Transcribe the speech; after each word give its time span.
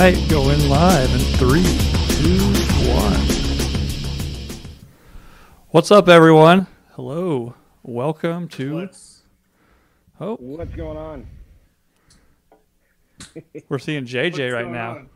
All 0.00 0.06
right, 0.06 0.28
going 0.30 0.66
live 0.66 1.12
in 1.12 1.18
three, 1.36 1.62
two, 2.16 2.38
one. 2.90 3.20
What's 5.68 5.90
up, 5.90 6.08
everyone? 6.08 6.66
Hello, 6.92 7.54
welcome 7.82 8.48
to. 8.48 8.76
What's, 8.76 9.24
Oh, 10.18 10.36
What's 10.36 10.74
going 10.74 10.96
on? 10.96 11.26
we're 13.68 13.78
seeing 13.78 14.06
JJ 14.06 14.54
right 14.54 14.66
now. 14.66 14.90
on? 14.92 15.10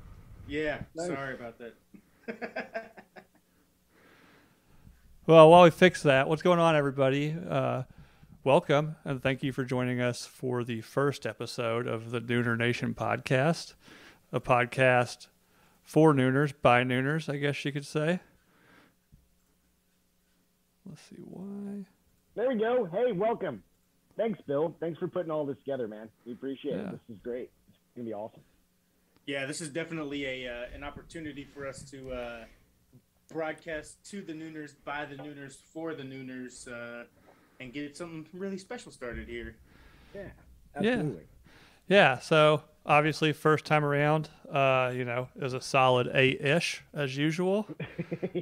Yeah, 0.46 0.80
Nice. 0.94 1.06
sorry 1.06 1.32
about 1.32 1.58
that. 1.60 2.92
Well, 5.26 5.48
while 5.50 5.62
we 5.62 5.70
fix 5.70 6.02
that, 6.02 6.28
what's 6.28 6.42
going 6.42 6.58
on, 6.58 6.76
everybody? 6.76 7.34
Uh, 7.48 7.84
welcome 8.44 8.96
and 9.06 9.22
thank 9.22 9.42
you 9.42 9.50
for 9.50 9.64
joining 9.64 10.02
us 10.02 10.26
for 10.26 10.62
the 10.62 10.82
first 10.82 11.24
episode 11.24 11.86
of 11.86 12.10
the 12.10 12.20
Nooner 12.20 12.58
Nation 12.58 12.92
podcast, 12.92 13.72
a 14.34 14.40
podcast 14.40 15.28
for 15.84 16.12
Nooners 16.12 16.52
by 16.60 16.82
Nooners, 16.82 17.32
I 17.32 17.36
guess 17.36 17.64
you 17.64 17.70
could 17.70 17.86
say. 17.86 18.18
Let's 20.84 21.00
see 21.02 21.16
why. 21.22 21.84
There 22.34 22.48
we 22.48 22.56
go. 22.56 22.84
Hey, 22.86 23.12
welcome. 23.12 23.62
Thanks, 24.16 24.40
Bill. 24.46 24.74
Thanks 24.80 24.98
for 24.98 25.06
putting 25.06 25.30
all 25.30 25.46
this 25.46 25.56
together, 25.58 25.86
man. 25.86 26.08
We 26.26 26.32
appreciate 26.32 26.74
Yeah. 26.76 26.88
it. 26.88 26.90
This 26.92 27.16
is 27.16 27.22
great. 27.22 27.50
It's 27.68 27.78
gonna 27.94 28.06
be 28.06 28.12
awesome. 28.14 28.42
yeah, 29.26 29.46
this 29.46 29.60
is 29.62 29.70
definitely 29.70 30.26
a 30.26 30.48
uh, 30.52 30.66
an 30.74 30.82
opportunity 30.84 31.44
for 31.44 31.66
us 31.66 31.88
to 31.90 32.10
uh, 32.12 32.44
broadcast 33.32 34.04
to 34.10 34.20
the 34.20 34.32
Nooners, 34.34 34.74
by 34.84 35.06
the 35.06 35.14
Nooners, 35.16 35.56
for 35.72 35.94
the 35.94 36.02
Nooners, 36.02 36.68
uh, 36.68 37.04
and 37.60 37.72
get 37.72 37.96
something 37.96 38.26
really 38.34 38.58
special 38.58 38.90
started 38.92 39.28
here. 39.28 39.56
Yeah, 40.14 40.22
Yeah. 40.80 40.90
absolutely. 40.90 41.22
Yeah, 41.22 41.26
so 42.20 42.62
obviously, 42.86 43.32
first 43.32 43.64
time 43.64 43.84
around, 43.84 44.28
uh, 44.50 44.92
you 44.94 45.04
know, 45.04 45.28
is 45.36 45.52
a 45.52 45.60
solid 45.60 46.10
eight 46.14 46.40
ish 46.40 46.82
as 46.92 47.16
usual. 47.16 47.66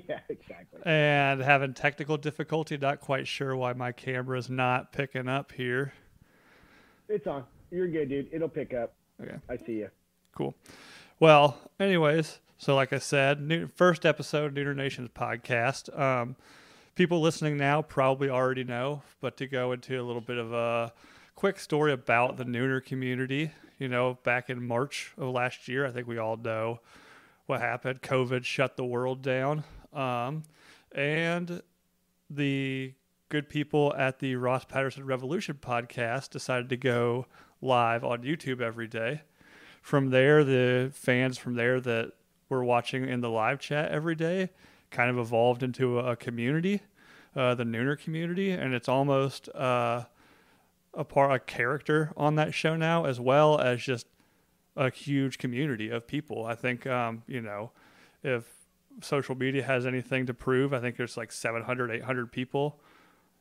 Yeah, 0.09 0.21
exactly. 0.31 0.81
and 0.87 1.41
having 1.43 1.75
technical 1.75 2.17
difficulty. 2.17 2.79
Not 2.79 3.01
quite 3.01 3.29
sure 3.29 3.55
why 3.55 3.75
my 3.75 3.93
camera 3.93 4.39
is 4.39 4.49
not 4.49 4.91
picking 4.93 5.29
up 5.29 5.53
here. 5.53 5.93
It's 7.09 7.27
on. 7.27 7.45
You're 7.71 7.89
good, 7.89 8.09
dude. 8.09 8.29
It'll 8.33 8.49
pick 8.49 8.73
up. 8.73 8.95
Okay, 9.21 9.37
I 9.51 9.57
see 9.59 9.73
you. 9.73 9.91
cool. 10.35 10.55
Well, 11.21 11.59
anyways, 11.79 12.39
so 12.57 12.75
like 12.75 12.93
I 12.95 12.99
said, 12.99 13.41
new, 13.43 13.67
first 13.69 14.07
episode 14.07 14.47
of 14.47 14.55
Nooner 14.55 14.75
Nations 14.75 15.11
podcast. 15.15 15.97
Um, 15.99 16.37
people 16.95 17.21
listening 17.21 17.57
now 17.59 17.83
probably 17.83 18.31
already 18.31 18.65
know, 18.65 19.03
but 19.21 19.37
to 19.37 19.47
go 19.47 19.73
into 19.73 20.01
a 20.01 20.03
little 20.03 20.23
bit 20.23 20.39
of 20.39 20.53
a 20.55 20.93
quick 21.43 21.59
story 21.59 21.93
about 21.93 22.37
the 22.37 22.45
Nooner 22.45 22.81
community. 22.81 23.51
You 23.81 23.89
know, 23.89 24.17
back 24.23 24.49
in 24.49 24.65
March 24.65 25.13
of 25.19 25.31
last 25.31 25.67
year, 25.67 25.85
I 25.85 25.91
think 25.91 26.07
we 26.07 26.17
all 26.17 26.37
know 26.37 26.79
what 27.47 27.61
happened. 27.61 28.01
COVID 28.01 28.45
shut 28.45 28.77
the 28.77 28.85
world 28.85 29.23
down. 29.23 29.65
Um, 29.93 30.45
and 30.93 31.61
the 32.31 32.95
good 33.29 33.49
people 33.49 33.93
at 33.99 34.21
the 34.21 34.37
Ross 34.37 34.65
Patterson 34.65 35.05
Revolution 35.05 35.59
podcast 35.61 36.31
decided 36.31 36.69
to 36.69 36.77
go 36.77 37.27
live 37.61 38.05
on 38.05 38.23
YouTube 38.23 38.61
every 38.61 38.87
day. 38.87 39.23
From 39.81 40.11
there, 40.11 40.45
the 40.45 40.93
fans 40.95 41.39
from 41.39 41.57
there 41.57 41.81
that 41.81 42.13
were 42.51 42.63
watching 42.63 43.09
in 43.09 43.21
the 43.21 43.31
live 43.31 43.59
chat 43.59 43.91
every 43.91 44.15
day 44.15 44.51
kind 44.93 45.11
of 45.11 45.19
evolved 45.19 45.65
into 45.65 45.99
a 45.99 46.15
community, 46.15 46.83
uh, 47.35 47.57
the 47.57 47.65
Nooner 47.65 47.99
community, 47.99 48.53
and 48.53 48.75
it's 48.75 48.89
almost 48.89 49.49
uh, 49.49 50.05
a 50.95 51.05
part, 51.05 51.33
a 51.33 51.39
character 51.39 52.13
on 52.17 52.35
that 52.37 52.55
show 52.55 52.77
now, 52.77 53.05
as 53.05 53.19
well 53.19 53.59
as 53.59 53.83
just 53.83 54.07
a 54.77 54.91
huge 54.91 55.39
community 55.39 55.91
of 55.91 56.07
people. 56.07 56.45
I 56.45 56.55
think, 56.55 56.87
um, 56.87 57.23
you 57.27 57.41
know, 57.41 57.71
if 58.23 58.45
social 59.01 59.35
media 59.35 59.63
has 59.63 59.87
anything 59.87 60.27
to 60.27 60.35
prove, 60.35 60.73
I 60.73 60.81
think 60.81 60.97
there's 60.97 61.17
like 61.17 61.33
700, 61.33 61.91
800 61.91 62.33
people 62.33 62.79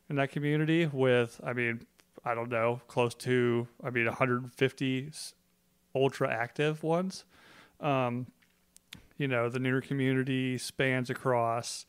in 0.08 0.16
that 0.16 0.30
community 0.30 0.86
with, 0.86 1.40
I 1.44 1.52
mean, 1.52 1.86
I 2.24 2.34
don't 2.34 2.50
know, 2.50 2.80
close 2.88 3.14
to, 3.16 3.68
I 3.82 3.90
mean, 3.90 4.06
150 4.06 5.10
ultra 5.94 6.30
active 6.30 6.82
ones. 6.82 7.24
Um, 7.80 8.26
you 9.18 9.28
know, 9.28 9.48
the 9.48 9.58
Nooner 9.58 9.82
community 9.82 10.58
spans 10.58 11.10
across 11.10 11.86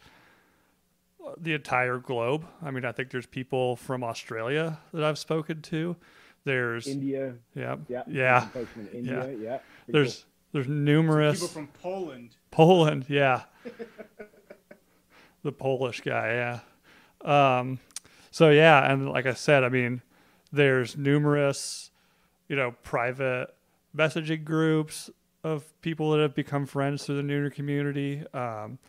the 1.38 1.54
entire 1.54 1.98
globe. 1.98 2.46
I 2.62 2.72
mean, 2.72 2.86
I 2.86 2.92
think 2.92 3.10
there's 3.10 3.26
people 3.26 3.76
from 3.76 4.04
Australia 4.04 4.80
that 4.94 5.04
I've 5.04 5.18
spoken 5.18 5.62
to. 5.64 5.96
There's, 6.46 6.88
India. 6.88 7.36
yeah, 7.56 7.78
Yeah. 7.88 8.04
yeah. 8.08 8.40
some 8.42 8.50
folks 8.50 8.72
from 8.72 8.90
India. 8.94 9.14
Yeah. 9.40 9.58
Pretty 9.58 9.60
There's, 9.88 10.26
there's 10.52 10.68
numerous. 10.68 11.40
People 11.40 11.48
from 11.48 11.68
Poland. 11.68 12.36
Poland, 12.52 13.06
yeah. 13.08 13.44
the 15.44 15.52
Polish 15.52 16.02
guy, 16.02 16.60
yeah. 17.24 17.58
Um, 17.60 17.80
so 18.32 18.50
yeah, 18.50 18.92
and 18.92 19.10
like 19.10 19.26
I 19.26 19.34
said, 19.34 19.64
I 19.64 19.70
mean, 19.70 20.02
there's 20.52 20.98
numerous, 20.98 21.92
you 22.50 22.56
know, 22.56 22.76
private 22.84 23.54
messaging 23.96 24.44
groups 24.44 25.10
of 25.44 25.80
people 25.82 26.12
that 26.12 26.20
have 26.20 26.36
become 26.36 26.66
friends 26.66 27.06
through 27.06 27.18
the 27.18 27.22
Nooner 27.24 27.54
community. 27.54 28.24
Um, 28.34 28.80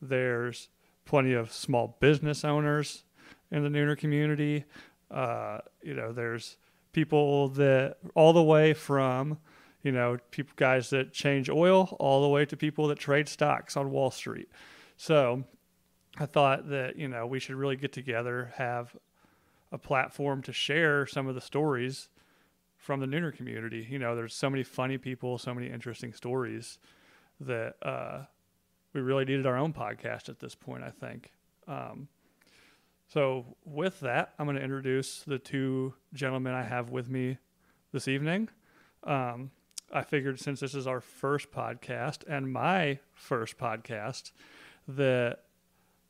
there's 0.00 0.68
plenty 1.04 1.32
of 1.32 1.52
small 1.52 1.96
business 2.00 2.44
owners 2.44 3.04
in 3.50 3.62
the 3.62 3.68
Nooner 3.68 3.96
community. 3.96 4.64
Uh, 5.10 5.58
you 5.82 5.94
know, 5.94 6.12
there's 6.12 6.56
people 6.92 7.48
that 7.48 7.96
all 8.14 8.32
the 8.32 8.42
way 8.42 8.72
from 8.72 9.38
you 9.82 9.90
know, 9.90 10.16
people 10.30 10.52
guys 10.56 10.90
that 10.90 11.12
change 11.12 11.50
oil 11.50 11.96
all 11.98 12.22
the 12.22 12.28
way 12.28 12.44
to 12.46 12.56
people 12.56 12.86
that 12.88 12.98
trade 12.98 13.28
stocks 13.28 13.76
on 13.76 13.90
Wall 13.90 14.10
Street. 14.10 14.48
So 14.96 15.44
I 16.18 16.26
thought 16.26 16.68
that, 16.68 16.96
you 16.96 17.08
know, 17.08 17.26
we 17.26 17.40
should 17.40 17.56
really 17.56 17.76
get 17.76 17.92
together, 17.92 18.52
have 18.56 18.96
a 19.72 19.78
platform 19.78 20.42
to 20.42 20.52
share 20.52 21.06
some 21.06 21.26
of 21.26 21.34
the 21.34 21.40
stories 21.40 22.08
from 22.76 23.00
the 23.00 23.06
Nooner 23.06 23.34
community. 23.34 23.86
You 23.88 23.98
know, 23.98 24.14
there's 24.14 24.34
so 24.34 24.48
many 24.48 24.62
funny 24.62 24.98
people, 24.98 25.38
so 25.38 25.54
many 25.54 25.68
interesting 25.68 26.12
stories 26.12 26.78
that 27.40 27.74
uh, 27.82 28.24
we 28.92 29.00
really 29.00 29.24
needed 29.24 29.46
our 29.46 29.56
own 29.56 29.72
podcast 29.72 30.28
at 30.28 30.38
this 30.40 30.54
point, 30.54 30.82
I 30.84 30.90
think. 30.90 31.30
Um, 31.66 32.08
so 33.08 33.56
with 33.64 34.00
that, 34.00 34.32
I'm 34.38 34.46
going 34.46 34.56
to 34.56 34.62
introduce 34.62 35.22
the 35.22 35.38
two 35.38 35.94
gentlemen 36.14 36.54
I 36.54 36.62
have 36.62 36.90
with 36.90 37.08
me 37.08 37.38
this 37.92 38.08
evening. 38.08 38.48
Um, 39.04 39.50
I 39.92 40.02
figured 40.02 40.40
since 40.40 40.60
this 40.60 40.74
is 40.74 40.86
our 40.86 41.00
first 41.00 41.50
podcast 41.52 42.24
and 42.26 42.50
my 42.52 42.98
first 43.12 43.58
podcast, 43.58 44.32
that 44.88 45.40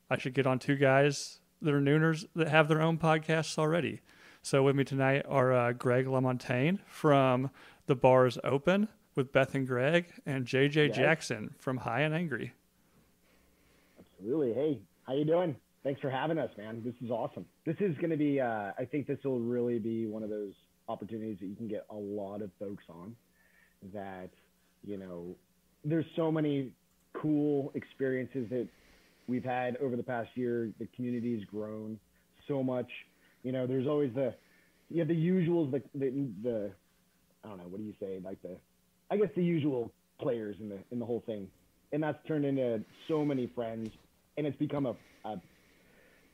I 0.08 0.18
should 0.18 0.34
get 0.34 0.46
on 0.46 0.58
two 0.58 0.76
guys 0.76 1.40
that 1.60 1.74
are 1.74 1.80
nooners 1.80 2.26
that 2.36 2.48
have 2.48 2.68
their 2.68 2.80
own 2.80 2.98
podcasts 2.98 3.58
already. 3.58 4.00
So 4.42 4.62
with 4.62 4.76
me 4.76 4.84
tonight 4.84 5.24
are 5.28 5.52
uh, 5.52 5.72
Greg 5.72 6.06
LaMontagne 6.06 6.78
from 6.86 7.50
The 7.86 7.94
Bars 7.94 8.38
Open 8.44 8.88
with 9.14 9.32
Beth 9.32 9.54
and 9.54 9.66
Greg, 9.66 10.06
and 10.24 10.46
JJ 10.46 10.88
Yes. 10.88 10.96
Jackson 10.96 11.54
from 11.58 11.78
High 11.78 12.00
and 12.00 12.14
Angry. 12.14 12.54
Absolutely. 14.22 14.52
Hey, 14.52 14.78
how 15.04 15.14
you 15.14 15.24
doing? 15.24 15.56
Thanks 15.82 16.00
for 16.00 16.08
having 16.08 16.38
us, 16.38 16.50
man. 16.56 16.80
This 16.84 16.94
is 17.02 17.10
awesome. 17.10 17.44
This 17.66 17.74
is 17.80 17.96
going 17.96 18.10
to 18.10 18.16
be. 18.16 18.40
Uh, 18.40 18.70
I 18.78 18.84
think 18.88 19.08
this 19.08 19.18
will 19.24 19.40
really 19.40 19.80
be 19.80 20.06
one 20.06 20.22
of 20.22 20.30
those 20.30 20.52
opportunities 20.88 21.38
that 21.40 21.46
you 21.46 21.56
can 21.56 21.66
get 21.66 21.84
a 21.90 21.96
lot 21.96 22.40
of 22.40 22.50
folks 22.60 22.84
on. 22.88 23.16
That 23.92 24.30
you 24.86 24.96
know, 24.96 25.34
there's 25.84 26.04
so 26.14 26.30
many 26.30 26.70
cool 27.14 27.72
experiences 27.74 28.48
that 28.50 28.68
we've 29.26 29.42
had 29.42 29.76
over 29.78 29.96
the 29.96 30.04
past 30.04 30.30
year. 30.36 30.70
The 30.78 30.86
community's 30.94 31.44
grown 31.46 31.98
so 32.46 32.62
much. 32.62 32.88
You 33.42 33.50
know, 33.50 33.66
there's 33.66 33.88
always 33.88 34.14
the 34.14 34.32
you 34.88 35.00
have 35.00 35.08
the 35.08 35.14
usuals, 35.14 35.72
the 35.72 35.82
the, 35.98 36.28
the 36.44 36.70
I 37.44 37.48
don't 37.48 37.58
know, 37.58 37.64
what 37.64 37.78
do 37.78 37.84
you 37.84 37.94
say, 37.98 38.20
like 38.24 38.40
the 38.42 38.56
I 39.10 39.16
guess 39.16 39.30
the 39.34 39.42
usual 39.42 39.90
players 40.20 40.54
in 40.60 40.68
the 40.68 40.78
in 40.92 41.00
the 41.00 41.06
whole 41.06 41.24
thing, 41.26 41.48
and 41.92 42.00
that's 42.00 42.24
turned 42.28 42.44
into 42.44 42.84
so 43.08 43.24
many 43.24 43.48
friends, 43.48 43.90
and 44.36 44.46
it's 44.46 44.56
become 44.56 44.86
a, 44.86 44.94
a 45.24 45.40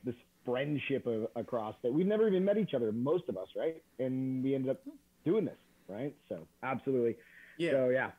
this 0.05 0.15
friendship 0.45 1.07
of, 1.07 1.29
across 1.37 1.75
that 1.83 1.93
we've 1.93 2.07
never 2.07 2.29
even 2.29 2.45
met 2.45 2.59
each 2.59 2.75
other, 2.75 2.93
most 2.93 3.29
of 3.29 3.37
us, 3.37 3.49
right? 3.57 3.83
And 3.99 4.43
we 4.43 4.55
ended 4.55 4.71
up 4.71 4.81
doing 5.25 5.45
this, 5.45 5.59
right? 5.89 6.15
So 6.29 6.47
absolutely. 6.63 7.17
Yeah. 7.59 7.71
So 7.73 7.89
yeah, 7.91 8.11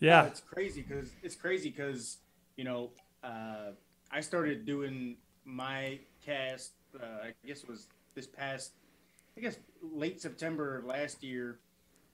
Yeah, 0.00 0.24
it's 0.26 0.40
crazy 0.40 0.82
because 0.82 1.10
it's 1.22 1.34
crazy 1.36 1.70
because 1.70 2.18
you 2.56 2.64
know 2.64 2.90
uh, 3.22 3.70
I 4.10 4.20
started 4.20 4.66
doing 4.66 5.16
my 5.44 5.98
cast. 6.24 6.72
Uh, 6.98 7.28
I 7.28 7.34
guess 7.46 7.62
it 7.62 7.68
was 7.68 7.88
this 8.14 8.26
past, 8.26 8.72
I 9.36 9.40
guess 9.40 9.58
late 9.82 10.20
September 10.20 10.78
of 10.78 10.84
last 10.84 11.22
year, 11.24 11.58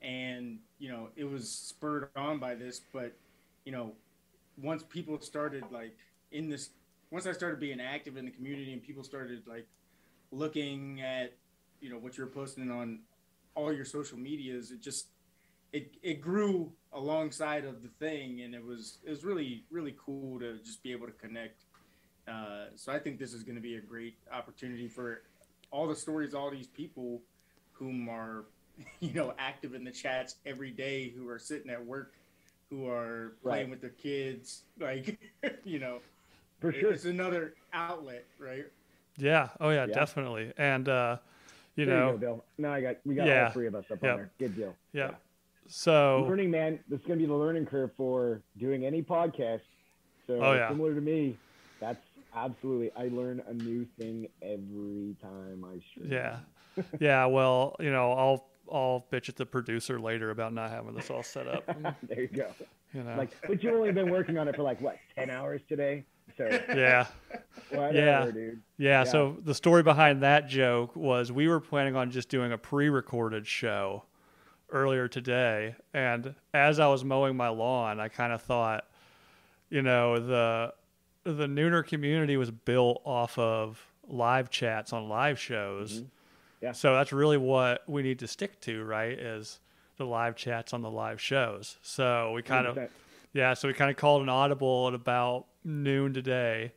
and 0.01 0.59
you 0.79 0.89
know 0.89 1.09
it 1.17 1.25
was 1.25 1.51
spurred 1.51 2.09
on 2.17 2.39
by 2.39 2.55
this. 2.55 2.81
But 2.93 3.13
you 3.65 3.73
know, 3.73 3.93
once 4.63 4.83
people 4.83 5.21
started 5.21 5.65
like 5.71 5.97
in 6.33 6.49
this, 6.49 6.71
once 7.11 7.27
I 7.27 7.33
started 7.33 7.61
being 7.61 7.81
active 7.81 8.17
in 8.17 8.25
the 8.25 8.31
community 8.31 8.73
and 8.73 8.83
people 8.83 9.03
started 9.03 9.43
like 9.47 9.67
looking 10.33 11.01
at 11.01 11.33
you 11.81 11.91
know 11.91 11.97
what 11.97 12.17
you're 12.17 12.27
posting 12.27 12.71
on 12.71 13.01
all 13.55 13.73
your 13.73 13.85
social 13.85 14.19
medias, 14.19 14.71
it 14.71 14.81
just 14.81 15.07
it 15.73 15.95
it 16.03 16.21
grew 16.21 16.73
alongside 16.93 17.65
of 17.65 17.83
the 17.83 17.89
thing, 17.89 18.43
and 18.43 18.55
it 18.55 18.65
was 18.65 18.99
it 19.05 19.11
was 19.11 19.25
really 19.25 19.65
really 19.71 19.95
cool 20.05 20.39
to 20.41 20.59
just 20.59 20.83
be 20.83 20.93
able 20.93 21.07
to 21.07 21.13
connect. 21.13 21.65
Uh, 22.29 22.67
so 22.77 22.93
I 22.93 22.99
think 22.99 23.19
this 23.19 23.33
is 23.33 23.43
going 23.43 23.57
to 23.57 23.63
be 23.63 23.77
a 23.77 23.81
great 23.81 24.17
opportunity 24.33 24.89
for 24.89 25.23
all 25.73 25.89
the 25.89 25.97
stories, 25.97 26.35
all 26.35 26.51
these 26.51 26.69
people 26.69 27.23
whom 27.73 28.09
are 28.09 28.45
you 29.01 29.13
know 29.15 29.35
active 29.39 29.75
in 29.75 29.85
the 29.85 29.91
chats 29.91 30.37
every 30.47 30.71
day, 30.71 31.11
who 31.11 31.29
are 31.29 31.39
sitting 31.39 31.71
at 31.71 31.85
work, 31.85 32.15
who 32.71 32.87
are 32.89 33.33
playing 33.43 33.65
Right. 33.65 33.71
with 33.71 33.81
their 33.81 33.91
kids, 33.91 34.63
like 34.79 35.19
you 35.65 35.79
know, 35.79 35.99
For 36.61 36.73
sure. 36.73 36.93
it's 36.93 37.05
another 37.05 37.55
outlet, 37.73 38.25
right? 38.39 38.65
Yeah. 39.19 39.49
Oh 39.61 39.71
yeah, 39.71 39.87
Yeah. 39.87 39.95
definitely. 39.95 40.53
And 40.57 40.89
uh, 40.89 41.17
you 41.77 41.85
there 41.87 41.97
know, 41.99 42.07
you 42.07 42.13
go, 42.13 42.19
Bill. 42.19 42.45
Now 42.59 42.73
I 42.73 42.81
got 42.81 42.97
we 43.05 43.15
got 43.15 43.27
Yeah. 43.27 43.47
all 43.47 43.51
three 43.53 43.67
of 43.67 43.75
us 43.75 43.85
up 43.91 44.03
Yep. 44.03 44.11
on 44.13 44.17
there. 44.19 44.31
Good 44.39 44.57
deal. 44.57 44.75
yeah. 44.93 45.11
So 45.67 46.25
learning, 46.29 46.51
man. 46.51 46.79
This 46.89 47.01
is 47.01 47.07
gonna 47.07 47.19
be 47.21 47.27
the 47.27 47.35
learning 47.35 47.67
curve 47.67 47.91
for 47.97 48.43
doing 48.59 48.85
any 48.85 49.03
podcast. 49.03 49.61
So 50.27 50.41
Oh, 50.41 50.53
yeah. 50.55 50.69
similar 50.69 50.95
to 50.95 51.01
me, 51.01 51.37
that's 51.81 52.05
absolutely. 52.35 52.91
I 52.97 53.09
learn 53.09 53.43
a 53.49 53.53
new 53.55 53.85
thing 53.99 54.29
every 54.43 55.17
time 55.23 55.65
I 55.65 55.81
stream. 55.91 56.11
yeah, 56.13 56.39
yeah. 57.01 57.27
Well, 57.27 57.77
you 57.81 57.91
know, 57.93 58.13
I'll 58.13 58.50
I'll 58.73 59.07
bitch 59.13 59.29
at 59.29 59.37
the 59.37 59.47
producer 59.47 59.99
later 60.01 60.31
about 60.31 60.53
not 60.53 60.71
having 60.71 60.95
this 60.95 61.11
all 61.11 61.23
set 61.23 61.47
up. 61.49 61.65
there 62.03 62.21
you 62.23 62.29
go. 62.29 62.47
You 62.93 63.05
know. 63.05 63.15
Like, 63.17 63.31
but 63.47 63.63
you've 63.63 63.75
only 63.75 63.93
been 63.93 64.11
working 64.11 64.37
on 64.37 64.49
it 64.49 64.57
for 64.57 64.63
like 64.65 64.81
what, 64.81 64.97
ten 65.15 65.31
hours 65.31 65.61
today? 65.69 66.03
So 66.37 66.49
yeah. 66.75 67.07
whatever, 67.69 67.97
Yeah. 67.97 68.25
dude. 68.33 68.63
Yeah, 68.79 68.89
Yeah. 68.89 69.05
so 69.05 69.37
the 69.45 69.55
story 69.55 69.85
behind 69.85 70.25
that 70.25 70.49
joke 70.49 70.97
was 70.97 71.31
we 71.31 71.47
were 71.47 71.61
planning 71.61 71.95
on 71.95 72.11
just 72.11 72.29
doing 72.29 72.51
a 72.51 72.59
pre-recorded 72.59 73.47
show 73.47 74.03
earlier 74.71 75.07
today, 75.07 75.77
and 75.95 76.35
as 76.53 76.81
I 76.81 76.89
was 76.89 77.05
mowing 77.05 77.37
my 77.37 77.49
lawn, 77.49 78.01
I 78.01 78.09
kind 78.09 78.33
of 78.33 78.43
thought, 78.43 78.89
you 79.69 79.83
know, 79.83 80.19
the 80.19 80.75
the 81.23 81.47
Nooner 81.47 81.87
community 81.87 82.37
was 82.37 82.51
built 82.51 83.03
off 83.05 83.39
of 83.39 83.87
live 84.09 84.51
chats 84.51 84.93
on 84.93 85.09
live 85.09 85.39
shows. 85.39 85.99
Mm-hmm. 86.01 86.07
Yeah. 86.61 86.73
So 86.73 86.95
that's 86.95 87.13
really 87.13 87.39
what 87.39 87.89
we 87.89 88.03
need 88.03 88.19
to 88.19 88.27
stick 88.27 88.61
to, 88.63 88.85
right? 88.85 89.19
Is 89.19 89.61
the 89.97 90.07
live 90.07 90.35
chats 90.35 90.73
on 90.73 90.83
the 90.83 90.91
live 90.91 91.21
shows. 91.21 91.77
So 91.83 92.33
we 92.33 92.43
kind 92.43 92.67
of 92.67 92.79
yeah, 93.33 93.55
so 93.55 93.69
we 93.69 93.75
kind 93.75 93.91
of 93.91 93.97
called 93.97 94.23
an 94.23 94.29
audible 94.29 94.89
at 94.89 94.95
about 94.95 95.47
noon 95.63 96.13
today 96.15 96.73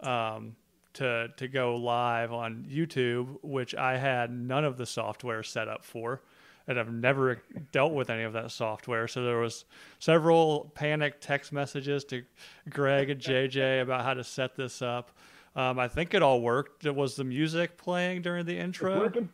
um, 0.00 0.56
to 0.94 1.28
to 1.36 1.48
go 1.48 1.76
live 1.76 2.32
on 2.32 2.66
YouTube, 2.70 3.36
which 3.42 3.74
I 3.74 3.98
had 3.98 4.30
none 4.30 4.64
of 4.64 4.76
the 4.76 4.86
software 4.86 5.42
set 5.42 5.68
up 5.68 5.84
for, 5.84 6.22
and 6.66 6.78
I've 6.78 6.92
never 6.92 7.42
dealt 7.72 7.92
with 7.92 8.10
any 8.10 8.22
of 8.22 8.32
that 8.34 8.52
software. 8.52 9.08
So 9.08 9.24
there 9.24 9.38
was 9.38 9.64
several 9.98 10.70
panic 10.74 11.20
text 11.20 11.52
messages 11.52 12.04
to 12.06 12.22
Greg 12.70 13.10
and 13.10 13.20
JJ 13.20 13.82
about 13.82 14.04
how 14.04 14.14
to 14.14 14.24
set 14.24 14.56
this 14.56 14.82
up. 14.82 15.10
Um, 15.54 15.78
I 15.78 15.88
think 15.88 16.14
it 16.14 16.22
all 16.22 16.40
worked. 16.40 16.86
It 16.86 16.94
was 16.94 17.16
the 17.16 17.24
music 17.24 17.76
playing 17.76 18.22
during 18.22 18.46
the 18.46 18.56
intro? 18.58 18.98
working. 19.00 19.28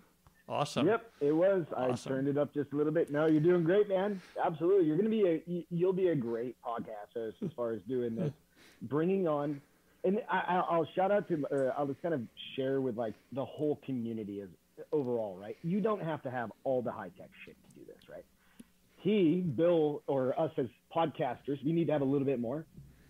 Awesome. 0.48 0.86
Yep, 0.86 1.12
it 1.20 1.32
was. 1.32 1.66
I 1.76 1.92
turned 1.92 2.26
it 2.26 2.38
up 2.38 2.54
just 2.54 2.72
a 2.72 2.76
little 2.76 2.92
bit. 2.92 3.10
No, 3.10 3.26
you're 3.26 3.40
doing 3.42 3.64
great, 3.64 3.86
man. 3.88 4.20
Absolutely, 4.42 4.86
you're 4.86 4.96
gonna 4.96 5.10
be 5.10 5.26
a 5.26 5.42
you- 5.46 5.64
you'll 5.70 5.92
be 5.92 6.08
a 6.08 6.14
great 6.16 6.56
podcast 6.62 7.12
host 7.14 7.36
as 7.44 7.50
far 7.52 7.72
as 7.72 7.82
doing 7.82 8.16
this, 8.16 8.32
bringing 8.82 9.28
on. 9.28 9.60
And 10.04 10.20
I, 10.30 10.38
I- 10.38 10.66
I'll 10.70 10.86
shout 10.96 11.10
out 11.10 11.28
to, 11.28 11.44
or 11.50 11.74
I'll 11.76 11.86
just 11.86 12.00
kind 12.00 12.14
of 12.14 12.22
share 12.56 12.80
with 12.80 12.96
like 12.96 13.12
the 13.32 13.44
whole 13.44 13.78
community 13.84 14.40
as 14.40 14.48
overall, 14.90 15.36
right? 15.38 15.56
You 15.62 15.80
don't 15.82 16.02
have 16.02 16.22
to 16.22 16.30
have 16.30 16.50
all 16.64 16.80
the 16.80 16.92
high 16.92 17.10
tech 17.18 17.28
shit 17.44 17.56
to 17.68 17.74
do 17.78 17.84
this, 17.86 18.08
right? 18.08 18.24
He, 18.96 19.40
Bill, 19.40 20.02
or 20.06 20.38
us 20.40 20.50
as 20.56 20.66
podcasters, 20.96 21.62
we 21.64 21.72
need 21.72 21.86
to 21.88 21.92
have 21.92 22.00
a 22.02 22.06
little 22.06 22.26
bit 22.26 22.40
more, 22.40 22.64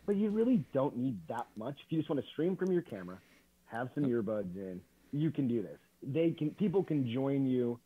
but 0.09 0.17
you 0.17 0.31
really 0.31 0.65
don't 0.73 0.97
need 0.97 1.19
that 1.29 1.47
much. 1.55 1.77
If 1.85 1.93
you 1.93 1.99
just 1.99 2.09
want 2.09 2.25
to 2.25 2.27
stream 2.31 2.57
from 2.57 2.73
your 2.73 2.81
camera, 2.81 3.19
have 3.67 3.91
some 3.95 4.05
earbuds 4.05 4.57
in, 4.57 4.81
you 5.13 5.31
can 5.31 5.47
do 5.47 5.61
this. 5.61 5.77
They 6.03 6.31
can, 6.31 6.51
people 6.53 6.83
can 6.83 7.07
join 7.13 7.45
you, 7.45 7.79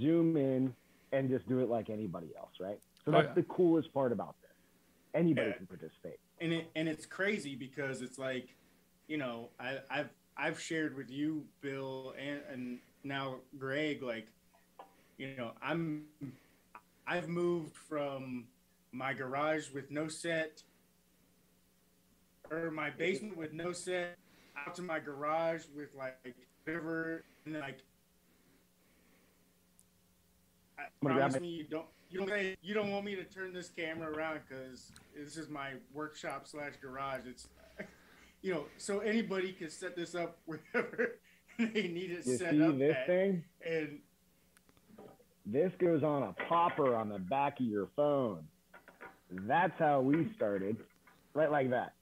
zoom 0.00 0.36
in, 0.36 0.72
and 1.10 1.28
just 1.28 1.48
do 1.48 1.58
it 1.58 1.68
like 1.68 1.90
anybody 1.90 2.28
else, 2.38 2.52
right? 2.60 2.78
So 3.04 3.10
Oh, 3.10 3.16
that's 3.16 3.26
yeah. 3.30 3.34
the 3.34 3.42
coolest 3.42 3.92
part 3.92 4.12
about 4.12 4.36
this. 4.40 4.52
Anybody 5.14 5.48
Yeah. 5.48 5.54
can 5.56 5.66
participate. 5.66 6.18
and 6.40 6.52
it 6.52 6.70
and 6.76 6.88
it's 6.88 7.06
crazy 7.06 7.56
because 7.56 8.02
it's 8.02 8.18
like, 8.18 8.54
you 9.08 9.16
know, 9.16 9.50
I, 9.58 9.78
I've 9.90 10.10
I've 10.36 10.60
shared 10.60 10.96
with 10.96 11.10
you, 11.10 11.44
Bill, 11.60 12.14
and 12.16 12.40
and 12.52 12.78
now 13.02 13.40
Greg, 13.58 14.00
like, 14.02 14.28
you 15.18 15.34
know, 15.36 15.52
I'm 15.60 16.04
I've 17.06 17.28
moved 17.28 17.76
from 17.76 18.46
my 18.92 19.12
garage 19.12 19.70
with 19.72 19.90
no 19.90 20.06
set 20.08 20.62
or 22.50 22.70
my 22.70 22.90
basement 22.90 23.36
with 23.36 23.52
no 23.52 23.72
set 23.72 24.16
out 24.56 24.74
to 24.74 24.82
my 24.82 24.98
garage 24.98 25.62
with 25.74 25.88
like 25.96 26.16
whatever 26.64 27.24
and 27.46 27.54
like 27.58 27.78
I 30.78 30.82
promise 31.00 31.40
me 31.40 31.48
you 31.48 31.64
don't 31.64 31.86
you 32.10 32.20
don't 32.20 32.28
say 32.28 32.56
you 32.62 32.74
don't 32.74 32.90
want 32.90 33.04
me 33.04 33.14
to 33.16 33.24
turn 33.24 33.52
this 33.52 33.68
camera 33.68 34.12
around 34.12 34.40
because 34.48 34.92
this 35.16 35.36
is 35.36 35.48
my 35.48 35.70
workshop 35.92 36.46
slash 36.46 36.72
garage. 36.80 37.22
It's 37.26 37.48
you 38.42 38.52
know 38.52 38.64
so 38.76 39.00
anybody 39.00 39.52
can 39.52 39.70
set 39.70 39.96
this 39.96 40.14
up 40.14 40.38
wherever 40.46 41.18
they 41.58 41.88
need 41.88 42.10
it 42.10 42.26
You 42.26 42.36
set 42.36 42.50
see 42.50 42.62
up 42.62 42.78
this 42.78 42.96
at. 42.96 43.06
thing? 43.06 43.44
and 43.66 43.98
This 45.46 45.72
goes 45.78 46.02
on 46.02 46.22
a 46.24 46.32
popper 46.48 46.94
on 46.96 47.08
the 47.08 47.18
back 47.18 47.60
of 47.60 47.66
your 47.66 47.88
phone. 47.96 48.44
That's 49.30 49.76
how 49.78 50.00
we 50.00 50.32
started, 50.36 50.76
right 51.34 51.50
like 51.50 51.70
that, 51.70 51.94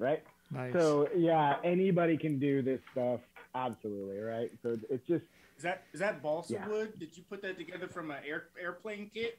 right? 0.00 0.22
Nice. 0.50 0.72
So 0.72 1.08
yeah, 1.14 1.56
anybody 1.62 2.16
can 2.16 2.40
do 2.40 2.62
this 2.62 2.80
stuff, 2.90 3.20
absolutely, 3.54 4.18
right? 4.18 4.50
So 4.62 4.76
it's 4.88 5.06
just 5.06 5.24
is 5.56 5.62
that 5.62 5.84
is 5.92 6.00
that 6.00 6.22
balsa 6.22 6.54
Yeah. 6.54 6.66
wood? 6.68 6.98
Did 6.98 7.16
you 7.16 7.22
put 7.28 7.42
that 7.42 7.56
together 7.58 7.86
from 7.86 8.10
an 8.10 8.18
air, 8.26 8.44
airplane 8.60 9.10
kit? 9.14 9.38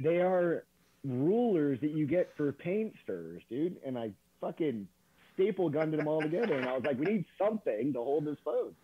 they 0.00 0.18
are 0.20 0.64
rulers 1.04 1.78
that 1.80 1.90
you 1.90 2.06
get 2.06 2.34
for 2.36 2.50
paint 2.52 2.94
stirrers, 3.02 3.42
dude. 3.50 3.76
And 3.84 3.98
I 3.98 4.12
fucking 4.40 4.88
staple 5.34 5.68
gunned 5.68 5.92
them 5.92 6.08
all 6.08 6.22
together, 6.22 6.54
and 6.56 6.66
I 6.68 6.74
was 6.74 6.84
like, 6.84 6.98
we 6.98 7.04
need 7.06 7.24
something 7.36 7.92
to 7.92 7.98
hold 7.98 8.24
this 8.24 8.38
phone. 8.44 8.74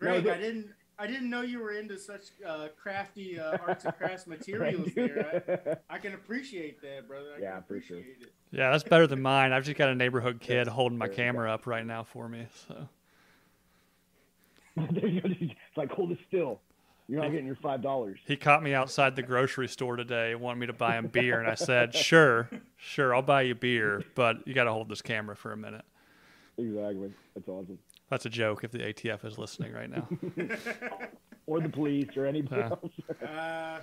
No, 0.00 0.20
Greg, 0.20 0.24
the- 0.24 0.34
I 0.34 0.38
didn't 0.38 0.70
I 0.98 1.06
didn't 1.06 1.28
know 1.28 1.40
you 1.42 1.60
were 1.60 1.72
into 1.72 1.98
such 1.98 2.26
uh, 2.46 2.68
crafty 2.80 3.38
uh, 3.38 3.56
arts 3.66 3.84
and 3.84 3.96
crafts 3.96 4.26
materials 4.26 4.92
dude? 4.94 5.10
there. 5.10 5.76
I, 5.90 5.94
I 5.94 5.98
can 5.98 6.14
appreciate 6.14 6.80
that, 6.82 7.08
brother. 7.08 7.30
I 7.36 7.40
Yeah, 7.40 7.50
can 7.50 7.58
appreciate 7.58 8.16
it. 8.22 8.32
yeah, 8.52 8.70
that's 8.70 8.84
better 8.84 9.06
than 9.06 9.20
mine. 9.20 9.52
I've 9.52 9.64
just 9.64 9.76
got 9.76 9.88
a 9.88 9.94
neighborhood 9.94 10.40
kid 10.40 10.68
holding 10.68 10.98
my 10.98 11.06
There 11.06 11.14
you 11.14 11.18
camera 11.22 11.52
up 11.52 11.66
right 11.66 11.84
now 11.84 12.04
for 12.04 12.28
me. 12.28 12.46
So 12.68 12.88
it's 14.76 15.76
like 15.76 15.90
hold 15.90 16.12
it 16.12 16.18
still. 16.28 16.60
You're 17.08 17.20
not 17.22 17.30
getting 17.32 17.46
your 17.46 17.56
five 17.56 17.82
dollars. 17.82 18.18
he 18.26 18.36
caught 18.36 18.62
me 18.62 18.72
outside 18.72 19.14
the 19.14 19.22
grocery 19.22 19.68
store 19.68 19.96
today, 19.96 20.32
and 20.32 20.40
wanted 20.40 20.60
me 20.60 20.66
to 20.66 20.72
buy 20.72 20.96
him 20.96 21.08
beer, 21.08 21.38
and 21.38 21.48
I 21.48 21.54
said, 21.54 21.94
"Sure, 21.94 22.48
sure, 22.78 23.14
I'll 23.14 23.20
buy 23.22 23.42
you 23.42 23.54
beer, 23.54 24.02
but 24.14 24.46
you 24.46 24.54
got 24.54 24.64
to 24.64 24.72
hold 24.72 24.88
this 24.88 25.02
camera 25.02 25.36
for 25.36 25.52
a 25.52 25.56
minute." 25.56 25.84
Exactly. 26.56 27.12
That's 27.34 27.48
awesome. 27.48 27.78
That's 28.14 28.26
a 28.26 28.30
joke 28.30 28.62
if 28.62 28.70
the 28.70 28.78
ATF 28.78 29.24
is 29.24 29.38
listening 29.38 29.72
right 29.72 29.90
now. 29.90 30.06
Or 31.46 31.60
the 31.60 31.68
police 31.68 32.08
or 32.16 32.24
anybody 32.24 32.62
Yeah. 32.62 32.70
else. 32.70 32.92
Uh, 33.22 33.80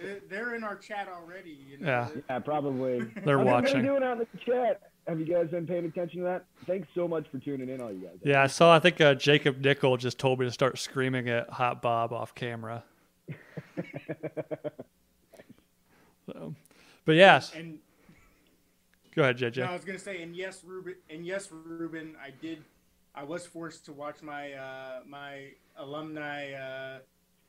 they- 0.00 0.20
they're 0.30 0.54
in 0.54 0.64
our 0.64 0.76
chat 0.76 1.08
already. 1.08 1.58
You 1.68 1.76
know? 1.78 1.86
Yeah. 1.86 2.08
Yeah, 2.30 2.38
probably. 2.38 3.00
They're 3.00 3.06
How's 3.06 3.18
everybody 3.28 3.44
watching. 3.50 3.82
doing 3.82 4.02
out 4.02 4.12
in 4.12 4.18
the 4.20 4.38
chat? 4.38 4.90
Have 5.06 5.20
you 5.20 5.26
guys 5.26 5.48
been 5.50 5.66
paying 5.66 5.84
attention 5.84 6.20
to 6.20 6.24
that? 6.24 6.46
Thanks 6.66 6.88
so 6.94 7.06
much 7.06 7.26
for 7.30 7.38
tuning 7.38 7.68
in, 7.68 7.82
all 7.82 7.92
you 7.92 8.06
guys. 8.06 8.16
Yeah, 8.24 8.40
I 8.42 8.46
saw. 8.46 8.74
I 8.74 8.78
think 8.78 8.98
uh, 9.02 9.12
Jacob 9.14 9.58
Nickel 9.60 9.98
just 9.98 10.18
told 10.18 10.38
me 10.40 10.46
to 10.46 10.52
start 10.52 10.78
screaming 10.78 11.28
at 11.28 11.50
Hot 11.50 11.82
Bob 11.82 12.12
off 12.14 12.34
camera. 12.34 12.82
So, 16.26 16.54
but 17.04 17.12
yes, 17.16 17.52
And 17.54 17.78
go 19.14 19.22
ahead, 19.22 19.36
JJ. 19.38 19.58
No, 19.58 19.64
I 19.64 19.72
was 19.74 19.84
gonna 19.84 19.98
say, 19.98 20.22
and 20.22 20.34
yes, 20.36 20.62
Ruben, 20.64 20.94
and 21.10 21.26
yes, 21.26 21.50
Ruben, 21.52 22.14
I 22.24 22.30
did. 22.40 22.62
I 23.14 23.24
was 23.24 23.46
forced 23.46 23.84
to 23.86 23.92
watch 23.92 24.22
my 24.22 24.52
uh, 24.52 25.00
my 25.06 25.48
alumni, 25.76 26.52
uh, 26.52 26.98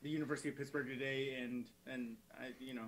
the 0.02 0.10
University 0.10 0.50
of 0.50 0.56
Pittsburgh 0.56 0.86
today, 0.86 1.38
and 1.40 1.66
and 1.86 2.16
I, 2.38 2.48
you 2.60 2.74
know, 2.74 2.86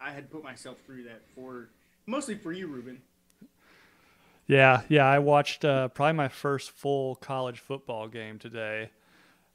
I 0.00 0.10
had 0.10 0.30
put 0.30 0.42
myself 0.42 0.78
through 0.86 1.04
that 1.04 1.22
for 1.34 1.68
mostly 2.06 2.36
for 2.36 2.52
you, 2.52 2.66
Ruben. 2.66 3.02
Yeah, 4.46 4.82
yeah. 4.88 5.06
I 5.06 5.18
watched 5.18 5.64
uh, 5.64 5.88
probably 5.88 6.14
my 6.14 6.28
first 6.28 6.70
full 6.72 7.16
college 7.16 7.60
football 7.60 8.08
game 8.08 8.38
today. 8.38 8.90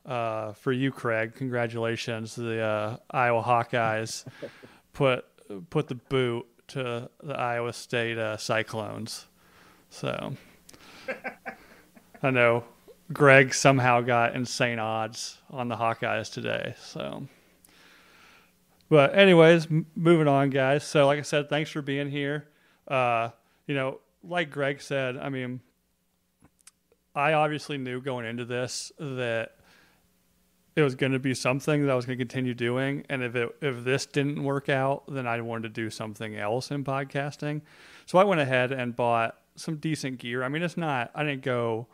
Uh, 0.06 0.54
for 0.54 0.72
you, 0.72 0.92
Greg, 0.92 1.34
congratulations. 1.34 2.36
The 2.36 2.62
uh, 2.62 2.98
Iowa 3.10 3.42
Hawkeyes 3.42 4.26
put 4.94 5.26
put 5.72 5.88
the 5.88 5.96
boot 5.96 6.46
to 6.68 7.10
the 7.24 7.34
Iowa 7.34 7.74
State 7.74 8.18
uh, 8.20 8.38
Cyclones. 8.38 9.26
So 9.90 10.36
I 12.26 12.32
know 12.32 12.64
Greg 13.14 13.54
somehow 13.54 14.02
got 14.02 14.36
insane 14.36 14.80
odds 14.80 15.38
on 15.52 15.68
the 15.68 15.76
Hawkeyes 15.76 16.34
today. 16.34 16.76
So 16.80 17.28
but 18.90 19.18
anyways, 19.18 19.66
m- 19.68 19.86
moving 19.96 20.28
on, 20.28 20.50
guys. 20.50 20.84
So 20.84 21.06
like 21.06 21.20
I 21.20 21.24
said, 21.24 21.50
thanks 21.50 21.70
for 21.70 21.82
being 21.82 22.10
here. 22.10 22.48
Uh, 22.88 23.30
you 23.68 23.76
know, 23.76 24.00
like 24.24 24.52
Greg 24.52 24.82
said, 24.82 25.18
I 25.18 25.30
mean, 25.30 25.60
I 27.16 27.34
obviously 27.34 27.78
knew 27.78 28.02
going 28.02 28.26
into 28.26 28.46
this 28.46 28.92
that 29.00 29.52
it 30.76 30.82
was 30.82 30.96
going 30.96 31.14
to 31.14 31.20
be 31.20 31.34
something 31.34 31.86
that 31.86 31.92
I 31.92 31.96
was 31.96 32.06
going 32.06 32.18
to 32.18 32.22
continue 32.24 32.54
doing, 32.54 33.06
and 33.10 33.24
if 33.24 33.36
it 33.36 33.56
if 33.62 33.84
this 33.84 34.06
didn't 34.06 34.44
work 34.44 34.68
out, 34.68 35.04
then 35.08 35.26
I 35.26 35.40
wanted 35.42 35.74
to 35.74 35.82
do 35.82 35.90
something 35.90 36.36
else 36.36 36.70
in 36.70 36.84
podcasting. 36.84 37.62
So 38.06 38.18
I 38.18 38.26
went 38.26 38.42
ahead 38.42 38.72
and 38.72 38.96
bought 38.96 39.38
some 39.56 39.78
decent 39.78 40.20
gear. 40.20 40.44
I 40.44 40.50
mean, 40.50 40.62
it's 40.62 40.78
not. 40.78 41.12
I 41.16 41.24
didn't 41.24 41.44
go. 41.44 41.88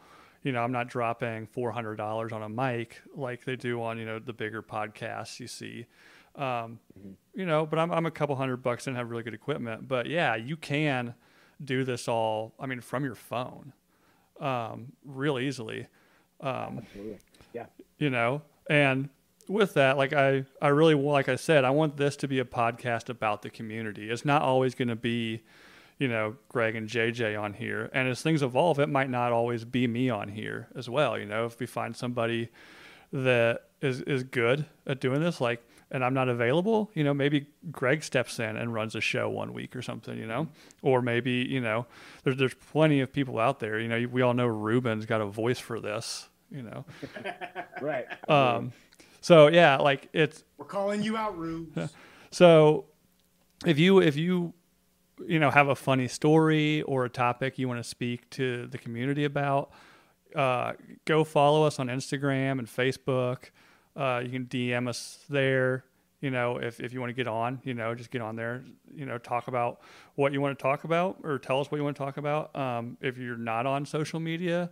You 0.43 0.51
know, 0.51 0.63
I'm 0.63 0.71
not 0.71 0.87
dropping 0.87 1.47
four 1.47 1.71
hundred 1.71 1.95
dollars 1.97 2.31
on 2.31 2.41
a 2.41 2.49
mic 2.49 3.01
like 3.15 3.45
they 3.45 3.55
do 3.55 3.81
on 3.83 3.97
you 3.97 4.05
know 4.05 4.19
the 4.19 4.33
bigger 4.33 4.61
podcasts 4.63 5.39
you 5.39 5.47
see. 5.47 5.85
Um, 6.35 6.79
You 7.35 7.45
know, 7.45 7.65
but 7.65 7.77
I'm 7.79 7.91
I'm 7.91 8.05
a 8.05 8.11
couple 8.11 8.35
hundred 8.35 8.57
bucks 8.57 8.87
and 8.87 8.95
have 8.97 9.09
really 9.09 9.23
good 9.23 9.33
equipment. 9.33 9.87
But 9.87 10.07
yeah, 10.07 10.35
you 10.35 10.57
can 10.57 11.13
do 11.63 11.83
this 11.83 12.07
all. 12.07 12.53
I 12.59 12.65
mean, 12.65 12.81
from 12.81 13.03
your 13.05 13.15
phone, 13.15 13.73
um, 14.39 14.93
real 15.05 15.37
easily. 15.37 15.87
Um, 16.39 16.79
Absolutely. 16.79 17.19
Yeah. 17.53 17.65
you 17.99 18.09
know 18.09 18.41
and 18.69 19.09
with 19.47 19.73
that 19.75 19.97
like 19.97 20.13
i 20.13 20.43
i 20.61 20.69
really 20.69 20.95
like 20.95 21.27
i 21.29 21.35
said 21.35 21.65
i 21.65 21.69
want 21.69 21.97
this 21.97 22.15
to 22.17 22.27
be 22.27 22.39
a 22.39 22.45
podcast 22.45 23.09
about 23.09 23.41
the 23.41 23.49
community 23.49 24.09
it's 24.09 24.23
not 24.25 24.41
always 24.41 24.73
going 24.73 24.87
to 24.87 24.95
be 24.95 25.43
you 26.01 26.07
know 26.07 26.35
greg 26.49 26.75
and 26.75 26.89
jj 26.89 27.39
on 27.39 27.53
here. 27.53 27.89
And 27.93 28.07
as 28.09 28.21
things 28.21 28.41
evolve 28.41 28.79
it 28.79 28.89
might 28.89 29.09
not 29.09 29.31
always 29.31 29.63
be 29.63 29.85
me 29.87 30.09
on 30.09 30.29
here 30.29 30.67
as 30.75 30.89
well 30.89 31.17
you 31.17 31.25
know? 31.25 31.45
If 31.45 31.59
we 31.59 31.67
find 31.67 31.95
somebody 31.95 32.49
that 33.13 33.67
is 33.81 34.01
is 34.01 34.23
good 34.23 34.65
at 34.87 34.99
doing 34.99 35.21
this 35.21 35.39
like 35.39 35.61
and 35.91 36.03
i'm 36.03 36.13
not 36.13 36.29
available 36.29 36.89
you 36.93 37.03
know 37.03 37.13
maybe 37.13 37.45
greg 37.71 38.03
steps 38.03 38.39
in 38.39 38.55
and 38.55 38.73
runs 38.73 38.95
a 38.95 39.01
show 39.01 39.29
one 39.29 39.53
week 39.53 39.75
or 39.75 39.81
something 39.81 40.17
you 40.17 40.25
know? 40.25 40.47
Or 40.81 41.01
maybe 41.01 41.31
you 41.31 41.61
know 41.61 41.85
there's 42.23 42.37
there's 42.37 42.55
plenty 42.55 43.01
of 43.01 43.13
people 43.13 43.37
out 43.37 43.59
there 43.59 43.79
you 43.79 43.87
know? 43.87 44.07
We 44.11 44.23
all 44.23 44.33
know 44.33 44.47
ruben's 44.47 45.05
got 45.05 45.21
a 45.21 45.25
voice 45.25 45.59
for 45.59 45.79
this 45.79 46.29
you 46.49 46.63
know? 46.63 46.85
Right. 47.81 48.05
um, 48.29 48.73
so 49.21 49.47
yeah, 49.47 49.77
like 49.77 50.09
it's 50.13 50.43
We're 50.57 50.65
calling 50.65 51.01
you 51.03 51.15
out, 51.17 51.37
Rubes. 51.37 51.91
so 52.31 52.85
if 53.65 53.77
you 53.79 53.99
if 53.99 54.15
you 54.17 54.53
you 55.27 55.39
know 55.39 55.49
have 55.51 55.67
a 55.67 55.75
funny 55.75 56.07
story 56.07 56.81
or 56.83 57.05
a 57.05 57.09
topic 57.09 57.57
you 57.57 57.67
want 57.67 57.81
to 57.81 57.87
speak 57.87 58.29
to 58.31 58.67
the 58.67 58.77
community 58.77 59.25
about, 59.25 59.71
uh, 60.35 60.73
go 61.05 61.23
follow 61.23 61.63
us 61.63 61.79
on 61.79 61.87
Instagram 61.87 62.59
and 62.59 62.67
Facebook. 62.67 63.51
Uh, 63.95 64.21
you 64.23 64.29
can 64.29 64.45
DM 64.45 64.87
us 64.87 65.19
there. 65.29 65.85
You 66.21 66.29
know, 66.29 66.57
if, 66.57 66.79
if 66.79 66.93
you 66.93 66.99
want 66.99 67.09
to 67.09 67.15
get 67.15 67.27
on, 67.27 67.61
you 67.63 67.73
know, 67.73 67.95
just 67.95 68.11
get 68.11 68.21
on 68.21 68.35
there. 68.35 68.63
You 68.93 69.07
know, 69.07 69.17
talk 69.17 69.47
about 69.47 69.81
what 70.15 70.33
you 70.33 70.39
want 70.39 70.57
to 70.57 70.61
talk 70.61 70.83
about, 70.83 71.17
or 71.23 71.39
tell 71.39 71.59
us 71.59 71.71
what 71.71 71.77
you 71.77 71.83
want 71.83 71.97
to 71.97 72.03
talk 72.03 72.17
about. 72.17 72.55
Um, 72.55 72.97
if 73.01 73.17
you're 73.17 73.37
not 73.37 73.65
on 73.65 73.87
social 73.87 74.19
media, 74.19 74.69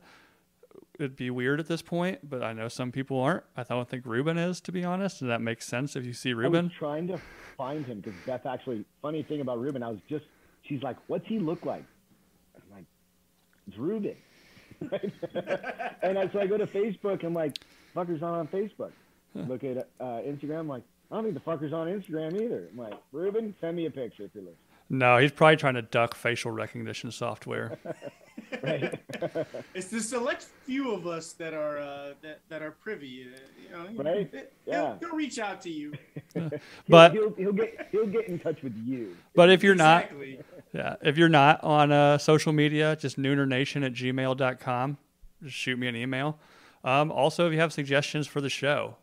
it'd 1.00 1.16
be 1.16 1.30
weird 1.30 1.60
at 1.60 1.68
this 1.68 1.82
point, 1.82 2.30
but 2.30 2.44
I 2.44 2.54
know 2.54 2.68
some 2.68 2.92
people 2.92 3.20
aren't. 3.20 3.44
I 3.58 3.64
don't 3.64 3.90
think 3.90 4.06
Ruben 4.06 4.38
is, 4.38 4.62
to 4.62 4.72
be 4.72 4.84
honest, 4.84 5.22
and 5.22 5.30
that 5.32 5.42
makes 5.42 5.66
sense 5.66 5.96
if 5.96 6.06
you 6.06 6.14
see 6.14 6.34
Ruben. 6.34 6.66
I 6.66 6.68
was 6.68 6.74
trying 6.78 7.08
to 7.08 7.20
find 7.58 7.86
him 7.86 8.02
because 8.02 8.20
that's 8.26 8.46
actually, 8.46 8.86
funny 9.02 9.24
thing 9.24 9.42
about 9.42 9.60
Ruben, 9.60 9.82
I 9.82 9.90
was 9.90 10.00
just, 10.08 10.26
she's 10.70 10.82
like, 10.84 10.96
what's 11.08 11.28
he 11.28 11.40
look 11.40 11.66
like? 11.66 11.84
I'm 12.56 12.62
like, 12.76 12.86
it's 13.68 13.78
Ruben. 13.90 14.16
and 16.02 16.18
I, 16.18 16.30
so 16.32 16.40
I 16.40 16.48
go 16.48 16.58
to 16.58 16.66
Facebook, 16.68 17.16
and 17.20 17.24
I'm 17.26 17.34
like, 17.34 17.58
fucker's 17.96 18.22
not 18.22 18.36
on 18.36 18.48
Facebook. 18.48 18.92
Look 19.36 19.64
at 19.64 19.78
uh, 20.00 20.04
Instagram, 20.26 20.60
I'm 20.60 20.68
like, 20.68 20.84
I 21.12 21.16
don't 21.16 21.24
think 21.24 21.34
the 21.36 21.42
fucker's 21.42 21.74
on 21.74 21.88
Instagram 21.88 22.40
either. 22.42 22.68
I'm 22.72 22.78
like, 22.78 22.94
Ruben, 23.12 23.54
send 23.60 23.76
me 23.78 23.86
a 23.88 23.92
picture 23.92 24.24
if 24.24 24.32
you're 24.34 24.44
listening. 24.44 24.58
No, 24.92 25.18
he's 25.18 25.32
probably 25.32 25.56
trying 25.58 25.76
to 25.76 25.84
duck 25.84 26.16
facial 26.16 26.52
recognition 26.52 27.12
software. 27.12 27.78
It's 29.74 29.88
the 29.90 30.00
select 30.00 30.44
few 30.66 30.92
of 30.94 31.06
us 31.06 31.34
that 31.34 31.54
are 31.54 31.78
uh, 31.78 32.14
that, 32.22 32.40
that 32.48 32.62
are 32.62 32.72
privy. 32.72 33.28
Uh, 33.74 33.84
you 33.92 33.98
know, 33.98 34.04
Right? 34.04 34.30
He'll, 34.32 34.44
Yeah. 34.66 34.96
he'll 35.00 35.12
reach 35.16 35.40
out 35.40 35.62
to 35.64 35.70
you. 35.70 35.94
But- 36.88 37.12
he'll, 37.14 37.34
he'll 37.36 37.52
get 37.54 37.88
he'll 37.92 38.08
get 38.08 38.28
in 38.30 38.40
touch 38.40 38.64
with 38.64 38.76
you. 38.78 39.16
But 39.36 39.50
if 39.52 39.62
you're 39.62 39.76
not, 39.76 40.04
exactly. 40.06 40.40
Yeah, 40.74 40.96
if 41.02 41.18
you're 41.18 41.30
not 41.30 41.64
on 41.64 41.92
uh, 41.92 42.18
social 42.18 42.54
media, 42.54 42.96
just 42.96 43.20
noonernation 43.20 43.86
at 43.86 43.94
gmail.com. 43.94 44.98
Just 45.44 45.56
shoot 45.56 45.80
me 45.80 45.88
an 45.88 45.96
email. 45.96 46.38
Um, 46.84 47.12
also, 47.12 47.48
if 47.48 47.54
you 47.54 47.60
have 47.60 47.74
suggestions 47.74 48.28
for 48.28 48.42
the 48.42 48.50
show, 48.50 48.96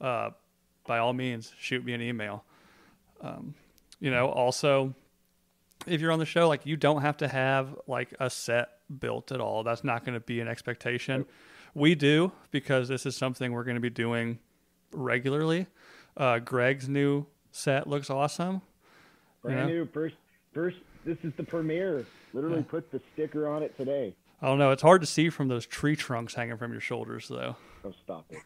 uh, 0.00 0.30
by 0.86 0.98
all 0.98 1.12
means, 1.12 1.52
shoot 1.58 1.84
me 1.84 1.94
an 1.94 2.02
email. 2.02 2.44
Um, 3.20 3.54
you 4.00 4.10
know, 4.10 4.28
also, 4.28 4.94
if 5.86 6.00
you're 6.00 6.12
on 6.12 6.18
the 6.18 6.26
show, 6.26 6.48
like 6.48 6.66
you 6.66 6.76
don't 6.76 7.02
have 7.02 7.16
to 7.18 7.28
have 7.28 7.74
like 7.86 8.14
a 8.20 8.28
set 8.28 8.68
built 9.00 9.32
at 9.32 9.40
all. 9.40 9.62
That's 9.62 9.84
not 9.84 10.04
going 10.04 10.14
to 10.14 10.20
be 10.20 10.40
an 10.40 10.48
expectation. 10.48 11.26
We 11.74 11.94
do 11.94 12.32
because 12.50 12.88
this 12.88 13.06
is 13.06 13.16
something 13.16 13.52
we're 13.52 13.64
going 13.64 13.76
to 13.76 13.80
be 13.80 13.90
doing 13.90 14.38
regularly. 14.92 15.66
Uh, 16.16 16.38
Greg's 16.38 16.88
new 16.88 17.26
set 17.50 17.86
looks 17.88 18.10
awesome. 18.10 18.62
Brand 19.42 19.70
new 19.70 19.86
first 19.86 20.16
first. 20.52 20.76
This 21.04 21.18
is 21.22 21.32
the 21.36 21.42
premiere. 21.44 22.06
Literally 22.32 22.62
put 22.62 22.90
the 22.90 23.00
sticker 23.12 23.48
on 23.48 23.62
it 23.62 23.76
today. 23.76 24.14
I 24.40 24.46
don't 24.46 24.58
know. 24.58 24.70
It's 24.70 24.82
hard 24.82 25.00
to 25.00 25.06
see 25.06 25.30
from 25.30 25.48
those 25.48 25.66
tree 25.66 25.96
trunks 25.96 26.34
hanging 26.34 26.56
from 26.56 26.72
your 26.72 26.80
shoulders, 26.80 27.28
though. 27.28 27.56
Oh, 27.84 27.92
stop 28.02 28.26
it. 28.30 28.38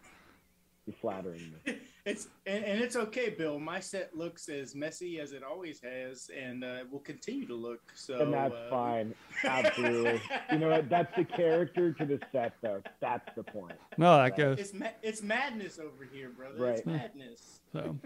You're 0.86 0.94
flattering 1.00 1.52
me. 1.66 1.78
It's 2.08 2.28
and, 2.46 2.64
and 2.64 2.80
it's 2.80 2.96
okay, 2.96 3.28
Bill. 3.28 3.58
My 3.58 3.80
set 3.80 4.16
looks 4.16 4.48
as 4.48 4.74
messy 4.74 5.20
as 5.20 5.32
it 5.32 5.42
always 5.42 5.78
has, 5.82 6.30
and 6.34 6.64
uh, 6.64 6.78
will 6.90 7.00
continue 7.00 7.46
to 7.46 7.54
look. 7.54 7.80
So 7.94 8.20
and 8.20 8.32
that's 8.32 8.54
uh, 8.54 8.70
fine. 8.70 9.14
Absolutely. 9.44 10.18
you 10.50 10.58
know 10.58 10.70
what? 10.70 10.88
That's 10.88 11.14
the 11.14 11.24
character 11.24 11.92
to 11.92 12.06
the 12.06 12.18
set, 12.32 12.54
though. 12.62 12.80
That's 13.00 13.28
the 13.36 13.42
point. 13.42 13.74
No, 13.98 14.16
that 14.16 14.38
goes. 14.38 14.58
It's 14.58 14.72
ma- 14.72 14.86
it's 15.02 15.22
madness 15.22 15.78
over 15.78 16.08
here, 16.10 16.30
brother. 16.30 16.70
It's 16.70 16.86
Right. 16.86 16.96
madness. 16.96 17.60
So, 17.74 17.98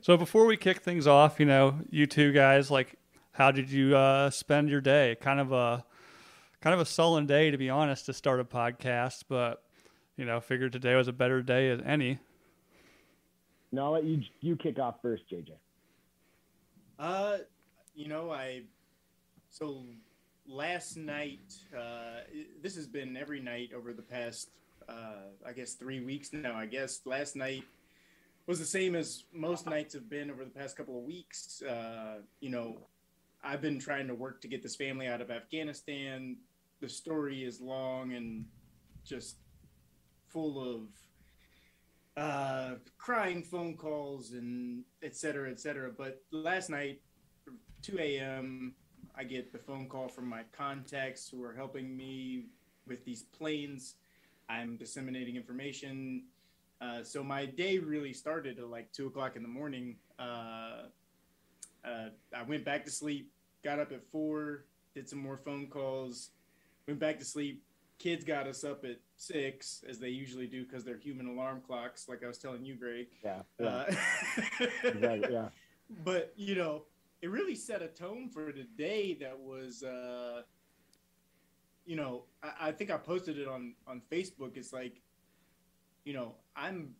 so 0.00 0.16
before 0.16 0.46
we 0.46 0.56
kick 0.56 0.82
things 0.82 1.08
off, 1.08 1.40
you 1.40 1.46
know, 1.46 1.80
you 1.90 2.06
two 2.06 2.30
guys, 2.30 2.70
like, 2.70 2.94
how 3.32 3.50
did 3.50 3.70
you 3.70 3.96
uh, 3.96 4.30
spend 4.30 4.68
your 4.68 4.80
day? 4.80 5.16
Kind 5.20 5.40
of 5.40 5.52
a, 5.52 5.84
kind 6.60 6.74
of 6.74 6.80
a 6.80 6.84
sullen 6.84 7.26
day, 7.26 7.50
to 7.50 7.58
be 7.58 7.70
honest, 7.70 8.06
to 8.06 8.12
start 8.12 8.40
a 8.40 8.44
podcast. 8.44 9.24
But 9.28 9.62
you 10.16 10.24
know, 10.24 10.40
figured 10.40 10.72
today 10.72 10.94
was 10.94 11.08
a 11.08 11.12
better 11.12 11.42
day 11.42 11.70
as 11.70 11.80
any. 11.84 12.18
Now 13.72 13.86
I'll 13.86 13.92
let 13.92 14.04
you 14.04 14.22
you 14.40 14.56
kick 14.56 14.78
off 14.78 14.96
first, 15.00 15.24
JJ. 15.30 15.52
Uh, 16.98 17.38
you 17.94 18.08
know, 18.08 18.30
I 18.30 18.62
so 19.48 19.84
last 20.50 20.96
night. 20.96 21.54
Uh, 21.76 22.20
this 22.62 22.74
has 22.76 22.86
been 22.86 23.16
every 23.16 23.40
night 23.40 23.70
over 23.74 23.92
the 23.92 24.02
past, 24.02 24.50
uh, 24.88 25.30
I 25.46 25.52
guess, 25.52 25.74
three 25.74 26.00
weeks 26.00 26.32
now. 26.32 26.54
I 26.54 26.66
guess 26.66 27.00
last 27.04 27.36
night 27.36 27.64
was 28.46 28.58
the 28.58 28.66
same 28.66 28.96
as 28.96 29.24
most 29.32 29.66
nights 29.66 29.94
have 29.94 30.10
been 30.10 30.30
over 30.30 30.44
the 30.44 30.50
past 30.50 30.76
couple 30.76 30.98
of 30.98 31.04
weeks. 31.04 31.62
Uh, 31.62 32.18
you 32.40 32.50
know, 32.50 32.78
I've 33.42 33.62
been 33.62 33.78
trying 33.78 34.06
to 34.08 34.14
work 34.14 34.40
to 34.42 34.48
get 34.48 34.62
this 34.62 34.76
family 34.76 35.06
out 35.06 35.20
of 35.20 35.30
Afghanistan. 35.30 36.36
The 36.80 36.88
story 36.88 37.44
is 37.44 37.60
long 37.60 38.12
and 38.12 38.44
just 39.04 39.36
full 40.28 40.60
of 40.60 42.22
uh, 42.22 42.74
crying 42.98 43.42
phone 43.42 43.76
calls 43.76 44.32
and 44.32 44.84
et 45.02 45.16
cetera, 45.16 45.50
et 45.50 45.58
cetera. 45.58 45.90
But 45.96 46.22
last 46.30 46.70
night, 46.70 47.00
2 47.82 47.98
a.m., 47.98 48.74
I 49.16 49.24
get 49.24 49.52
the 49.52 49.58
phone 49.58 49.88
call 49.88 50.08
from 50.08 50.28
my 50.28 50.42
contacts 50.52 51.28
who 51.28 51.42
are 51.42 51.54
helping 51.54 51.96
me 51.96 52.44
with 52.86 53.04
these 53.04 53.22
planes. 53.22 53.94
I'm 54.48 54.76
disseminating 54.76 55.36
information. 55.36 56.24
Uh, 56.80 57.02
so 57.02 57.22
my 57.22 57.46
day 57.46 57.78
really 57.78 58.12
started 58.12 58.58
at 58.58 58.68
like 58.68 58.92
two 58.92 59.06
o'clock 59.06 59.36
in 59.36 59.42
the 59.42 59.48
morning. 59.48 59.96
Uh, 60.18 60.84
uh, 61.84 62.08
I 62.36 62.42
went 62.42 62.64
back 62.64 62.84
to 62.84 62.90
sleep, 62.90 63.32
got 63.64 63.78
up 63.78 63.92
at 63.92 64.02
four, 64.10 64.64
did 64.94 65.08
some 65.08 65.18
more 65.18 65.36
phone 65.36 65.66
calls, 65.68 66.30
went 66.86 67.00
back 67.00 67.18
to 67.18 67.24
sleep. 67.24 67.64
Kids 67.98 68.24
got 68.24 68.46
us 68.46 68.64
up 68.64 68.84
at 68.84 68.98
six, 69.16 69.84
as 69.86 69.98
they 69.98 70.08
usually 70.08 70.46
do, 70.46 70.64
because 70.64 70.84
they're 70.84 70.96
human 70.96 71.26
alarm 71.26 71.60
clocks, 71.66 72.08
like 72.08 72.24
I 72.24 72.28
was 72.28 72.38
telling 72.38 72.64
you, 72.64 72.74
Greg. 72.74 73.08
Yeah. 73.22 73.42
yeah. 73.58 73.66
Uh, 73.66 73.94
exactly, 74.84 75.32
yeah. 75.32 75.48
but 76.04 76.32
you 76.36 76.54
know, 76.54 76.84
it 77.20 77.30
really 77.30 77.54
set 77.54 77.82
a 77.82 77.88
tone 77.88 78.30
for 78.30 78.52
the 78.52 78.64
day 78.78 79.18
that 79.20 79.38
was, 79.38 79.82
uh, 79.82 80.42
you 81.84 81.96
know, 81.96 82.24
I, 82.42 82.68
I 82.68 82.72
think 82.72 82.90
I 82.90 82.96
posted 82.96 83.38
it 83.38 83.46
on 83.46 83.74
on 83.86 84.00
Facebook. 84.10 84.56
It's 84.56 84.72
like, 84.72 85.02
you 86.04 86.14
know, 86.14 86.36
I'm, 86.56 86.94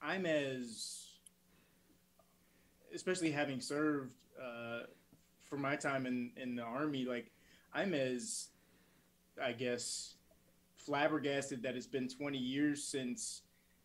I'm 0.00 0.24
as, 0.24 1.13
especially 2.94 3.30
having 3.30 3.60
served 3.60 4.14
uh, 4.40 4.80
for 5.42 5.56
my 5.56 5.76
time 5.76 6.06
in 6.06 6.30
in 6.36 6.56
the 6.56 6.62
army, 6.62 7.04
like 7.04 7.30
I'm 7.72 7.94
as, 7.94 8.48
I 9.42 9.52
guess, 9.52 10.14
flabbergasted 10.76 11.62
that 11.62 11.76
it's 11.76 11.86
been 11.86 12.08
20 12.08 12.38
years 12.38 12.84
since 12.84 13.42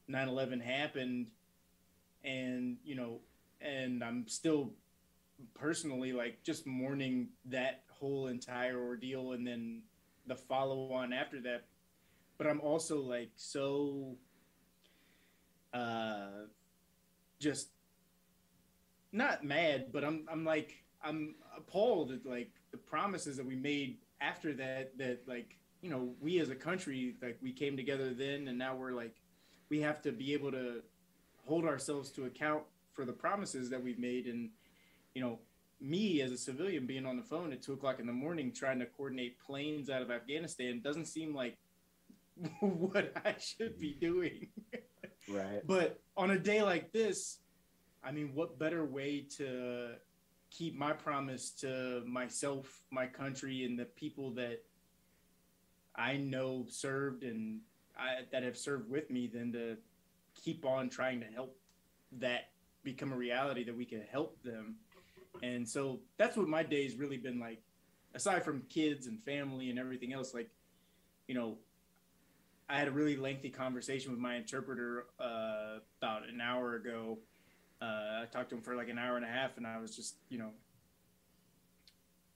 9/11 0.10 0.62
happened, 0.62 1.28
and 2.24 2.78
you 2.84 2.96
know 2.96 3.20
and 3.62 4.04
I'm 4.04 4.28
still 4.28 4.72
personally 5.54 6.14
like 6.14 6.44
just 6.44 6.66
mourning 6.66 7.30
that 7.46 7.84
whole 7.90 8.28
entire 8.28 8.80
ordeal 8.80 9.34
and 9.34 9.46
then 9.46 9.82
the 10.28 10.36
follow 10.36 10.92
on 10.94 11.14
after 11.14 11.42
that. 11.42 11.66
But 12.38 12.48
I'm 12.48 12.62
also 12.62 13.02
like 13.02 13.32
so 13.36 14.16
uh 15.74 16.46
just 17.40 17.70
not 19.12 19.44
mad, 19.44 19.92
but 19.92 20.04
I'm 20.04 20.26
I'm 20.32 20.46
like 20.46 20.84
I'm 21.04 21.36
appalled 21.58 22.12
at 22.12 22.26
like 22.26 22.52
the 22.72 22.78
promises 22.78 23.38
that 23.38 23.46
we 23.46 23.56
made 23.56 23.98
after 24.22 24.54
that 24.54 24.98
that 24.98 25.22
like 25.28 25.58
you 25.82 25.90
know 25.90 26.14
we 26.20 26.40
as 26.40 26.50
a 26.50 26.56
country 26.56 27.16
like 27.22 27.38
we 27.42 27.52
came 27.54 27.78
together 27.78 28.14
then 28.14 28.48
and 28.48 28.58
now 28.58 28.76
we're 28.76 28.92
like 28.92 29.16
we 29.70 29.80
have 29.82 30.02
to 30.02 30.12
be 30.12 30.34
able 30.34 30.52
to 30.52 30.82
hold 31.48 31.64
ourselves 31.66 32.12
to 32.12 32.26
account 32.26 32.64
for 32.94 33.06
the 33.06 33.14
promises 33.14 33.70
that 33.70 33.82
we've 33.82 33.98
made 34.00 34.26
and 34.28 34.50
you 35.14 35.22
know 35.22 35.40
me 35.80 36.22
as 36.22 36.32
a 36.34 36.38
civilian 36.38 36.86
being 36.86 37.06
on 37.06 37.16
the 37.16 37.24
phone 37.24 37.54
at 37.54 37.62
two 37.62 37.72
o'clock 37.72 38.00
in 38.02 38.06
the 38.06 38.12
morning 38.12 38.52
trying 38.52 38.78
to 38.78 38.86
coordinate 38.86 39.40
planes 39.40 39.90
out 39.90 40.02
of 40.02 40.12
afghanistan 40.12 40.82
doesn't 40.84 41.06
seem 41.06 41.34
like 41.34 41.58
what 42.60 43.14
i 43.26 43.34
should 43.40 43.80
be 43.80 43.94
doing 43.94 44.48
Right. 45.30 45.66
but 45.66 46.02
on 46.18 46.32
a 46.32 46.40
day 46.40 46.62
like 46.62 46.92
this 46.92 47.40
i 48.10 48.12
mean 48.12 48.32
what 48.34 48.60
better 48.60 48.84
way 48.84 49.26
to 49.38 49.92
keep 50.50 50.76
my 50.76 50.92
promise 50.92 51.52
to 51.52 52.04
myself 52.06 52.82
my 52.90 53.06
country 53.06 53.64
and 53.64 53.80
the 53.80 53.86
people 53.86 54.32
that 54.32 54.64
i 55.96 56.18
know 56.18 56.66
served 56.68 57.24
and 57.24 57.62
I, 58.00 58.22
that 58.32 58.44
have 58.44 58.58
served 58.58 58.90
with 58.90 59.10
me 59.10 59.28
than 59.28 59.52
to 59.54 59.78
keep 60.34 60.66
on 60.66 60.90
trying 60.90 61.20
to 61.20 61.26
help 61.28 61.58
that 62.14 62.50
become 62.84 63.12
a 63.12 63.16
reality 63.16 63.64
that 63.66 63.76
we 63.76 63.86
can 63.86 64.02
help 64.10 64.42
them? 64.44 64.76
And 65.44 65.68
so 65.68 66.00
that's 66.18 66.38
what 66.38 66.48
my 66.48 66.64
day's 66.64 66.96
really 66.96 67.18
been 67.18 67.40
like 67.40 67.62
aside 68.16 68.44
from 68.44 68.64
kids 68.70 69.08
and 69.08 69.22
family 69.24 69.70
and 69.70 69.78
everything 69.78 70.14
else 70.14 70.34
like 70.34 70.50
you 71.28 71.36
know 71.36 71.56
i 72.68 72.76
had 72.76 72.88
a 72.88 72.92
really 72.92 73.16
lengthy 73.16 73.52
conversation 73.52 74.10
with 74.10 74.20
my 74.20 74.36
interpreter 74.36 75.06
uh, 75.20 75.78
about 76.02 76.28
an 76.28 76.42
hour 76.42 76.74
ago 76.74 77.20
uh, 77.82 78.22
i 78.22 78.26
talked 78.32 78.50
to 78.50 78.56
him 78.56 78.62
for 78.62 78.76
like 78.76 78.90
an 78.90 78.98
hour 78.98 79.16
and 79.16 79.26
a 79.26 79.30
half 79.30 79.58
and 79.58 79.66
i 79.66 79.78
was 79.80 79.96
just 79.96 80.16
you 80.30 80.38
know 80.38 80.52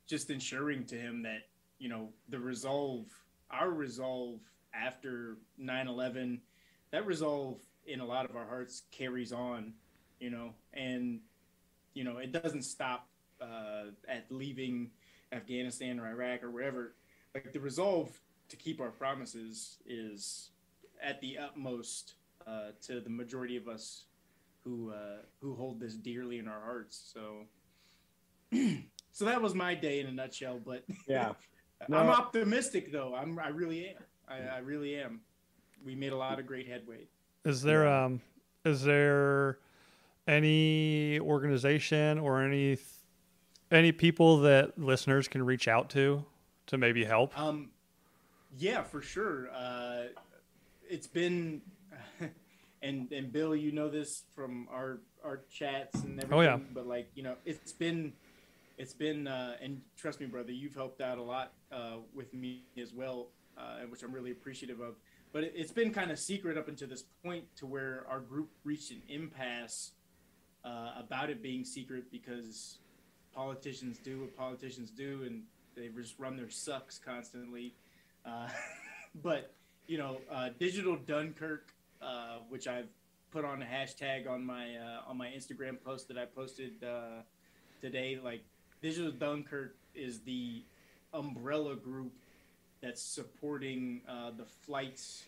just 0.08 0.30
ensuring 0.30 0.86
to 0.86 0.96
him 0.96 1.24
that 1.24 1.48
you 1.80 1.90
know 1.90 2.10
the 2.30 2.40
resolve 2.40 3.06
our 3.52 3.70
resolve 3.70 4.40
after 4.74 5.38
9-11 5.62 6.40
that 6.92 7.06
resolve 7.06 7.60
in 7.86 8.00
a 8.00 8.06
lot 8.06 8.30
of 8.30 8.36
our 8.36 8.46
hearts 8.46 8.84
carries 8.92 9.32
on 9.32 9.74
you 10.24 10.30
know? 10.30 10.54
And 10.74 11.20
you 11.94 12.04
know 12.04 12.18
it 12.18 12.32
doesn't 12.32 12.64
stop 12.64 13.08
uh, 13.42 13.92
at 14.08 14.26
leaving 14.30 14.90
afghanistan 15.32 16.00
or 16.00 16.08
iraq 16.10 16.44
or 16.44 16.50
wherever. 16.50 16.96
Like 17.36 17.52
the 17.52 17.60
resolve 17.60 18.20
to 18.50 18.56
keep 18.56 18.80
our 18.80 18.90
promises 18.90 19.78
is 19.86 20.50
at 21.04 21.20
the 21.22 21.38
utmost 21.38 22.14
uh, 22.48 22.70
to 22.84 23.02
the 23.02 23.10
majority 23.10 23.58
of 23.58 23.68
us 23.68 24.06
who 24.64 24.92
uh, 24.92 25.18
who 25.42 25.56
hold 25.56 25.80
this 25.80 25.96
dearly 25.96 26.40
in 26.40 26.48
our 26.48 26.62
hearts 26.62 27.12
so 27.14 27.46
so 29.12 29.26
that 29.26 29.42
was 29.42 29.54
my 29.54 29.74
day 29.76 30.00
in 30.00 30.08
a 30.08 30.12
nutshell 30.12 30.60
but 30.64 30.84
Yeah. 31.08 31.34
i'm 31.92 32.10
optimistic 32.10 32.92
though 32.92 33.16
i'm 33.16 33.38
i 33.40 33.50
really 33.50 33.88
am 33.88 33.96
I, 34.28 34.56
I 34.56 34.58
really 34.60 34.96
am 34.96 35.22
we 35.86 35.96
made 35.96 36.14
a 36.14 36.18
lot 36.18 36.40
of 36.40 36.48
great 36.48 36.68
headway 36.68 37.08
Is 37.46 37.62
there 37.62 37.86
Yeah. 37.86 38.06
um 38.06 38.22
is 38.64 38.84
there 38.84 39.58
any 40.28 41.20
organization 41.20 42.18
or 42.20 42.42
any 42.42 42.78
any 43.72 43.92
people 43.92 44.38
that 44.42 44.78
listeners 44.80 45.28
can 45.28 45.44
reach 45.44 45.68
out 45.68 45.90
to 45.92 46.24
to 46.68 46.78
maybe 46.78 47.04
help? 47.04 47.38
Um, 47.38 47.72
yeah, 48.58 48.84
for 48.84 49.02
sure. 49.02 49.50
Uh, 49.54 50.04
it's 50.88 51.08
been, 51.08 51.62
and 52.84 53.12
and 53.12 53.32
Bill, 53.32 53.56
you 53.56 53.72
know 53.72 53.90
this 53.90 54.24
from 54.36 54.68
our 54.72 55.00
our 55.24 55.42
chats 55.50 56.04
and 56.04 56.20
everything. 56.20 56.34
Oh, 56.34 56.42
yeah. 56.42 56.58
But 56.74 56.86
like 56.86 57.10
you 57.16 57.24
know, 57.24 57.36
it's 57.46 57.72
been, 57.72 58.14
it's 58.78 58.94
been, 58.94 59.28
uh, 59.28 59.56
and 59.62 59.82
trust 59.98 60.20
me, 60.20 60.28
brother, 60.28 60.52
you've 60.52 60.76
helped 60.76 61.02
out 61.02 61.18
a 61.18 61.24
lot 61.24 61.54
uh, 61.72 61.98
with 62.14 62.34
me 62.34 62.64
as 62.80 62.94
well, 62.94 63.30
uh, 63.58 63.80
which 63.90 64.04
I'm 64.04 64.12
really 64.12 64.32
appreciative 64.32 64.82
of. 64.82 64.96
But 65.32 65.46
it, 65.46 65.54
it's 65.56 65.72
been 65.72 65.92
kind 65.92 66.12
of 66.12 66.20
secret 66.20 66.58
up 66.58 66.68
until 66.68 66.90
this 66.90 67.04
point, 67.24 67.46
to 67.58 67.66
where 67.66 68.06
our 68.10 68.20
group 68.20 68.50
reached 68.64 68.92
an 68.92 69.02
impasse 69.08 69.92
uh, 70.66 70.92
about 70.98 71.30
it 71.30 71.42
being 71.42 71.64
secret 71.64 72.12
because 72.12 72.78
politicians 73.34 73.98
do 73.98 74.22
what 74.22 74.36
politicians 74.36 74.92
do, 74.92 75.24
and 75.26 75.44
they 75.76 75.88
just 75.88 76.20
run 76.20 76.36
their 76.36 76.50
sucks 76.50 77.00
constantly. 77.00 77.74
Uh, 78.26 78.50
but 79.24 79.54
you 79.88 79.98
know, 79.98 80.18
uh, 80.32 80.50
digital 80.60 80.96
Dunkirk, 80.96 81.73
uh, 82.04 82.40
which 82.50 82.68
I've 82.68 82.90
put 83.32 83.46
on 83.46 83.62
a 83.62 83.66
hashtag 83.66 84.30
on 84.30 84.46
my 84.46 84.76
uh, 84.76 85.10
on 85.10 85.18
my 85.18 85.28
Instagram 85.28 85.82
post 85.84 86.08
that 86.10 86.18
I 86.18 86.26
posted 86.26 86.84
uh, 86.84 87.22
today. 87.82 88.20
Like, 88.24 88.44
digital 88.82 89.12
Dunkirk 89.12 89.76
is 89.96 90.22
the 90.22 90.64
umbrella 91.14 91.76
group 91.76 92.14
that's 92.82 93.02
supporting 93.02 94.02
uh, 94.08 94.32
the 94.38 94.46
flights 94.46 95.26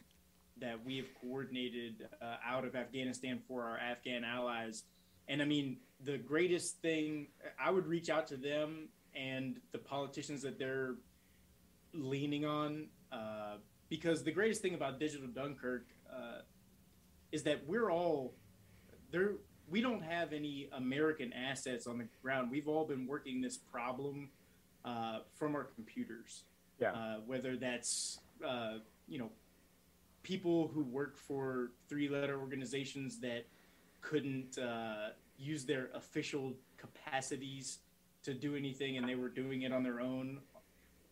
that 0.60 0.84
we 0.86 0.98
have 0.98 1.08
coordinated 1.22 2.08
uh, 2.22 2.36
out 2.46 2.66
of 2.66 2.76
Afghanistan 2.76 3.40
for 3.48 3.64
our 3.64 3.78
Afghan 3.78 4.24
allies. 4.24 4.84
And 5.28 5.42
I 5.42 5.46
mean, 5.46 5.78
the 6.04 6.18
greatest 6.18 6.82
thing 6.82 7.28
I 7.60 7.72
would 7.72 7.88
reach 7.88 8.10
out 8.10 8.28
to 8.28 8.38
them 8.38 8.90
and 9.16 9.60
the 9.72 9.78
politicians 9.78 10.42
that 10.44 10.60
they're 10.60 10.96
leaning 11.94 12.46
on, 12.46 12.88
because 13.90 14.24
the 14.24 14.32
greatest 14.32 14.62
thing 14.62 14.76
about 14.76 15.00
digital 15.00 15.28
Dunkirk 15.28 15.86
uh, 16.12 16.42
is 17.36 17.44
that 17.44 17.68
we're 17.68 17.92
all 17.92 18.34
there. 19.12 19.34
We 19.70 19.82
don't 19.82 20.02
have 20.02 20.32
any 20.32 20.70
American 20.72 21.34
assets 21.34 21.86
on 21.86 21.98
the 21.98 22.08
ground. 22.24 22.50
We've 22.50 22.70
all 22.70 22.86
been 22.86 23.06
working 23.06 23.42
this 23.42 23.58
problem 23.58 24.30
uh, 24.86 25.20
from 25.34 25.54
our 25.54 25.66
computers. 25.66 26.44
Yeah. 26.80 26.92
Uh, 26.94 27.16
whether 27.26 27.58
that's 27.58 28.20
uh, 28.48 28.76
you 29.08 29.20
know 29.20 29.30
people 30.24 30.70
who 30.74 30.84
work 30.84 31.18
for 31.18 31.72
three-letter 31.90 32.40
organizations 32.40 33.20
that 33.20 33.46
couldn't 34.02 34.58
uh, 34.58 35.10
use 35.38 35.66
their 35.66 35.90
official 35.94 36.54
capacities 36.78 37.80
to 38.24 38.34
do 38.34 38.56
anything, 38.56 38.98
and 38.98 39.08
they 39.08 39.16
were 39.16 39.30
doing 39.30 39.64
it 39.64 39.74
on 39.74 39.84
their 39.84 40.00
own, 40.00 40.40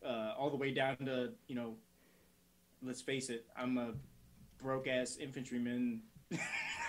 uh, 0.06 0.34
all 0.38 0.50
the 0.50 0.58
way 0.58 0.74
down 0.74 0.96
to 0.98 1.32
you 1.48 1.56
know, 1.56 1.76
let's 2.82 3.02
face 3.02 3.30
it, 3.30 3.46
I'm 3.58 3.78
a 3.78 3.92
broke 4.64 4.88
ass 4.88 5.18
infantryman. 5.18 6.02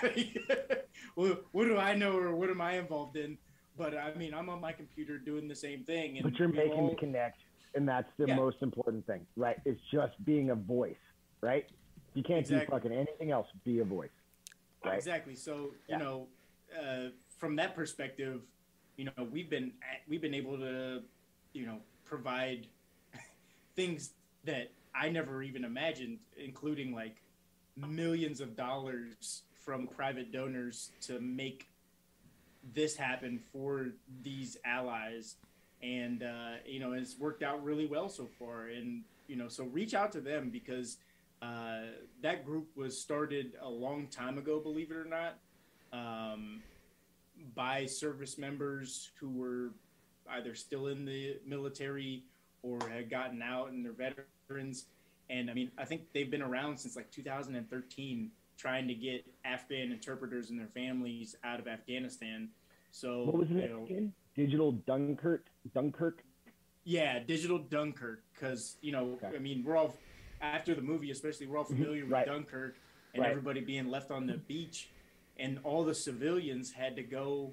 what, 1.15 1.45
what 1.53 1.65
do 1.65 1.77
I 1.79 1.95
know, 1.95 2.17
or 2.17 2.35
what 2.35 2.51
am 2.51 2.61
I 2.61 2.79
involved 2.79 3.17
in? 3.17 3.39
But 3.77 3.97
I 3.97 4.15
mean, 4.15 4.35
I'm 4.35 4.49
on 4.49 4.61
my 4.61 4.73
computer 4.73 5.19
doing 5.19 5.49
the 5.49 5.55
same 5.55 5.85
thing, 5.85 6.17
and 6.19 6.23
But 6.25 6.39
you're 6.39 6.49
making 6.49 6.73
all- 6.81 6.91
the 6.91 6.97
connection, 6.97 7.45
and 7.75 7.89
that's 7.89 8.11
the 8.19 8.27
Yeah. 8.29 8.37
most 8.37 8.63
important 8.63 9.07
thing, 9.07 9.27
right? 9.37 9.61
It's 9.65 9.81
just 9.91 10.13
being 10.25 10.51
a 10.51 10.55
voice, 10.55 10.97
right? 11.41 11.69
You 12.15 12.23
can't 12.23 12.41
Exactly. 12.41 12.67
do 12.67 12.71
fucking 12.71 12.93
anything 12.93 13.31
else. 13.33 13.49
Be 13.65 13.81
a 13.81 13.85
voice, 13.85 14.11
right? 14.85 14.97
Exactly. 14.97 15.35
So 15.35 15.75
Yeah. 15.89 15.99
you 15.99 16.05
know, 16.05 16.29
uh, 16.81 17.09
from 17.39 17.57
that 17.57 17.75
perspective, 17.75 18.43
you 18.97 19.07
know, 19.07 19.25
we've 19.33 19.51
been 19.51 19.73
we've 20.07 20.21
been 20.23 20.35
able 20.35 20.57
to, 20.59 21.03
you 21.53 21.67
know, 21.67 21.81
provide 22.05 22.69
things 23.75 24.15
that 24.45 24.71
I 24.95 25.09
never 25.09 25.43
even 25.43 25.65
imagined, 25.65 26.21
including 26.37 26.95
like 26.95 27.17
millions 27.77 28.41
of 28.41 28.57
dollars 28.57 29.43
from 29.65 29.87
private 29.87 30.33
donors 30.33 30.91
to 31.01 31.21
make 31.21 31.69
this 32.75 32.97
happen 32.97 33.41
for 33.53 33.89
these 34.23 34.57
allies. 34.65 35.37
And 35.83 36.23
uh, 36.23 36.57
you 36.67 36.81
know 36.81 36.93
it's 36.93 37.19
worked 37.19 37.43
out 37.43 37.63
really 37.63 37.87
well 37.87 38.09
so 38.09 38.29
far. 38.39 38.69
And 38.69 39.03
you 39.27 39.37
know 39.37 39.49
so 39.49 39.65
reach 39.65 39.95
out 39.95 40.13
to 40.13 40.21
them 40.21 40.51
because 40.51 40.99
uh, 41.43 41.81
that 42.23 42.45
group 42.45 42.69
was 42.77 42.99
started 42.99 43.53
a 43.61 43.69
long 43.69 44.07
time 44.07 44.39
ago 44.39 44.61
believe 44.61 44.91
it 44.91 44.97
or 44.97 45.05
not 45.05 45.39
um, 45.93 46.63
by 47.55 47.85
service 47.87 48.39
members 48.39 49.11
who 49.21 49.31
were 49.31 49.71
either 50.31 50.55
still 50.55 50.87
in 50.87 51.05
the 51.05 51.37
military 51.47 52.25
or 52.63 52.79
had 52.89 53.11
gotten 53.11 53.43
out 53.43 53.71
and 53.71 53.85
they're 53.85 53.93
veterans 54.49 54.87
and 55.31 55.51
i 55.51 55.55
mean 55.55 55.71
i 55.79 55.85
think 55.85 56.03
they've 56.13 56.31
been 56.31 56.43
around 56.43 56.77
since 56.77 56.97
like 56.97 57.11
2013 57.11 58.31
trying 58.57 58.87
to 58.89 58.95
get 58.95 59.25
afghan 59.45 59.91
interpreters 59.93 60.51
and 60.51 60.59
their 60.59 60.69
families 60.69 61.37
out 61.45 61.59
of 61.61 61.67
afghanistan 61.67 62.49
so 62.95 63.25
What 63.25 63.39
was 63.39 63.51
name 63.51 63.71
know, 63.71 63.85
again? 63.85 64.13
Digital 64.37 64.71
Dunkirk. 64.71 65.47
Dunkirk. 65.75 66.23
yeah, 66.85 67.19
digital 67.19 67.59
Dunkirk, 67.59 68.23
because 68.33 68.77
you 68.83 68.93
know, 68.93 69.19
Okay. 69.23 69.35
I 69.35 69.41
mean, 69.41 69.65
we're 69.65 69.77
all 69.77 69.97
after 70.41 70.75
the 70.77 70.81
movie, 70.81 71.11
especially 71.11 71.49
we're 71.49 71.59
all 71.59 71.65
mm-hmm. 71.65 71.75
familiar 71.83 72.05
with 72.05 72.13
Right. 72.13 72.27
Dunkirk 72.27 72.77
and 73.13 73.23
Right. 73.23 73.31
everybody 73.31 73.61
being 73.63 73.89
left 73.89 74.13
on 74.13 74.27
the 74.27 74.37
beach, 74.37 74.91
and 75.39 75.59
all 75.65 75.83
the 75.85 75.95
civilians 75.95 76.71
had 76.71 76.95
to 76.95 77.03
go 77.03 77.53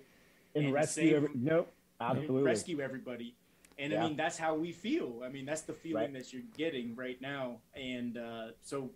and, 0.53 0.65
and 0.65 0.73
rescue. 0.75 1.15
Every, 1.15 1.29
nope, 1.33 1.73
absolutely. 1.99 2.43
rescue 2.43 2.79
everybody. 2.79 3.33
And 3.81 3.91
Yeah. 3.91 4.03
I 4.03 4.07
mean, 4.07 4.15
that's 4.15 4.37
how 4.37 4.53
we 4.55 4.71
feel. 4.71 5.21
I 5.25 5.29
mean, 5.29 5.45
that's 5.45 5.61
the 5.63 5.73
feeling 5.73 6.13
Right. 6.13 6.13
that 6.13 6.31
you're 6.31 6.43
getting 6.55 6.95
right 6.95 7.19
now. 7.19 7.61
And 7.73 8.15
uh, 8.17 8.47
so 8.61 8.91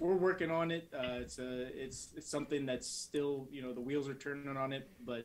we're 0.00 0.16
working 0.16 0.50
on 0.50 0.72
it. 0.72 0.92
Uh, 0.92 1.20
it's 1.20 1.38
a, 1.38 1.68
it's, 1.84 2.08
it's 2.16 2.28
something 2.28 2.66
that's 2.66 2.88
still, 2.88 3.46
you 3.50 3.62
know, 3.62 3.72
the 3.72 3.80
wheels 3.80 4.08
are 4.08 4.14
turning 4.14 4.56
on 4.56 4.72
it, 4.72 4.90
but 5.06 5.24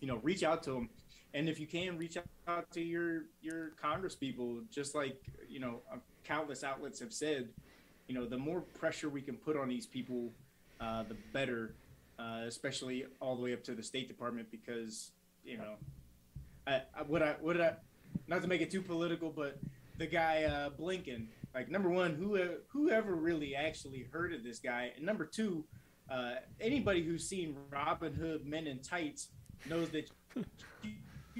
you 0.00 0.08
know, 0.08 0.16
reach 0.22 0.42
out 0.42 0.62
to 0.62 0.70
them. 0.72 0.88
And 1.34 1.46
if 1.46 1.60
you 1.60 1.66
can 1.66 1.98
reach 1.98 2.16
out 2.48 2.70
to 2.72 2.80
your, 2.80 3.26
your 3.42 3.72
Congress 3.80 4.14
people, 4.14 4.62
just 4.70 4.94
like, 4.94 5.20
you 5.46 5.60
know, 5.60 5.82
uh, 5.92 5.98
countless 6.24 6.64
outlets 6.64 7.00
have 7.00 7.12
said, 7.12 7.50
you 8.08 8.14
know, 8.14 8.24
the 8.24 8.38
more 8.38 8.62
pressure 8.62 9.10
we 9.10 9.20
can 9.20 9.36
put 9.36 9.58
on 9.58 9.68
these 9.68 9.86
people, 9.86 10.32
uh, 10.80 11.02
the 11.02 11.16
better, 11.34 11.74
uh, 12.18 12.44
especially 12.46 13.04
all 13.20 13.36
the 13.36 13.42
way 13.42 13.52
up 13.52 13.62
to 13.64 13.74
the 13.74 13.82
State 13.82 14.08
Department, 14.08 14.50
because, 14.50 15.12
you 15.44 15.58
know, 15.58 15.74
I, 16.66 16.82
I 16.98 17.02
what 17.06 17.22
I 17.22 17.36
what 17.40 17.60
I 17.60 17.74
not 18.26 18.42
to 18.42 18.48
make 18.48 18.60
it 18.60 18.70
too 18.70 18.82
political, 18.82 19.30
but 19.30 19.58
the 19.98 20.06
guy 20.06 20.44
uh, 20.44 20.70
Blinken, 20.70 21.26
like 21.54 21.68
number 21.70 21.90
one, 21.90 22.14
who 22.14 22.38
whoever 22.68 23.14
really 23.14 23.54
actually 23.54 24.06
heard 24.12 24.32
of 24.32 24.42
this 24.44 24.58
guy, 24.58 24.92
and 24.96 25.04
number 25.04 25.24
two, 25.24 25.64
uh, 26.10 26.34
anybody 26.60 27.02
who's 27.04 27.28
seen 27.28 27.56
Robin 27.70 28.12
Hood 28.14 28.46
Men 28.46 28.66
in 28.66 28.78
Tights 28.80 29.28
knows 29.68 29.90
that 29.90 30.08
you 30.34 31.34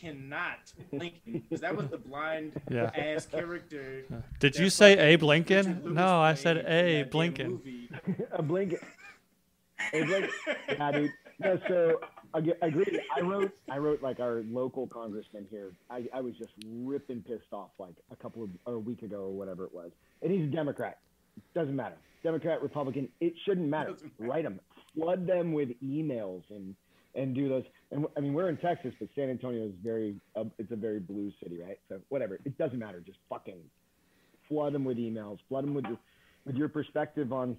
cannot 0.00 0.72
Blinken 0.92 1.42
because 1.48 1.60
that 1.60 1.74
was 1.76 1.88
the 1.88 1.98
blind 1.98 2.52
Yeah. 2.70 2.90
ass 2.94 3.26
character. 3.26 4.04
Did 4.38 4.56
you 4.56 4.70
say 4.70 4.94
fucking 4.94 5.04
Abe 5.08 5.22
Lincoln? 5.24 5.94
No, 5.94 6.20
I 6.20 6.32
played 6.34 6.42
said 6.42 6.56
in 6.58 6.66
A 6.66 7.02
that 7.02 7.10
Blinken. 7.10 7.48
movie. 7.48 7.90
a 8.30 8.42
blanket. 8.42 8.82
A 9.92 10.04
blanket. 10.04 10.30
Yeah, 10.68 10.90
dude. 10.92 11.12
No, 11.40 11.60
so 11.68 12.00
I 12.34 12.38
agree. 12.62 13.00
I 13.16 13.20
wrote, 13.20 13.52
I 13.70 13.78
wrote 13.78 14.02
like 14.02 14.20
our 14.20 14.42
local 14.48 14.86
congressman 14.86 15.46
here. 15.50 15.72
I, 15.90 16.06
I 16.14 16.20
was 16.20 16.34
just 16.38 16.52
ripping 16.66 17.22
pissed 17.22 17.52
off 17.52 17.70
like 17.78 17.94
a 18.10 18.16
couple 18.16 18.42
of 18.44 18.50
or 18.66 18.74
a 18.74 18.78
week 18.78 19.02
ago 19.02 19.20
or 19.20 19.32
whatever 19.32 19.64
it 19.64 19.74
was, 19.74 19.90
and 20.22 20.30
he's 20.30 20.44
a 20.44 20.50
Democrat. 20.50 20.98
Doesn't 21.54 21.76
matter. 21.76 21.96
Democrat, 22.22 22.62
Republican, 22.62 23.08
it 23.20 23.32
shouldn't 23.44 23.68
matter. 23.68 23.92
Doesn't 23.92 24.12
matter. 24.18 24.30
Write 24.30 24.44
them, 24.44 24.60
flood 24.94 25.26
them 25.26 25.52
with 25.52 25.70
emails 25.82 26.42
and 26.50 26.74
and 27.14 27.34
do 27.34 27.48
those. 27.48 27.64
And 27.90 28.06
I 28.16 28.20
mean, 28.20 28.32
we're 28.34 28.48
in 28.48 28.56
Texas, 28.56 28.94
but 28.98 29.08
San 29.14 29.30
Antonio 29.30 29.66
is 29.66 29.72
very, 29.82 30.16
uh, 30.36 30.44
it's 30.58 30.70
a 30.72 30.76
very 30.76 31.00
blue 31.00 31.32
city, 31.42 31.60
right? 31.60 31.78
So 31.88 32.00
whatever, 32.08 32.38
it 32.44 32.56
doesn't 32.58 32.78
matter. 32.78 33.00
Just 33.00 33.18
fucking 33.28 33.58
flood 34.48 34.72
them 34.72 34.84
with 34.84 34.98
emails, 34.98 35.38
flood 35.48 35.64
them 35.64 35.74
with 35.74 35.84
your, 35.86 35.98
with 36.46 36.56
your 36.56 36.68
perspective 36.68 37.32
on 37.32 37.56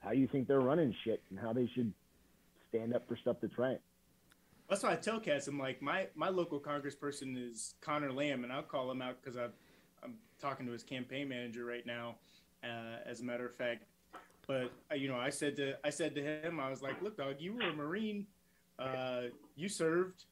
how 0.00 0.12
you 0.12 0.28
think 0.28 0.48
they're 0.48 0.60
running 0.60 0.94
shit 1.04 1.22
and 1.30 1.38
how 1.38 1.52
they 1.52 1.68
should 1.74 1.92
stand 2.68 2.94
up 2.94 3.06
for 3.08 3.16
stuff 3.16 3.36
that's 3.42 3.58
right. 3.58 3.80
That's 4.70 4.84
why 4.84 4.92
I 4.92 4.96
tell 4.96 5.18
cats, 5.18 5.48
I'm 5.48 5.58
like, 5.58 5.82
my, 5.82 6.06
my 6.14 6.28
local 6.28 6.60
congressperson 6.60 7.36
is 7.36 7.74
Connor 7.80 8.12
Lamb, 8.12 8.44
and 8.44 8.52
I'll 8.52 8.62
call 8.62 8.88
him 8.88 9.02
out 9.02 9.16
because 9.20 9.36
I'm 9.36 10.14
talking 10.40 10.64
to 10.66 10.72
his 10.72 10.84
campaign 10.84 11.28
manager 11.28 11.64
right 11.64 11.84
now, 11.84 12.14
uh, 12.62 12.98
as 13.04 13.20
a 13.20 13.24
matter 13.24 13.44
of 13.46 13.54
fact. 13.56 13.82
But 14.46 14.70
uh, 14.90 14.94
you 14.94 15.08
know, 15.08 15.16
I 15.16 15.30
said 15.30 15.56
to 15.56 15.74
I 15.84 15.90
said 15.90 16.14
to 16.14 16.22
him, 16.22 16.58
I 16.60 16.70
was 16.70 16.82
like, 16.82 17.00
look, 17.02 17.16
dog, 17.16 17.36
you 17.40 17.52
were 17.54 17.62
a 17.62 17.72
Marine, 17.74 18.26
uh, 18.78 19.22
you 19.56 19.68
served. 19.68 20.24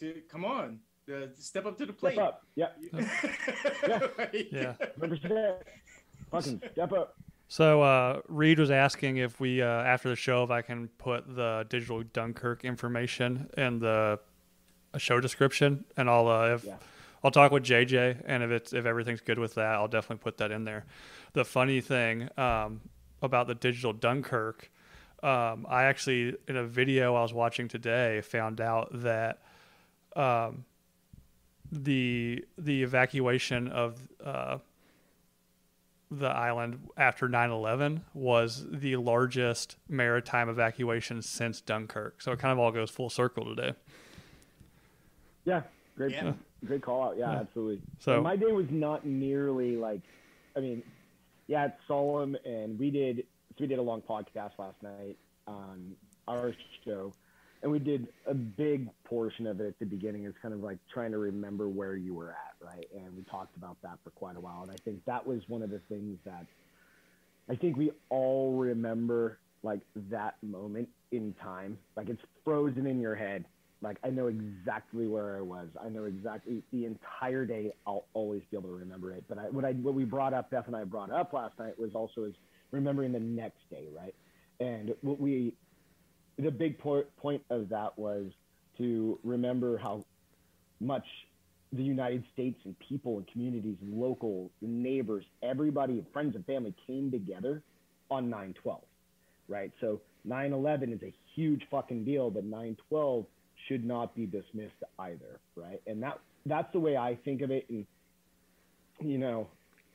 To, 0.00 0.14
come 0.30 0.46
on, 0.46 0.78
uh, 1.12 1.26
step 1.34 1.66
up 1.66 1.76
to 1.78 1.84
the 1.86 1.92
plate. 1.92 2.14
Step 2.16 2.26
up. 2.26 2.46
Yep. 2.56 4.18
Like- 4.18 4.48
Yeah. 4.50 4.74
100%. 4.98 5.54
Fucking 6.30 6.62
step 6.72 6.92
up. 6.92 7.16
So 7.50 7.82
uh, 7.82 8.20
Reed 8.28 8.60
was 8.60 8.70
asking 8.70 9.16
if 9.16 9.40
we, 9.40 9.60
uh, 9.60 9.66
after 9.66 10.08
the 10.08 10.14
show, 10.14 10.44
if 10.44 10.52
I 10.52 10.62
can 10.62 10.86
put 10.98 11.34
the 11.34 11.66
digital 11.68 12.04
Dunkirk 12.04 12.64
information 12.64 13.50
in 13.58 13.80
the 13.80 14.20
show 14.98 15.18
description, 15.18 15.84
and 15.96 16.08
I'll 16.08 16.28
uh, 16.28 16.54
if 16.54 16.62
Yeah. 16.64 16.76
I'll 17.24 17.32
talk 17.32 17.50
with 17.50 17.64
JJ, 17.64 18.22
and 18.24 18.44
if 18.44 18.52
it's 18.52 18.72
if 18.72 18.86
everything's 18.86 19.20
good 19.20 19.40
with 19.40 19.56
that, 19.56 19.74
I'll 19.74 19.88
definitely 19.88 20.22
put 20.22 20.38
that 20.38 20.52
in 20.52 20.62
there. 20.62 20.84
The 21.32 21.44
funny 21.44 21.80
thing 21.80 22.28
um, 22.36 22.82
about 23.20 23.48
the 23.48 23.56
digital 23.56 23.92
Dunkirk, 23.92 24.70
um, 25.24 25.66
I 25.68 25.82
actually 25.86 26.36
in 26.46 26.56
a 26.56 26.64
video 26.64 27.16
I 27.16 27.22
was 27.22 27.34
watching 27.34 27.66
today 27.66 28.20
found 28.20 28.60
out 28.60 28.90
that 28.92 29.42
um, 30.14 30.64
the 31.72 32.44
the 32.58 32.84
evacuation 32.84 33.66
of 33.66 34.00
uh, 34.24 34.58
the 36.10 36.26
island 36.28 36.88
after 36.96 37.28
9/11 37.28 38.02
was 38.14 38.66
the 38.70 38.96
largest 38.96 39.76
maritime 39.88 40.48
evacuation 40.48 41.22
since 41.22 41.60
Dunkirk. 41.60 42.20
So 42.20 42.32
it 42.32 42.38
kind 42.40 42.52
of 42.52 42.58
all 42.58 42.72
goes 42.72 42.90
full 42.90 43.10
circle 43.10 43.44
today. 43.44 43.74
Yeah. 45.44 45.62
Great. 45.96 46.12
Yeah. 46.12 46.32
Great 46.64 46.82
call 46.82 47.04
out. 47.04 47.16
Yeah, 47.16 47.32
Yeah. 47.32 47.40
absolutely. 47.40 47.80
So- 47.98 48.14
And 48.14 48.22
my 48.24 48.36
day 48.36 48.52
was 48.52 48.70
not 48.70 49.06
nearly 49.06 49.76
like, 49.76 50.00
I 50.56 50.60
mean, 50.60 50.82
yeah, 51.46 51.66
it's 51.66 51.76
solemn, 51.86 52.36
and 52.44 52.78
we 52.78 52.90
did 52.90 53.26
so 53.56 53.64
we 53.64 53.66
did 53.66 53.78
a 53.78 53.82
long 53.82 54.00
podcast 54.02 54.58
last 54.58 54.82
night 54.82 55.18
on 55.46 55.94
our 56.28 56.54
show, 56.84 57.12
and 57.62 57.70
we 57.70 57.78
did 57.78 58.08
a 58.26 58.34
big 58.34 58.88
portion 59.04 59.46
of 59.46 59.60
it 59.60 59.66
at 59.66 59.78
the 59.78 59.84
beginning. 59.84 60.24
It's 60.24 60.38
kind 60.40 60.54
of 60.54 60.60
like 60.60 60.78
trying 60.92 61.12
to 61.12 61.18
remember 61.18 61.68
where 61.68 61.96
you 61.96 62.14
were 62.14 62.30
at, 62.30 62.54
right? 62.64 62.86
And 62.94 63.16
we 63.16 63.22
talked 63.24 63.56
about 63.56 63.76
that 63.82 63.98
for 64.02 64.10
quite 64.10 64.36
a 64.36 64.40
while, 64.40 64.62
and 64.62 64.70
I 64.70 64.76
think 64.84 65.04
that 65.06 65.26
was 65.26 65.40
one 65.48 65.62
of 65.62 65.70
the 65.70 65.80
things 65.88 66.18
that 66.24 66.46
I 67.48 67.56
think 67.56 67.76
we 67.76 67.90
all 68.08 68.56
remember, 68.56 69.38
like 69.62 69.80
that 70.10 70.36
moment 70.42 70.88
in 71.10 71.34
time, 71.42 71.78
like 71.96 72.08
it's 72.08 72.22
frozen 72.44 72.86
in 72.86 73.00
your 73.00 73.14
head. 73.14 73.44
Like 73.82 73.96
I 74.04 74.10
know 74.10 74.26
exactly 74.26 75.06
where 75.06 75.38
I 75.38 75.40
was. 75.40 75.68
I 75.82 75.88
know 75.88 76.04
exactly 76.04 76.62
the 76.70 76.84
entire 76.84 77.46
day. 77.46 77.72
I'll 77.86 78.04
always 78.12 78.42
be 78.50 78.56
able 78.56 78.68
to 78.68 78.76
remember 78.76 79.12
it. 79.12 79.24
But 79.28 79.38
I, 79.38 79.44
what 79.48 79.64
I 79.64 79.72
what 79.72 79.94
we 79.94 80.04
brought 80.04 80.34
up, 80.34 80.50
Beth 80.50 80.66
and 80.66 80.76
I 80.76 80.84
brought 80.84 81.10
up 81.10 81.32
last 81.32 81.58
night 81.58 81.78
was 81.78 81.94
also 81.94 82.24
is 82.24 82.34
remembering 82.70 83.12
the 83.12 83.20
next 83.20 83.68
day, 83.70 83.86
right? 83.96 84.14
And 84.60 84.94
what 85.00 85.18
we, 85.18 85.54
the 86.40 86.50
big 86.50 86.78
po- 86.78 87.04
point 87.16 87.42
of 87.50 87.68
that 87.68 87.98
was 87.98 88.26
to 88.78 89.18
remember 89.24 89.76
how 89.78 90.04
much 90.80 91.04
the 91.72 91.82
United 91.82 92.24
States 92.32 92.58
and 92.64 92.74
people 92.78 93.18
and 93.18 93.26
communities 93.28 93.76
and 93.80 93.94
local 93.94 94.50
neighbors, 94.60 95.24
everybody, 95.42 96.04
friends 96.12 96.34
and 96.34 96.44
family 96.46 96.74
came 96.86 97.10
together 97.10 97.62
on 98.10 98.28
9/12, 98.28 98.80
right? 99.48 99.72
So 99.80 100.00
9/11 100.24 100.92
is 100.92 101.02
a 101.02 101.14
huge 101.34 101.62
fucking 101.70 102.04
deal, 102.04 102.30
but 102.30 102.44
9/12 102.44 103.26
should 103.68 103.84
not 103.84 104.14
be 104.14 104.26
dismissed 104.26 104.82
either, 104.98 105.40
right? 105.54 105.80
And 105.86 106.02
that 106.02 106.18
that's 106.46 106.72
the 106.72 106.80
way 106.80 106.96
I 106.96 107.14
think 107.16 107.42
of 107.42 107.50
it. 107.50 107.68
And 107.68 107.86
you 109.00 109.18
know, 109.18 109.48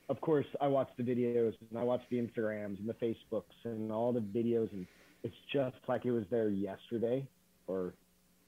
of 0.08 0.20
course, 0.20 0.46
I 0.60 0.68
watch 0.68 0.88
the 0.96 1.02
videos 1.02 1.54
and 1.70 1.78
I 1.78 1.82
watch 1.82 2.02
the 2.10 2.16
Instagrams 2.16 2.78
and 2.78 2.88
the 2.88 2.94
Facebooks 2.94 3.64
and 3.64 3.92
all 3.92 4.12
the 4.12 4.20
videos, 4.20 4.72
and 4.72 4.86
it's 5.22 5.34
just 5.52 5.76
like 5.88 6.04
it 6.04 6.12
was 6.12 6.24
there 6.30 6.48
yesterday, 6.48 7.26
or 7.66 7.94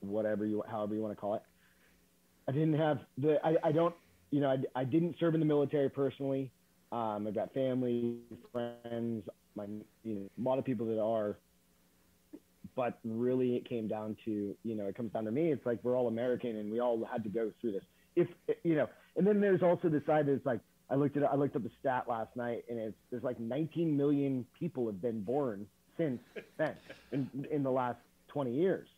whatever 0.00 0.46
you, 0.46 0.62
however 0.68 0.94
you 0.94 1.02
want 1.02 1.14
to 1.14 1.20
call 1.20 1.34
it. 1.34 1.42
I 2.48 2.52
didn't 2.52 2.78
have 2.78 3.00
the, 3.18 3.36
I, 3.44 3.56
I 3.64 3.72
don't, 3.72 3.94
you 4.30 4.40
know, 4.40 4.48
I, 4.48 4.80
I 4.80 4.84
didn't 4.84 5.16
serve 5.18 5.34
in 5.34 5.40
the 5.40 5.46
military 5.46 5.90
personally. 5.90 6.50
Um, 6.92 7.26
I've 7.26 7.34
got 7.34 7.52
family, 7.52 8.16
friends, 8.52 9.24
my, 9.54 9.66
you 10.04 10.14
know, 10.14 10.28
a 10.38 10.42
lot 10.48 10.58
of 10.58 10.64
people 10.64 10.86
that 10.86 11.00
are, 11.00 11.36
but 12.74 12.98
really 13.04 13.56
it 13.56 13.68
came 13.68 13.88
down 13.88 14.16
to, 14.24 14.56
you 14.62 14.74
know, 14.74 14.86
it 14.86 14.96
comes 14.96 15.12
down 15.12 15.24
to 15.24 15.30
me. 15.30 15.52
It's 15.52 15.66
like 15.66 15.80
we're 15.82 15.96
all 15.96 16.08
American 16.08 16.56
and 16.56 16.70
we 16.70 16.80
all 16.80 17.06
had 17.10 17.22
to 17.24 17.30
go 17.30 17.52
through 17.60 17.72
this. 17.72 17.82
If, 18.16 18.28
you 18.62 18.76
know, 18.76 18.88
and 19.16 19.26
then 19.26 19.40
there's 19.40 19.62
also 19.62 19.88
the 19.88 20.02
side 20.06 20.26
that's 20.26 20.46
like, 20.46 20.60
I 20.90 20.94
looked 20.94 21.16
at, 21.18 21.24
I 21.24 21.34
looked 21.34 21.54
up 21.54 21.64
the 21.64 21.70
stat 21.80 22.04
last 22.08 22.34
night 22.34 22.64
and 22.70 22.78
it's, 22.78 22.96
there's 23.10 23.22
like 23.22 23.38
19 23.38 23.94
million 23.94 24.46
people 24.58 24.86
have 24.86 25.02
been 25.02 25.22
born 25.22 25.66
since 25.98 26.20
then 26.56 26.74
in, 27.12 27.46
in 27.50 27.62
the 27.62 27.70
last 27.70 27.98
20 28.28 28.52
years 28.54 28.88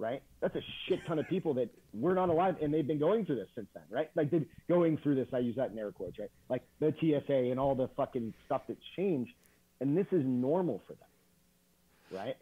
right? 0.00 0.22
That's 0.40 0.56
a 0.56 0.62
shit 0.88 0.98
ton 1.06 1.18
of 1.18 1.28
people 1.28 1.52
that 1.54 1.68
we're 1.92 2.14
not 2.14 2.30
alive, 2.30 2.56
and 2.60 2.72
they've 2.72 2.86
been 2.86 2.98
going 2.98 3.26
through 3.26 3.36
this 3.36 3.48
since 3.54 3.68
then, 3.74 3.82
right? 3.90 4.10
Like 4.16 4.32
going 4.66 4.96
through 5.02 5.16
this. 5.16 5.28
I 5.32 5.38
use 5.38 5.54
that 5.56 5.70
in 5.70 5.78
air 5.78 5.92
quotes, 5.92 6.18
right? 6.18 6.30
Like 6.48 6.62
the 6.80 6.94
TSA 6.98 7.50
and 7.50 7.60
all 7.60 7.74
the 7.74 7.88
fucking 7.96 8.32
stuff 8.46 8.62
that's 8.66 8.80
changed, 8.96 9.32
and 9.80 9.96
this 9.96 10.06
is 10.10 10.22
normal 10.24 10.80
for 10.86 10.94
them, 10.94 12.18
right? 12.18 12.36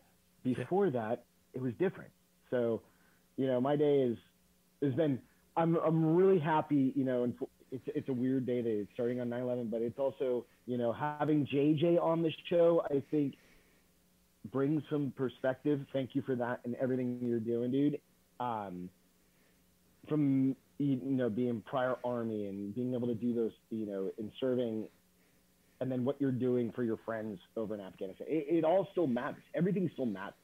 Before 0.45 0.89
that, 0.91 1.25
it 1.53 1.61
was 1.61 1.73
different. 1.81 2.11
So, 2.51 2.81
you 3.37 3.47
know, 3.49 3.61
my 3.61 3.77
day 3.77 4.03
is 4.03 4.17
has 4.83 4.95
been. 4.95 5.19
I'm 5.57 5.77
I'm 5.77 6.15
really 6.15 6.39
happy, 6.39 6.93
you 6.95 7.05
know, 7.05 7.25
and 7.25 7.35
it's 7.73 7.83
it's 7.89 8.09
a 8.09 8.13
weird 8.13 8.47
day 8.47 8.63
that 8.63 8.71
it's 8.71 8.91
starting 8.95 9.21
on 9.21 9.29
9/11, 9.29 9.69
but 9.69 9.83
it's 9.83 9.99
also, 9.99 10.47
you 10.67 10.79
know, 10.79 10.93
having 10.93 11.45
JJ 11.47 12.01
on 12.01 12.23
the 12.23 12.33
show. 12.49 12.83
I 12.89 13.03
think 13.11 13.35
bring 14.47 14.83
some 14.91 15.13
perspective. 15.17 15.81
Thank 15.93 16.15
you 16.15 16.23
for 16.23 16.35
that 16.37 16.61
and 16.65 16.75
everything 16.77 17.19
you're 17.23 17.41
doing, 17.41 17.71
dude. 17.71 18.01
Um, 18.41 18.89
from 20.09 20.57
you 20.79 20.97
know 20.97 21.29
being 21.29 21.63
prior 21.67 21.97
army 22.05 22.47
and 22.47 22.75
being 22.75 22.95
able 22.95 23.09
to 23.09 23.15
do 23.15 23.35
those, 23.35 23.53
you 23.71 23.87
know, 23.87 24.11
in 24.19 24.33
serving, 24.41 24.85
and 25.81 25.91
then 25.91 26.05
what 26.05 26.21
you're 26.21 26.31
doing 26.33 26.73
for 26.73 26.83
your 26.85 26.99
friends 27.05 27.41
over 27.57 27.75
in 27.75 27.81
Afghanistan. 27.81 28.27
It, 28.31 28.47
it 28.49 28.65
all 28.65 28.89
still 28.93 29.07
matters. 29.07 29.43
Everything 29.55 29.91
still 29.93 30.07
matters. 30.07 30.35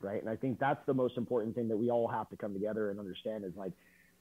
right? 0.00 0.20
And 0.20 0.28
I 0.30 0.36
think 0.36 0.58
that's 0.60 0.84
the 0.86 0.94
most 0.94 1.16
important 1.16 1.54
thing 1.54 1.68
that 1.68 1.76
we 1.76 1.90
all 1.90 2.08
have 2.08 2.28
to 2.30 2.36
come 2.36 2.52
together 2.52 2.90
and 2.90 2.98
understand 3.00 3.44
is 3.44 3.52
like, 3.56 3.72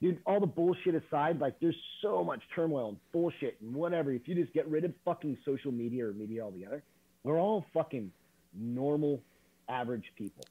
dude, 0.02 0.20
all 0.26 0.40
the 0.40 0.48
bullshit 0.48 0.96
aside, 0.96 1.40
like 1.40 1.60
there's 1.60 1.76
so 2.02 2.24
much 2.24 2.42
turmoil 2.56 2.90
and 2.90 2.98
bullshit 3.12 3.58
and 3.62 3.74
whatever. 3.74 4.12
If 4.12 4.28
you 4.28 4.36
just 4.36 4.54
get 4.54 4.68
rid 4.68 4.86
of 4.86 4.94
fucking 5.06 5.38
social 5.46 5.72
media 5.72 6.08
or 6.08 6.14
media 6.14 6.44
altogether, 6.44 6.84
we're 7.24 7.40
all 7.40 7.66
fucking 7.74 8.12
normal, 8.56 9.22
average 9.70 10.12
people. 10.18 10.46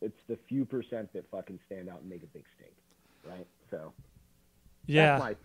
It's 0.00 0.18
the 0.28 0.36
few 0.48 0.64
percent 0.64 1.12
that 1.12 1.30
fucking 1.30 1.58
stand 1.66 1.88
out 1.88 2.00
and 2.00 2.10
make 2.10 2.22
a 2.22 2.26
big 2.26 2.44
stink, 2.56 2.72
right? 3.24 3.46
So, 3.70 3.92
Yeah. 4.86 5.18
my 5.18 5.36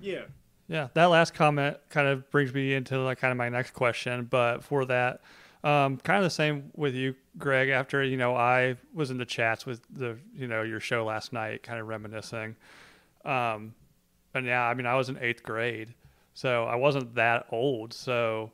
Yeah. 0.00 0.24
Yeah, 0.66 0.88
that 0.94 1.06
last 1.06 1.34
comment 1.34 1.76
kind 1.90 2.08
of 2.08 2.30
brings 2.30 2.54
me 2.54 2.72
into 2.72 2.98
like 2.98 3.18
kind 3.18 3.30
of 3.30 3.36
my 3.36 3.50
next 3.50 3.72
question. 3.72 4.24
But 4.24 4.64
for 4.64 4.86
that, 4.86 5.20
um, 5.62 5.98
kind 5.98 6.18
of 6.18 6.24
the 6.24 6.30
same 6.30 6.70
with 6.74 6.94
you, 6.94 7.14
Greg. 7.38 7.68
After 7.68 8.02
you 8.02 8.16
know, 8.16 8.34
I 8.34 8.76
was 8.94 9.10
in 9.10 9.18
the 9.18 9.26
chats 9.26 9.66
with 9.66 9.82
the 9.90 10.16
you 10.34 10.46
know 10.46 10.62
your 10.62 10.80
show 10.80 11.04
last 11.04 11.32
night, 11.34 11.62
kind 11.62 11.78
of 11.78 11.86
reminiscing. 11.86 12.56
Um, 13.26 13.74
and 14.34 14.46
yeah, 14.46 14.66
I 14.66 14.74
mean, 14.74 14.86
I 14.86 14.94
was 14.94 15.08
in 15.10 15.18
eighth 15.18 15.42
grade, 15.42 15.94
so 16.32 16.64
I 16.64 16.76
wasn't 16.76 17.14
that 17.14 17.46
old. 17.50 17.92
So, 17.92 18.50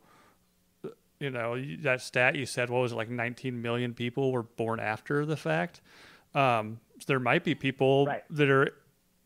you 1.21 1.31
know, 1.31 1.63
that 1.83 2.01
stat 2.01 2.35
you 2.35 2.47
said, 2.47 2.71
what 2.71 2.81
was 2.81 2.93
it 2.93 2.97
like? 2.97 3.11
19 3.11 3.61
million 3.61 3.93
people 3.95 4.33
were 4.33 4.43
born 4.43 4.81
after 4.81 5.25
the 5.27 5.37
fact. 5.37 5.81
Um, 6.35 6.81
so 6.99 7.05
there 7.07 7.21
might 7.21 7.45
be 7.45 7.55
people 7.55 8.07
Right. 8.07 8.25
that 8.31 8.49
are 8.49 8.71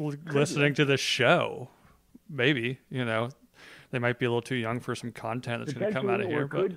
l- 0.00 0.12
listening 0.26 0.74
to 0.74 0.85
this 0.85 1.00
show 1.00 1.68
maybe 2.30 2.78
you 2.88 3.04
know 3.04 3.28
they 3.90 3.98
might 3.98 4.18
be 4.18 4.24
a 4.24 4.28
little 4.30 4.40
too 4.40 4.54
young 4.54 4.80
for 4.80 4.94
some 4.94 5.12
content 5.12 5.61
that's 5.62 5.74
going 5.78 5.87
to 5.87 5.92
come 5.92 6.09
out 6.09 6.22
of 6.22 6.26
here 6.26 6.46
but 6.48 6.72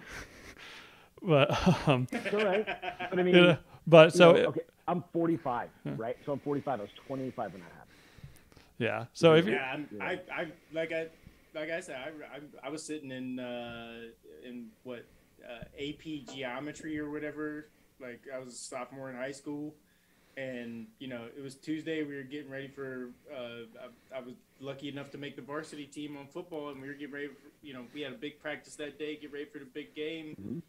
but 1.24 1.88
um 1.88 2.06
it's 2.12 2.34
all 2.34 2.44
right. 2.44 2.66
But 3.10 3.18
I 3.20 3.24
mean, 3.24 3.34
you 3.36 3.42
know, 3.42 3.58
but 3.88 4.14
you 4.14 4.18
so 4.18 4.34
know, 4.34 4.40
okay, 4.50 4.62
I'm 4.90 5.04
45, 5.14 5.70
right? 5.96 6.18
So 6.26 6.34
I'm 6.34 6.40
45. 6.40 6.80
I 6.80 6.84
was 6.84 6.92
25 7.08 7.54
when 7.54 7.62
that 7.62 7.72
happened. 7.72 8.64
yeah 8.78 9.06
so 9.14 9.34
if 9.36 9.46
you 9.48 9.54
Yeah, 9.54 9.72
I'm, 9.74 9.88
I, 10.02 10.20
I, 10.34 10.48
like 10.74 10.92
I, 10.92 11.08
like 11.60 11.72
I 11.72 11.80
said, 11.82 11.96
I, 11.96 12.36
I, 12.36 12.68
I 12.68 12.70
was 12.70 12.84
sitting 12.86 13.12
in, 13.12 13.40
uh, 13.40 13.94
in 14.46 14.68
what, 14.84 15.06
uh, 15.44 15.64
AP 15.80 16.26
geometry 16.34 17.00
or 17.00 17.10
whatever. 17.10 17.70
Like 18.00 18.22
I 18.34 18.38
was 18.40 18.54
a 18.54 18.58
sophomore 18.58 19.10
in 19.10 19.16
high 19.16 19.32
school, 19.32 19.74
and 20.36 20.88
you 21.00 21.08
know 21.08 21.26
it 21.36 21.42
was 21.42 21.56
Tuesday. 21.56 22.04
We 22.04 22.16
were 22.16 22.24
getting 22.24 22.52
ready 22.52 22.68
for. 22.68 23.10
Uh, 23.32 23.66
I, 24.14 24.18
I 24.18 24.22
was 24.22 24.36
lucky 24.60 24.88
enough 24.90 25.10
to 25.12 25.18
make 25.18 25.36
the 25.36 25.42
varsity 25.42 25.86
team 25.86 26.16
on 26.18 26.28
football, 26.28 26.70
and 26.70 26.82
we 26.82 26.88
were 26.88 26.94
getting 26.94 27.14
ready. 27.14 27.28
For, 27.28 27.50
you 27.64 27.74
know, 27.74 27.86
we 27.94 28.02
had 28.02 28.14
a 28.14 28.18
big 28.18 28.40
practice 28.40 28.76
that 28.76 29.00
day. 29.00 29.16
Get 29.16 29.34
ready 29.34 29.46
for 29.46 29.58
the 29.60 29.66
big 29.66 29.96
game, 29.96 30.36
Mhm. 30.40 30.62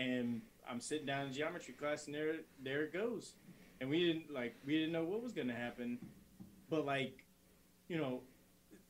and 0.00 0.42
I'm 0.68 0.80
sitting 0.80 1.06
down 1.06 1.26
in 1.26 1.32
geometry 1.32 1.74
class, 1.74 2.06
and 2.06 2.14
there, 2.14 2.36
there 2.62 2.82
it 2.84 2.92
goes. 2.92 3.34
And 3.80 3.90
we 3.90 4.06
didn't 4.06 4.32
like 4.32 4.54
we 4.64 4.74
didn't 4.74 4.92
know 4.92 5.04
what 5.04 5.22
was 5.22 5.32
going 5.32 5.48
to 5.48 5.54
happen, 5.54 5.98
but 6.70 6.84
like, 6.86 7.24
you 7.88 7.96
know, 7.96 8.20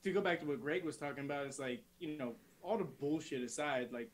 to 0.07 0.13
go 0.13 0.21
back 0.21 0.41
to 0.41 0.47
what 0.47 0.61
Greg 0.61 0.85
was 0.85 0.97
talking 0.97 1.25
about, 1.25 1.47
it's 1.47 1.59
like 1.59 1.83
you 1.99 2.17
know 2.19 2.33
all 2.63 2.79
the 2.79 2.85
bullshit 2.85 3.43
aside, 3.43 3.89
like, 3.93 4.11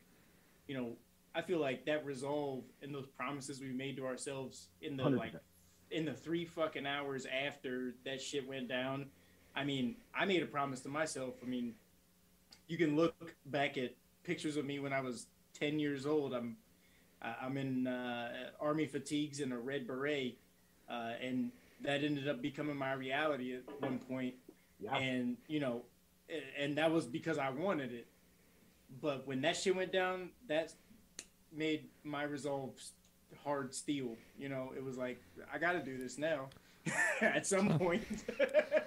you 0.67 0.77
know, 0.77 0.95
I 1.33 1.41
feel 1.41 1.59
like 1.59 1.85
that 1.85 2.05
resolve 2.05 2.63
and 2.83 2.93
those 2.93 3.07
promises 3.07 3.59
we 3.61 3.69
made 3.73 3.97
to 3.97 4.05
ourselves 4.05 4.67
in 4.81 4.95
the 4.95 5.03
100%. 5.03 5.17
like 5.17 5.33
in 5.89 6.05
the 6.05 6.13
three 6.13 6.45
fucking 6.45 6.85
hours 6.85 7.25
after 7.25 7.95
that 8.05 8.21
shit 8.21 8.47
went 8.47 8.67
down. 8.67 9.07
I 9.55 9.63
mean, 9.63 9.95
I 10.13 10.25
made 10.25 10.43
a 10.43 10.45
promise 10.45 10.81
to 10.81 10.89
myself. 10.89 11.35
I 11.43 11.45
mean, 11.47 11.73
you 12.67 12.77
can 12.77 12.95
look 12.95 13.35
back 13.47 13.77
at 13.77 13.95
pictures 14.23 14.55
of 14.57 14.65
me 14.65 14.79
when 14.79 14.93
I 14.93 15.01
was 15.01 15.27
ten 15.53 15.79
years 15.79 16.05
old. 16.05 16.33
I'm 16.33 16.57
I- 17.21 17.35
I'm 17.41 17.57
in 17.57 17.87
uh, 17.87 18.51
army 18.59 18.85
fatigues 18.85 19.39
and 19.39 19.51
a 19.53 19.57
red 19.57 19.87
beret, 19.87 20.37
uh, 20.89 21.13
and 21.21 21.51
that 21.81 22.03
ended 22.03 22.27
up 22.27 22.41
becoming 22.41 22.75
my 22.75 22.93
reality 22.93 23.55
at 23.55 23.63
one 23.81 23.99
point 23.99 24.35
Yeah. 24.83 24.97
and 24.97 25.37
you 25.47 25.59
know 25.59 25.83
and 26.59 26.77
that 26.77 26.91
was 26.91 27.05
because 27.05 27.37
i 27.37 27.49
wanted 27.49 27.93
it 27.93 28.07
but 29.01 29.25
when 29.27 29.41
that 29.41 29.55
shit 29.55 29.75
went 29.75 29.91
down 29.91 30.29
that 30.47 30.73
made 31.55 31.85
my 32.03 32.23
resolve 32.23 32.71
hard 33.43 33.73
steel 33.73 34.15
you 34.37 34.49
know 34.49 34.71
it 34.75 34.83
was 34.83 34.97
like 34.97 35.21
i 35.53 35.57
gotta 35.57 35.79
do 35.79 35.97
this 35.97 36.17
now 36.17 36.49
at 37.21 37.45
some 37.47 37.77
point 37.77 38.03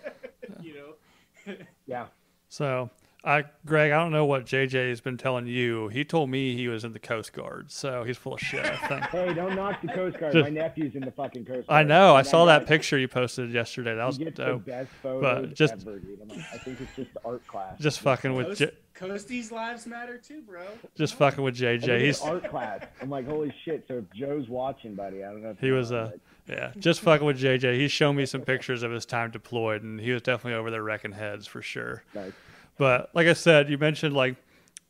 you 0.61 0.75
know 0.75 1.55
yeah. 1.87 2.07
so 2.49 2.91
I, 3.27 3.45
Greg, 3.67 3.91
I 3.91 3.97
don't 3.97 4.13
know 4.13 4.25
what 4.25 4.47
JJ 4.47 4.89
has 4.89 5.01
been 5.01 5.17
telling 5.17 5.49
you. 5.49 5.89
He 5.89 6.05
told 6.05 6.31
me 6.31 6.55
he 6.57 6.69
was 6.69 6.85
in 6.85 6.93
the 6.93 7.01
Coast 7.01 7.33
Guard, 7.33 7.73
so 7.73 8.05
he's 8.05 8.17
full 8.17 8.35
of 8.35 8.41
shit. 8.41 8.65
I 8.65 8.77
think. 8.77 9.03
Hey, 9.11 9.35
don't 9.35 9.57
knock 9.57 9.83
the 9.83 9.89
Coast 9.89 10.19
Guard. 10.21 10.33
Just- 10.33 10.45
My 10.45 10.51
nephew's 10.51 10.95
in 10.95 11.01
the 11.03 11.11
fucking 11.11 11.45
Coast 11.45 11.67
Guard. 11.67 11.81
I 11.81 11.83
know. 11.83 12.15
I 12.15 12.21
And 12.21 12.29
saw 12.29 12.45
that 12.45 12.61
guy- 12.63 12.69
picture 12.69 12.97
you 12.99 13.09
posted 13.09 13.51
yesterday. 13.51 13.97
That 13.97 14.05
was 14.07 14.17
He 14.17 14.25
gets 14.25 14.37
the 14.37 14.45
dope. 14.45 14.65
best 14.67 14.91
photos 15.03 15.53
just- 15.55 15.73
ever, 15.75 15.99
dude. 15.99 16.21
I'm 16.23 16.29
like, 16.29 16.39
I 16.55 16.59
think 16.59 16.81
it's 16.81 16.95
just 16.95 17.11
art 17.25 17.45
class. 17.49 17.79
Just 17.81 17.99
fucking 18.01 18.33
with 18.35 18.47
Coast, 18.47 18.59
J- 18.61 18.71
coasties 18.97 19.51
lives 19.51 19.87
matter 19.87 20.17
too 20.17 20.41
bro 20.41 20.63
just 20.97 21.15
fucking 21.17 21.43
with 21.45 21.55
I 21.57 21.77
JJ. 21.77 22.01
He's 22.01 22.21
art 22.23 22.49
class. 22.49 22.83
I'm 23.03 23.11
like, 23.11 23.27
holy 23.27 23.53
shit. 23.65 23.85
So 23.89 23.95
if 23.99 24.05
Joe's 24.17 24.49
watching, 24.49 24.95
buddy, 24.95 25.25
I 25.25 25.31
don't 25.33 25.43
know. 25.43 25.51
If 25.51 25.59
He 25.61 25.71
was, 25.73 25.91
a. 25.91 25.97
uh, 25.99 26.11
yeah, 26.49 26.71
just 26.79 27.01
fucking 27.01 27.27
with 27.27 27.39
JJ. 27.41 27.75
He's 27.77 27.91
shown 27.91 28.15
me 28.15 28.25
some 28.25 28.43
pictures 28.43 28.85
of 28.85 28.93
his 28.93 29.05
time 29.05 29.33
deployed, 29.33 29.83
and 29.83 29.99
he 30.01 30.13
was 30.13 30.23
definitely 30.23 30.57
over 30.57 30.71
there 30.71 30.83
wrecking 30.85 31.11
heads 31.13 31.47
for 31.47 31.61
sure. 31.61 32.05
nice. 32.15 32.31
But 32.79 33.11
like 33.15 33.27
I 33.27 33.33
said, 33.33 33.71
you 33.71 33.79
mentioned 33.79 34.15
like 34.15 34.37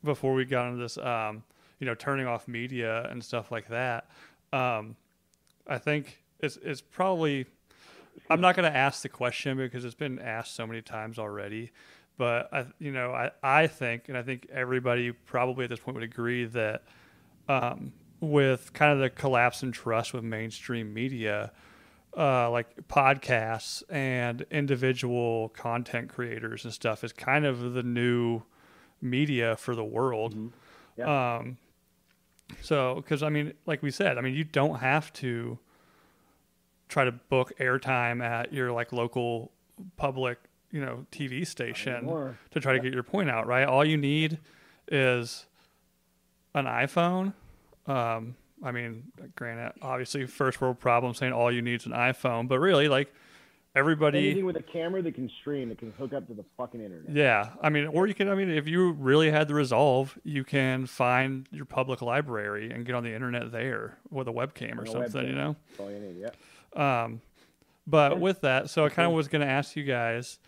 before 0.02 0.34
we 0.34 0.44
got 0.44 0.68
into 0.68 0.82
this, 0.82 0.98
um, 0.98 1.42
you 1.78 1.86
know, 1.86 1.94
turning 1.94 2.26
off 2.26 2.48
media 2.48 3.06
and 3.10 3.22
stuff 3.22 3.50
like 3.52 3.68
that. 3.68 4.08
Um, 4.52 4.96
I 5.66 5.78
think 5.78 6.22
it's 6.40 6.58
it's 6.62 6.80
probably. 6.80 7.46
I'm 8.30 8.40
not 8.40 8.56
going 8.56 8.70
to 8.70 8.76
ask 8.76 9.02
the 9.02 9.10
question 9.10 9.58
because 9.58 9.84
it's 9.84 9.94
been 9.94 10.18
asked 10.18 10.54
so 10.54 10.66
many 10.66 10.80
times 10.80 11.18
already. 11.18 11.70
But 12.16 12.48
I, 12.52 12.64
you 12.78 12.90
know, 12.90 13.12
I, 13.12 13.30
I 13.42 13.66
think, 13.66 14.08
and 14.08 14.16
I 14.16 14.22
think 14.22 14.48
everybody 14.50 15.12
probably 15.12 15.64
at 15.64 15.70
this 15.70 15.80
point 15.80 15.96
would 15.96 16.04
agree 16.04 16.46
that 16.46 16.82
um, 17.46 17.92
with 18.20 18.72
kind 18.72 18.92
of 18.92 19.00
the 19.00 19.10
collapse 19.10 19.62
in 19.62 19.70
trust 19.70 20.14
with 20.14 20.24
mainstream 20.24 20.94
media, 20.94 21.52
uh, 22.16 22.50
like 22.50 22.88
podcasts 22.88 23.82
and 23.90 24.46
individual 24.50 25.50
content 25.50 26.08
creators 26.08 26.64
and 26.64 26.72
stuff 26.72 27.04
is 27.04 27.12
kind 27.12 27.44
of 27.44 27.74
the 27.74 27.82
new 27.82 28.42
media 29.02 29.56
for 29.56 29.74
the 29.74 29.84
world. 29.84 30.34
Yeah. 30.96 31.36
Um, 31.36 31.58
so, 32.62 32.96
because 32.96 33.22
I 33.22 33.28
mean, 33.28 33.52
like 33.66 33.82
we 33.82 33.90
said, 33.90 34.18
I 34.18 34.20
mean, 34.22 34.34
you 34.34 34.44
don't 34.44 34.78
have 34.78 35.12
to 35.14 35.58
try 36.88 37.04
to 37.04 37.12
book 37.12 37.52
airtime 37.58 38.22
at 38.24 38.52
your 38.52 38.72
like 38.72 38.92
local 38.92 39.50
public, 39.96 40.38
you 40.70 40.80
know, 40.80 41.04
TV 41.12 41.46
station 41.46 42.06
to 42.52 42.60
try 42.60 42.72
to 42.72 42.80
get 42.80 42.94
your 42.94 43.02
point 43.02 43.28
out, 43.28 43.46
right? 43.46 43.66
All 43.66 43.84
you 43.84 43.96
need 43.96 44.38
is 44.88 45.46
an 46.54 46.64
iPhone. 46.64 47.34
Um, 47.86 48.36
I 48.62 48.70
mean, 48.72 49.04
granted, 49.36 49.72
obviously, 49.82 50.26
first 50.26 50.60
world 50.60 50.78
problem 50.80 51.14
saying 51.14 51.32
all 51.32 51.52
you 51.52 51.62
need 51.62 51.80
is 51.80 51.86
an 51.86 51.92
iPhone, 51.92 52.48
but 52.48 52.58
really, 52.58 52.88
like 52.88 53.12
everybody, 53.74 54.18
Anything 54.30 54.46
with 54.46 54.56
a 54.56 54.62
camera 54.62 55.02
that 55.02 55.14
can 55.14 55.28
stream, 55.40 55.68
that 55.68 55.78
can 55.78 55.92
hook 55.92 56.12
up 56.14 56.26
to 56.28 56.34
the 56.34 56.44
fucking 56.56 56.80
internet. 56.80 57.14
yeah. 57.14 57.50
I 57.62 57.68
mean, 57.68 57.86
or 57.86 58.06
you 58.06 58.14
can, 58.14 58.28
I 58.30 58.34
mean, 58.34 58.50
if 58.50 58.66
you 58.66 58.92
really 58.92 59.30
had 59.30 59.48
the 59.48 59.54
resolve, 59.54 60.18
you 60.24 60.44
can 60.44 60.86
find 60.86 61.46
your 61.50 61.66
public 61.66 62.00
library 62.00 62.70
and 62.70 62.86
get 62.86 62.94
on 62.94 63.04
the 63.04 63.14
internet 63.14 63.52
there 63.52 63.98
with 64.10 64.28
a 64.28 64.32
webcam 64.32 64.78
or 64.78 64.84
a 64.84 64.86
something, 64.86 65.22
webcam. 65.24 65.28
you 65.28 65.34
know? 65.34 65.56
That's 65.68 65.80
all 65.80 65.90
you 65.90 65.98
need. 66.00 66.16
Yeah. 66.74 67.02
Um, 67.04 67.20
but 67.86 68.12
Yeah. 68.12 68.18
with 68.18 68.40
that, 68.40 68.70
so 68.70 68.86
I 68.86 68.88
kind 68.88 69.06
of 69.06 69.12
was 69.14 69.28
going 69.28 69.42
to 69.42 69.52
ask 69.52 69.76
you 69.76 69.84
guys, 69.84 70.38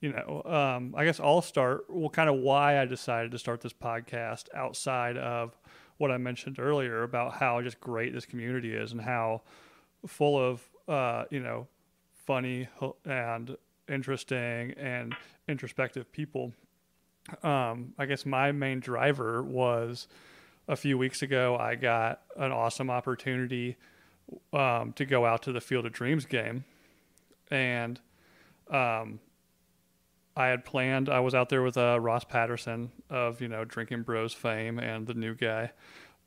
you 0.00 0.12
know, 0.12 0.42
um, 0.44 0.94
I 0.96 1.04
guess 1.04 1.18
I'll 1.18 1.42
start. 1.42 1.86
Well, 1.88 2.08
kind 2.10 2.28
of 2.30 2.36
why 2.36 2.78
I 2.80 2.84
decided 2.84 3.32
to 3.32 3.38
start 3.38 3.62
this 3.62 3.72
podcast 3.72 4.44
outside 4.54 5.16
of 5.16 5.58
what 5.98 6.10
I 6.10 6.18
mentioned 6.18 6.58
earlier 6.58 7.02
about 7.02 7.34
how 7.34 7.60
just 7.62 7.80
great 7.80 8.12
this 8.12 8.26
community 8.26 8.74
is 8.74 8.92
and 8.92 9.00
how 9.00 9.42
full 10.06 10.38
of, 10.38 10.62
uh, 10.88 11.24
you 11.30 11.40
know, 11.40 11.66
funny 12.26 12.68
and 13.04 13.56
interesting 13.88 14.72
and 14.76 15.14
introspective 15.48 16.10
people. 16.12 16.52
Um, 17.42 17.94
I 17.98 18.06
guess 18.06 18.26
my 18.26 18.52
main 18.52 18.80
driver 18.80 19.42
was 19.42 20.06
a 20.68 20.76
few 20.76 20.98
weeks 20.98 21.22
ago. 21.22 21.56
I 21.58 21.74
got 21.74 22.20
an 22.36 22.52
awesome 22.52 22.90
opportunity 22.90 23.76
um, 24.52 24.92
to 24.94 25.04
go 25.04 25.24
out 25.24 25.42
to 25.42 25.52
the 25.52 25.60
Field 25.60 25.86
of 25.86 25.92
Dreams 25.92 26.26
game, 26.26 26.64
and 27.50 28.00
um, 28.70 29.20
I 30.36 30.48
had 30.48 30.64
planned. 30.64 31.08
I 31.08 31.20
was 31.20 31.34
out 31.34 31.48
there 31.48 31.62
with 31.62 31.78
uh, 31.78 31.98
Ross 32.00 32.24
Patterson 32.24 32.90
of 33.08 33.40
you 33.40 33.48
know 33.48 33.64
Drinking 33.64 34.02
Bros 34.02 34.32
fame 34.34 34.78
and 34.78 35.06
the 35.06 35.14
new 35.14 35.34
guy. 35.34 35.72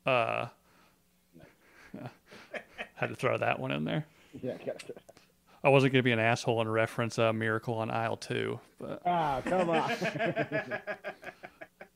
Uh, 0.04 0.46
had 2.94 3.08
to 3.08 3.14
throw 3.14 3.38
that 3.38 3.58
one 3.58 3.70
in 3.72 3.84
there. 3.84 4.06
Yeah. 4.42 4.54
I 5.64 5.68
wasn't 5.70 5.92
going 5.92 5.98
to 5.98 6.04
be 6.04 6.12
an 6.12 6.20
asshole 6.20 6.60
and 6.60 6.72
reference 6.72 7.18
a 7.18 7.32
miracle 7.32 7.74
on 7.74 7.90
aisle 7.90 8.16
two, 8.16 8.60
but 8.78 9.02
Ah, 9.04 9.42
come 9.44 9.68
on. 9.70 9.92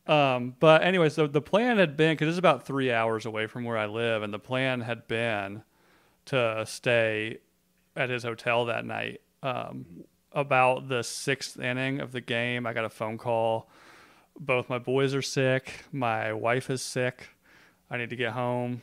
Um, 0.06 0.54
but 0.60 0.82
anyway, 0.82 1.08
so 1.08 1.26
the 1.26 1.40
plan 1.40 1.78
had 1.78 1.96
been 1.96 2.12
because 2.12 2.28
it's 2.28 2.38
about 2.38 2.66
three 2.66 2.92
hours 2.92 3.24
away 3.24 3.46
from 3.46 3.64
where 3.64 3.78
I 3.78 3.86
live, 3.86 4.22
and 4.22 4.34
the 4.34 4.38
plan 4.38 4.82
had 4.82 5.06
been 5.08 5.62
to 6.26 6.64
stay 6.66 7.38
at 7.96 8.10
his 8.10 8.22
hotel 8.22 8.66
that 8.66 8.84
night. 8.84 9.22
Um, 9.42 9.86
about 10.34 10.88
the 10.88 11.02
sixth 11.02 11.58
inning 11.58 12.00
of 12.00 12.12
the 12.12 12.20
game, 12.20 12.66
I 12.66 12.72
got 12.72 12.84
a 12.84 12.90
phone 12.90 13.18
call. 13.18 13.70
Both 14.38 14.68
my 14.68 14.78
boys 14.78 15.14
are 15.14 15.22
sick. 15.22 15.84
My 15.92 16.32
wife 16.32 16.68
is 16.70 16.82
sick. 16.82 17.28
I 17.90 17.96
need 17.98 18.10
to 18.10 18.16
get 18.16 18.32
home. 18.32 18.82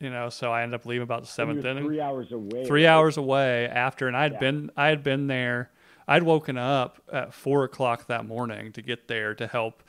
You 0.00 0.10
know, 0.10 0.28
so 0.28 0.52
I 0.52 0.62
ended 0.62 0.78
up 0.78 0.84
leaving 0.86 1.04
about 1.04 1.22
the 1.22 1.28
seventh 1.28 1.64
inning 1.64 1.84
Three 1.86 2.00
hours 2.02 2.30
away. 2.30 2.66
three 2.66 2.84
right? 2.84 2.90
hours 2.92 3.16
away 3.16 3.66
after, 3.66 4.06
and 4.08 4.14
I'd 4.16 4.32
Yeah. 4.32 4.38
been 4.40 4.70
I 4.76 4.88
had 4.88 5.02
been 5.02 5.26
there. 5.26 5.70
I'd 6.06 6.22
woken 6.22 6.58
up 6.58 7.00
at 7.10 7.32
four 7.32 7.64
o'clock 7.64 8.06
that 8.08 8.26
morning 8.26 8.72
to 8.72 8.82
get 8.82 9.08
there 9.08 9.34
to 9.34 9.46
help 9.46 9.82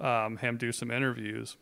um, 0.00 0.36
him 0.38 0.56
do 0.56 0.72
some 0.72 0.90
interviews, 0.90 1.56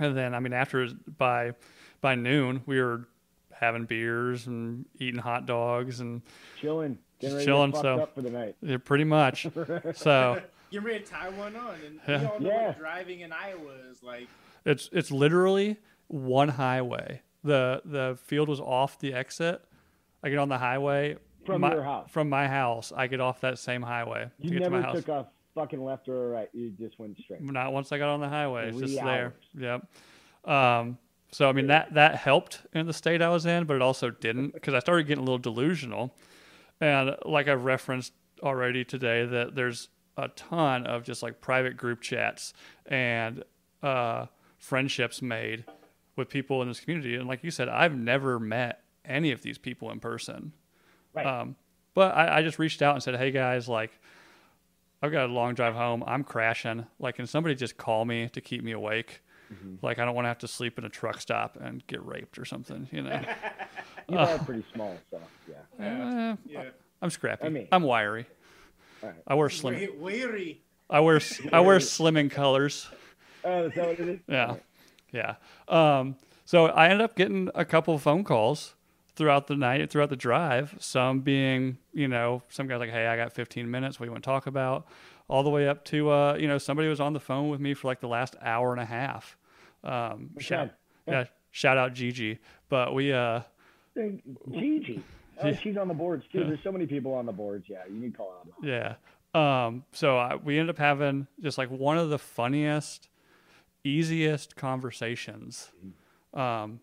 and 0.00 0.16
then 0.16 0.34
I 0.34 0.40
mean 0.40 0.52
after 0.52 0.88
by 1.16 1.52
by 2.00 2.16
noon 2.16 2.62
we 2.66 2.80
were 2.82 3.06
having 3.52 3.84
beers 3.84 4.48
and 4.48 4.84
eating 4.98 5.20
hot 5.20 5.46
dogs 5.46 6.00
and 6.00 6.20
Chilling. 6.60 6.98
Getting 7.30 7.44
Chilling, 7.46 7.72
so- 7.74 8.00
up 8.00 8.14
for 8.14 8.22
the 8.22 8.30
night. 8.30 8.56
yeah, 8.62 8.76
pretty 8.78 9.04
much. 9.04 9.46
so 9.94 10.42
Getting 10.70 10.86
ready 10.86 11.00
to 11.00 11.06
tie 11.10 11.28
one 11.30 11.54
on, 11.56 11.74
and 11.86 12.00
Yeah. 12.08 12.20
we 12.20 12.26
all 12.26 12.40
know 12.40 12.48
Yeah. 12.50 12.66
what 12.68 12.78
driving 12.78 13.20
in 13.20 13.32
Iowa 13.32 13.72
is 13.90 14.02
like. 14.02 14.28
it's 14.64 14.88
it's 14.92 15.10
literally 15.10 15.76
one 16.08 16.48
highway. 16.50 17.22
the 17.42 17.82
The 17.84 18.18
field 18.24 18.48
was 18.48 18.60
off 18.60 18.98
the 18.98 19.12
exit. 19.14 19.62
I 20.22 20.30
get 20.30 20.38
on 20.38 20.48
the 20.48 20.58
highway 20.58 21.16
From 21.44 21.60
my- 21.60 21.72
your 21.74 21.82
house. 21.82 22.10
From 22.10 22.28
my 22.30 22.48
house, 22.48 22.92
I 22.96 23.06
get 23.06 23.20
off 23.20 23.40
that 23.42 23.58
same 23.58 23.82
highway 23.82 24.30
to 24.40 24.46
You 24.46 24.50
get 24.58 24.64
to 24.64 24.70
my 24.70 24.76
never 24.80 24.86
house. 24.92 24.96
took 25.04 25.08
a 25.08 25.26
fucking 25.54 25.84
left 25.84 26.08
or 26.08 26.24
a 26.24 26.28
right. 26.28 26.48
You 26.52 26.70
just 26.70 26.98
went 26.98 27.18
straight. 27.18 27.40
Not 27.42 27.72
once 27.72 27.92
I 27.92 27.98
got 27.98 28.08
on 28.08 28.20
the 28.20 28.28
highway. 28.28 28.68
It's 28.68 28.78
Three 28.78 28.86
just 28.88 29.04
there. 29.04 29.34
Yep. 29.56 29.86
Um, 30.50 30.98
so 31.30 31.48
I 31.48 31.52
mean 31.52 31.66
that 31.68 31.94
that 31.94 32.16
helped 32.16 32.62
in 32.74 32.86
the 32.86 32.92
state 32.92 33.20
I 33.22 33.28
was 33.28 33.44
in, 33.46 33.64
but 33.64 33.76
it 33.76 33.82
also 33.82 34.10
didn't 34.10 34.54
because 34.54 34.72
I 34.74 34.78
started 34.78 35.06
getting 35.06 35.22
a 35.22 35.24
little 35.24 35.38
delusional. 35.38 36.14
And 36.84 37.16
like 37.24 37.48
I've 37.48 37.64
referenced 37.64 38.12
already 38.42 38.84
today, 38.84 39.24
that 39.24 39.54
there's 39.54 39.88
a 40.18 40.28
ton 40.28 40.86
of 40.86 41.02
just 41.02 41.22
like 41.22 41.40
private 41.40 41.78
group 41.78 42.02
chats 42.02 42.52
and 42.84 43.42
uh, 43.82 44.26
friendships 44.58 45.22
made 45.22 45.64
with 46.14 46.28
people 46.28 46.60
in 46.60 46.68
this 46.68 46.80
community. 46.80 47.16
And 47.16 47.26
like 47.26 47.42
you 47.42 47.50
said, 47.50 47.70
I've 47.70 47.96
never 47.96 48.38
met 48.38 48.82
any 49.02 49.32
of 49.32 49.40
these 49.40 49.56
people 49.56 49.90
in 49.92 49.98
person. 49.98 50.52
Right. 51.14 51.24
Um, 51.24 51.56
but 51.94 52.14
I, 52.14 52.38
I 52.38 52.42
just 52.42 52.58
reached 52.58 52.82
out 52.82 52.94
and 52.94 53.02
said, 53.02 53.16
"Hey 53.16 53.30
guys, 53.30 53.66
like, 53.66 53.98
I've 55.00 55.10
got 55.10 55.30
a 55.30 55.32
long 55.32 55.54
drive 55.54 55.74
home. 55.74 56.04
I'm 56.06 56.22
crashing. 56.22 56.84
Like, 56.98 57.14
can 57.14 57.26
somebody 57.26 57.54
just 57.54 57.78
call 57.78 58.04
me 58.04 58.28
to 58.28 58.42
keep 58.42 58.62
me 58.62 58.72
awake? 58.72 59.22
Mm-hmm. 59.52 59.74
Like, 59.84 59.98
I 59.98 60.04
don't 60.04 60.14
want 60.14 60.24
to 60.24 60.28
have 60.28 60.38
to 60.38 60.48
sleep 60.48 60.78
in 60.78 60.84
a 60.84 60.88
truck 60.88 61.20
stop 61.20 61.56
and 61.60 61.86
get 61.86 62.04
raped 62.04 62.38
or 62.38 62.44
something. 62.44 62.88
You 62.90 63.02
know, 63.02 63.20
You 64.08 64.18
are 64.18 64.38
pretty 64.44 64.64
small, 64.74 64.96
so 65.10 65.20
yeah. 65.48 65.84
Eh, 65.84 66.36
Yeah. 66.46 66.64
I'm 67.02 67.10
scrappy. 67.10 67.44
I 67.44 67.48
mean- 67.50 67.68
I'm 67.72 67.82
wiry. 67.82 68.26
All 69.02 69.10
right. 69.10 69.18
I 69.26 69.34
wear 69.34 69.50
slim. 69.50 69.74
Wait, 69.74 69.96
weary. 69.98 70.60
I 70.88 71.00
wear 71.00 71.16
s- 71.16 71.40
I 71.52 71.60
wear 71.60 71.78
slimming 71.78 72.30
colors. 72.30 72.88
Oh, 73.44 73.64
is 73.66 73.74
that 73.74 73.86
what 73.86 74.00
it 74.00 74.08
is? 74.08 74.20
Yeah, 74.26 74.56
yeah. 75.12 75.34
Um, 75.68 76.16
so 76.46 76.66
I 76.66 76.86
ended 76.86 77.02
up 77.02 77.14
getting 77.16 77.50
a 77.54 77.64
couple 77.64 77.94
of 77.94 78.02
phone 78.02 78.24
calls 78.24 78.74
throughout 79.16 79.46
the 79.46 79.56
night, 79.56 79.90
throughout 79.90 80.08
the 80.10 80.16
drive. 80.16 80.74
Some 80.78 81.20
being, 81.20 81.78
you 81.92 82.08
know, 82.08 82.42
some 82.48 82.66
guys 82.66 82.80
like, 82.80 82.90
"Hey, 82.90 83.06
I 83.06 83.16
got 83.16 83.32
15 83.32 83.70
minutes. 83.70 83.98
What 84.00 84.04
do 84.04 84.08
you 84.08 84.12
want 84.12 84.24
to 84.24 84.28
talk 84.28 84.46
about?" 84.46 84.86
All 85.28 85.42
the 85.42 85.50
way 85.50 85.66
up 85.68 85.84
to, 85.86 86.10
uh, 86.10 86.34
you 86.38 86.46
know, 86.48 86.58
somebody 86.58 86.88
was 86.88 87.00
on 87.00 87.12
the 87.14 87.20
phone 87.20 87.48
with 87.48 87.60
me 87.60 87.72
for 87.74 87.88
like 87.88 88.00
the 88.00 88.08
last 88.08 88.36
hour 88.42 88.72
and 88.72 88.80
a 88.80 88.84
half. 88.84 89.36
Um, 89.82 90.30
shout, 90.38 90.70
Okay. 91.08 91.18
yeah, 91.18 91.24
shout 91.50 91.78
out 91.78 91.94
Gigi. 91.94 92.38
But 92.68 92.94
we, 92.94 93.12
uh, 93.12 93.40
Gigi. 93.96 95.02
Oh, 95.42 95.52
she's 95.52 95.76
on 95.76 95.88
the 95.88 95.94
boards 95.94 96.24
too. 96.30 96.44
There's 96.44 96.62
so 96.62 96.70
many 96.70 96.86
people 96.86 97.12
on 97.12 97.26
the 97.26 97.32
boards. 97.32 97.64
Yeah, 97.68 97.78
you 97.92 97.96
need 97.98 98.12
to 98.12 98.16
call 98.16 98.32
out. 98.38 98.46
Yeah. 98.62 98.94
Um, 99.34 99.82
so 99.90 100.16
I, 100.16 100.36
we 100.36 100.60
ended 100.60 100.70
up 100.70 100.78
having 100.78 101.26
just 101.42 101.58
like 101.58 101.70
one 101.70 101.98
of 101.98 102.08
the 102.08 102.20
funniest, 102.20 103.08
easiest 103.82 104.54
conversations, 104.54 105.72
um, 106.34 106.78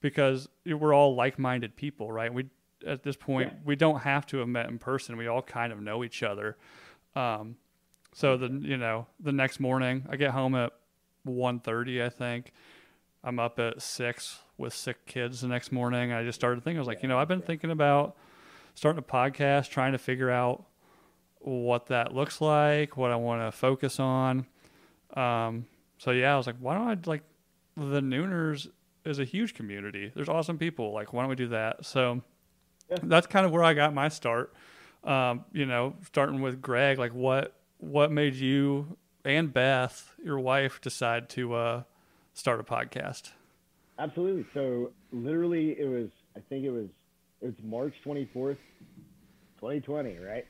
because 0.00 0.48
we're 0.64 0.94
all 0.94 1.14
like-minded 1.14 1.76
people, 1.76 2.10
right? 2.10 2.32
We 2.32 2.46
at 2.86 3.02
this 3.02 3.16
point 3.16 3.50
Yeah. 3.52 3.58
we 3.66 3.76
don't 3.76 4.00
have 4.00 4.24
to 4.28 4.38
have 4.38 4.48
met 4.48 4.70
in 4.70 4.78
person. 4.78 5.18
We 5.18 5.26
all 5.26 5.42
kind 5.42 5.70
of 5.70 5.82
know 5.82 6.02
each 6.04 6.22
other. 6.22 6.56
Um, 7.14 7.56
so 8.14 8.36
the 8.38 8.48
you 8.48 8.78
know 8.78 9.06
the 9.20 9.32
next 9.32 9.60
morning 9.60 10.06
I 10.08 10.16
get 10.16 10.30
home 10.30 10.54
at 10.54 10.72
1.30, 11.26 12.02
I 12.04 12.08
think. 12.08 12.52
I'm 13.22 13.38
up 13.38 13.58
at 13.58 13.80
six 13.82 14.38
with 14.58 14.74
sick 14.74 15.04
kids 15.06 15.40
the 15.40 15.48
next 15.48 15.72
morning. 15.72 16.12
I 16.12 16.22
just 16.24 16.38
started 16.38 16.62
thinking 16.62 16.78
I 16.78 16.80
was 16.80 16.86
like, 16.88 17.02
you 17.02 17.08
know, 17.08 17.18
I've 17.18 17.28
been 17.28 17.40
thinking 17.42 17.70
about 17.70 18.16
starting 18.74 18.98
a 18.98 19.02
podcast, 19.02 19.70
trying 19.70 19.92
to 19.92 19.98
figure 19.98 20.30
out 20.30 20.64
what 21.38 21.86
that 21.86 22.14
looks 22.14 22.40
like, 22.40 22.96
what 22.96 23.10
I 23.10 23.16
want 23.16 23.40
to 23.42 23.50
focus 23.56 23.98
on. 24.00 24.46
Um, 25.14 25.66
so 25.98 26.10
yeah, 26.10 26.34
I 26.34 26.36
was 26.36 26.46
like, 26.46 26.56
why 26.58 26.74
don't 26.74 26.88
I 26.88 26.96
like 27.08 27.22
the 27.76 28.00
Nooners 28.00 28.68
is 29.04 29.18
a 29.18 29.24
huge 29.24 29.54
community. 29.54 30.12
There's 30.14 30.28
awesome 30.28 30.58
people. 30.58 30.92
Like, 30.92 31.12
why 31.12 31.22
don't 31.22 31.30
we 31.30 31.36
do 31.36 31.48
that? 31.48 31.84
So 31.84 32.22
Yeah. 32.90 32.98
that's 33.02 33.26
kind 33.26 33.46
of 33.46 33.52
where 33.52 33.64
I 33.64 33.72
got 33.74 33.94
my 33.94 34.08
start. 34.08 34.52
Um, 35.02 35.44
you 35.52 35.66
know, 35.66 35.94
starting 36.06 36.40
with 36.42 36.60
Greg, 36.62 36.98
like 36.98 37.12
what 37.14 37.54
what 37.84 38.10
made 38.12 38.34
you 38.34 38.96
and 39.24 39.52
Beth, 39.52 40.12
your 40.22 40.38
wife, 40.38 40.80
decide 40.80 41.28
to 41.30 41.54
uh, 41.54 41.82
start 42.32 42.60
a 42.60 42.64
podcast? 42.64 43.32
Absolutely. 43.98 44.44
So 44.54 44.90
literally, 45.12 45.76
it 45.78 45.86
was. 45.88 46.08
I 46.36 46.40
think 46.48 46.64
it 46.64 46.70
was. 46.70 46.88
It's 47.42 47.60
March 47.62 47.94
24th, 48.04 48.56
2020, 49.60 50.18
right? 50.18 50.46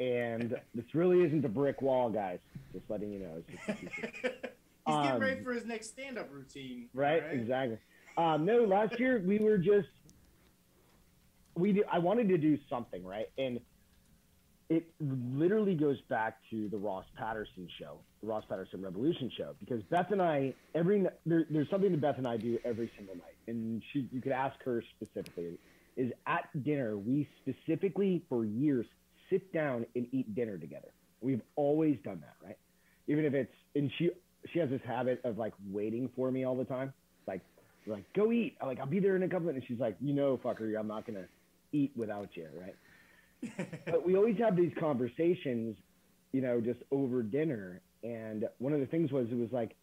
And 0.00 0.56
this 0.74 0.84
really 0.94 1.22
isn't 1.22 1.44
a 1.44 1.48
brick 1.48 1.80
wall, 1.80 2.10
guys. 2.10 2.40
Just 2.72 2.84
letting 2.90 3.12
you 3.12 3.20
know. 3.20 3.36
It's 3.48 3.66
just 3.66 3.68
a 3.68 3.82
secret. 3.94 4.54
He's 4.86 4.96
getting 4.96 5.12
Um, 5.12 5.20
ready 5.20 5.42
for 5.42 5.52
his 5.52 5.64
next 5.64 5.88
stand-up 5.90 6.28
routine. 6.32 6.88
right? 6.92 7.22
all 7.22 7.30
Exactly. 7.30 7.78
Um, 8.18 8.44
no, 8.44 8.64
last 8.64 8.98
year 9.00 9.22
we 9.24 9.38
were 9.38 9.56
just 9.58 9.88
we. 11.56 11.72
Did, 11.72 11.84
I 11.90 11.98
wanted 12.00 12.28
to 12.28 12.38
do 12.38 12.58
something, 12.68 13.04
right? 13.04 13.26
And 13.38 13.60
it 14.68 14.86
literally 15.00 15.74
goes 15.74 16.00
back 16.08 16.38
to 16.50 16.68
the 16.68 16.78
Ross 16.78 17.04
Patterson 17.16 17.68
show, 17.78 17.98
the 18.22 18.26
Ross 18.26 18.44
Patterson 18.48 18.82
Revolution 18.82 19.30
show, 19.36 19.54
because 19.60 19.82
Beth 19.84 20.10
and 20.10 20.22
I 20.22 20.54
every 20.74 21.06
there, 21.26 21.44
there's 21.50 21.68
something 21.70 21.92
that 21.92 22.00
Beth 22.00 22.18
and 22.18 22.26
I 22.26 22.36
do 22.36 22.58
every 22.64 22.90
single 22.96 23.14
night, 23.14 23.36
and 23.46 23.82
she 23.92 24.08
you 24.10 24.20
could 24.20 24.32
ask 24.32 24.62
her 24.64 24.82
specifically. 24.96 25.58
Is 25.96 26.10
at 26.26 26.48
dinner 26.64 26.96
we 26.96 27.28
specifically 27.42 28.24
for 28.28 28.44
years 28.44 28.86
sit 29.30 29.52
down 29.52 29.86
and 29.94 30.08
eat 30.12 30.34
dinner 30.34 30.58
together. 30.58 30.88
We've 31.20 31.42
always 31.54 31.98
done 32.04 32.20
that, 32.22 32.34
right? 32.44 32.58
Even 33.06 33.24
if 33.24 33.34
it's 33.34 33.54
and 33.76 33.90
she 33.98 34.10
she 34.52 34.58
has 34.58 34.70
this 34.70 34.80
habit 34.86 35.20
of 35.24 35.38
like 35.38 35.52
waiting 35.70 36.10
for 36.16 36.30
me 36.30 36.44
all 36.44 36.56
the 36.56 36.64
time. 36.64 36.92
Like 37.26 37.42
like 37.86 38.04
go 38.14 38.32
eat. 38.32 38.56
I'm 38.60 38.68
like 38.68 38.80
I'll 38.80 38.86
be 38.86 38.98
there 38.98 39.14
in 39.14 39.22
a 39.22 39.28
couple 39.28 39.46
minutes. 39.46 39.66
And 39.68 39.76
she's 39.76 39.80
like, 39.80 39.96
you 40.00 40.14
know, 40.14 40.40
fucker, 40.42 40.78
I'm 40.78 40.88
not 40.88 41.06
gonna 41.06 41.26
eat 41.72 41.92
without 41.94 42.30
you, 42.34 42.48
right? 42.58 42.74
But 43.86 44.04
we 44.04 44.16
always 44.16 44.38
have 44.38 44.56
these 44.56 44.72
conversations, 44.78 45.76
you 46.32 46.40
know, 46.40 46.60
just 46.60 46.80
over 46.90 47.22
dinner. 47.22 47.80
And 48.02 48.44
one 48.58 48.72
of 48.72 48.80
the 48.80 48.86
things 48.86 49.10
was 49.12 49.28
it 49.30 49.36
was 49.36 49.52
like 49.52 49.76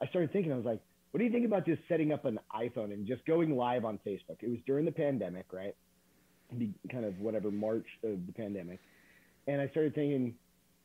I 0.00 0.06
started 0.08 0.32
thinking, 0.32 0.52
I 0.52 0.56
was 0.56 0.64
like, 0.64 0.80
what 1.10 1.18
do 1.18 1.24
you 1.24 1.30
think 1.30 1.46
about 1.46 1.66
just 1.66 1.80
setting 1.88 2.12
up 2.12 2.24
an 2.24 2.40
iPhone 2.54 2.92
and 2.92 3.06
just 3.06 3.24
going 3.26 3.56
live 3.56 3.84
on 3.84 3.98
Facebook? 4.06 4.38
It 4.40 4.48
was 4.48 4.58
during 4.66 4.84
the 4.84 4.92
pandemic, 4.92 5.46
right? 5.52 5.76
Kind 6.90 7.04
of 7.04 7.18
whatever 7.20 7.50
March 7.50 7.86
of 8.02 8.26
the 8.26 8.32
pandemic. 8.32 8.80
And 9.46 9.60
I 9.60 9.68
started 9.68 9.94
thinking, 9.94 10.34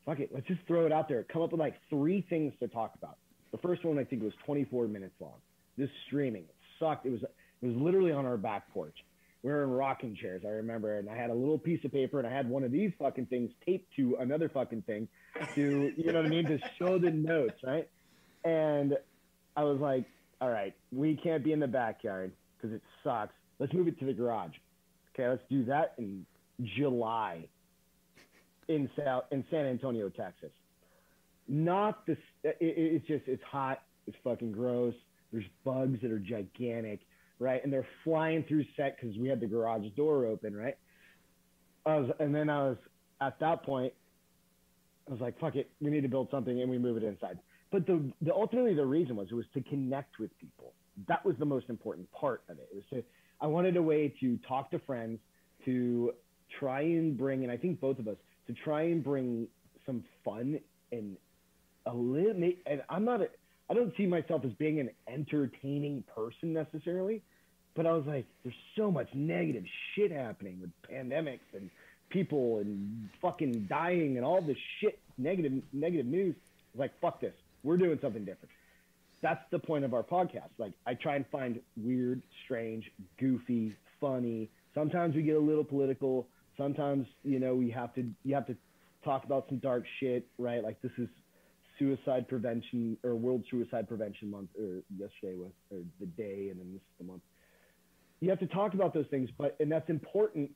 fuck 0.05 0.19
it, 0.19 0.29
let's 0.33 0.47
just 0.47 0.61
throw 0.67 0.85
it 0.85 0.91
out 0.91 1.07
there. 1.07 1.23
Come 1.23 1.41
up 1.41 1.51
with 1.51 1.59
like 1.59 1.75
three 1.89 2.25
things 2.29 2.53
to 2.59 2.67
talk 2.67 2.93
about. 2.97 3.17
The 3.51 3.57
first 3.59 3.85
one 3.85 3.97
I 3.97 4.03
think 4.03 4.21
was 4.21 4.33
24 4.45 4.87
minutes 4.87 5.15
long. 5.19 5.39
This 5.77 5.89
streaming 6.07 6.43
it 6.43 6.55
sucked. 6.79 7.05
It 7.05 7.11
was 7.11 7.21
it 7.23 7.65
was 7.65 7.75
literally 7.75 8.11
on 8.11 8.25
our 8.25 8.37
back 8.37 8.71
porch. 8.73 8.95
We 9.43 9.51
were 9.51 9.63
in 9.63 9.69
rocking 9.69 10.15
chairs, 10.15 10.41
I 10.45 10.49
remember, 10.49 10.97
and 10.97 11.09
I 11.09 11.15
had 11.15 11.29
a 11.29 11.33
little 11.33 11.59
piece 11.59 11.83
of 11.85 11.91
paper 11.91 12.17
and 12.19 12.27
I 12.27 12.31
had 12.31 12.49
one 12.49 12.63
of 12.63 12.71
these 12.71 12.91
fucking 12.99 13.27
things 13.27 13.51
taped 13.65 13.95
to 13.95 14.17
another 14.19 14.49
fucking 14.49 14.81
thing 14.83 15.07
to 15.55 15.93
you 15.95 16.11
know 16.11 16.19
what 16.21 16.25
I 16.25 16.29
mean 16.29 16.45
to 16.45 16.59
show 16.79 16.97
the 16.97 17.11
notes, 17.11 17.61
right? 17.63 17.87
And 18.43 18.97
I 19.55 19.63
was 19.63 19.79
like, 19.79 20.05
all 20.41 20.49
right, 20.49 20.73
we 20.91 21.15
can't 21.15 21.43
be 21.43 21.51
in 21.53 21.59
the 21.59 21.67
backyard 21.67 22.31
because 22.57 22.75
it 22.75 22.81
sucks. 23.03 23.33
Let's 23.59 23.73
move 23.73 23.87
it 23.87 23.99
to 23.99 24.05
the 24.05 24.13
garage. 24.13 24.53
Okay, 25.13 25.27
let's 25.29 25.41
do 25.49 25.63
that 25.65 25.93
in 25.97 26.25
July 26.77 27.45
in 28.67 28.89
South 28.97 29.23
in 29.31 29.45
San 29.49 29.65
Antonio, 29.65 30.09
Texas. 30.09 30.51
Not 31.47 32.05
this. 32.05 32.17
It, 32.43 32.57
it- 32.59 32.77
it's 32.95 33.07
just 33.07 33.23
it's 33.27 33.43
hot. 33.43 33.81
It's 34.07 34.17
fucking 34.23 34.51
gross. 34.51 34.93
There's 35.31 35.45
bugs 35.63 35.99
that 36.01 36.11
are 36.11 36.19
gigantic, 36.19 37.01
right? 37.39 37.63
And 37.63 37.71
they're 37.71 37.87
flying 38.03 38.43
through 38.47 38.65
set 38.75 38.97
because 38.99 39.17
we 39.17 39.27
had 39.27 39.39
the 39.39 39.47
garage 39.47 39.85
door 39.95 40.25
open, 40.25 40.55
right? 40.55 40.77
I 41.85 41.97
was, 41.97 42.09
and 42.19 42.33
then 42.33 42.49
I 42.49 42.69
was 42.69 42.77
at 43.21 43.39
that 43.39 43.63
point. 43.63 43.93
I 45.07 45.11
was 45.11 45.21
like, 45.21 45.39
"Fuck 45.39 45.55
it, 45.55 45.69
we 45.79 45.89
need 45.89 46.01
to 46.01 46.09
build 46.09 46.27
something," 46.29 46.61
and 46.61 46.69
we 46.69 46.77
move 46.77 46.97
it 46.97 47.03
inside. 47.03 47.39
But 47.71 47.85
the, 47.85 48.11
the 48.21 48.33
ultimately 48.33 48.73
the 48.73 48.85
reason 48.85 49.15
was 49.15 49.27
it 49.31 49.35
was 49.35 49.45
to 49.53 49.61
connect 49.61 50.19
with 50.19 50.37
people. 50.39 50.73
That 51.07 51.23
was 51.25 51.35
the 51.37 51.45
most 51.45 51.69
important 51.69 52.11
part 52.11 52.43
of 52.49 52.57
it. 52.57 52.67
It 52.71 52.75
was 52.75 52.83
to 52.91 53.03
I 53.39 53.47
wanted 53.47 53.77
a 53.77 53.81
way 53.81 54.13
to 54.19 54.37
talk 54.47 54.71
to 54.71 54.79
friends, 54.79 55.19
to 55.65 56.13
try 56.59 56.81
and 56.81 57.17
bring, 57.17 57.43
and 57.43 57.51
I 57.51 57.57
think 57.57 57.79
both 57.79 57.99
of 57.99 58.07
us, 58.07 58.17
to 58.47 58.53
try 58.53 58.83
and 58.83 59.03
bring 59.03 59.47
some 59.85 60.03
fun 60.25 60.59
and 60.91 61.17
a 61.85 61.93
little. 61.93 62.51
And 62.65 62.81
I'm 62.89 63.05
not, 63.05 63.21
a, 63.21 63.27
I 63.69 63.73
don't 63.73 63.95
see 63.97 64.05
myself 64.05 64.45
as 64.45 64.53
being 64.53 64.79
an 64.79 64.89
entertaining 65.07 66.03
person 66.15 66.53
necessarily, 66.53 67.21
but 67.75 67.85
I 67.85 67.91
was 67.91 68.05
like, 68.05 68.25
there's 68.43 68.55
so 68.75 68.89
much 68.89 69.13
negative 69.13 69.65
shit 69.93 70.11
happening 70.11 70.59
with 70.61 70.71
pandemics 70.89 71.53
and 71.53 71.69
people 72.09 72.59
and 72.59 73.09
fucking 73.21 73.65
dying 73.69 74.17
and 74.17 74.25
all 74.25 74.41
this 74.41 74.57
shit, 74.79 74.99
negative, 75.17 75.61
negative 75.73 76.05
news. 76.05 76.35
Like, 76.75 76.91
fuck 77.01 77.19
this. 77.19 77.33
We're 77.63 77.77
doing 77.77 77.99
something 78.01 78.23
different. 78.23 78.51
That's 79.21 79.43
the 79.51 79.59
point 79.59 79.83
of 79.83 79.93
our 79.93 80.03
podcast. 80.03 80.49
Like, 80.57 80.73
I 80.85 80.93
try 80.93 81.15
and 81.15 81.25
find 81.27 81.59
weird, 81.75 82.21
strange, 82.45 82.89
goofy, 83.19 83.75
funny. 83.99 84.49
Sometimes 84.73 85.15
we 85.15 85.23
get 85.23 85.35
a 85.35 85.39
little 85.39 85.63
political. 85.63 86.27
Sometimes, 86.55 87.07
you 87.23 87.39
know, 87.39 87.55
we 87.55 87.69
have 87.71 87.93
to, 87.95 88.05
you 88.23 88.35
have 88.35 88.47
to 88.47 88.55
talk 89.03 89.25
about 89.25 89.47
some 89.49 89.57
dark 89.57 89.83
shit, 89.99 90.27
right? 90.37 90.63
Like, 90.63 90.81
this 90.81 90.91
is 90.97 91.09
suicide 91.79 92.27
prevention 92.27 92.97
or 93.03 93.15
World 93.15 93.43
Suicide 93.49 93.87
Prevention 93.87 94.31
Month, 94.31 94.49
or 94.59 94.81
yesterday 94.97 95.35
was, 95.35 95.51
or 95.71 95.79
the 95.99 96.05
day, 96.05 96.49
and 96.49 96.59
then 96.59 96.73
this 96.73 96.81
is 96.81 96.97
the 96.99 97.05
month. 97.05 97.21
You 98.19 98.29
have 98.29 98.39
to 98.39 98.47
talk 98.47 98.73
about 98.73 98.93
those 98.93 99.07
things, 99.07 99.29
but, 99.37 99.55
and 99.59 99.71
that's 99.71 99.89
important 99.89 100.51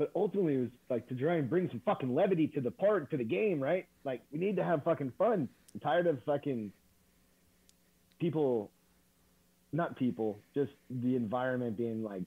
but 0.00 0.10
ultimately 0.16 0.54
it 0.54 0.60
was 0.60 0.70
like 0.88 1.06
to 1.08 1.14
try 1.14 1.34
and 1.34 1.50
bring 1.50 1.68
some 1.68 1.82
fucking 1.84 2.14
levity 2.14 2.46
to 2.46 2.62
the 2.62 2.70
part 2.70 3.10
to 3.10 3.18
the 3.18 3.24
game, 3.24 3.62
right? 3.62 3.86
Like 4.02 4.22
we 4.32 4.38
need 4.38 4.56
to 4.56 4.64
have 4.64 4.82
fucking 4.82 5.12
fun. 5.18 5.46
I'm 5.74 5.80
tired 5.80 6.06
of 6.06 6.24
fucking 6.24 6.72
people, 8.18 8.70
not 9.74 9.96
people, 9.96 10.38
just 10.54 10.72
the 10.88 11.16
environment 11.16 11.76
being 11.76 12.02
like 12.02 12.22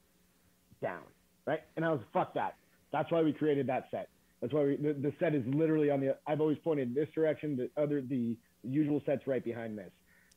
down, 0.84 1.02
right? 1.48 1.62
And 1.76 1.84
I 1.84 1.90
was 1.90 2.02
fuck 2.14 2.36
that. 2.36 2.58
That's 2.92 3.12
why 3.12 3.24
we 3.24 3.34
created 3.34 3.66
that 3.68 3.88
set. 3.90 4.10
That's 4.44 4.54
why 4.54 4.64
we, 4.64 4.76
the, 4.76 4.92
the 4.92 5.14
set 5.22 5.34
is 5.34 5.44
literally 5.48 5.90
on 5.90 6.02
the. 6.02 6.18
I've 6.28 6.42
always 6.42 6.58
pointed 6.66 6.94
this 6.94 7.08
direction. 7.16 7.56
The 7.56 7.82
other 7.82 8.02
the 8.02 8.36
usual 8.62 9.02
set's 9.06 9.26
right 9.26 9.42
behind 9.42 9.78
this. 9.78 9.90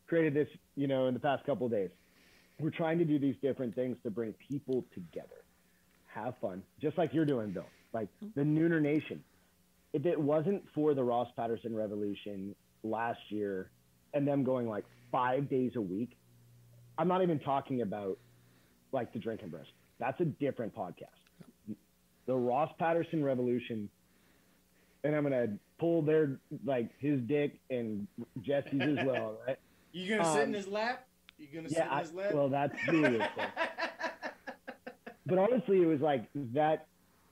Created 0.07 0.33
this, 0.33 0.47
you 0.77 0.87
know, 0.87 1.09
in 1.09 1.15
the 1.15 1.19
past 1.19 1.45
couple 1.45 1.69
days. 1.69 1.91
We're 2.61 2.71
trying 2.71 2.99
to 2.99 3.05
do 3.05 3.19
these 3.19 3.35
different 3.43 3.75
things 3.75 3.97
to 4.05 4.11
bring 4.13 4.33
people 4.49 4.85
together 4.95 5.43
have 6.07 6.35
fun, 6.41 6.63
just 6.81 6.97
like 6.97 7.13
you're 7.13 7.25
doing, 7.25 7.51
Bill. 7.51 7.67
Like 7.93 8.09
mm-hmm. 8.25 8.29
the 8.39 8.47
Nooner 8.47 8.81
Nation. 8.81 9.25
If 9.93 10.07
it 10.07 10.21
wasn't 10.21 10.63
for 10.73 10.95
the 10.95 11.03
Ross 11.03 11.29
Patterson 11.37 11.75
Revolution 11.75 12.55
last 12.85 13.19
year 13.31 13.73
and 14.15 14.27
them 14.27 14.45
going 14.45 14.69
like 14.69 14.85
five 15.11 15.51
days 15.51 15.73
a 15.75 15.81
week, 15.81 16.17
I'm 16.97 17.09
not 17.09 17.23
even 17.23 17.41
talking 17.41 17.83
about 17.83 18.19
like 18.93 19.13
the 19.13 19.19
Drinking 19.19 19.49
Bros. 19.49 19.67
That's 19.99 20.21
a 20.21 20.27
different 20.27 20.77
podcast. 20.77 21.26
The 22.27 22.35
Ross 22.35 22.73
Patterson 22.79 23.25
Revolution, 23.25 23.89
and 25.05 25.15
I'm 25.15 25.23
gonna 25.23 25.49
pull 25.79 26.03
their 26.03 26.39
like 26.65 26.91
his 26.99 27.21
dick 27.23 27.59
and 27.71 28.07
Jesse's 28.43 28.81
as 28.81 29.07
well, 29.07 29.39
right? 29.47 29.59
You 29.93 30.15
gonna 30.15 30.29
um, 30.29 30.35
sit 30.35 30.43
in 30.43 30.49
um, 30.49 30.55
his 30.55 30.69
lap? 30.69 31.07
You 31.39 31.47
gonna 31.55 31.69
yeah, 31.71 31.89
sit 31.89 31.93
in 31.93 31.99
his 32.01 32.13
lap? 32.13 32.31
I, 32.31 32.35
well, 32.35 32.49
that's 32.51 32.75
Julius. 32.85 33.27
but 35.27 35.39
honestly, 35.39 35.81
it 35.81 35.87
was 35.87 36.03
like 36.03 36.27
that 36.53 36.87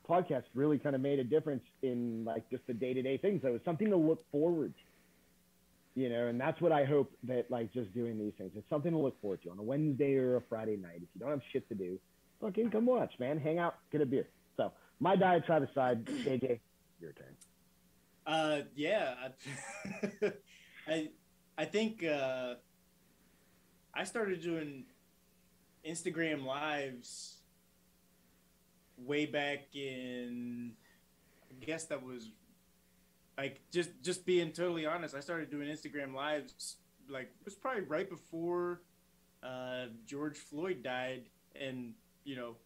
podcast 0.08 0.44
really 0.54 0.78
kind 0.78 0.94
of 0.94 1.02
made 1.02 1.18
a 1.18 1.24
difference 1.24 1.64
in 1.82 2.24
like 2.24 2.48
just 2.50 2.66
the 2.66 2.74
day 2.74 2.94
to 2.94 3.02
day 3.02 3.18
things. 3.18 3.42
It 3.44 3.50
was 3.50 3.60
something 3.64 3.90
to 3.90 3.96
look 3.96 4.24
forward 4.30 4.72
to, 4.74 6.00
you 6.00 6.08
know, 6.08 6.26
and 6.26 6.40
that's 6.40 6.60
what 6.60 6.72
I 6.72 6.84
hope 6.84 7.12
that 7.24 7.50
like 7.50 7.72
just 7.72 7.92
doing 7.94 8.18
these 8.18 8.32
things. 8.38 8.52
It's 8.54 8.68
something 8.68 8.92
to 8.92 8.98
look 8.98 9.20
forward 9.20 9.42
to 9.42 9.50
on 9.50 9.58
a 9.58 9.62
Wednesday 9.62 10.16
or 10.16 10.36
a 10.36 10.42
Friday 10.48 10.76
night. 10.76 10.96
If 10.96 11.08
you 11.14 11.20
don't 11.20 11.30
have 11.30 11.42
shit 11.52 11.68
to 11.68 11.74
do, 11.74 11.98
fucking 12.40 12.70
come 12.70 12.86
watch, 12.86 13.12
man. 13.18 13.38
Hang 13.38 13.58
out, 13.58 13.76
get 13.90 14.00
a 14.00 14.06
beer. 14.06 14.26
So 14.56 14.72
my 15.04 15.16
diet 15.16 15.46
diatribe 15.46 15.68
aside, 15.70 16.04
JJ, 16.06 16.60
your 16.98 17.12
turn. 17.12 17.36
Uh, 18.26 18.60
yeah, 18.74 19.14
I, 20.88 21.10
I 21.58 21.64
think 21.66 22.02
uh, 22.02 22.54
I 23.94 24.04
started 24.04 24.40
doing 24.40 24.84
Instagram 25.86 26.46
lives 26.46 27.36
way 28.96 29.26
back 29.26 29.74
in 29.74 30.72
I 31.50 31.66
guess 31.66 31.84
that 31.86 32.02
was 32.02 32.30
like 33.36 33.60
just 33.70 33.90
just 34.02 34.24
being 34.24 34.52
totally 34.52 34.86
honest, 34.86 35.14
I 35.14 35.20
started 35.20 35.50
doing 35.50 35.68
Instagram 35.68 36.14
lives 36.14 36.76
like 37.10 37.24
it 37.24 37.44
was 37.44 37.54
probably 37.54 37.82
right 37.82 38.08
before 38.08 38.80
uh, 39.42 39.86
George 40.06 40.38
Floyd 40.38 40.82
died, 40.82 41.24
and 41.60 41.92
you 42.24 42.36
know, 42.36 42.56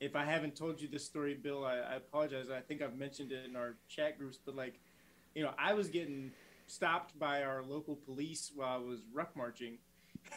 if 0.00 0.14
I 0.14 0.24
haven't 0.24 0.56
told 0.56 0.80
you 0.80 0.88
this 0.88 1.04
story, 1.04 1.34
Bill, 1.34 1.64
I, 1.64 1.76
I 1.76 1.94
apologize. 1.94 2.46
I 2.50 2.60
think 2.60 2.82
I've 2.82 2.96
mentioned 2.96 3.32
it 3.32 3.44
in 3.48 3.56
our 3.56 3.76
chat 3.88 4.18
groups, 4.18 4.38
but 4.44 4.54
like, 4.54 4.78
you 5.34 5.42
know, 5.42 5.52
I 5.58 5.74
was 5.74 5.88
getting 5.88 6.32
stopped 6.66 7.18
by 7.18 7.42
our 7.42 7.62
local 7.62 7.96
police 7.96 8.52
while 8.54 8.74
I 8.74 8.78
was 8.78 9.00
ruck 9.12 9.36
marching 9.36 9.78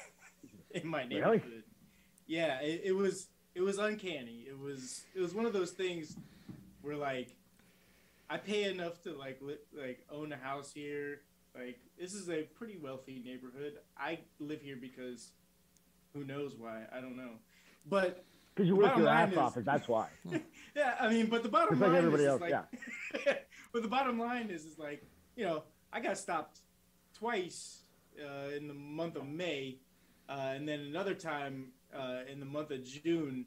in 0.72 0.88
my 0.88 1.04
neighborhood. 1.04 1.44
Really? 1.46 1.64
Yeah, 2.28 2.62
it, 2.62 2.82
it 2.86 2.96
was 2.96 3.28
it 3.56 3.62
was 3.62 3.78
uncanny. 3.80 4.46
It 4.48 4.58
was 4.58 5.04
it 5.16 5.20
was 5.20 5.34
one 5.34 5.46
of 5.46 5.54
those 5.54 5.72
things 5.72 6.16
where 6.82 6.96
like 6.96 7.36
I 8.30 8.38
pay 8.38 8.66
enough 8.66 9.02
to 9.04 9.14
like 9.14 9.40
li- 9.42 9.58
like 9.78 10.06
own 10.12 10.32
a 10.32 10.38
house 10.38 10.72
here. 10.72 11.22
Like 11.56 11.80
this 12.00 12.14
is 12.14 12.30
a 12.30 12.44
pretty 12.44 12.78
wealthy 12.78 13.22
neighborhood. 13.26 13.80
I 13.98 14.20
live 14.40 14.62
here 14.62 14.78
because 14.80 15.32
who 16.14 16.24
knows 16.24 16.56
why? 16.58 16.84
I 16.96 17.02
don't 17.02 17.18
know. 17.18 17.32
But 17.86 18.24
because 18.60 18.68
you 18.68 18.76
work 18.76 18.98
your 18.98 19.08
ass 19.08 19.38
off, 19.38 19.56
and 19.56 19.66
that's 19.66 19.88
why. 19.88 20.08
yeah, 20.76 20.96
I 21.00 21.08
mean, 21.08 21.28
but 21.28 21.44
the 21.44 21.50
bottom 21.50 21.70
Just 21.70 21.82
line 21.82 21.92
like 21.92 21.98
everybody 21.98 22.24
is, 22.24 22.30
else, 22.30 22.42
like, 22.42 22.52
yeah. 22.52 23.34
but 23.72 23.82
the 23.82 23.88
bottom 23.88 24.20
line 24.20 24.50
is, 24.50 24.66
is 24.66 24.78
like 24.78 25.02
you 25.38 25.46
know, 25.46 25.64
I 25.94 26.02
got 26.02 26.18
stopped 26.18 26.60
twice 27.18 27.84
uh, 28.22 28.50
in 28.56 28.68
the 28.68 28.74
month 28.74 29.16
of 29.16 29.26
May, 29.26 29.78
uh, 30.28 30.52
and 30.56 30.68
then 30.68 30.82
another 30.82 31.14
time 31.14 31.68
uh, 31.98 32.20
in 32.30 32.42
the 32.42 32.46
month 32.46 32.72
of 32.72 32.84
June 32.84 33.46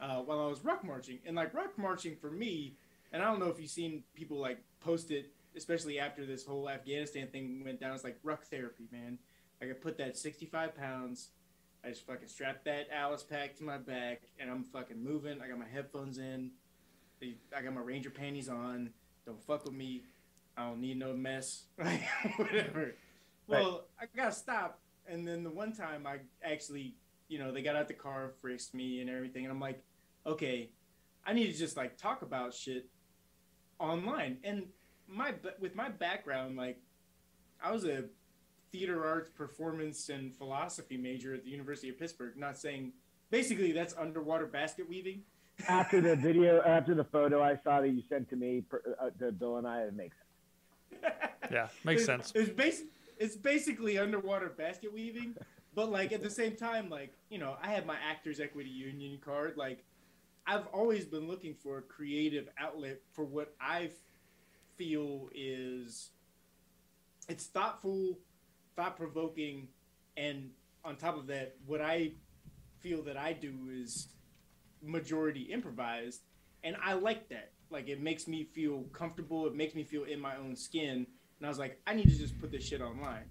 uh, 0.00 0.18
while 0.18 0.38
I 0.38 0.46
was 0.46 0.64
ruck 0.64 0.84
marching. 0.84 1.18
And 1.26 1.34
like 1.34 1.52
ruck 1.54 1.76
marching 1.76 2.14
for 2.14 2.30
me, 2.30 2.76
and 3.12 3.20
I 3.20 3.26
don't 3.26 3.40
know 3.40 3.48
if 3.48 3.60
you've 3.60 3.68
seen 3.68 4.04
people 4.14 4.38
like 4.38 4.58
post 4.78 5.10
it, 5.10 5.32
especially 5.56 5.98
after 5.98 6.24
this 6.24 6.46
whole 6.46 6.70
Afghanistan 6.70 7.26
thing 7.26 7.62
went 7.64 7.80
down. 7.80 7.96
It's 7.96 8.04
like 8.04 8.18
ruck 8.22 8.44
therapy, 8.44 8.84
man. 8.92 9.18
Like 9.60 9.70
I 9.70 9.72
put 9.72 9.98
that 9.98 10.16
65 10.16 10.76
pounds. 10.76 11.30
I 11.84 11.88
just 11.88 12.06
fucking 12.06 12.28
strap 12.28 12.64
that 12.64 12.88
Alice 12.92 13.22
pack 13.22 13.56
to 13.56 13.64
my 13.64 13.78
back, 13.78 14.22
and 14.38 14.50
I'm 14.50 14.64
fucking 14.64 15.02
moving. 15.02 15.40
I 15.42 15.48
got 15.48 15.58
my 15.58 15.66
headphones 15.66 16.18
in. 16.18 16.50
I 17.56 17.62
got 17.62 17.74
my 17.74 17.80
Ranger 17.80 18.10
panties 18.10 18.48
on. 18.48 18.90
Don't 19.26 19.42
fuck 19.42 19.64
with 19.64 19.74
me. 19.74 20.02
I 20.56 20.66
don't 20.66 20.80
need 20.80 20.98
no 20.98 21.14
mess. 21.14 21.64
Whatever. 22.36 22.94
Well, 23.46 23.86
right. 24.00 24.08
I 24.14 24.16
gotta 24.16 24.34
stop. 24.34 24.80
And 25.06 25.26
then 25.26 25.42
the 25.42 25.50
one 25.50 25.72
time 25.72 26.06
I 26.06 26.18
actually 26.44 26.94
you 27.32 27.38
know, 27.38 27.50
they 27.50 27.62
got 27.62 27.76
out 27.76 27.88
the 27.88 27.94
car, 27.94 28.32
frisked 28.42 28.74
me 28.74 29.00
and 29.00 29.08
everything. 29.08 29.46
And 29.46 29.52
I'm 29.52 29.58
like, 29.58 29.82
okay, 30.26 30.68
I 31.24 31.32
need 31.32 31.50
to 31.50 31.58
just 31.58 31.78
like 31.78 31.96
talk 31.96 32.20
about 32.20 32.52
shit 32.52 32.90
online. 33.78 34.36
And 34.44 34.66
my, 35.08 35.32
with 35.58 35.74
my 35.74 35.88
background, 35.88 36.58
like, 36.58 36.78
I 37.64 37.72
was 37.72 37.86
a 37.86 38.04
theater 38.72 39.06
arts, 39.06 39.30
performance, 39.30 40.08
and 40.08 40.34
philosophy 40.34 40.96
major 40.96 41.34
at 41.34 41.44
the 41.44 41.50
University 41.50 41.90
of 41.90 41.98
Pittsburgh. 41.98 42.36
Not 42.36 42.58
saying, 42.58 42.92
basically, 43.30 43.72
that's 43.72 43.94
underwater 43.96 44.46
basket 44.46 44.88
weaving. 44.88 45.22
after 45.68 46.00
the 46.00 46.16
video, 46.28 46.62
after 46.62 46.94
the 46.94 47.04
photo 47.04 47.42
I 47.42 47.56
saw 47.62 47.80
that 47.82 47.90
you 47.90 48.02
sent 48.08 48.28
to 48.30 48.36
me, 48.36 48.64
uh, 49.00 49.10
to 49.20 49.30
Bill 49.30 49.58
and 49.58 49.66
I, 49.66 49.82
it 49.82 49.94
makes 49.94 50.16
sense. 50.16 51.12
yeah, 51.50 51.68
makes 51.84 52.04
sense. 52.04 52.32
It's, 52.34 52.50
bas- 52.50 52.84
it's 53.18 53.36
basically 53.36 53.98
underwater 53.98 54.48
basket 54.48 54.92
weaving, 54.92 55.36
but 55.74 55.90
like 55.90 56.12
at 56.12 56.22
the 56.22 56.30
same 56.30 56.56
time, 56.56 56.88
like 56.88 57.12
you 57.30 57.38
know, 57.38 57.56
I 57.62 57.68
have 57.72 57.86
my 57.86 57.96
Actors 58.10 58.40
Equity 58.40 58.70
Union 58.70 59.18
card. 59.24 59.56
Like, 59.56 59.84
I've 60.46 60.66
always 60.72 61.04
been 61.04 61.28
looking 61.28 61.54
for 61.54 61.78
a 61.78 61.82
creative 61.82 62.48
outlet 62.58 63.00
for 63.12 63.24
what 63.24 63.54
I 63.60 63.90
feel 64.76 65.28
is 65.34 66.10
it's 67.28 67.46
thoughtful, 67.46 68.18
thought 68.76 68.96
provoking, 68.96 69.68
and 70.16 70.50
on 70.84 70.96
top 70.96 71.16
of 71.16 71.26
that, 71.28 71.56
what 71.66 71.80
I 71.80 72.12
feel 72.80 73.02
that 73.02 73.16
I 73.16 73.32
do 73.32 73.54
is 73.70 74.08
majority 74.82 75.42
improvised, 75.42 76.22
and 76.64 76.76
I 76.82 76.94
like 76.94 77.28
that. 77.28 77.52
Like, 77.70 77.88
it 77.88 78.02
makes 78.02 78.28
me 78.28 78.44
feel 78.44 78.84
comfortable. 78.92 79.46
It 79.46 79.54
makes 79.54 79.74
me 79.74 79.82
feel 79.82 80.04
in 80.04 80.20
my 80.20 80.36
own 80.36 80.56
skin. 80.56 81.06
And 81.38 81.46
I 81.46 81.48
was 81.48 81.58
like, 81.58 81.80
I 81.86 81.94
need 81.94 82.08
to 82.08 82.18
just 82.18 82.38
put 82.38 82.50
this 82.50 82.64
shit 82.64 82.82
online. 82.82 83.24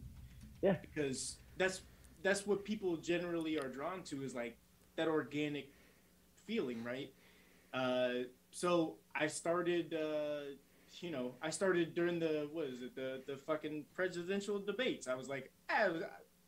Yeah. 0.62 0.78
Because 0.82 1.38
that's 1.58 1.82
that's 2.24 2.48
what 2.48 2.64
people 2.64 2.98
generally 2.98 3.60
are 3.60 3.68
drawn 3.68 4.04
to 4.04 4.24
is 4.24 4.34
like 4.34 4.58
that 4.96 5.08
organic 5.08 5.70
feeling, 6.46 6.84
right? 6.84 7.12
Uh, 7.74 8.26
so 8.52 8.96
I 9.16 9.28
started, 9.28 9.94
uh, 9.94 10.56
you 11.00 11.10
know, 11.12 11.34
I 11.42 11.50
started 11.50 11.96
during 11.96 12.20
the 12.20 12.50
what 12.52 12.66
is 12.68 12.82
it, 12.82 12.96
the 12.96 13.22
the 13.26 13.38
fucking 13.38 13.86
presidential 13.96 14.60
debates. 14.60 15.08
I 15.08 15.16
was 15.16 15.30
like, 15.30 15.52
ah, 15.70 15.90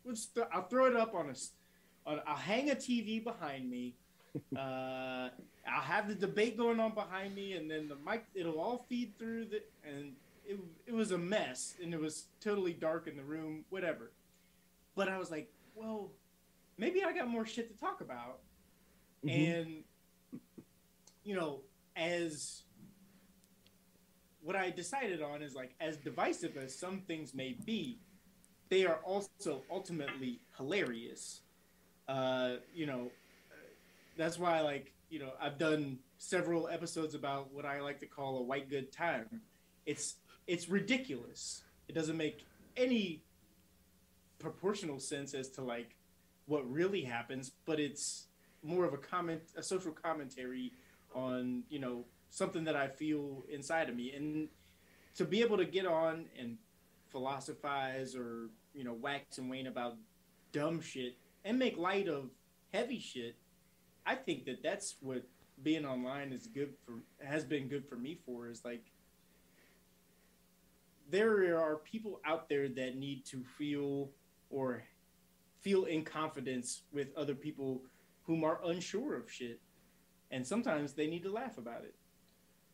let's 0.06 0.26
th- 0.28 0.48
I'll 0.54 0.68
throw 0.68 0.86
it 0.86 0.96
up 0.96 1.16
on 1.16 1.30
a, 1.30 2.10
on, 2.10 2.22
I'll 2.28 2.36
hang 2.36 2.70
a 2.70 2.76
TV 2.76 3.24
behind 3.24 3.70
me, 3.70 3.96
uh, 4.56 5.30
I'll 5.68 5.82
have 5.82 6.08
the 6.08 6.16
debate 6.16 6.58
going 6.58 6.80
on 6.80 6.94
behind 6.94 7.34
me, 7.36 7.54
and 7.54 7.70
then 7.70 7.88
the 7.88 7.96
mic 8.06 8.26
it'll 8.36 8.60
all 8.60 8.86
feed 8.90 9.18
through 9.18 9.46
the 9.46 9.64
and 9.88 10.14
it 10.46 10.60
it 10.86 10.94
was 10.94 11.12
a 11.12 11.18
mess, 11.18 11.76
and 11.82 11.94
it 11.94 12.00
was 12.00 12.26
totally 12.42 12.74
dark 12.74 13.08
in 13.08 13.16
the 13.16 13.24
room, 13.24 13.64
whatever. 13.70 14.12
But 14.96 15.08
I 15.10 15.18
was 15.18 15.32
like, 15.32 15.50
well, 15.74 16.12
maybe 16.78 17.04
I 17.04 17.14
got 17.14 17.28
more 17.28 17.46
shit 17.46 17.74
to 17.74 17.80
talk 17.80 18.02
about, 18.02 18.40
Mhm. 19.26 19.62
and 19.62 19.84
you 21.24 21.36
know, 21.36 21.62
as 21.96 22.64
what 24.44 24.56
I 24.56 24.70
decided 24.70 25.22
on 25.22 25.42
is 25.42 25.56
like 25.56 25.74
as 25.80 25.98
divisive 25.98 26.58
as 26.58 26.78
some 26.78 27.02
things 27.02 27.34
may 27.34 27.56
be, 27.66 28.00
they 28.70 28.86
are 28.86 29.00
also 29.04 29.64
ultimately 29.72 30.42
hilarious. 30.58 31.42
Uh, 32.08 32.56
you 32.74 32.86
know, 32.86 33.10
that's 34.18 34.38
why 34.38 34.62
like 34.62 34.94
you 35.10 35.20
know 35.20 35.32
I've 35.42 35.58
done 35.58 36.00
several 36.18 36.68
episodes 36.68 37.16
about 37.16 37.54
what 37.54 37.66
I 37.66 37.82
like 37.82 38.00
to 38.02 38.06
call 38.06 38.40
a 38.40 38.44
white 38.44 38.70
good 38.70 38.92
time. 38.92 39.42
It's 39.86 40.16
it's 40.48 40.70
ridiculous. 40.70 41.64
It 41.88 41.94
doesn't 41.96 42.18
make 42.18 42.46
any 42.76 43.24
proportional 44.40 45.00
sense 45.00 45.34
as 45.34 45.50
to 45.50 45.62
like 45.62 45.96
what 46.48 46.70
really 46.70 47.04
happens, 47.04 47.52
but 47.66 47.80
it's 47.80 48.28
more 48.62 48.86
of 48.86 48.94
a 48.94 48.98
comment, 48.98 49.42
a 49.56 49.64
social 49.64 49.92
commentary 49.92 50.74
on 51.16 51.64
you 51.70 51.80
know 51.80 52.06
something 52.34 52.64
that 52.64 52.76
I 52.76 52.88
feel 52.88 53.44
inside 53.48 53.90
of 53.90 53.96
me, 53.96 54.12
and 54.12 54.50
to 55.16 55.24
be 55.24 55.42
able 55.42 55.58
to 55.58 55.66
get 55.66 55.86
on 55.86 56.26
and 56.38 56.58
philosophize 57.12 58.16
or 58.16 58.50
you 58.74 58.84
know 58.84 58.94
wax 58.94 59.38
and 59.38 59.50
wane 59.50 59.68
about 59.68 59.98
dumb 60.52 60.82
shit 60.82 61.16
and 61.46 61.60
make 61.60 61.78
light 61.78 62.08
of 62.08 62.32
heavy 62.74 63.00
shit. 63.00 63.36
I 64.06 64.16
think 64.16 64.46
that 64.46 64.64
that's 64.64 64.96
what 65.00 65.24
being 65.62 65.86
online 65.86 66.34
is 66.34 66.48
good 66.48 66.74
for 66.84 66.96
has 67.24 67.44
been 67.46 67.68
good 67.68 67.88
for 67.88 67.96
me 67.96 68.20
for 68.26 68.50
is 68.50 68.66
like 68.66 68.92
there 71.12 71.60
are 71.60 71.76
people 71.76 72.20
out 72.26 72.50
there 72.50 72.68
that 72.68 72.96
need 72.98 73.24
to 73.26 73.44
feel 73.44 74.10
or 74.50 74.84
feel 75.62 75.84
in 75.84 76.04
confidence 76.04 76.82
with 76.92 77.16
other 77.16 77.36
people 77.36 77.84
whom 78.24 78.44
are 78.44 78.60
unsure 78.66 79.16
of 79.16 79.32
shit 79.32 79.62
and 80.32 80.46
sometimes 80.46 80.94
they 80.94 81.06
need 81.06 81.22
to 81.22 81.32
laugh 81.32 81.60
about 81.60 81.84
it 81.84 81.94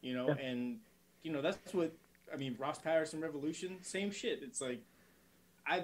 you 0.01 0.13
know 0.15 0.27
Yeah. 0.29 0.45
and 0.45 0.77
you 1.23 1.31
know 1.31 1.41
that's 1.41 1.73
what 1.73 1.91
i 2.33 2.37
mean 2.37 2.55
ross 2.59 2.79
patterson 2.79 3.19
revolution 3.21 3.77
same 3.81 4.11
shit 4.11 4.39
it's 4.41 4.61
like 4.61 4.81
i 5.67 5.83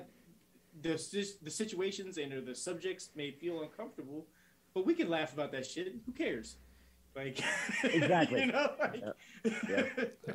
the, 0.82 1.00
the 1.42 1.50
situations 1.52 2.18
and 2.18 2.34
or 2.34 2.42
the 2.42 2.56
subjects 2.56 3.10
may 3.16 3.32
feel 3.32 3.62
uncomfortable 3.62 4.26
but 4.74 4.86
we 4.86 4.94
can 4.94 5.10
laugh 5.10 5.34
about 5.34 5.52
that 5.54 5.66
shit 5.66 5.94
who 6.06 6.12
cares 6.12 6.56
like 7.16 7.40
Exactly. 7.84 8.42
you 8.42 8.46
know 8.48 8.72
like, 8.80 9.04
Yeah. 9.70 9.84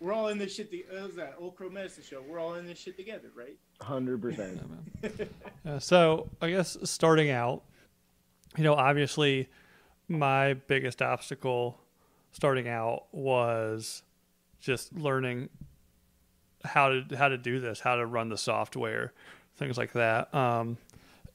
we're 0.00 0.12
all 0.12 0.28
in 0.28 0.38
this 0.38 0.54
shit 0.54 0.70
to, 0.70 0.82
uh, 0.98 1.06
was 1.06 1.16
that 1.16 1.34
old 1.38 1.54
crow 1.56 1.68
medicine 1.70 2.02
show 2.08 2.22
we're 2.26 2.38
all 2.40 2.54
in 2.54 2.66
this 2.66 2.78
shit 2.78 2.96
together 2.96 3.28
right 3.36 3.56
Hundred 3.80 4.20
percent. 4.20 4.60
Uh, 5.66 5.78
so 5.78 6.28
I 6.42 6.50
guess 6.50 6.76
starting 6.84 7.30
out, 7.30 7.62
you 8.58 8.62
know, 8.64 8.74
obviously 8.74 9.48
my 10.06 10.52
biggest 10.52 11.00
obstacle 11.00 11.80
starting 12.32 12.68
out 12.68 13.04
was 13.12 14.02
just 14.60 14.92
learning 14.94 15.48
how 16.64 16.88
to 16.90 17.16
how 17.16 17.28
to 17.28 17.38
do 17.38 17.60
this, 17.60 17.80
how 17.80 17.96
to 17.96 18.06
run 18.06 18.28
the 18.28 18.38
software, 18.38 19.12
things 19.56 19.78
like 19.78 19.92
that. 19.92 20.34
Um, 20.34 20.76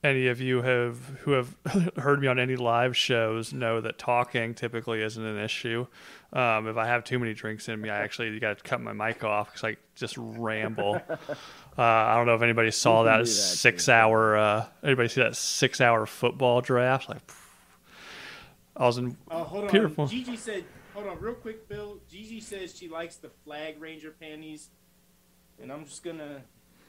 any 0.03 0.27
of 0.27 0.39
you 0.39 0.61
have 0.61 0.97
who 1.21 1.31
have 1.31 1.55
heard 1.97 2.21
me 2.21 2.27
on 2.27 2.37
any 2.37 2.55
live 2.55 2.95
shows 2.95 3.51
know 3.53 3.81
that 3.81 3.97
talking 3.97 4.53
typically 4.53 5.01
isn't 5.01 5.23
an 5.23 5.37
issue. 5.37 5.87
Um, 6.31 6.67
if 6.67 6.77
I 6.77 6.85
have 6.85 7.03
too 7.03 7.17
many 7.17 7.33
drinks 7.33 7.67
in 7.69 7.81
me, 7.81 7.89
I 7.89 7.97
actually 7.97 8.39
got 8.39 8.57
to 8.57 8.63
cut 8.63 8.81
my 8.81 8.93
mic 8.93 9.23
off 9.23 9.47
because 9.47 9.63
I 9.63 9.77
just 9.95 10.15
ramble. 10.17 11.01
Uh, 11.77 11.81
I 11.81 12.15
don't 12.15 12.25
know 12.25 12.35
if 12.35 12.41
anybody 12.41 12.71
saw 12.71 13.03
that, 13.03 13.17
that, 13.17 13.27
six 13.27 13.87
too. 13.87 13.91
hour. 13.91 14.37
Uh, 14.37 14.65
anybody 14.81 15.09
see 15.09 15.19
that 15.19 15.35
six 15.35 15.81
hour 15.81 16.05
football 16.05 16.61
draft? 16.61 17.09
Like, 17.09 17.19
I 18.77 18.85
was 18.85 18.97
in. 18.97 19.17
Oh, 19.29 19.43
hold 19.43 19.75
on. 19.75 20.07
Gigi 20.07 20.37
said, 20.37 20.63
hold 20.95 21.07
on, 21.07 21.19
real 21.19 21.35
quick, 21.35 21.67
Bill. 21.67 21.99
Gigi 22.09 22.39
says 22.39 22.75
she 22.75 22.87
likes 22.87 23.17
the 23.17 23.29
flag 23.43 23.79
ranger 23.79 24.15
panties, 24.19 24.69
and 25.61 25.71
I'm 25.71 25.85
just 25.85 26.03
gonna. 26.03 26.41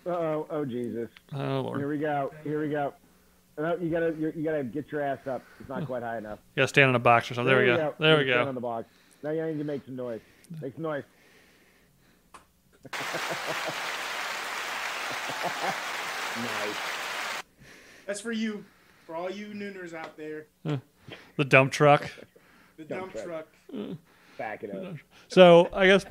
Oh, 0.07 0.47
oh 0.49 0.65
Jesus! 0.65 1.11
Oh 1.35 1.75
Here 1.77 1.89
we 1.89 1.99
go. 1.99 2.33
Here 2.45 2.63
we 2.63 2.71
go. 2.71 2.95
No, 3.59 3.77
you 3.77 3.91
gotta, 3.91 4.15
you, 4.19 4.33
you 4.37 4.45
gotta 4.45 4.65
get 4.65 4.93
your 4.93 5.01
ass 5.01 5.27
up. 5.27 5.43
It's 5.59 5.69
not 5.69 5.87
quite 5.87 6.03
high 6.03 6.19
enough. 6.19 6.39
you 6.55 6.61
gotta 6.61 6.69
stand 6.69 6.91
on 6.91 6.95
a 6.95 7.01
box 7.01 7.31
or 7.31 7.35
something. 7.35 7.53
There, 7.53 7.61
we 7.61 7.67
go. 7.67 7.95
There 7.99 8.19
we 8.19 8.25
Stand 8.25 8.45
go. 8.45 8.49
On 8.49 8.55
the 8.55 8.61
box. 8.61 8.89
Now 9.23 9.31
you 9.31 9.45
need 9.47 9.59
to 9.59 9.65
make 9.65 9.85
some 9.85 9.97
noise. 9.97 10.21
Make 10.61 10.75
some 10.75 10.83
noise. 10.83 11.05
nice. 16.37 16.77
That's 18.07 18.21
for 18.21 18.31
you, 18.31 18.65
for 19.07 19.17
all 19.17 19.31
you 19.31 19.49
nooners 19.49 19.95
out 19.95 20.17
there. 20.17 20.47
The 21.37 21.45
dump 21.45 21.73
truck. 21.73 22.11
The 22.77 22.85
Dump 22.85 23.13
dump 23.15 23.27
truck. 23.27 23.47
truck. 23.71 23.97
Back 24.39 24.65
it 24.65 24.75
up. 24.75 24.97
So 25.29 25.69
I 25.73 25.87
guess, 25.87 26.05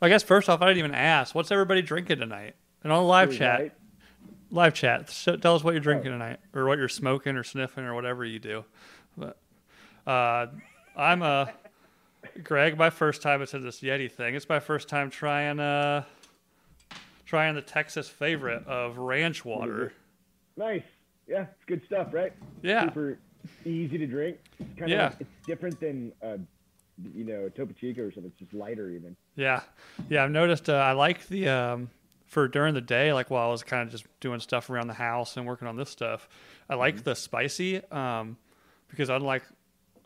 I 0.00 0.08
guess 0.08 0.22
first 0.22 0.48
off, 0.48 0.62
I 0.62 0.66
didn't 0.66 0.78
even 0.78 0.94
ask. 0.94 1.34
What's 1.34 1.50
everybody 1.50 1.82
drinking 1.82 2.18
tonight? 2.20 2.54
And 2.82 2.92
on 2.92 3.02
the 3.02 3.08
live 3.08 3.32
chat, 3.36 3.60
right? 3.60 3.72
live 4.50 4.74
chat. 4.74 5.10
So 5.10 5.36
tell 5.36 5.54
us 5.54 5.62
what 5.62 5.72
you're 5.72 5.80
drinking 5.80 6.08
Oh. 6.12 6.14
tonight, 6.18 6.40
or 6.54 6.64
what 6.66 6.78
you're 6.78 6.88
smoking, 6.88 7.36
or 7.36 7.44
sniffing, 7.44 7.84
or 7.84 7.94
whatever 7.94 8.24
you 8.24 8.38
do. 8.38 8.64
But 9.16 9.36
uh, 10.06 10.46
I'm 10.96 11.22
a 11.22 11.52
Greg. 12.42 12.78
My 12.78 12.90
first 12.90 13.20
time 13.22 13.40
into 13.42 13.58
this 13.58 13.80
Yeti 13.80 14.10
thing. 14.10 14.34
It's 14.34 14.48
my 14.48 14.58
first 14.60 14.88
time 14.88 15.10
trying 15.10 15.60
uh 15.60 16.04
trying 17.26 17.54
the 17.54 17.62
Texas 17.62 18.08
favorite 18.08 18.66
of 18.66 18.98
ranch 18.98 19.44
water. 19.44 19.92
Nice. 20.56 20.82
Yeah, 21.28 21.42
it's 21.42 21.64
good 21.66 21.82
stuff, 21.86 22.12
right? 22.12 22.32
Yeah, 22.62 22.84
Super 22.86 23.18
easy 23.64 23.98
to 23.98 24.06
drink. 24.06 24.38
Kind 24.78 24.90
Yeah. 24.90 25.08
of, 25.08 25.20
it's 25.20 25.30
different 25.46 25.78
than, 25.80 26.12
uh, 26.22 26.38
you 27.14 27.24
know, 27.24 27.48
Topo 27.48 27.72
Chico 27.72 28.02
or 28.02 28.12
something. 28.12 28.30
It's 28.30 28.38
just 28.38 28.54
lighter 28.54 28.90
even. 28.90 29.16
yeah, 29.36 29.62
yeah. 30.08 30.24
I've 30.24 30.30
noticed. 30.30 30.68
Uh, 30.68 30.74
I 30.74 30.92
like 30.92 31.26
the 31.28 31.48
um 31.48 31.90
for 32.26 32.48
during 32.48 32.74
the 32.74 32.80
day, 32.80 33.12
like 33.12 33.30
while 33.30 33.48
I 33.48 33.50
was 33.50 33.62
kind 33.62 33.82
of 33.82 33.90
just 33.90 34.06
doing 34.20 34.40
stuff 34.40 34.70
around 34.70 34.86
the 34.88 34.94
house 34.94 35.36
and 35.36 35.46
working 35.46 35.68
on 35.68 35.76
this 35.76 35.90
stuff. 35.90 36.28
I 36.68 36.74
like 36.76 37.02
the 37.04 37.14
spicy 37.14 37.82
um 37.90 38.36
because 38.88 39.08
unlike 39.08 39.42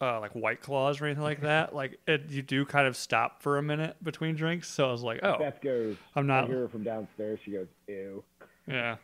uh, 0.00 0.20
like 0.20 0.32
White 0.32 0.60
Claws 0.60 1.00
or 1.00 1.06
anything 1.06 1.22
like 1.24 1.40
that, 1.52 1.74
like 1.74 1.98
it, 2.06 2.28
you 2.30 2.42
do 2.42 2.64
kind 2.66 2.86
of 2.86 2.96
stop 2.96 3.42
for 3.42 3.58
a 3.58 3.62
minute 3.62 3.96
between 4.02 4.34
drinks. 4.36 4.68
So 4.70 4.88
I 4.88 4.92
was 4.92 5.02
like, 5.02 5.20
oh, 5.22 5.38
Beth 5.38 5.60
goes, 5.62 5.96
I'm 6.14 6.30
I 6.30 6.40
not. 6.40 6.48
hear 6.48 6.60
her 6.60 6.68
from 6.68 6.84
downstairs. 6.84 7.38
She 7.44 7.50
goes, 7.52 7.66
ew. 7.88 8.22
Yeah. 8.66 8.96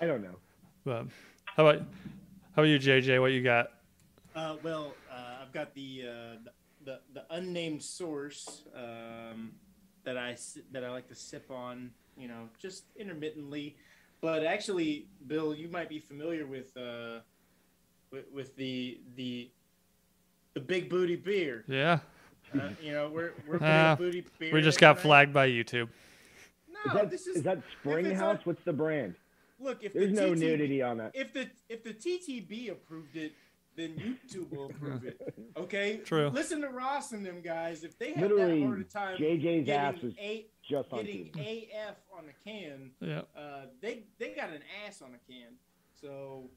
I 0.00 0.06
don't 0.06 0.22
know. 0.22 0.36
But 0.84 1.06
how 1.56 1.66
about 1.66 1.82
how 2.54 2.62
about 2.62 2.68
you, 2.68 2.78
JJ? 2.78 3.20
What 3.20 3.32
you 3.32 3.42
got? 3.42 3.70
Uh, 4.34 4.56
well, 4.62 4.94
uh, 5.12 5.42
I've 5.42 5.52
got 5.52 5.74
the, 5.74 6.02
uh, 6.08 6.50
the 6.84 7.00
the 7.12 7.24
unnamed 7.30 7.82
source 7.82 8.64
um, 8.76 9.52
that 10.04 10.16
I 10.16 10.36
that 10.72 10.84
I 10.84 10.90
like 10.90 11.08
to 11.08 11.14
sip 11.14 11.50
on, 11.50 11.90
you 12.16 12.28
know, 12.28 12.48
just 12.58 12.84
intermittently. 12.96 13.76
But 14.20 14.44
actually, 14.44 15.06
Bill, 15.26 15.54
you 15.54 15.68
might 15.68 15.88
be 15.88 15.98
familiar 15.98 16.46
with 16.46 16.76
uh, 16.76 17.20
with, 18.10 18.24
with 18.32 18.56
the 18.56 19.00
the 19.16 19.50
the 20.54 20.60
big 20.60 20.88
booty 20.90 21.16
beer. 21.16 21.64
Yeah, 21.68 21.98
Uh, 22.54 22.70
you 22.82 22.92
know, 22.92 23.08
we're 23.12 23.32
we're 23.46 23.58
putting 23.58 23.66
Uh, 23.66 23.96
booty 23.96 24.24
beer. 24.38 24.52
we 24.52 24.60
just 24.62 24.78
got 24.80 24.92
tonight. 24.94 25.02
flagged 25.02 25.32
by 25.32 25.48
YouTube. 25.48 25.88
No, 26.68 26.80
Is 26.92 26.92
that, 26.94 27.10
this 27.10 27.26
is, 27.26 27.36
is 27.38 27.42
that 27.44 27.58
Springhouse? 27.82 28.40
What's 28.44 28.62
the 28.64 28.72
brand? 28.72 29.14
Look. 29.64 29.82
If 29.82 29.92
There's 29.92 30.14
the 30.14 30.20
no 30.20 30.32
TTB 30.32 30.38
nudity 30.40 30.82
on 30.82 30.98
that. 30.98 31.12
if 31.14 31.32
the 31.32 31.48
if 31.68 31.82
the 31.82 31.92
TTB 31.94 32.70
approved 32.70 33.16
it, 33.16 33.32
then 33.76 33.94
YouTube 33.94 34.50
will 34.56 34.66
approve 34.66 35.04
it. 35.04 35.20
Okay. 35.56 35.98
True. 35.98 36.28
Listen 36.30 36.60
to 36.62 36.68
Ross 36.68 37.12
and 37.12 37.24
them 37.24 37.40
guys. 37.40 37.84
If 37.84 37.96
they 37.98 38.12
have 38.12 38.22
Literally, 38.30 38.60
that 38.60 38.66
hard 38.66 38.80
a 38.80 38.84
time 38.84 39.16
JJ's 39.18 39.68
ass 39.68 39.94
getting 39.94 40.08
was 40.08 40.14
a, 40.18 40.46
just 40.68 40.92
on 40.92 41.04
getting 41.04 41.26
TV. 41.32 41.68
AF 41.88 41.94
on 42.18 42.24
a 42.28 42.48
can, 42.48 42.90
Yeah. 43.00 43.22
uh, 43.36 43.66
they 43.80 44.02
they 44.18 44.30
got 44.30 44.50
an 44.50 44.62
ass 44.86 45.00
on 45.00 45.10
a 45.14 45.32
can. 45.32 45.52
So, 46.00 46.50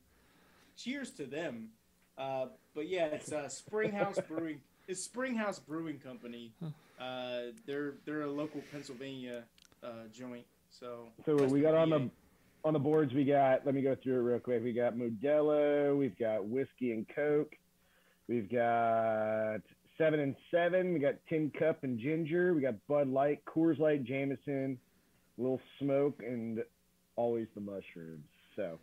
cheers 0.75 1.11
to 1.11 1.25
them. 1.25 1.69
Uh, 2.17 2.47
but 2.73 2.87
yeah, 2.89 3.05
it's 3.05 3.31
uh, 3.31 3.47
Springhouse 3.49 4.19
Brewing. 4.27 4.59
It's 4.87 5.03
Springhouse 5.03 5.59
Brewing 5.59 5.99
Company. 5.99 6.53
Uh, 6.99 7.51
they're 7.67 7.95
they're 8.05 8.21
a 8.21 8.31
local 8.31 8.61
Pennsylvania 8.71 9.43
uh, 9.83 10.07
joint. 10.11 10.45
So 10.71 11.09
So 11.25 11.35
we 11.35 11.61
got 11.61 11.75
on 11.75 11.89
the 11.91 12.09
on 12.67 12.73
the 12.73 12.79
boards. 12.79 13.13
We 13.13 13.25
got. 13.25 13.65
Let 13.65 13.73
me 13.73 13.81
go 13.81 13.95
through 14.01 14.19
it 14.19 14.23
real 14.23 14.39
quick. 14.39 14.63
We 14.63 14.73
got 14.73 14.95
Modelo. 14.95 15.97
We've 15.97 16.17
got 16.17 16.45
whiskey 16.45 16.91
and 16.91 17.05
Coke. 17.15 17.55
We've 18.27 18.51
got 18.51 19.61
seven 19.97 20.19
and 20.19 20.35
seven. 20.51 20.93
We 20.93 20.99
got 20.99 21.15
Tin 21.29 21.51
Cup 21.57 21.83
and 21.83 21.97
Ginger. 21.99 22.53
We 22.53 22.61
got 22.61 22.75
Bud 22.87 23.07
Light, 23.07 23.43
Coors 23.45 23.79
Light, 23.79 24.03
Jameson, 24.03 24.77
Little 25.37 25.61
Smoke, 25.79 26.21
and 26.25 26.63
always 27.15 27.47
the 27.55 27.61
mushrooms. 27.61 28.25
So 28.55 28.79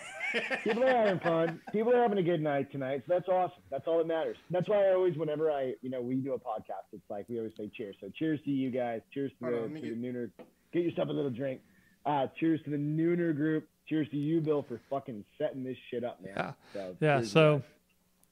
People 0.64 0.84
are 0.84 0.88
having 0.88 1.20
fun. 1.20 1.60
People 1.72 1.94
are 1.94 2.02
having 2.02 2.18
a 2.18 2.22
good 2.22 2.42
night 2.42 2.70
tonight. 2.72 3.02
So 3.06 3.14
that's 3.14 3.28
awesome. 3.28 3.62
That's 3.70 3.86
all 3.86 3.98
that 3.98 4.06
matters. 4.06 4.36
That's 4.50 4.68
why 4.68 4.86
I 4.88 4.94
always, 4.94 5.16
whenever 5.16 5.50
I, 5.50 5.74
you 5.82 5.90
know, 5.90 6.00
we 6.00 6.16
do 6.16 6.32
a 6.32 6.38
podcast, 6.38 6.88
it's 6.92 7.08
like 7.10 7.26
we 7.28 7.38
always 7.38 7.52
say 7.56 7.70
cheers. 7.76 7.96
So 8.00 8.10
cheers 8.18 8.40
to 8.44 8.50
you 8.50 8.70
guys. 8.70 9.00
Cheers 9.12 9.32
to, 9.40 9.50
the, 9.50 9.56
on, 9.56 9.62
let 9.62 9.70
me 9.70 9.80
to 9.82 9.90
the 9.90 9.94
Nooner. 9.94 10.30
Get 10.72 10.84
yourself 10.84 11.08
a 11.08 11.12
little 11.12 11.30
drink. 11.30 11.60
Uh, 12.04 12.26
cheers 12.38 12.60
to 12.64 12.70
the 12.70 12.76
Nooner 12.76 13.34
group. 13.34 13.68
Cheers 13.88 14.08
to 14.10 14.16
you, 14.16 14.40
Bill, 14.40 14.62
for 14.62 14.80
fucking 14.90 15.24
setting 15.38 15.64
this 15.64 15.76
shit 15.90 16.04
up, 16.04 16.20
man. 16.22 16.32
Yeah. 16.36 16.52
So, 16.72 16.96
Yeah. 17.00 17.22
So 17.22 17.62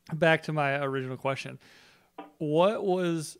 that. 0.08 0.18
back 0.18 0.42
to 0.44 0.52
my 0.52 0.82
original 0.82 1.16
question. 1.16 1.58
What 2.38 2.84
was 2.84 3.36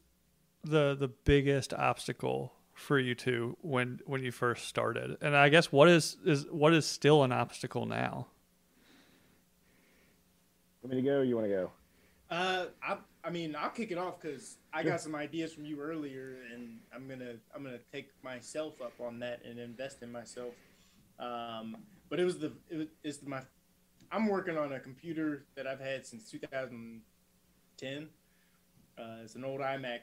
the 0.63 0.95
the 0.95 1.09
biggest 1.09 1.73
obstacle 1.73 2.53
for 2.75 2.99
you 2.99 3.15
two 3.15 3.57
when 3.63 4.01
when 4.07 4.23
you 4.23 4.31
first 4.33 4.67
started? 4.67 5.17
And 5.21 5.37
I 5.37 5.49
guess 5.49 5.73
what 5.73 5.89
is 5.89 6.17
is 6.25 6.47
what 6.51 6.75
is 6.75 6.87
still 6.87 7.23
an 7.23 7.33
obstacle 7.33 7.87
now? 7.87 8.27
Want 10.83 10.95
me 10.95 11.03
to 11.03 11.09
go 11.09 11.17
or 11.19 11.25
you 11.25 11.37
want 11.37 11.47
to 11.47 11.53
go? 11.53 11.71
Uh, 12.31 12.67
I, 12.83 12.97
I 13.23 13.31
mean, 13.31 13.55
I'll 13.55 13.71
kick 13.71 13.91
it 13.91 13.99
off 13.99 14.21
because 14.21 14.57
I 14.73 14.83
got 14.83 15.01
some 15.01 15.15
ideas 15.15 15.53
from 15.53 15.65
you 15.67 15.81
earlier, 15.81 16.39
and 16.55 16.79
I'm 16.95 17.07
gonna, 17.07 17.35
I'm 17.55 17.63
gonna 17.63 17.79
take 17.93 18.11
myself 18.23 18.81
up 18.81 18.95
on 19.01 19.19
that 19.21 19.43
and 19.45 19.59
invest 19.59 20.03
in 20.03 20.11
myself. 20.11 20.55
Um, 21.19 21.77
but 22.09 22.19
it 22.19 22.25
was 22.25 22.39
the, 22.39 22.53
it 22.71 22.77
was, 22.77 22.87
it's 23.05 23.23
my, 23.23 23.43
I'm 24.11 24.27
working 24.27 24.57
on 24.57 24.73
a 24.73 24.81
computer 24.81 25.45
that 25.55 25.67
I've 25.67 25.81
had 25.81 26.07
since 26.07 26.31
2010. 26.31 28.09
Uh, 28.99 29.03
it's 29.23 29.35
an 29.35 29.45
old 29.45 29.61
iMac, 29.61 30.01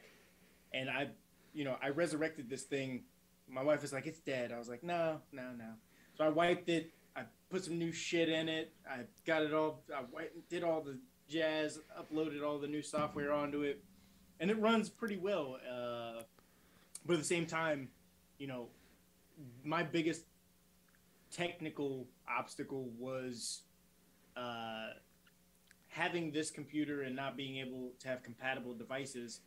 and 0.73 0.89
I, 0.89 1.09
you 1.53 1.63
know, 1.65 1.75
I 1.81 1.89
resurrected 1.89 2.49
this 2.49 2.63
thing. 2.63 3.03
My 3.49 3.63
wife 3.63 3.81
was 3.81 3.93
like, 3.93 4.05
"It's 4.05 4.19
dead." 4.19 4.51
I 4.51 4.59
was 4.59 4.69
like, 4.69 4.83
"No, 4.83 5.21
no, 5.31 5.51
no." 5.57 5.73
So 6.15 6.23
I 6.23 6.29
wiped 6.29 6.69
it. 6.69 6.91
I 7.15 7.23
put 7.49 7.63
some 7.65 7.77
new 7.77 7.91
shit 7.91 8.29
in 8.29 8.49
it. 8.49 8.73
I 8.89 9.01
got 9.25 9.43
it 9.43 9.53
all. 9.53 9.83
I 9.95 10.01
wiped, 10.11 10.49
did 10.49 10.63
all 10.63 10.81
the 10.81 10.97
jazz, 11.27 11.79
uploaded 11.99 12.43
all 12.45 12.59
the 12.59 12.67
new 12.67 12.81
software 12.81 13.31
onto 13.31 13.61
it, 13.63 13.83
and 14.39 14.49
it 14.49 14.59
runs 14.59 14.89
pretty 14.89 15.17
well. 15.17 15.57
Uh, 15.69 16.21
but 17.05 17.13
at 17.13 17.19
the 17.19 17.25
same 17.25 17.45
time, 17.45 17.89
you 18.37 18.47
know, 18.47 18.67
my 19.63 19.83
biggest 19.83 20.23
technical 21.31 22.07
obstacle 22.29 22.89
was 22.97 23.61
uh, 24.35 24.89
having 25.89 26.31
this 26.31 26.49
computer 26.51 27.03
and 27.03 27.15
not 27.15 27.35
being 27.37 27.57
able 27.57 27.91
to 27.99 28.07
have 28.07 28.23
compatible 28.23 28.73
devices, 28.73 29.41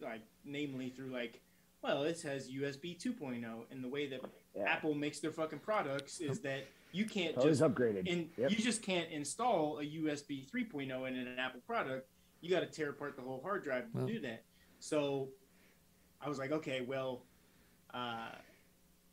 like 0.00 0.22
namely 0.44 0.90
through 0.90 1.12
like, 1.12 1.40
well, 1.82 2.02
it 2.04 2.20
has 2.22 2.48
USB 2.50 2.98
2.0, 2.98 3.44
and 3.70 3.84
the 3.84 3.88
way 3.88 4.06
that 4.08 4.20
Yeah. 4.56 4.64
Apple 4.64 4.94
makes 4.94 5.20
their 5.20 5.32
fucking 5.32 5.58
products 5.58 6.20
is 6.20 6.40
that 6.40 6.66
you 6.94 7.04
can't 7.06 7.30
It's 7.30 7.38
always 7.38 7.58
just 7.58 7.74
upgraded. 7.74 8.10
and 8.10 8.30
Yep. 8.36 8.50
you 8.52 8.56
just 8.58 8.80
can't 8.82 9.10
install 9.10 9.80
a 9.80 9.82
USB 9.84 10.46
3.0 10.48 11.08
in 11.08 11.16
an 11.16 11.38
Apple 11.38 11.60
product. 11.66 12.08
You 12.40 12.50
got 12.50 12.60
to 12.60 12.66
tear 12.66 12.90
apart 12.90 13.16
the 13.16 13.22
whole 13.22 13.40
hard 13.42 13.64
drive 13.64 13.90
to 13.92 13.98
Well. 13.98 14.06
do 14.06 14.20
that. 14.20 14.44
So 14.78 15.28
I 16.20 16.28
was 16.28 16.38
like, 16.38 16.52
okay, 16.52 16.82
well, 16.82 17.24
uh, 17.92 18.30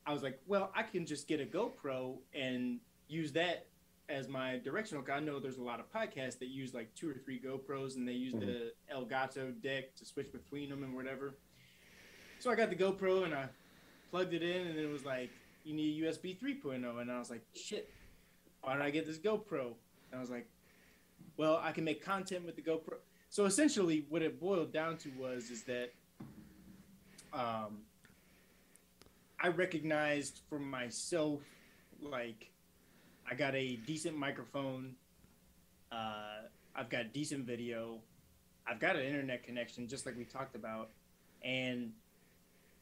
I 0.05 0.13
was 0.13 0.21
like, 0.21 0.39
well, 0.45 0.71
I 0.75 0.83
can 0.83 1.05
just 1.07 1.27
get 1.27 1.41
a 1.41 1.45
GoPro 1.45 2.17
and 2.35 2.79
use 3.07 3.31
that 3.33 3.65
as 4.09 4.27
my 4.27 4.59
directional. 4.63 5.03
I 5.11 5.19
know 5.19 5.39
there's 5.39 5.57
a 5.57 5.63
lot 5.63 5.79
of 5.79 5.91
podcasts 5.91 6.37
that 6.39 6.49
use 6.49 6.73
like 6.75 6.93
two 6.93 7.09
or 7.09 7.13
three 7.15 7.39
GoPros 7.39 7.95
and 7.95 8.07
they 8.07 8.13
use 8.13 8.33
the 8.33 8.73
Elgato 8.93 9.59
deck 9.61 9.95
to 9.95 10.05
switch 10.05 10.31
between 10.31 10.69
them 10.69 10.83
and 10.83 10.93
whatever. 10.95 11.35
So 12.39 12.51
I 12.51 12.55
got 12.55 12.69
the 12.69 12.75
GoPro 12.75 13.23
and 13.25 13.33
I 13.33 13.47
plugged 14.11 14.33
it 14.33 14.43
in 14.43 14.67
and 14.67 14.77
it 14.77 14.87
was 14.89 15.03
like, 15.05 15.29
you 15.63 15.73
need 15.73 16.03
a 16.03 16.07
USB 16.07 16.37
3.0. 16.37 17.01
And 17.01 17.11
I 17.11 17.19
was 17.19 17.29
like, 17.29 17.43
shit, 17.55 17.89
why 18.61 18.73
did 18.73 18.81
I 18.81 18.89
get 18.89 19.05
this 19.05 19.17
GoPro? 19.17 19.73
And 20.11 20.17
I 20.17 20.19
was 20.19 20.29
like, 20.29 20.47
well, 21.37 21.59
I 21.63 21.71
can 21.71 21.83
make 21.83 22.03
content 22.03 22.45
with 22.45 22.55
the 22.55 22.61
GoPro. 22.61 22.95
So 23.29 23.45
essentially, 23.45 24.05
what 24.09 24.21
it 24.21 24.39
boiled 24.39 24.73
down 24.73 24.97
to 24.97 25.09
was 25.17 25.49
is 25.49 25.63
that 25.63 25.93
um, 27.33 27.79
I 29.39 29.47
recognized 29.47 30.41
for 30.49 30.59
myself, 30.59 31.41
like, 32.01 32.51
I 33.29 33.35
got 33.35 33.55
a 33.55 33.77
decent 33.87 34.17
microphone. 34.17 34.95
Uh, 35.91 36.47
I've 36.75 36.89
got 36.89 37.13
decent 37.13 37.45
video. 37.45 37.99
I've 38.67 38.79
got 38.79 38.95
an 38.95 39.03
internet 39.03 39.43
connection, 39.43 39.87
just 39.87 40.05
like 40.05 40.17
we 40.17 40.25
talked 40.25 40.55
about. 40.55 40.89
And 41.43 41.93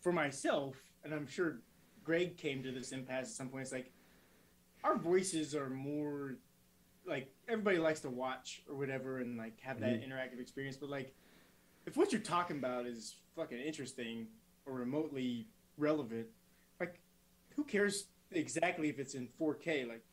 for 0.01 0.11
myself, 0.11 0.75
and 1.03 1.13
I'm 1.13 1.27
sure 1.27 1.59
Greg 2.03 2.37
came 2.37 2.63
to 2.63 2.71
this 2.71 2.91
impasse 2.91 3.27
at 3.27 3.27
some 3.27 3.49
point. 3.49 3.63
It's 3.63 3.71
like 3.71 3.91
our 4.83 4.97
voices 4.97 5.55
are 5.55 5.69
more 5.69 6.35
like 7.05 7.31
everybody 7.47 7.77
likes 7.77 7.99
to 8.01 8.09
watch 8.09 8.61
or 8.69 8.75
whatever 8.75 9.19
and 9.19 9.37
like 9.37 9.59
have 9.61 9.79
that 9.79 10.01
interactive 10.01 10.39
experience. 10.39 10.77
But 10.77 10.89
like, 10.89 11.13
if 11.85 11.97
what 11.97 12.11
you're 12.11 12.21
talking 12.21 12.57
about 12.57 12.85
is 12.85 13.15
fucking 13.35 13.59
interesting 13.59 14.27
or 14.65 14.73
remotely 14.73 15.47
relevant, 15.77 16.27
like, 16.79 16.99
who 17.55 17.63
cares 17.63 18.05
exactly 18.31 18.89
if 18.89 18.99
it's 18.99 19.15
in 19.15 19.27
4K? 19.39 19.87
Like, 19.87 20.03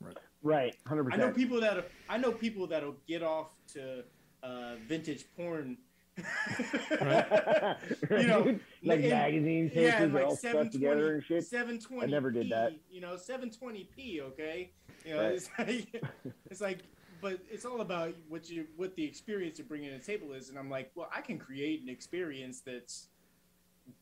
Right, 0.00 0.16
right, 0.42 0.76
hundred 0.86 1.04
percent. 1.04 1.22
I 1.22 1.26
know 1.26 1.32
people 1.32 1.60
that 1.60 1.90
I 2.08 2.18
know 2.18 2.32
people 2.32 2.66
that'll 2.66 2.96
get 3.06 3.22
off 3.22 3.48
to 3.72 4.04
uh, 4.42 4.74
vintage 4.86 5.24
porn. 5.36 5.78
you 8.10 8.26
know, 8.26 8.58
like 8.82 9.00
in- 9.00 9.10
magazine 9.10 9.70
yeah, 9.74 10.02
and 10.02 10.14
like 10.14 10.24
all 10.24 10.36
stuck 10.36 10.70
together 10.70 11.14
and 11.14 11.24
shit. 11.24 11.44
720. 11.44 12.02
I 12.02 12.06
never 12.06 12.30
did 12.30 12.50
that. 12.50 12.72
You 12.90 13.00
know, 13.00 13.14
720p. 13.14 14.20
Okay. 14.22 14.70
You 15.04 15.14
know, 15.14 15.22
Right. 15.22 15.32
it's 15.34 15.50
like, 15.58 16.04
it's 16.50 16.60
like, 16.60 16.78
but 17.20 17.38
it's 17.50 17.64
all 17.64 17.80
about 17.80 18.14
what 18.28 18.48
you, 18.50 18.66
what 18.76 18.94
the 18.96 19.04
experience 19.04 19.58
you're 19.58 19.66
bringing 19.66 19.90
to 19.90 19.98
the 19.98 20.04
table 20.04 20.32
is. 20.32 20.48
And 20.48 20.58
I'm 20.58 20.70
like, 20.70 20.90
well, 20.94 21.08
I 21.14 21.20
can 21.20 21.38
create 21.38 21.82
an 21.82 21.88
experience 21.88 22.60
that's 22.60 23.08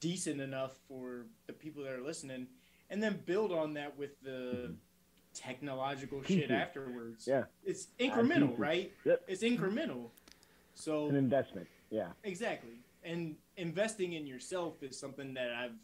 decent 0.00 0.40
enough 0.40 0.78
for 0.88 1.26
the 1.46 1.52
people 1.52 1.82
that 1.84 1.92
are 1.92 2.02
listening, 2.02 2.46
and 2.90 3.02
then 3.02 3.20
build 3.26 3.52
on 3.52 3.74
that 3.74 3.96
with 3.98 4.18
the 4.22 4.74
technological 5.34 6.22
shit 6.22 6.50
afterwards. 6.50 7.26
Yeah, 7.26 7.44
It's 7.64 7.88
incremental, 8.00 8.54
right? 8.58 8.92
Yep. 9.04 9.22
It's 9.28 9.42
incremental. 9.42 10.08
So 10.74 11.08
an 11.08 11.16
investment. 11.16 11.66
Yeah, 11.91 12.09
Exactly. 12.24 12.80
And 13.05 13.37
investing 13.57 14.14
in 14.14 14.26
yourself 14.26 14.82
is 14.82 14.99
something 14.99 15.35
that 15.35 15.51
I've 15.53 15.76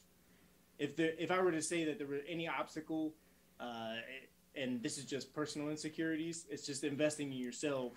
if 0.79 0.97
there 0.97 1.13
if 1.19 1.31
I 1.31 1.41
were 1.43 1.53
to 1.53 1.61
say 1.63 1.85
that 1.85 1.99
there 1.99 2.07
were 2.07 2.21
any 2.29 2.49
obstacle 2.49 3.13
uh 3.61 3.97
and 4.57 4.83
this 4.83 4.97
is 4.99 5.05
just 5.05 5.33
personal 5.35 5.69
insecurities, 5.69 6.47
it's 6.51 6.65
just 6.67 6.83
investing 6.85 7.31
in 7.33 7.39
yourself 7.39 7.93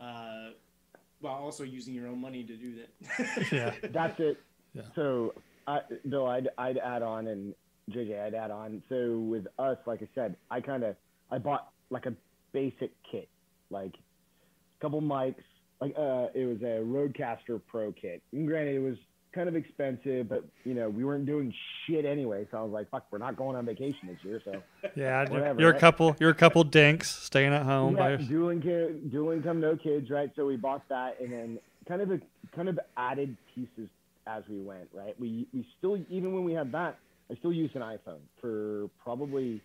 uh 0.00 0.50
while 1.20 1.34
also 1.34 1.64
using 1.64 1.94
your 1.94 2.06
own 2.08 2.20
money 2.20 2.44
to 2.44 2.56
do 2.56 2.76
that. 2.76 3.48
Yeah. 3.52 3.74
that's 3.90 4.20
it. 4.20 4.38
Yeah. 4.74 4.82
So, 4.94 5.32
I, 5.66 5.80
Bill, 6.08 6.26
I'd, 6.26 6.48
I'd 6.58 6.76
add 6.76 7.02
on, 7.02 7.26
and 7.28 7.54
JJ, 7.90 8.26
I'd 8.26 8.34
add 8.34 8.50
on. 8.50 8.82
So 8.88 9.18
with 9.18 9.46
us, 9.58 9.78
like 9.86 10.02
I 10.02 10.08
said, 10.14 10.36
I 10.50 10.60
kind 10.60 10.84
of 10.84 10.94
I 11.30 11.38
bought 11.38 11.72
like 11.90 12.06
a 12.06 12.12
basic 12.52 12.90
kit, 13.10 13.28
like 13.70 13.94
a 13.94 14.80
couple 14.80 15.00
mics. 15.00 15.42
Like 15.80 15.94
uh, 15.96 16.28
it 16.34 16.46
was 16.46 16.62
a 16.62 16.82
RodeCaster 16.82 17.60
Pro 17.66 17.92
kit. 17.92 18.22
And 18.32 18.46
granted, 18.46 18.76
it 18.76 18.80
was 18.80 18.96
kind 19.34 19.48
of 19.48 19.54
expensive, 19.56 20.28
but 20.28 20.42
you 20.64 20.72
know 20.72 20.88
we 20.88 21.04
weren't 21.04 21.26
doing 21.26 21.52
shit 21.86 22.04
anyway. 22.06 22.46
So 22.50 22.56
I 22.58 22.62
was 22.62 22.72
like, 22.72 22.88
fuck, 22.90 23.04
we're 23.10 23.18
not 23.18 23.36
going 23.36 23.56
on 23.56 23.66
vacation 23.66 24.08
this 24.08 24.16
year, 24.22 24.40
so 24.44 24.62
Yeah, 24.96 25.28
Whatever, 25.28 25.60
you're 25.60 25.74
a 25.74 25.78
couple. 25.78 26.16
You're 26.18 26.30
a 26.30 26.34
couple 26.34 26.64
dinks 26.64 27.10
staying 27.10 27.52
at 27.52 27.62
home. 27.64 27.96
yeah, 27.96 28.08
your- 28.08 28.18
dual 28.18 28.48
income, 28.50 29.08
dual 29.10 29.32
income, 29.32 29.60
no 29.60 29.76
kids, 29.76 30.10
right? 30.10 30.30
So 30.36 30.46
we 30.46 30.56
bought 30.56 30.88
that, 30.88 31.20
and 31.20 31.30
then 31.32 31.58
kind 31.86 32.00
of 32.00 32.10
a, 32.10 32.20
kind 32.54 32.68
of 32.70 32.80
added 32.96 33.36
pieces 33.54 33.88
as 34.26 34.42
we 34.48 34.60
went, 34.62 34.88
right? 34.94 35.18
We 35.20 35.46
we 35.52 35.66
still 35.78 35.98
even 36.08 36.32
when 36.32 36.44
we 36.44 36.54
had 36.54 36.72
that, 36.72 36.96
I 37.30 37.34
still 37.34 37.52
used 37.52 37.76
an 37.76 37.82
iPhone 37.82 38.20
for 38.40 38.88
probably 39.04 39.60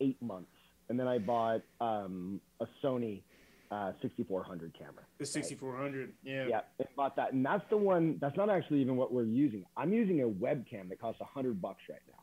eight 0.00 0.22
months, 0.22 0.52
and 0.88 0.98
then 0.98 1.08
I 1.08 1.18
bought 1.18 1.62
um, 1.80 2.40
a 2.60 2.66
Sony 2.82 3.22
uh, 3.70 3.92
6400 4.02 4.74
camera. 4.76 5.02
the 5.18 5.26
6400. 5.26 6.12
Yeah. 6.22 6.46
Yeah, 6.48 6.60
and 6.78 6.88
bought 6.96 7.16
that, 7.16 7.32
and 7.32 7.44
that's 7.44 7.64
the 7.70 7.76
one. 7.76 8.18
That's 8.20 8.36
not 8.36 8.50
actually 8.50 8.80
even 8.80 8.96
what 8.96 9.12
we're 9.12 9.24
using. 9.24 9.64
I'm 9.76 9.92
using 9.92 10.22
a 10.22 10.28
webcam 10.28 10.88
that 10.88 11.00
costs 11.00 11.20
hundred 11.22 11.60
bucks 11.62 11.82
right 11.88 12.00
now. 12.08 12.18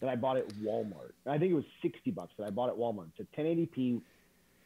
That 0.00 0.10
I 0.10 0.16
bought 0.16 0.36
at 0.36 0.48
Walmart. 0.56 1.12
I 1.26 1.38
think 1.38 1.52
it 1.52 1.54
was 1.54 1.64
sixty 1.80 2.10
bucks 2.10 2.32
that 2.36 2.44
I 2.44 2.50
bought 2.50 2.68
at 2.68 2.76
Walmart. 2.76 3.06
It's 3.16 3.28
a 3.32 3.40
1080p 3.40 4.02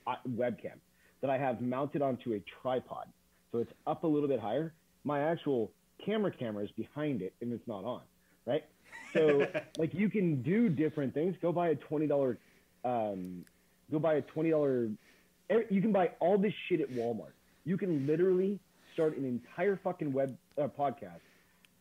uh, 0.07 0.15
webcam 0.31 0.79
that 1.21 1.31
I 1.31 1.39
have 1.39 1.61
mounted 1.61 2.03
onto 2.03 2.33
a 2.33 2.43
tripod, 2.61 3.07
so 3.53 3.59
it's 3.59 3.73
up 3.87 4.05
a 4.05 4.07
little 4.07 4.29
bit 4.29 4.41
higher. 4.41 4.75
My 5.05 5.21
actual 5.21 5.71
camera 6.05 6.33
camera 6.33 6.65
is 6.65 6.71
behind 6.73 7.23
it, 7.23 7.35
and 7.41 7.53
it's 7.53 7.67
not 7.69 7.85
on. 7.85 8.03
Right. 8.47 8.65
So 9.13 9.47
like 9.79 9.95
you 9.95 10.11
can 10.11 10.43
do 10.43 10.69
different 10.69 11.15
things. 11.15 11.37
Go 11.41 11.53
buy 11.53 11.69
a 11.69 11.75
twenty 11.77 12.07
dollar. 12.09 12.39
Um, 12.85 13.45
go 13.93 14.01
buy 14.01 14.15
a 14.15 14.23
twenty 14.23 14.51
dollar. 14.51 14.89
You 15.71 15.81
can 15.81 15.93
buy 15.93 16.11
all 16.21 16.39
this 16.39 16.53
shit 16.69 16.81
at 16.81 16.91
Walmart. 16.91 17.33
You 17.65 17.77
can 17.77 18.07
literally 18.07 18.59
start 18.95 19.17
an 19.17 19.25
entire 19.25 19.79
fucking 19.83 20.13
web 20.13 20.37
uh, 20.61 20.69
podcast 20.69 21.21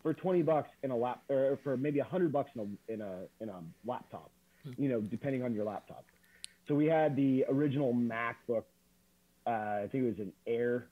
for 0.03 0.13
twenty 0.13 0.41
bucks 0.41 0.69
in 0.83 0.91
a 0.91 0.95
lap, 0.95 1.21
or 1.29 1.57
for 1.63 1.77
maybe 1.77 1.99
hundred 1.99 2.31
bucks 2.31 2.51
in 2.55 2.61
a 2.61 2.93
in 2.93 3.01
a 3.01 3.21
in 3.41 3.49
a 3.49 3.59
laptop. 3.85 4.29
You 4.77 4.89
know, 4.89 5.01
depending 5.01 5.43
on 5.43 5.53
your 5.53 5.65
laptop. 5.65 6.05
So 6.67 6.73
we 6.73 6.85
had 6.87 7.15
the 7.15 7.45
original 7.49 7.93
MacBook. 7.93 8.63
Uh, 9.45 9.83
I 9.83 9.89
think 9.91 10.03
it 10.03 10.07
was 10.07 10.19
an 10.19 10.33
Air. 10.47 10.87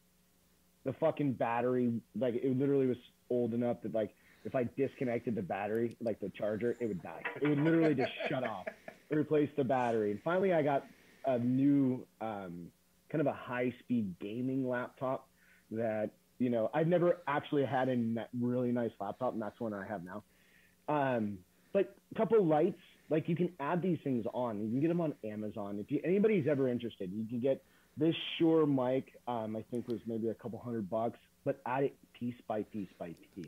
The 0.85 0.93
fucking 0.93 1.33
battery, 1.33 1.93
like 2.19 2.35
it 2.35 2.57
literally 2.57 2.87
was 2.87 2.97
old 3.29 3.53
enough 3.53 3.77
that 3.83 3.93
like 3.93 4.13
if 4.45 4.55
I 4.55 4.67
disconnected 4.77 5.35
the 5.35 5.41
battery, 5.41 5.95
like 6.01 6.19
the 6.19 6.29
charger, 6.29 6.75
it 6.79 6.85
would 6.85 7.01
die. 7.01 7.21
It 7.41 7.47
would 7.47 7.59
literally 7.59 7.95
just 7.95 8.11
shut 8.29 8.43
off. 8.43 8.65
Replace 9.09 9.49
the 9.55 9.63
battery. 9.63 10.11
And 10.11 10.19
finally, 10.23 10.53
I 10.53 10.61
got 10.61 10.85
a 11.25 11.39
new 11.39 12.05
um, 12.21 12.67
kind 13.09 13.21
of 13.21 13.27
a 13.27 13.33
high-speed 13.33 14.15
gaming 14.19 14.67
laptop 14.67 15.27
that 15.71 16.11
you 16.39 16.49
know 16.49 16.69
I've 16.73 16.87
never 16.87 17.19
actually 17.27 17.65
had 17.65 17.89
a 17.89 18.27
really 18.39 18.71
nice 18.71 18.91
laptop, 18.99 19.33
and 19.33 19.41
that's 19.41 19.59
one 19.59 19.73
I 19.73 19.85
have 19.85 20.01
now. 20.03 20.23
Um, 20.87 21.39
but 21.71 21.95
a 22.11 22.17
couple 22.17 22.43
lights, 22.45 22.81
like 23.09 23.27
you 23.27 23.35
can 23.35 23.51
add 23.59 23.81
these 23.81 23.97
things 24.03 24.25
on. 24.33 24.61
You 24.63 24.69
can 24.69 24.81
get 24.81 24.87
them 24.89 25.01
on 25.01 25.13
Amazon. 25.23 25.79
If 25.79 25.91
you, 25.91 25.99
anybody's 26.03 26.47
ever 26.47 26.67
interested, 26.67 27.11
you 27.11 27.25
can 27.25 27.39
get 27.39 27.63
this 27.97 28.15
Shure 28.37 28.65
mic. 28.65 29.13
Um, 29.27 29.55
I 29.55 29.63
think 29.71 29.87
was 29.87 29.99
maybe 30.05 30.29
a 30.29 30.33
couple 30.33 30.59
hundred 30.59 30.89
bucks, 30.89 31.19
but 31.45 31.59
add 31.65 31.85
it 31.85 31.95
piece 32.13 32.35
by 32.47 32.63
piece 32.63 32.89
by 32.99 33.15
piece. 33.35 33.47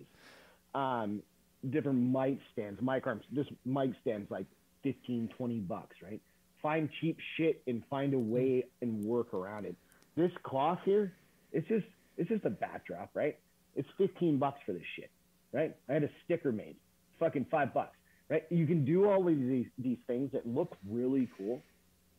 Um, 0.74 1.22
different 1.70 2.00
mic 2.00 2.40
stands, 2.54 2.82
mic 2.82 3.08
arms. 3.08 3.24
This 3.32 3.48
mic 3.66 3.92
stands 4.02 4.30
like 4.30 4.46
15, 4.84 5.30
20 5.36 5.60
bucks, 5.62 5.96
right? 6.04 6.22
Find 6.66 6.90
cheap 7.00 7.20
shit 7.38 7.62
and 7.68 7.84
find 7.92 8.16
a 8.16 8.18
way 8.18 8.64
and 8.82 9.06
work 9.06 9.36
around 9.36 9.66
it. 9.66 9.76
This 10.18 10.32
cloth 10.42 10.80
here, 10.84 11.14
it's 11.54 11.68
just 11.68 11.86
it's 12.18 12.28
just 12.28 12.44
a 12.44 12.50
backdrop, 12.50 13.12
right? 13.14 13.38
It's 13.76 13.88
15 14.00 14.40
bucks 14.40 14.58
for 14.66 14.74
this 14.74 14.82
shit, 14.96 15.12
right? 15.54 15.76
I 15.88 15.94
had 15.94 16.04
a 16.04 16.10
sticker 16.24 16.52
made, 16.52 16.76
fucking 17.20 17.46
five 17.52 17.72
bucks, 17.72 17.96
right? 18.30 18.46
You 18.50 18.66
can 18.66 18.84
do 18.84 19.08
all 19.08 19.28
of 19.28 19.38
these 19.38 19.68
these 19.78 20.00
things 20.08 20.32
that 20.34 20.48
look 20.48 20.76
really 20.90 21.30
cool 21.38 21.62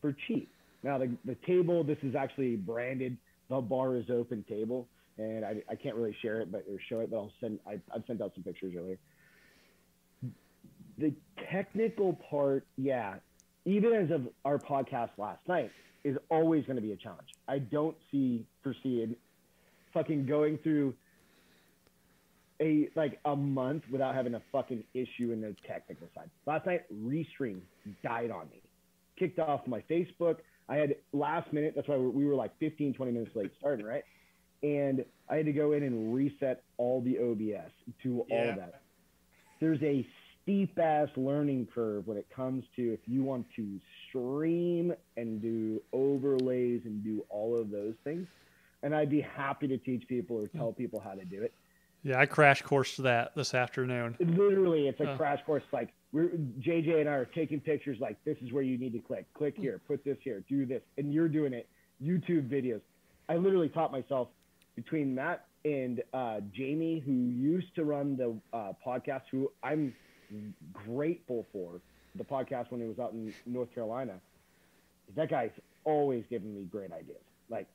for 0.00 0.14
cheap. 0.28 0.48
Now 0.84 0.96
the 0.98 1.10
the 1.24 1.34
table, 1.44 1.82
this 1.82 1.98
is 2.04 2.14
actually 2.14 2.54
branded. 2.54 3.16
The 3.50 3.60
bar 3.60 3.96
is 3.96 4.04
open 4.10 4.44
table, 4.48 4.86
and 5.18 5.44
I, 5.44 5.56
I 5.68 5.74
can't 5.74 5.96
really 5.96 6.16
share 6.22 6.40
it, 6.40 6.52
but 6.52 6.64
or 6.70 6.78
show 6.88 7.00
it, 7.00 7.10
but 7.10 7.16
I'll 7.16 7.32
send. 7.40 7.58
I, 7.66 7.80
I've 7.92 8.04
sent 8.06 8.22
out 8.22 8.30
some 8.36 8.44
pictures 8.44 8.74
earlier. 8.78 8.98
The 10.98 11.12
technical 11.50 12.12
part, 12.30 12.64
yeah, 12.76 13.16
even 13.66 13.92
as 13.92 14.10
of 14.10 14.28
our 14.44 14.58
podcast 14.58 15.10
last 15.18 15.46
night, 15.46 15.70
is 16.04 16.16
always 16.30 16.64
going 16.64 16.76
to 16.76 16.82
be 16.82 16.92
a 16.92 16.96
challenge. 16.96 17.28
I 17.48 17.58
don't 17.58 17.96
see 18.10 18.46
foresee 18.62 19.16
fucking 19.92 20.24
going 20.26 20.58
through 20.58 20.94
a 22.60 22.88
like 22.94 23.18
a 23.24 23.34
month 23.34 23.82
without 23.90 24.14
having 24.14 24.34
a 24.34 24.42
fucking 24.52 24.84
issue 24.94 25.32
in 25.32 25.40
the 25.40 25.54
technical 25.66 26.08
side. 26.14 26.30
Last 26.46 26.64
night, 26.64 26.82
Restream 27.04 27.60
died 28.02 28.30
on 28.30 28.48
me. 28.50 28.62
Kicked 29.18 29.40
off 29.40 29.66
my 29.66 29.82
Facebook. 29.90 30.36
I 30.68 30.76
had 30.76 30.94
last 31.12 31.52
minute. 31.52 31.72
That's 31.74 31.88
why 31.88 31.96
we 31.96 32.24
were 32.24 32.34
like 32.34 32.56
15, 32.58 32.94
20 32.94 33.12
minutes 33.12 33.34
late 33.34 33.52
starting, 33.58 33.84
right? 33.84 34.04
And 34.62 35.04
I 35.28 35.36
had 35.36 35.46
to 35.46 35.52
go 35.52 35.72
in 35.72 35.82
and 35.82 36.14
reset 36.14 36.62
all 36.78 37.02
the 37.02 37.18
OBS 37.18 37.70
to 38.02 38.24
all 38.30 38.48
of 38.48 38.56
that. 38.56 38.80
There's 39.60 39.82
a 39.82 40.06
steep 40.46 40.78
ass 40.78 41.08
learning 41.16 41.66
curve 41.74 42.06
when 42.06 42.16
it 42.16 42.26
comes 42.34 42.64
to 42.76 42.92
if 42.92 43.00
you 43.06 43.24
want 43.24 43.44
to 43.56 43.80
stream 44.08 44.94
and 45.16 45.42
do 45.42 45.82
overlays 45.92 46.82
and 46.84 47.02
do 47.02 47.24
all 47.30 47.58
of 47.58 47.70
those 47.70 47.94
things 48.04 48.28
and 48.82 48.94
I'd 48.94 49.10
be 49.10 49.20
happy 49.20 49.66
to 49.66 49.78
teach 49.78 50.06
people 50.06 50.36
or 50.36 50.46
tell 50.46 50.72
people 50.72 51.00
how 51.00 51.12
to 51.12 51.24
do 51.24 51.42
it. 51.42 51.52
Yeah, 52.04 52.20
I 52.20 52.26
crash 52.26 52.62
course 52.62 52.96
that 52.98 53.34
this 53.34 53.52
afternoon. 53.52 54.16
Literally, 54.20 54.86
it's 54.86 55.00
a 55.00 55.10
uh. 55.10 55.16
crash 55.16 55.40
course. 55.44 55.64
Like 55.72 55.92
we're 56.12 56.28
JJ 56.60 57.00
and 57.00 57.08
I 57.08 57.14
are 57.14 57.24
taking 57.24 57.58
pictures. 57.58 57.98
Like 58.00 58.16
this 58.24 58.36
is 58.42 58.52
where 58.52 58.62
you 58.62 58.78
need 58.78 58.92
to 58.92 59.00
click. 59.00 59.26
Click 59.34 59.56
here. 59.56 59.80
Put 59.88 60.04
this 60.04 60.18
here. 60.22 60.44
Do 60.48 60.66
this, 60.66 60.82
and 60.98 61.12
you're 61.12 61.28
doing 61.28 61.52
it. 61.52 61.68
YouTube 62.00 62.48
videos. 62.48 62.80
I 63.28 63.36
literally 63.36 63.68
taught 63.68 63.90
myself 63.90 64.28
between 64.76 65.14
Matt 65.14 65.46
and 65.64 66.02
uh, 66.14 66.40
Jamie, 66.52 67.02
who 67.04 67.12
used 67.12 67.74
to 67.74 67.84
run 67.84 68.16
the 68.16 68.36
uh, 68.56 68.72
podcast. 68.86 69.22
Who 69.32 69.50
I'm 69.64 69.92
grateful 70.86 71.46
for 71.52 71.80
the 72.16 72.24
podcast 72.24 72.70
when 72.70 72.80
he 72.80 72.86
was 72.86 72.98
out 72.98 73.12
in 73.12 73.32
North 73.46 73.72
Carolina. 73.74 74.14
That 75.14 75.30
guy's 75.30 75.50
always 75.84 76.24
giving 76.28 76.54
me 76.54 76.64
great 76.64 76.92
ideas. 76.92 77.22
Like 77.48 77.66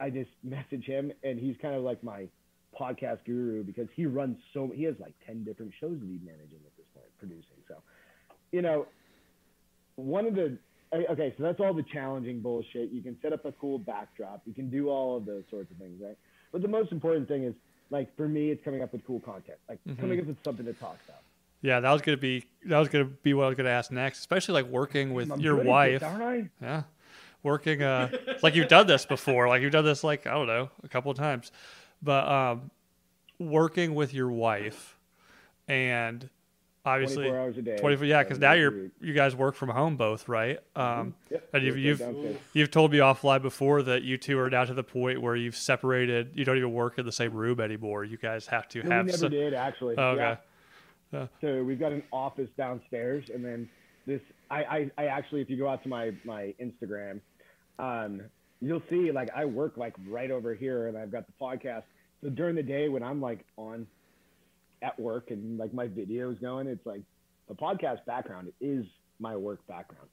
I 0.00 0.10
just 0.10 0.30
message 0.42 0.84
him, 0.84 1.12
and 1.22 1.38
he's 1.38 1.56
kind 1.60 1.74
of 1.74 1.82
like 1.82 2.02
my 2.02 2.28
podcast 2.78 3.18
guru 3.24 3.62
because 3.64 3.88
he 3.94 4.06
runs 4.06 4.36
so 4.52 4.70
he 4.74 4.84
has 4.84 4.94
like 5.00 5.14
10 5.26 5.44
different 5.44 5.72
shows 5.80 5.98
that 5.98 6.06
he's 6.06 6.20
managing 6.24 6.60
at 6.66 6.76
this 6.76 6.86
point 6.94 7.06
producing 7.18 7.56
so 7.66 7.74
you 8.52 8.62
know 8.62 8.86
one 9.96 10.26
of 10.26 10.34
the 10.34 10.56
okay 10.92 11.34
so 11.36 11.42
that's 11.42 11.60
all 11.60 11.72
the 11.72 11.84
challenging 11.92 12.40
bullshit 12.40 12.90
you 12.92 13.02
can 13.02 13.16
set 13.20 13.32
up 13.32 13.44
a 13.46 13.52
cool 13.52 13.78
backdrop 13.78 14.42
you 14.46 14.52
can 14.52 14.70
do 14.70 14.88
all 14.88 15.16
of 15.16 15.26
those 15.26 15.42
sorts 15.50 15.70
of 15.70 15.76
things 15.78 16.00
right 16.00 16.16
but 16.52 16.62
the 16.62 16.68
most 16.68 16.92
important 16.92 17.26
thing 17.26 17.44
is 17.44 17.54
like 17.90 18.14
for 18.16 18.28
me 18.28 18.50
it's 18.50 18.62
coming 18.62 18.82
up 18.82 18.92
with 18.92 19.04
cool 19.06 19.20
content 19.20 19.58
like 19.68 19.78
mm-hmm. 19.88 20.00
coming 20.00 20.20
up 20.20 20.26
with 20.26 20.36
something 20.44 20.66
to 20.66 20.74
talk 20.74 20.98
about 21.08 21.17
yeah 21.62 21.80
that 21.80 21.90
was 21.90 22.02
gonna 22.02 22.16
be 22.16 22.44
that 22.64 22.78
was 22.78 22.88
gonna 22.88 23.04
be 23.04 23.34
what 23.34 23.44
i 23.44 23.48
was 23.48 23.56
gonna 23.56 23.68
ask 23.68 23.90
next 23.90 24.18
especially 24.20 24.54
like 24.54 24.70
working 24.70 25.12
with 25.14 25.30
I'm 25.30 25.40
your 25.40 25.56
wife. 25.56 26.02
it, 26.02 26.50
yeah. 26.62 26.82
Working 27.42 27.82
uh 27.82 28.10
like 28.42 28.54
you've 28.54 28.68
done 28.68 28.86
this 28.86 29.06
before 29.06 29.48
like 29.48 29.62
you've 29.62 29.72
done 29.72 29.84
this 29.84 30.02
like 30.02 30.26
i 30.26 30.32
don't 30.32 30.46
know 30.46 30.70
a 30.82 30.88
couple 30.88 31.10
of 31.10 31.16
times. 31.16 31.52
But 32.02 32.28
um 32.28 32.70
working 33.38 33.94
with 33.94 34.12
your 34.12 34.30
wife 34.30 34.98
and 35.68 36.28
obviously 36.84 37.28
24 37.28 37.38
hours 37.38 37.58
a 37.58 37.62
day. 37.62 37.76
24 37.76 38.06
yeah 38.06 38.22
because 38.22 38.38
now 38.38 38.52
you're 38.52 38.90
you 39.00 39.12
guys 39.12 39.36
work 39.36 39.54
from 39.54 39.68
home 39.68 39.96
both 39.96 40.28
right? 40.28 40.58
Mm-hmm. 40.74 41.00
um 41.00 41.14
yep. 41.30 41.48
and 41.52 41.64
you've 41.64 41.78
you've, 41.78 42.02
you've 42.52 42.70
told 42.70 42.92
me 42.92 42.98
offline 42.98 43.42
before 43.42 43.82
that 43.82 44.02
you 44.02 44.16
two 44.18 44.38
are 44.38 44.50
now 44.50 44.64
to 44.64 44.74
the 44.74 44.82
point 44.84 45.20
where 45.20 45.36
you've 45.36 45.56
separated 45.56 46.30
you 46.34 46.44
don't 46.44 46.56
even 46.56 46.72
work 46.72 46.98
in 46.98 47.06
the 47.06 47.12
same 47.12 47.32
room 47.32 47.60
anymore. 47.60 48.04
You 48.04 48.16
guys 48.16 48.46
have 48.46 48.68
to 48.70 48.82
no, 48.82 48.90
have 48.96 49.06
we 49.06 49.12
never 49.12 49.18
some, 49.18 49.30
did 49.30 49.54
actually. 49.54 49.94
Oh, 49.96 50.10
okay. 50.10 50.20
yeah. 50.20 50.36
Yeah. 51.12 51.26
So 51.40 51.62
we've 51.62 51.80
got 51.80 51.92
an 51.92 52.02
office 52.12 52.50
downstairs, 52.56 53.30
and 53.32 53.44
then 53.44 53.68
this 54.06 54.20
I, 54.50 54.64
I, 54.64 54.90
I 54.98 55.06
actually 55.06 55.40
if 55.40 55.50
you 55.50 55.56
go 55.56 55.68
out 55.68 55.82
to 55.82 55.88
my 55.88 56.12
my 56.24 56.54
Instagram, 56.60 57.20
um, 57.78 58.22
you'll 58.60 58.82
see 58.90 59.10
like 59.12 59.30
I 59.34 59.44
work 59.44 59.76
like 59.76 59.94
right 60.06 60.30
over 60.30 60.54
here, 60.54 60.88
and 60.88 60.96
I've 60.96 61.10
got 61.12 61.26
the 61.26 61.32
podcast. 61.40 61.84
So 62.22 62.30
during 62.30 62.56
the 62.56 62.62
day 62.62 62.88
when 62.88 63.02
I'm 63.02 63.20
like 63.20 63.44
on 63.56 63.86
at 64.82 64.98
work 64.98 65.30
and 65.30 65.58
like 65.58 65.72
my 65.72 65.86
videos 65.86 66.40
going, 66.40 66.66
it's 66.66 66.84
like 66.84 67.02
the 67.48 67.54
podcast 67.54 68.04
background 68.06 68.52
is 68.60 68.84
my 69.18 69.36
work 69.36 69.66
background. 69.66 70.08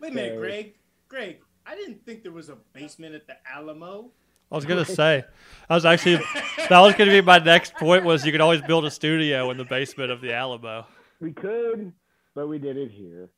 Wait 0.00 0.12
a 0.12 0.14
minute, 0.14 0.38
Greg. 0.38 0.74
Greg, 1.08 1.38
I 1.66 1.74
didn't 1.74 2.04
think 2.04 2.22
there 2.22 2.32
was 2.32 2.48
a 2.48 2.56
basement 2.72 3.14
at 3.14 3.26
the 3.26 3.36
Alamo. 3.50 4.10
I 4.54 4.56
was 4.56 4.66
gonna 4.66 4.84
say, 4.84 5.24
I 5.68 5.74
was 5.74 5.84
actually 5.84 6.24
that 6.68 6.78
was 6.78 6.94
gonna 6.94 7.10
be 7.10 7.20
my 7.20 7.38
next 7.38 7.74
point. 7.74 8.04
Was 8.04 8.24
you 8.24 8.30
could 8.30 8.40
always 8.40 8.62
build 8.62 8.84
a 8.84 8.90
studio 8.90 9.50
in 9.50 9.56
the 9.56 9.64
basement 9.64 10.12
of 10.12 10.20
the 10.20 10.32
Alamo. 10.32 10.86
We 11.18 11.32
could, 11.32 11.92
but 12.36 12.46
we 12.46 12.60
did 12.60 12.76
it 12.76 12.92
here. 12.92 13.30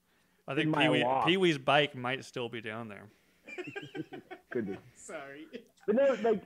I 0.47 0.55
think 0.55 0.77
Pee 0.77 0.89
Wee, 0.91 1.07
Pee 1.25 1.39
Wee's 1.39 1.57
bike 1.57 1.97
might 1.97 2.23
still 2.23 2.51
be 2.51 2.61
down 2.61 2.89
there. 2.89 3.05
Could 4.51 4.67
be. 4.67 4.77
Sorry. 4.95 5.47
But 5.87 5.97
no, 5.97 6.17
like, 6.23 6.43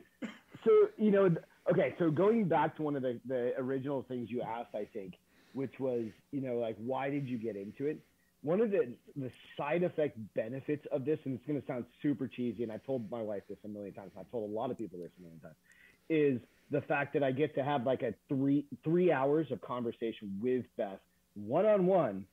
so 0.65 0.71
you 0.97 1.11
know, 1.11 1.35
okay. 1.69 1.97
So 1.99 2.09
going 2.09 2.45
back 2.45 2.77
to 2.77 2.83
one 2.83 2.95
of 2.95 3.03
the 3.03 3.19
the 3.27 3.53
original 3.59 4.05
things 4.07 4.31
you 4.31 4.41
asked, 4.43 4.77
I 4.77 4.85
think, 4.93 5.15
which 5.53 5.81
was, 5.81 6.05
you 6.31 6.43
know, 6.43 6.59
like, 6.59 6.77
why 6.79 7.11
did 7.11 7.29
you 7.29 7.39
get 7.39 7.57
into 7.57 7.87
it? 7.87 7.99
One 8.43 8.61
of 8.61 8.71
the 8.71 8.95
the 9.17 9.31
side 9.57 9.83
effect 9.83 10.19
benefits 10.35 10.87
of 10.93 11.05
this, 11.05 11.19
and 11.25 11.35
it's 11.35 11.47
going 11.47 11.61
to 11.61 11.67
sound 11.67 11.85
super 12.01 12.27
cheesy, 12.27 12.63
and 12.63 12.73
I've 12.73 12.85
told 12.85 13.11
my 13.11 13.21
wife 13.21 13.43
this 13.49 13.59
a 13.65 13.69
million 13.69 13.93
times. 13.93 14.13
I've 14.19 14.31
told 14.31 14.51
a 14.51 14.55
lot 14.55 14.71
of 14.71 14.79
people 14.79 14.99
this 14.99 15.11
a 15.19 15.23
million 15.23 15.41
times, 15.41 15.57
is 16.09 16.41
the 16.71 16.81
fact 16.83 17.13
that 17.15 17.23
I 17.23 17.33
get 17.33 17.55
to 17.57 17.65
have 17.65 17.85
like 17.85 18.03
a 18.03 18.15
three 18.29 18.65
three 18.83 19.13
hours 19.13 19.51
of 19.51 19.61
conversation 19.61 20.39
with 20.43 20.65
Beth 20.77 21.01
one 21.35 21.67
on 21.67 21.87
one 21.87 22.25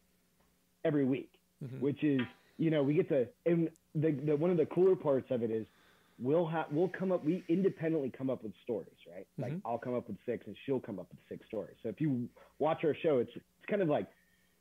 every 0.84 1.06
week 1.06 1.32
mm-hmm. 1.64 1.80
which 1.80 2.04
is 2.04 2.22
you 2.58 2.70
know 2.70 2.84
we 2.84 2.94
get 2.94 3.10
to 3.10 3.28
and 3.46 3.70
the, 3.96 4.12
the 4.26 4.36
one 4.36 4.52
of 4.52 4.58
the 4.58 4.66
cooler 4.66 4.96
parts 4.96 5.30
of 5.32 5.44
it 5.44 5.52
is 5.52 5.66
we'll 6.20 6.48
have 6.48 6.66
we'll 6.72 6.88
come 6.88 7.12
up 7.12 7.24
we 7.24 7.44
independently 7.48 8.12
come 8.16 8.30
up 8.30 8.44
with 8.44 8.54
stories 8.64 8.90
right 9.12 9.28
mm-hmm. 9.40 9.44
like 9.44 9.62
i'll 9.66 9.78
come 9.78 9.96
up 9.96 10.08
with 10.08 10.18
six 10.26 10.46
and 10.48 10.56
she'll 10.66 10.80
come 10.80 11.00
up 11.00 11.08
with 11.10 11.20
six 11.30 11.46
stories 11.48 11.76
so 11.84 11.90
if 11.90 12.02
you 12.02 12.28
watch 12.60 12.84
our 12.84 12.96
show 12.96 13.20
it's 13.20 13.32
it's 13.36 13.70
kind 13.70 13.82
of 13.82 13.88
like 13.88 14.08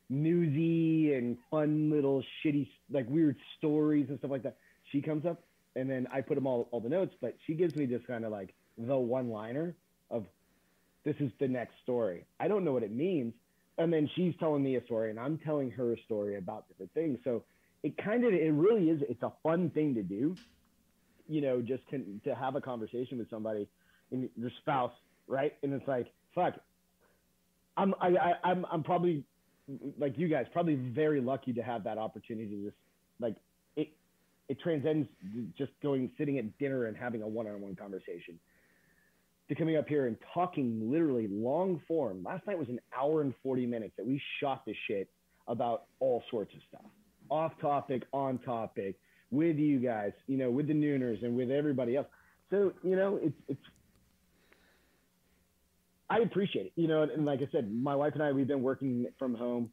newsy 0.09 1.13
and 1.13 1.37
fun 1.51 1.89
little 1.89 2.23
shitty 2.43 2.67
like 2.91 3.07
weird 3.09 3.35
stories 3.57 4.07
and 4.09 4.17
stuff 4.19 4.31
like 4.31 4.43
that 4.43 4.57
she 4.91 5.01
comes 5.01 5.25
up 5.25 5.43
and 5.75 5.89
then 5.89 6.07
i 6.13 6.21
put 6.21 6.35
them 6.35 6.47
all 6.47 6.69
all 6.71 6.79
the 6.79 6.89
notes 6.89 7.13
but 7.21 7.35
she 7.45 7.53
gives 7.53 7.75
me 7.75 7.85
just 7.85 8.07
kind 8.07 8.23
of 8.23 8.31
like 8.31 8.53
the 8.77 8.95
one 8.95 9.29
liner 9.29 9.75
of 10.09 10.25
this 11.03 11.15
is 11.19 11.31
the 11.39 11.47
next 11.47 11.73
story 11.83 12.25
i 12.39 12.47
don't 12.47 12.63
know 12.63 12.71
what 12.71 12.83
it 12.83 12.91
means 12.91 13.33
and 13.77 13.93
then 13.93 14.09
she's 14.15 14.33
telling 14.39 14.63
me 14.63 14.75
a 14.75 14.83
story 14.85 15.09
and 15.11 15.19
I'm 15.19 15.37
telling 15.37 15.69
her 15.71 15.93
a 15.93 16.01
story 16.01 16.37
about 16.37 16.67
different 16.67 16.93
things. 16.93 17.19
So 17.23 17.43
it 17.83 17.97
kind 17.97 18.25
of, 18.25 18.33
it 18.33 18.51
really 18.51 18.89
is, 18.89 19.01
it's 19.07 19.21
a 19.21 19.31
fun 19.43 19.69
thing 19.69 19.93
to 19.95 20.03
do, 20.03 20.35
you 21.27 21.41
know, 21.41 21.61
just 21.61 21.85
can, 21.87 22.19
to 22.23 22.33
have 22.33 22.55
a 22.55 22.61
conversation 22.61 23.19
with 23.19 23.29
somebody 23.29 23.67
and 24.11 24.29
your 24.35 24.49
spouse, 24.61 24.93
right? 25.27 25.53
And 25.61 25.73
it's 25.73 25.87
like, 25.87 26.07
fuck, 26.33 26.55
I'm, 27.75 27.93
I, 28.01 28.07
I, 28.07 28.33
I'm, 28.43 28.65
I'm 28.71 28.83
probably 28.83 29.23
like 29.97 30.17
you 30.17 30.27
guys, 30.27 30.45
probably 30.51 30.75
very 30.75 31.21
lucky 31.21 31.53
to 31.53 31.61
have 31.61 31.83
that 31.83 31.97
opportunity 31.97 32.49
to 32.49 32.63
just 32.65 32.77
like 33.19 33.35
it, 33.75 33.89
it 34.47 34.59
transcends 34.61 35.07
just 35.57 35.71
going 35.81 36.11
sitting 36.17 36.37
at 36.37 36.57
dinner 36.57 36.85
and 36.85 36.95
having 36.95 37.21
a 37.21 37.27
one-on-one 37.27 37.75
conversation 37.75 38.39
to 39.49 39.55
coming 39.55 39.77
up 39.77 39.87
here 39.87 40.07
and 40.07 40.17
talking 40.33 40.91
literally 40.91 41.27
long 41.29 41.81
form. 41.87 42.23
Last 42.23 42.45
night 42.47 42.57
was 42.57 42.69
an 42.69 42.79
hour 42.97 43.21
and 43.21 43.33
40 43.43 43.65
minutes 43.65 43.93
that 43.97 44.05
we 44.05 44.21
shot 44.39 44.65
the 44.65 44.75
shit 44.87 45.09
about 45.47 45.85
all 45.99 46.23
sorts 46.29 46.53
of 46.53 46.59
stuff, 46.67 46.91
off 47.29 47.53
topic, 47.61 48.03
on 48.11 48.37
topic, 48.39 48.95
with 49.31 49.57
you 49.57 49.79
guys, 49.79 50.11
you 50.27 50.37
know, 50.37 50.49
with 50.49 50.67
the 50.67 50.73
Nooners 50.73 51.23
and 51.23 51.35
with 51.35 51.51
everybody 51.51 51.95
else. 51.95 52.07
So 52.49 52.73
you 52.83 52.95
know, 52.95 53.19
it's 53.21 53.35
it's. 53.47 53.59
I 56.09 56.19
appreciate 56.19 56.67
it, 56.67 56.71
you 56.75 56.87
know, 56.87 57.03
and 57.03 57.25
like 57.25 57.41
I 57.41 57.47
said, 57.51 57.71
my 57.71 57.95
wife 57.95 58.13
and 58.13 58.23
I 58.23 58.31
we've 58.31 58.47
been 58.47 58.63
working 58.63 59.07
from 59.19 59.35
home, 59.35 59.69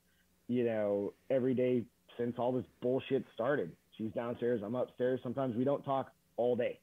you 0.49 0.65
know, 0.65 1.13
every 1.31 1.55
day 1.55 1.85
since 2.19 2.37
all 2.39 2.53
this 2.53 2.65
bullshit 2.81 3.25
started. 3.35 3.71
She's 3.97 4.11
downstairs, 4.13 4.61
I'm 4.65 4.75
upstairs. 4.75 5.21
Sometimes 5.23 5.57
we 5.57 5.65
don't 5.65 5.85
talk 5.85 6.11
all 6.37 6.57
day 6.57 6.81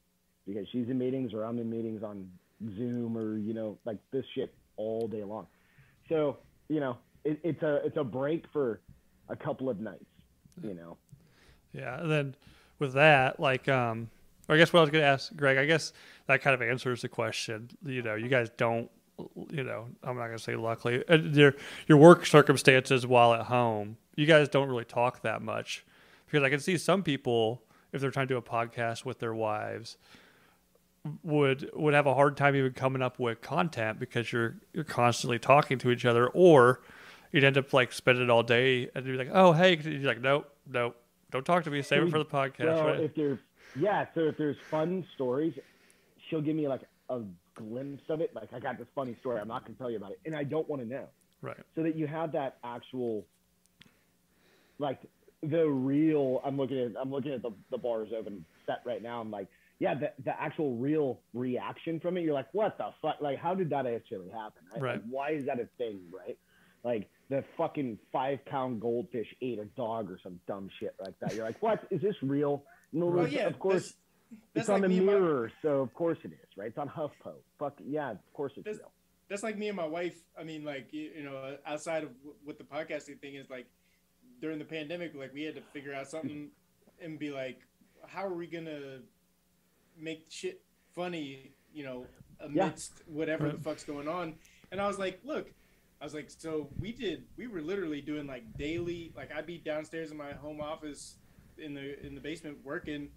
because 0.48 0.66
she's 0.72 0.88
in 0.88 0.98
meetings 0.98 1.34
or 1.34 1.44
I'm 1.44 1.60
in 1.60 1.70
meetings 1.70 2.04
on 2.04 2.30
Zoom 2.78 3.18
or 3.18 3.38
you 3.38 3.54
know 3.54 3.78
like 3.86 3.98
this 4.12 4.26
shit 4.36 4.54
all 4.78 5.08
day 5.08 5.24
long. 5.24 5.48
So 6.08 6.38
you 6.70 6.80
know 6.80 6.98
it, 7.26 7.40
it's 7.44 7.62
a 7.62 7.86
it's 7.86 7.98
a 7.98 8.04
break 8.04 8.46
for 8.54 8.80
a 9.30 9.36
couple 9.36 9.70
of 9.70 9.80
nights. 9.80 10.06
You 10.64 10.74
know. 10.74 10.98
Yeah, 11.74 12.02
and 12.02 12.12
then 12.12 12.36
with 12.80 12.94
that, 12.94 13.40
like, 13.40 13.70
um, 13.70 14.10
I 14.50 14.58
guess 14.58 14.74
what 14.74 14.80
I 14.80 14.82
was 14.82 14.90
going 14.90 15.04
to 15.04 15.08
ask 15.08 15.34
Greg, 15.36 15.58
I 15.58 15.66
guess 15.66 15.94
that 16.28 16.42
kind 16.42 16.54
of 16.54 16.62
answers 16.62 17.02
the 17.02 17.08
question. 17.08 17.70
You 17.86 18.02
know, 18.02 18.16
you 18.16 18.28
guys 18.28 18.50
don't, 18.58 18.90
you 19.50 19.64
know, 19.64 19.88
I'm 20.04 20.16
not 20.18 20.28
going 20.28 20.38
to 20.38 20.44
say 20.44 20.56
luckily, 20.56 21.04
uh, 21.08 21.18
your 21.18 21.56
your 21.88 21.98
work 21.98 22.26
circumstances 22.26 23.06
while 23.06 23.34
at 23.34 23.44
home, 23.48 23.98
you 24.16 24.26
guys 24.26 24.50
don't 24.50 24.68
really 24.68 24.86
talk 24.86 25.22
that 25.22 25.42
much 25.42 25.86
because 26.26 26.44
I 26.44 26.50
can 26.50 26.60
see 26.60 26.78
some 26.78 27.04
people 27.04 27.62
if 27.92 28.02
they're 28.02 28.12
trying 28.12 28.28
to 28.28 28.34
do 28.34 28.38
a 28.38 28.42
podcast 28.42 29.06
with 29.06 29.20
their 29.20 29.34
wives 29.34 29.98
would 31.24 31.70
would 31.74 31.94
have 31.94 32.06
a 32.06 32.14
hard 32.14 32.38
time 32.38 32.56
even 32.56 32.72
coming 32.74 33.02
up 33.02 33.18
with 33.20 33.42
content 33.42 34.00
because 34.00 34.32
you're 34.32 34.56
you're 34.74 34.84
constantly 34.84 35.40
talking 35.40 35.80
to 35.80 35.90
each 35.90 36.06
other 36.06 36.28
or 36.28 36.82
you'd 37.32 37.44
end 37.44 37.58
up 37.58 37.74
like 37.74 37.92
spending 37.92 38.24
it 38.24 38.30
all 38.30 38.44
day 38.44 38.88
and 38.94 39.06
you're 39.08 39.16
like 39.16 39.32
oh 39.34 39.52
hey 39.52 39.80
you're 39.84 40.02
like 40.02 40.22
nope 40.22 40.48
nope 40.72 40.96
don't 41.32 41.44
talk 41.44 41.64
to 41.64 41.72
me 41.72 41.82
save 41.82 42.04
it 42.04 42.12
for 42.12 42.20
the 42.20 42.26
podcast 42.26 42.66
Well, 42.66 42.86
right? 42.86 43.00
if 43.00 43.16
there's 43.16 43.40
yeah, 43.76 44.06
so 44.14 44.22
if 44.22 44.38
there's 44.38 44.58
fun 44.70 45.06
stories, 45.16 45.54
she'll 46.30 46.42
give 46.42 46.56
me 46.56 46.68
like 46.68 46.82
a 47.10 47.22
glimpse 47.62 48.04
of 48.10 48.20
it. 48.22 48.32
Like 48.36 48.50
I 48.54 48.60
got 48.60 48.78
this 48.78 48.88
funny 48.96 49.16
story, 49.22 49.40
I'm 49.40 49.48
not 49.48 49.64
gonna 49.66 49.78
tell 49.78 49.90
you 49.92 49.98
about 49.98 50.12
it, 50.12 50.20
and 50.26 50.36
I 50.36 50.44
don't 50.44 50.68
want 50.70 50.82
to 50.82 50.88
know. 50.88 51.08
right. 51.42 51.58
So 51.76 51.84
that 51.84 51.96
you 51.96 52.08
have 52.08 52.32
that 52.34 52.58
actual 52.64 53.26
like 54.80 55.00
the 55.44 55.68
real 55.68 56.40
i'm 56.46 56.58
looking 56.58 56.80
at 56.80 56.92
i'm 57.02 57.12
looking 57.12 57.32
at 57.34 57.42
the, 57.42 57.52
the 57.72 57.78
bars 57.78 58.10
open 58.18 58.46
set 58.66 58.82
right 58.86 59.02
now 59.02 59.20
i'm 59.20 59.32
like 59.32 59.48
yeah 59.80 59.94
the, 59.96 60.12
the 60.24 60.40
actual 60.42 60.76
real 60.76 61.20
reaction 61.34 62.00
from 62.00 62.18
it 62.18 62.22
you're 62.22 62.34
like 62.34 62.48
what 62.52 62.78
the 62.78 62.90
fuck? 63.02 63.18
Like 63.22 63.40
how 63.40 63.56
did 63.56 63.70
that 63.72 63.86
actually 63.88 64.30
happen 64.30 64.62
right, 64.74 64.82
Right. 64.82 64.94
Like, 64.96 65.04
why 65.10 65.32
is 65.32 65.46
that 65.48 65.60
a 65.60 65.68
thing 65.78 66.00
right? 66.16 66.38
Like 66.84 67.10
the 67.30 67.44
fucking 67.58 67.98
five 68.12 68.44
pound 68.46 68.82
goldfish 68.82 69.28
ate 69.42 69.60
a 69.60 69.66
dog 69.66 70.12
or 70.12 70.20
some 70.22 70.40
dumb 70.48 70.70
shit 70.80 70.96
like 71.00 71.14
that. 71.22 71.34
You're 71.36 71.46
like 71.46 71.62
what? 71.62 71.88
Is 71.92 72.02
this 72.02 72.16
real? 72.22 72.64
No 72.94 73.06
Well, 73.08 73.20
it's- 73.26 73.34
yeah, 73.34 73.48
of 73.48 73.58
course 73.60 73.94
that's- 74.32 74.50
that's 74.54 74.64
it's 74.64 74.70
on 74.70 74.76
like 74.76 74.82
the 74.84 74.88
me 74.90 74.98
and 74.98 75.06
my- 75.06 75.14
mirror 75.14 75.52
so 75.62 75.82
of 75.82 75.94
course 75.94 76.18
it 76.24 76.32
is 76.34 76.58
right 76.58 76.68
it's 76.70 76.78
on 76.78 76.88
huffpo 76.90 77.34
fuck 77.60 77.74
yeah 77.86 78.12
of 78.12 78.34
course 78.34 78.54
it's 78.56 78.66
That's- 78.66 78.80
real 78.80 78.92
that's 79.30 79.44
like 79.44 79.58
me 79.58 79.70
and 79.70 79.78
my 79.78 79.86
wife. 79.88 80.22
I 80.38 80.44
mean, 80.44 80.66
like 80.66 80.92
you, 80.92 81.10
you 81.16 81.24
know, 81.24 81.56
outside 81.66 82.04
of 82.04 82.10
w- 82.18 82.36
what 82.44 82.58
the 82.58 82.66
podcasting 82.66 83.18
thing 83.22 83.36
is, 83.36 83.50
like 83.50 83.66
during 84.42 84.60
the 84.60 84.66
pandemic, 84.66 85.16
like 85.16 85.34
we 85.34 85.44
had 85.44 85.56
to 85.56 85.62
figure 85.72 85.94
out 85.94 86.10
something 86.10 86.50
and 87.02 87.18
be 87.18 87.32
like, 87.32 87.62
how 88.10 88.26
are 88.26 88.34
we 88.34 88.46
gonna 88.46 89.00
make 89.98 90.26
shit 90.28 90.62
funny? 90.94 91.52
You 91.74 91.86
know, 91.86 92.06
amidst 92.42 93.04
whatever 93.08 93.50
the 93.50 93.58
fuck's 93.58 93.86
going 93.86 94.10
on. 94.10 94.36
And 94.70 94.82
I 94.82 94.88
was 94.88 95.00
like, 95.00 95.22
look, 95.24 95.50
I 96.02 96.04
was 96.04 96.14
like, 96.14 96.30
so 96.30 96.68
we 96.78 96.92
did. 96.92 97.24
We 97.38 97.48
were 97.48 97.62
literally 97.62 98.02
doing 98.02 98.28
like 98.28 98.44
daily. 98.58 99.14
Like 99.16 99.32
I'd 99.34 99.46
be 99.46 99.60
downstairs 99.60 100.12
in 100.12 100.18
my 100.18 100.34
home 100.34 100.60
office 100.60 101.16
in 101.58 101.74
the 101.74 102.06
in 102.06 102.16
the 102.16 102.22
basement 102.22 102.58
working. 102.66 103.08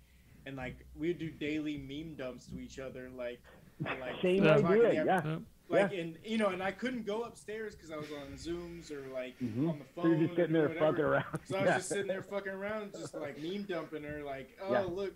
And 0.47 0.57
like 0.57 0.85
we 0.97 1.09
would 1.09 1.19
do 1.19 1.31
daily 1.31 1.79
meme 1.79 2.15
dumps 2.17 2.47
to 2.47 2.59
each 2.61 2.79
other, 2.79 3.09
like, 3.17 3.41
at, 3.87 3.99
like 4.01 4.15
same 4.23 4.45
Yeah. 4.45 4.57
four 4.59 4.75
o'clock 4.75 4.77
in 4.77 4.79
the 4.83 4.89
idea 4.89 5.11
afternoon 5.13 5.47
yeah 5.69 5.75
Yep. 5.75 5.91
like 5.91 5.99
and 5.99 6.19
you 6.23 6.37
know 6.37 6.49
and 6.51 6.63
i 6.63 6.71
couldn't 6.71 7.07
go 7.07 7.23
upstairs 7.23 7.75
because 7.75 7.91
i 7.91 7.97
was 7.97 8.09
on 8.13 8.35
zooms 8.37 8.91
or 8.93 9.01
like 9.15 9.35
Mhm. 9.41 9.71
on 9.71 9.79
the 9.79 9.85
phone 9.87 10.05
so 10.05 10.09
you're 10.09 10.19
just 10.19 10.37
sitting 10.37 10.53
there 10.53 10.69
whatever. 10.69 10.87
fucking 10.93 11.05
around 11.05 11.25
so 11.47 11.57
i 11.57 11.61
was 11.63 11.69
Yeah. 11.69 11.77
just 11.77 11.89
sitting 11.89 12.07
there 12.07 12.23
fucking 12.23 12.53
around 12.53 12.93
just 12.93 13.15
like 13.15 13.39
meme 13.43 13.63
dumping 13.63 14.03
her 14.05 14.23
like 14.23 14.57
oh 14.63 14.73
Yeah. 14.73 14.81
look 14.83 15.15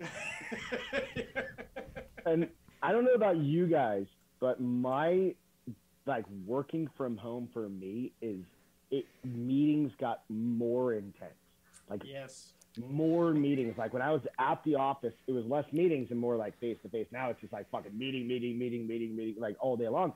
and 2.26 2.48
I 2.82 2.92
don't 2.92 3.04
know 3.04 3.12
about 3.14 3.36
you 3.36 3.66
guys, 3.66 4.06
but 4.40 4.60
my 4.60 5.34
like 6.06 6.24
working 6.46 6.88
from 6.96 7.16
home 7.16 7.48
for 7.52 7.68
me 7.68 8.12
is 8.22 8.40
it 8.90 9.04
meetings 9.24 9.92
got 10.00 10.22
more 10.30 10.94
intense. 10.94 11.34
Like 11.88 12.02
yes 12.04 12.52
more 12.78 13.32
meetings. 13.32 13.74
Like 13.76 13.92
when 13.92 14.02
I 14.02 14.12
was 14.12 14.22
at 14.38 14.62
the 14.64 14.76
office, 14.76 15.14
it 15.26 15.32
was 15.32 15.44
less 15.46 15.64
meetings 15.72 16.08
and 16.10 16.18
more 16.18 16.36
like 16.36 16.58
face 16.60 16.76
to 16.82 16.88
face. 16.88 17.06
Now 17.12 17.30
it's 17.30 17.40
just 17.40 17.52
like 17.52 17.70
fucking 17.70 17.96
meeting, 17.96 18.28
meeting, 18.28 18.58
meeting, 18.58 18.86
meeting, 18.86 19.16
meeting, 19.16 19.40
like 19.40 19.56
all 19.60 19.76
day 19.76 19.88
long. 19.88 20.12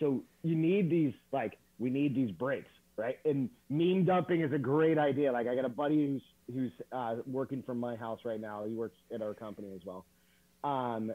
So 0.00 0.22
you 0.42 0.54
need 0.54 0.90
these 0.90 1.12
like 1.32 1.58
we 1.78 1.90
need 1.90 2.14
these 2.14 2.30
breaks, 2.30 2.70
right? 2.96 3.18
And 3.24 3.48
meme 3.68 4.04
dumping 4.04 4.40
is 4.40 4.52
a 4.52 4.58
great 4.58 4.98
idea. 4.98 5.32
Like 5.32 5.46
I 5.46 5.54
got 5.54 5.64
a 5.64 5.70
buddy 5.70 6.06
who's 6.06 6.22
who's 6.54 6.72
uh, 6.92 7.16
working 7.26 7.62
from 7.62 7.78
my 7.78 7.96
house 7.96 8.20
right 8.24 8.40
now. 8.40 8.64
He 8.66 8.74
works 8.74 8.96
at 9.14 9.22
our 9.22 9.34
company 9.34 9.72
as 9.74 9.80
well. 9.84 10.04
Um, 10.64 11.12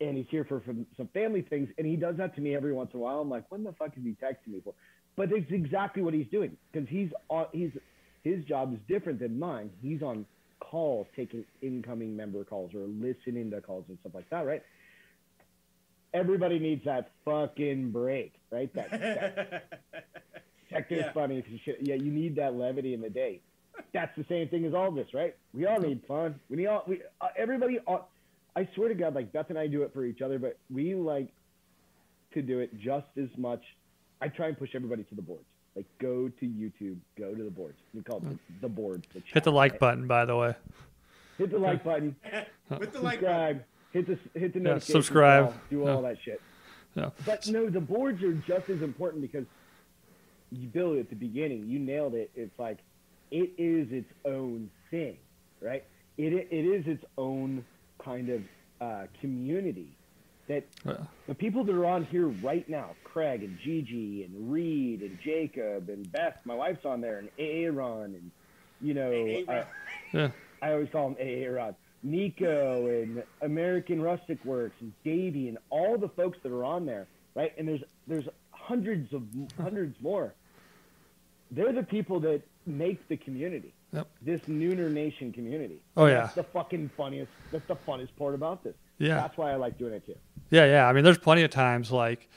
and 0.00 0.16
he's 0.16 0.26
here 0.30 0.44
for, 0.44 0.60
for 0.60 0.74
some 0.96 1.08
family 1.14 1.42
things, 1.42 1.70
and 1.78 1.86
he 1.86 1.96
does 1.96 2.16
that 2.18 2.34
to 2.34 2.40
me 2.42 2.54
every 2.54 2.72
once 2.72 2.90
in 2.92 3.00
a 3.00 3.02
while. 3.02 3.20
I'm 3.20 3.30
like, 3.30 3.44
when 3.48 3.64
the 3.64 3.72
fuck 3.72 3.96
is 3.96 4.04
he 4.04 4.10
texting 4.22 4.52
me 4.52 4.60
for? 4.62 4.74
But 5.16 5.32
it's 5.32 5.50
exactly 5.50 6.02
what 6.02 6.12
he's 6.12 6.26
doing 6.30 6.56
because 6.70 6.86
he's 6.88 7.08
on, 7.30 7.46
he's 7.52 7.70
his 8.26 8.44
job 8.44 8.72
is 8.74 8.80
different 8.88 9.20
than 9.20 9.38
mine. 9.38 9.70
He's 9.80 10.02
on 10.02 10.26
calls, 10.58 11.06
taking 11.14 11.44
incoming 11.62 12.16
member 12.16 12.42
calls 12.44 12.74
or 12.74 12.80
listening 12.86 13.50
to 13.52 13.60
calls 13.60 13.84
and 13.88 13.96
stuff 14.00 14.14
like 14.14 14.28
that, 14.30 14.44
right? 14.44 14.62
Everybody 16.12 16.58
needs 16.58 16.84
that 16.86 17.12
fucking 17.24 17.90
break, 17.92 18.34
right? 18.50 18.72
That, 18.74 18.90
that 18.90 19.68
Hector's 20.70 21.04
Yeah. 21.06 21.12
funny. 21.12 21.44
Yeah, 21.80 21.94
you 21.94 22.10
need 22.10 22.36
that 22.36 22.54
levity 22.54 22.94
in 22.94 23.00
the 23.00 23.10
day. 23.10 23.40
That's 23.92 24.14
the 24.16 24.24
same 24.28 24.48
thing 24.48 24.64
as 24.64 24.74
all 24.74 24.90
this, 24.90 25.08
right? 25.14 25.36
We 25.52 25.66
all 25.66 25.78
need 25.78 26.02
fun. 26.08 26.40
We 26.48 26.56
need 26.56 26.66
all. 26.66 26.82
We 26.88 27.02
uh, 27.20 27.28
everybody. 27.36 27.78
All, 27.86 28.10
I 28.56 28.66
swear 28.74 28.88
to 28.88 28.94
God, 28.94 29.14
like 29.14 29.32
Beth 29.32 29.50
and 29.50 29.58
I 29.58 29.66
do 29.66 29.82
it 29.82 29.92
for 29.92 30.04
each 30.04 30.22
other, 30.22 30.38
but 30.38 30.58
we 30.72 30.94
like 30.94 31.28
to 32.34 32.42
do 32.42 32.58
it 32.60 32.76
just 32.78 33.06
as 33.18 33.28
much. 33.36 33.62
I 34.20 34.28
try 34.28 34.48
and 34.48 34.58
push 34.58 34.70
everybody 34.74 35.04
to 35.04 35.14
the 35.14 35.22
boards. 35.22 35.44
Like, 35.76 35.84
go 35.98 36.28
to 36.28 36.46
YouTube, 36.46 36.96
go 37.18 37.34
to 37.34 37.42
the 37.44 37.50
boards. 37.50 37.78
We 37.94 38.02
call 38.02 38.16
it 38.18 38.24
the, 38.30 38.38
the 38.62 38.68
boards. 38.68 39.06
The 39.12 39.22
hit 39.26 39.44
the 39.44 39.52
like 39.52 39.72
right? 39.72 39.80
button 39.80 40.06
by 40.06 40.24
the 40.24 40.34
way 40.34 40.54
Hit 41.38 41.50
the 41.50 41.58
like 41.58 41.84
button. 41.90 42.16
Hit 42.24 42.92
the 42.92 43.00
like 43.00 43.18
subscribe. 43.20 43.62
Hit 43.92 44.06
the 44.06 44.18
hit 44.38 44.54
the 44.54 44.60
notification 44.60 44.92
subscribe. 45.02 45.44
bell, 45.50 45.54
Do 45.70 45.86
all 45.88 46.02
that 46.02 46.16
shit. 46.24 46.40
yeah 46.94 47.10
But 47.26 47.46
no, 47.48 47.68
the 47.68 47.80
boards 47.80 48.22
are 48.22 48.32
just 48.32 48.70
as 48.70 48.80
important 48.82 49.20
because 49.22 49.44
you 50.50 50.66
build 50.68 50.96
it 50.96 51.00
at 51.00 51.10
the 51.10 51.16
beginning. 51.16 51.66
You 51.68 51.78
nailed 51.78 52.14
it. 52.14 52.30
It's 52.34 52.58
like 52.58 52.78
it 53.30 53.50
is 53.58 53.92
its 53.92 54.10
own 54.24 54.70
thing, 54.90 55.18
right? 55.60 55.84
It 56.16 56.32
it 56.50 56.64
is 56.64 56.86
its 56.86 57.04
own 57.18 57.64
kind 58.02 58.30
of 58.30 58.42
uh, 58.80 59.06
community 59.20 59.88
that 60.48 60.64
Yeah. 60.84 60.98
the 61.26 61.34
people 61.34 61.64
that 61.64 61.74
are 61.74 61.86
on 61.86 62.04
here 62.04 62.26
right 62.28 62.68
now, 62.68 62.90
Craig 63.04 63.42
and 63.42 63.58
Gigi 63.58 64.24
and 64.24 64.52
Reed 64.52 65.02
and 65.02 65.18
Jacob 65.20 65.88
and 65.88 66.10
Beth, 66.12 66.38
my 66.44 66.54
wife's 66.54 66.84
on 66.84 67.00
there, 67.00 67.18
and 67.18 67.28
Aaron 67.38 68.14
and 68.14 68.30
you 68.80 68.92
know, 68.94 69.10
Aaron. 69.10 69.48
uh, 69.48 69.64
yeah 70.12 70.30
I 70.62 70.72
always 70.72 70.88
call 70.90 71.08
him 71.08 71.16
Aaron, 71.18 71.74
Nico 72.02 72.86
and 72.88 73.22
American 73.42 74.00
Rustic 74.02 74.42
Works 74.44 74.76
and 74.80 74.92
Davey 75.04 75.48
and 75.48 75.58
all 75.70 75.98
the 75.98 76.08
folks 76.10 76.38
that 76.42 76.52
are 76.52 76.64
on 76.64 76.86
there, 76.86 77.06
right? 77.34 77.52
And 77.58 77.66
there's 77.68 77.82
there's 78.06 78.28
hundreds 78.52 79.12
of 79.12 79.22
hundreds 79.56 80.00
more. 80.00 80.34
They're 81.50 81.72
the 81.72 81.82
people 81.82 82.20
that 82.20 82.42
make 82.66 83.06
the 83.08 83.16
community. 83.16 83.72
Yep. 83.92 84.08
This 84.20 84.40
Nooner 84.42 84.90
Nation 84.92 85.32
community. 85.32 85.78
Oh, 85.96 86.06
yeah. 86.06 86.22
That's 86.22 86.34
the 86.34 86.42
fucking 86.42 86.90
funniest. 86.96 87.30
That's 87.52 87.66
the 87.66 87.76
funnest 87.76 88.08
part 88.18 88.34
about 88.34 88.64
this. 88.64 88.74
yeah 88.98 89.14
That's 89.14 89.36
why 89.38 89.52
I 89.52 89.54
like 89.56 89.78
doing 89.78 89.92
it 89.94 90.04
too. 90.04 90.16
Yeah, 90.50 90.64
yeah. 90.66 90.86
I 90.88 90.92
mean, 90.92 91.04
there's 91.04 91.18
plenty 91.18 91.42
of 91.42 91.50
times 91.50 91.90
like 91.90 92.28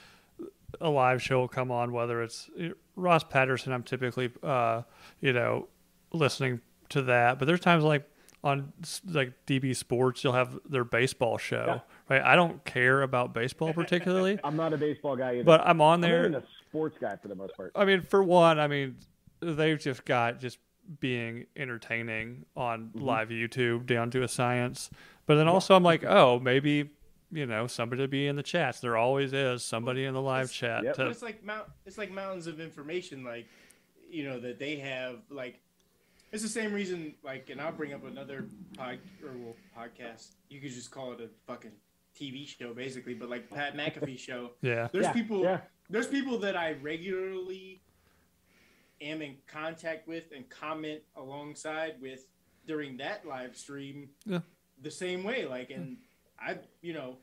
a 0.81 0.89
live 0.89 1.21
show 1.21 1.39
will 1.39 1.47
come 1.47 1.71
on, 1.71 1.91
whether 1.91 2.21
it's 2.23 2.49
Ross 2.95 3.23
Patterson. 3.23 3.71
I'm 3.73 3.83
typically, 3.83 4.31
uh, 4.43 4.83
you 5.21 5.33
know, 5.33 5.67
listening 6.13 6.61
to 6.89 7.01
that. 7.03 7.39
But 7.39 7.45
there's 7.45 7.59
times 7.59 7.83
like 7.83 8.09
on 8.43 8.71
like 9.07 9.33
DB 9.45 9.75
Sports, 9.75 10.23
you'll 10.23 10.33
have 10.33 10.57
their 10.67 10.83
baseball 10.83 11.37
show. 11.37 11.65
Yeah. 11.67 12.15
Right. 12.17 12.21
I 12.25 12.35
don't 12.35 12.63
care 12.65 13.01
about 13.01 13.33
baseball 13.33 13.73
particularly, 13.73 14.39
I'm 14.43 14.55
not 14.55 14.73
a 14.73 14.77
baseball 14.77 15.15
guy 15.15 15.35
either. 15.35 15.43
but 15.43 15.61
I'm 15.65 15.81
on 15.81 15.95
I'm 15.95 16.01
there. 16.01 16.19
even 16.21 16.35
a 16.35 16.43
sports 16.69 16.97
guy 16.99 17.15
for 17.21 17.27
the 17.27 17.35
most 17.35 17.55
part. 17.57 17.71
I 17.75 17.85
mean, 17.85 18.01
for 18.01 18.23
one, 18.23 18.59
I 18.59 18.67
mean, 18.67 18.95
they've 19.41 19.79
just 19.79 20.05
got 20.05 20.39
just 20.39 20.57
being 20.99 21.45
entertaining 21.55 22.45
on 22.55 22.87
Mm-hmm. 22.87 23.01
live 23.05 23.29
YouTube 23.29 23.85
down 23.85 24.09
to 24.11 24.23
a 24.23 24.27
science. 24.27 24.89
But 25.27 25.35
then 25.35 25.47
also 25.47 25.75
I'm 25.75 25.83
like, 25.83 26.03
oh, 26.03 26.39
maybe 26.39 26.89
you 27.31 27.45
know 27.45 27.67
somebody 27.67 28.01
to 28.03 28.07
be 28.07 28.27
in 28.27 28.35
the 28.35 28.43
chats. 28.43 28.79
There 28.79 28.97
always 28.97 29.33
is 29.33 29.63
somebody 29.63 30.05
in 30.05 30.13
the 30.13 30.21
live 30.21 30.45
It's- 30.45 30.55
chat. 30.57 30.83
Yep. 30.83 30.95
But 30.97 31.03
To, 31.05 31.09
it's 31.09 31.21
like 31.21 31.43
mount. 31.43 31.67
It's 31.85 31.97
like 31.97 32.11
mountains 32.11 32.47
of 32.47 32.59
information, 32.59 33.23
like 33.23 33.47
you 34.09 34.23
know 34.23 34.39
that 34.39 34.59
they 34.59 34.77
have. 34.77 35.19
Like 35.29 35.59
it's 36.31 36.43
the 36.43 36.49
same 36.49 36.73
reason. 36.73 37.15
Like, 37.23 37.49
and 37.49 37.59
I'll 37.61 37.71
bring 37.71 37.93
up 37.93 38.05
another 38.05 38.45
pod 38.77 38.99
or 39.23 39.31
well, 39.37 39.55
podcast. 39.77 40.29
You 40.49 40.59
could 40.61 40.71
just 40.71 40.91
call 40.91 41.11
it 41.13 41.21
a 41.21 41.29
fucking 41.47 41.71
TV 42.19 42.47
show, 42.47 42.73
basically. 42.73 43.13
But 43.13 43.29
like 43.29 43.49
Pat 43.49 43.75
McAfee 43.75 44.17
show. 44.27 44.51
yeah, 44.61 44.87
There's 44.91 45.05
Yeah, 45.05 45.13
people. 45.13 45.41
yeah. 45.43 45.61
There's 45.89 46.05
people 46.07 46.37
that 46.39 46.55
I 46.55 46.73
regularly 46.81 47.81
am 49.01 49.21
in 49.21 49.35
contact 49.47 50.07
with 50.07 50.25
and 50.35 50.47
comment 50.49 51.01
alongside 51.15 51.95
with 52.01 52.25
during 52.67 52.97
that 52.97 53.25
live 53.25 53.55
stream. 53.57 54.09
Yeah. 54.25 54.39
The 54.81 54.91
same 54.91 55.23
way, 55.23 55.45
like, 55.45 55.71
and 55.71 55.97
I, 56.41 56.57
you 56.81 56.93
know, 56.93 57.17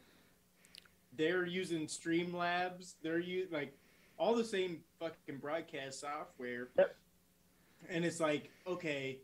they're 1.16 1.46
using 1.46 1.86
Streamlabs. 1.86 2.94
They're 3.02 3.18
using 3.18 3.52
like 3.52 3.76
all 4.18 4.34
the 4.34 4.44
same 4.44 4.80
fucking 4.98 5.38
broadcast 5.38 6.00
software. 6.00 6.68
Yep. 6.76 6.96
And 7.88 8.04
it's 8.04 8.20
like, 8.20 8.50
okay, 8.66 9.18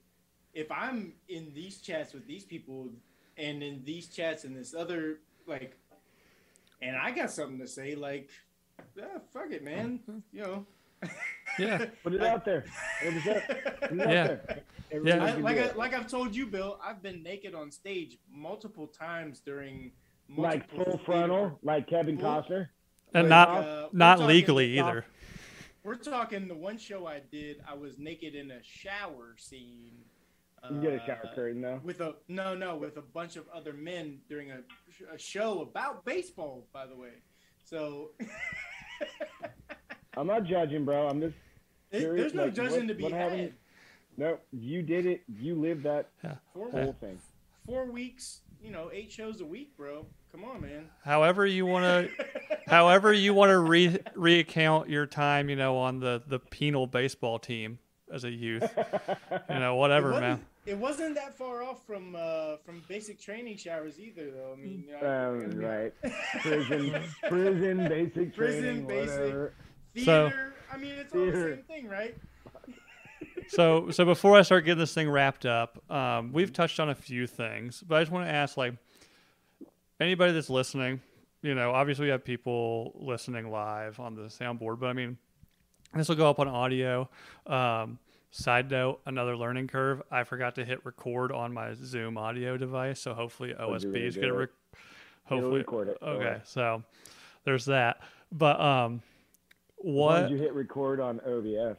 if 0.55 0.71
I'm 0.71 1.15
in 1.29 1.53
these 1.55 1.79
chats 1.79 2.13
with 2.13 2.27
these 2.27 2.45
people 2.45 2.89
and 3.37 3.63
in 3.63 3.83
these 3.85 4.09
chats 4.09 4.45
and 4.45 4.57
this 4.57 4.75
other 4.75 5.19
like 5.47 5.77
and 6.83 6.97
I 6.97 7.13
got 7.13 7.31
something 7.31 7.61
to 7.61 7.69
say, 7.69 7.95
like, 7.95 8.29
yeah, 8.97 9.19
fuck 9.33 9.51
it, 9.51 9.65
man. 9.65 10.01
Mm-hmm. 10.01 10.19
You 10.33 10.43
know. 10.43 10.67
Yeah. 11.59 11.87
Put 12.03 12.15
it 12.15 12.23
out 12.23 12.45
there. 12.45 12.65
100%. 13.05 13.23
Put 13.89 13.93
it 13.93 14.01
out 14.01 14.09
Yeah. 14.11 14.27
there. 14.27 14.45
Yeah. 14.49 14.59
Everybody 14.91 15.21
I, 15.21 15.35
like 15.37 15.59
I, 15.59 15.73
like 15.75 15.95
I've 15.95 16.07
told 16.09 16.35
you, 16.35 16.47
Bill, 16.47 16.79
I've 16.85 17.03
been 17.03 17.23
naked 17.23 17.55
on 17.55 17.71
stage 17.71 18.19
multiple 18.31 18.87
times 18.87 19.41
during 19.41 19.93
like 20.37 20.69
full 20.71 20.85
theater- 20.85 20.99
frontal, 21.05 21.59
like 21.63 21.87
Kevin 21.89 22.19
Full- 22.19 22.27
Costner. 22.27 22.69
and 23.15 23.29
Like, 23.29 23.29
not 23.29 23.49
uh, 23.49 23.89
not 23.93 24.21
legally 24.21 24.77
top- 24.77 24.89
either. 24.89 25.05
We're 25.85 25.95
talking 25.97 26.47
the 26.47 26.55
one 26.55 26.79
show 26.79 27.07
I 27.07 27.21
did. 27.33 27.63
I 27.69 27.75
was 27.75 27.99
naked 27.99 28.35
in 28.35 28.51
a 28.53 28.63
shower 28.63 29.35
scene. 29.39 29.93
You 30.71 30.81
get 30.81 30.93
a 30.93 31.01
shower 31.05 31.27
uh, 31.31 31.35
curtain 31.35 31.61
though. 31.61 31.81
with 31.83 32.01
a 32.01 32.15
no 32.29 32.55
no 32.55 32.77
with 32.77 32.97
a 32.97 33.03
bunch 33.03 33.35
of 33.37 33.49
other 33.53 33.73
men 33.73 34.21
during 34.29 34.53
a, 34.53 34.61
a 35.13 35.19
show 35.19 35.63
about 35.63 36.05
baseball 36.05 36.67
by 36.73 36.87
the 36.87 36.95
way 36.95 37.15
so 37.65 38.11
I'm 40.17 40.27
not 40.27 40.45
judging, 40.45 40.85
bro. 40.85 41.09
I'm 41.09 41.21
just 41.21 41.35
it- 41.91 42.01
Curious, 42.01 42.21
there's 42.33 42.35
no 42.35 42.45
like, 42.45 42.55
judging 42.55 42.81
what- 42.81 42.89
to 42.89 42.95
be 42.95 43.03
what 43.05 43.13
had 43.13 43.33
happened? 43.33 43.53
no. 44.17 44.39
You 44.53 44.83
did 44.83 45.07
it. 45.07 45.23
You 45.41 45.55
lived 45.55 45.85
that 45.85 46.09
four, 46.55 46.71
whole 46.71 46.95
thing. 47.01 47.19
four 47.67 47.87
weeks 47.91 48.41
you 48.63 48.71
know 48.71 48.91
eight 48.93 49.11
shows 49.11 49.41
a 49.41 49.45
week 49.45 49.77
bro 49.77 50.07
come 50.31 50.45
on 50.45 50.61
man 50.61 50.89
However 51.05 51.45
you 51.45 51.67
want 51.67 51.85
to, 51.85 52.27
however 52.69 53.13
you 53.13 53.35
want 53.35 53.51
to 53.51 53.59
re 53.59 53.99
recount 54.15 54.89
your 54.89 55.05
time, 55.07 55.49
you 55.51 55.57
know, 55.57 55.77
on 55.79 55.99
the 55.99 56.23
the 56.29 56.39
penal 56.39 56.87
baseball 56.87 57.39
team 57.41 57.79
as 58.13 58.23
a 58.25 58.31
youth, 58.31 58.71
you 59.51 59.59
know, 59.59 59.75
whatever, 59.77 60.09
wasn't, 60.13 60.23
man. 60.27 60.47
it 60.67 60.79
wasn't 60.79 61.15
that 61.17 61.37
far 61.37 61.63
off 61.65 61.85
from 61.87 62.15
uh 62.15 62.57
from 62.65 62.83
basic 62.89 63.19
training 63.21 63.57
showers 63.57 63.99
either 63.99 64.31
though 64.31 64.53
i 64.53 64.61
mean 64.61 64.85
you 64.87 64.93
know, 65.01 65.41
Um, 65.43 65.59
right. 65.59 65.93
Prison, 66.43 67.03
prison, 67.29 67.89
basic 67.89 68.37
Prison, 68.37 68.63
training, 68.63 68.87
basic. 68.87 69.19
whatever. 69.19 69.55
So- 70.05 70.31
i 70.73 70.77
mean 70.79 70.93
it's 70.95 71.13
all 71.15 71.27
the 71.27 71.33
same 71.33 71.63
thing 71.69 71.89
right 71.89 72.17
So, 73.49 73.91
so 73.91 74.05
before 74.07 74.37
I 74.39 74.43
start 74.43 74.65
getting 74.65 74.79
this 74.79 74.95
thing 74.95 75.11
wrapped 75.11 75.45
up, 75.45 75.79
um, 75.91 76.33
we've 76.33 76.53
touched 76.53 76.81
on 76.81 76.89
a 76.89 76.95
few 76.95 77.27
things, 77.27 77.83
but 77.87 77.97
I 77.97 78.01
just 78.01 78.11
want 78.11 78.27
to 78.27 78.33
ask, 78.33 78.57
like, 78.57 78.75
anybody 80.01 80.33
that's 80.33 80.49
listening, 80.49 81.03
you 81.43 81.55
know, 81.55 81.73
obviously 81.73 82.07
we 82.07 82.11
have 82.11 82.25
people 82.25 82.93
listening 82.95 83.51
live 83.51 84.01
on 84.01 84.15
the 84.15 84.23
soundboard, 84.23 84.79
but 84.81 84.87
I 84.87 84.93
mean, 84.95 85.19
this 85.95 86.09
will 86.09 86.17
go 86.17 86.31
up 86.31 86.39
on 86.39 86.49
audio. 86.49 87.11
Um, 87.47 87.99
side 88.31 88.71
note, 88.71 89.01
another 89.05 89.37
learning 89.37 89.69
curve. 89.69 90.01
I 90.11 90.25
forgot 90.25 90.55
to 90.55 90.65
hit 90.65 90.83
record 90.87 91.31
on 91.31 91.53
my 91.53 91.75
Zoom 91.75 92.17
audio 92.17 92.57
device, 92.57 93.01
so 93.01 93.13
hopefully 93.13 93.55
Oh, 93.59 93.67
do 93.67 93.75
OBS 93.75 93.85
it, 93.85 93.97
is 93.97 94.15
do 94.15 94.21
gonna 94.23 94.33
it. 94.35 94.37
rec- 94.39 94.49
It'll 95.27 95.39
hopefully 95.41 95.59
record 95.59 95.89
it. 95.89 95.99
Okay, 96.01 96.25
worry. 96.25 96.41
so 96.45 96.83
there's 97.45 97.67
that. 97.67 98.01
But 98.31 98.59
um, 98.59 98.95
As 98.95 99.01
long 99.01 99.03
what? 99.85 100.25
as 100.25 100.31
you 100.31 100.37
hit 100.39 100.53
record 100.55 101.01
on 101.01 101.21
OBS. 101.27 101.77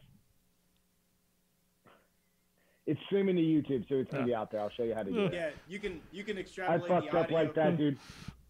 It's 2.86 3.00
streaming 3.06 3.38
to 3.38 3.42
YouTube, 3.42 3.88
so 3.88 3.96
it's 3.96 4.12
gonna 4.12 4.24
Yeah. 4.24 4.28
be 4.28 4.36
out 4.36 4.52
there. 4.52 4.60
I'll 4.60 4.70
show 4.70 4.84
you 4.84 4.94
how 4.94 5.04
to 5.04 5.12
do 5.12 5.20
Yeah. 5.22 5.26
it. 5.28 5.34
yeah 5.34 5.50
you 5.70 5.80
can 5.80 6.02
you 6.12 6.24
can 6.24 6.38
I 6.38 6.44
fucked 6.80 7.12
the 7.12 7.18
up 7.20 7.32
like 7.32 7.54
that, 7.54 7.78
dude. 7.78 7.98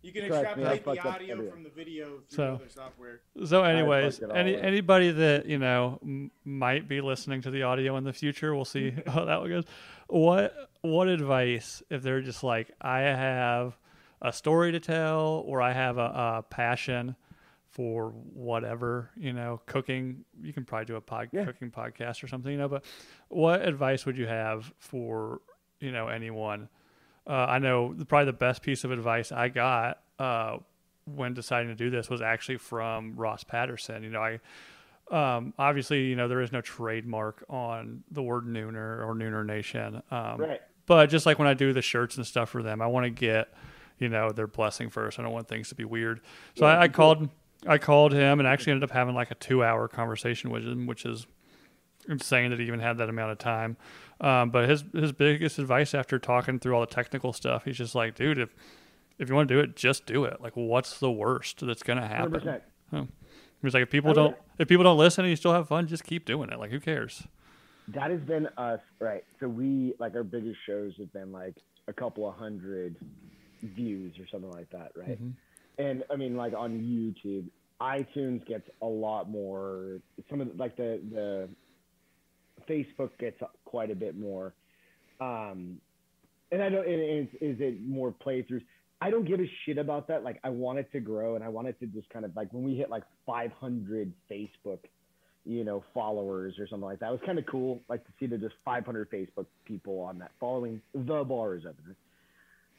You 0.01 0.11
can 0.11 0.27
Trust 0.27 0.57
me, 0.57 0.65
I 0.65 0.73
extrapolate 0.73 1.01
the 1.01 1.07
audio 1.09 1.31
everything. 1.33 1.51
from 1.53 1.63
the 1.63 1.69
video 1.69 2.05
through 2.27 2.35
So- 2.35 2.53
other 2.55 2.67
software. 2.67 3.21
So, 3.45 3.63
anyways, 3.63 4.17
fucked 4.17 4.31
it 4.31 4.35
all 4.35 4.37
any 4.37 4.57
up. 4.57 4.63
anybody 4.63 5.11
that 5.11 5.45
you 5.45 5.59
know 5.59 5.99
m- 6.03 6.31
might 6.43 6.87
be 6.89 6.99
listening 6.99 7.41
to 7.43 7.51
the 7.51 7.63
audio 7.63 7.95
in 7.95 8.03
the 8.03 8.11
future, 8.11 8.53
we'll 8.55 8.65
see 8.65 8.91
how 9.07 9.23
that 9.25 9.39
one 9.39 9.49
goes. 9.49 9.65
What 10.07 10.69
what 10.81 11.07
advice 11.07 11.83
if 11.91 12.01
they're 12.01 12.21
just 12.21 12.43
like 12.43 12.71
I 12.81 13.01
have 13.01 13.77
a 14.21 14.33
story 14.33 14.71
to 14.71 14.79
tell 14.79 15.43
or 15.45 15.61
I 15.61 15.73
have 15.73 15.97
a, 15.99 16.01
a 16.39 16.45
passion 16.49 17.15
for 17.73 18.09
whatever 18.33 19.09
you 19.17 19.33
know 19.33 19.59
cooking. 19.65 20.23
You 20.41 20.53
can 20.53 20.63
probably 20.63 20.85
do 20.85 20.95
a 20.95 21.01
pod, 21.01 21.29
Yeah. 21.31 21.45
cooking 21.45 21.71
podcast 21.71 22.23
or 22.23 22.27
something 22.27 22.51
you 22.51 22.57
know 22.57 22.67
but 22.69 22.85
what 23.29 23.67
advice 23.67 24.05
would 24.05 24.15
you 24.17 24.27
have 24.27 24.71
for 24.77 25.41
you 25.79 25.91
know 25.91 26.07
anyone? 26.07 26.69
Uh, 27.25 27.33
i 27.49 27.57
know 27.57 27.93
the- 27.93 28.05
probably 28.05 28.25
the 28.25 28.33
best 28.33 28.61
piece 28.61 28.83
of 28.83 28.91
advice 28.91 29.31
i 29.31 29.47
got 29.49 30.01
uh, 30.19 30.57
when 31.05 31.33
deciding 31.33 31.69
to 31.69 31.75
do 31.75 31.89
this 31.89 32.09
was 32.09 32.21
actually 32.21 32.57
from 32.57 33.15
ross 33.15 33.43
patterson. 33.43 34.03
You 34.03 34.09
know 34.11 34.21
i 34.21 34.39
um, 35.11 35.53
obviously 35.57 36.05
you 36.05 36.15
know 36.15 36.27
there 36.27 36.41
is 36.41 36.51
no 36.51 36.61
trademark 36.61 37.43
on 37.49 38.03
the 38.11 38.21
word 38.21 38.45
nooner 38.45 39.05
or 39.07 39.13
nooner 39.15 39.45
nation 39.45 40.01
um, 40.11 40.37
Right. 40.39 40.61
but 40.85 41.07
just 41.09 41.25
like 41.25 41.39
when 41.39 41.47
i 41.47 41.53
do 41.53 41.73
the 41.73 41.81
shirts 41.81 42.17
and 42.17 42.25
stuff 42.25 42.49
for 42.49 42.61
them 42.63 42.81
i 42.81 42.87
want 42.87 43.05
to 43.05 43.09
get 43.09 43.53
you 43.99 44.09
know 44.09 44.31
their 44.31 44.47
blessing 44.47 44.89
first. 44.89 45.19
I 45.19 45.21
don't 45.23 45.31
want 45.31 45.47
things 45.47 45.69
to 45.69 45.75
be 45.75 45.85
weird. 45.85 46.19
So 46.57 46.65
Yeah, 46.65 46.73
I, 46.77 46.81
I 46.83 46.87
called 46.87 47.29
i 47.67 47.77
called 47.77 48.13
him 48.13 48.39
and 48.39 48.47
actually 48.47 48.71
ended 48.71 48.89
up 48.89 48.93
having 48.93 49.15
like 49.15 49.31
a 49.31 49.35
two 49.35 49.63
hour 49.63 49.87
conversation 49.87 50.49
with 50.49 50.63
him 50.63 50.85
which 50.87 51.05
is 51.05 51.25
insane 52.09 52.49
that 52.49 52.59
he 52.59 52.65
even 52.65 52.79
had 52.79 52.97
that 52.97 53.09
amount 53.09 53.31
of 53.31 53.37
time 53.37 53.77
um, 54.21 54.49
but 54.49 54.69
his 54.69 54.83
his 54.93 55.11
biggest 55.11 55.57
advice 55.59 55.93
after 55.93 56.19
talking 56.19 56.59
through 56.59 56.73
all 56.73 56.81
the 56.81 56.87
technical 56.87 57.31
stuff 57.33 57.63
he's 57.65 57.77
just 57.77 57.95
like 57.95 58.15
dude 58.15 58.37
if 58.37 58.53
if 59.19 59.29
you 59.29 59.35
want 59.35 59.47
to 59.47 59.53
do 59.53 59.59
it 59.59 59.75
just 59.75 60.05
do 60.05 60.25
it 60.25 60.41
like 60.41 60.53
what's 60.55 60.99
the 60.99 61.11
worst 61.11 61.65
that's 61.65 61.83
gonna 61.83 62.07
happen 62.07 62.61
100%. 62.91 63.07
he's 63.61 63.73
like 63.73 63.83
if 63.83 63.89
people 63.89 64.13
don't 64.13 64.35
if 64.59 64.67
people 64.67 64.83
don't 64.83 64.97
listen 64.97 65.23
and 65.23 65.29
you 65.29 65.35
still 65.35 65.53
have 65.53 65.67
fun 65.67 65.87
just 65.87 66.03
keep 66.03 66.25
doing 66.25 66.49
it 66.49 66.59
like 66.59 66.71
who 66.71 66.79
cares 66.79 67.27
That 67.89 68.11
has 68.11 68.21
been 68.21 68.47
us, 68.57 68.79
right? 68.99 69.25
So 69.41 69.47
we 69.49 69.93
like 69.99 70.15
our 70.15 70.23
biggest 70.23 70.57
shows 70.65 70.93
have 70.99 71.11
been 71.11 71.33
like 71.33 71.55
a 71.89 71.93
couple 71.93 72.25
of 72.27 72.33
hundred 72.35 72.95
views 73.61 74.17
or 74.19 74.27
something 74.31 74.51
like 74.51 74.69
that, 74.69 74.91
right? 74.95 75.21
Mhm. 75.21 75.33
And 75.77 76.03
I 76.11 76.15
mean, 76.15 76.35
like 76.35 76.53
on 76.53 76.79
YouTube, 76.79 77.45
iTunes 77.81 78.45
gets 78.47 78.69
a 78.81 78.85
lot 78.85 79.29
more. 79.29 79.99
Some 80.29 80.41
of 80.41 80.49
the, 80.49 80.53
like 80.55 80.75
the 80.77 81.01
the 81.11 81.49
Facebook 82.69 83.09
gets 83.19 83.41
quite 83.65 83.91
a 83.91 83.95
bit 83.95 84.17
more. 84.17 84.53
Um, 85.19 85.77
and 86.51 86.61
I 86.61 86.69
don't. 86.69 86.87
Is, 86.87 87.27
is 87.41 87.57
it 87.59 87.81
more 87.87 88.13
playthroughs? 88.25 88.63
I 89.01 89.09
don't 89.09 89.27
give 89.27 89.39
a 89.39 89.49
shit 89.65 89.77
about 89.77 90.07
that. 90.07 90.23
Like 90.23 90.39
I 90.43 90.49
want 90.49 90.79
it 90.79 90.91
to 90.93 90.99
grow, 90.99 91.35
and 91.35 91.43
I 91.43 91.49
want 91.49 91.67
it 91.67 91.79
to 91.79 91.87
just 91.87 92.09
kind 92.09 92.25
of 92.25 92.35
like 92.35 92.53
when 92.53 92.63
we 92.63 92.75
hit 92.75 92.89
like 92.89 93.03
500 93.25 94.13
Facebook 94.31 94.79
you 95.45 95.63
know, 95.63 95.83
followers 95.93 96.55
or 96.57 96.67
something 96.67 96.85
like 96.85 96.99
that. 96.99 97.09
It 97.09 97.11
was 97.11 97.21
kind 97.25 97.37
of 97.37 97.45
cool, 97.45 97.81
like 97.89 98.05
to 98.05 98.11
see 98.19 98.27
that 98.27 98.39
there's 98.39 98.53
500 98.63 99.11
Facebook 99.11 99.45
people 99.65 99.99
on 99.99 100.19
that 100.19 100.31
following 100.39 100.81
the 100.93 101.23
bars 101.23 101.63
opener. 101.67 101.95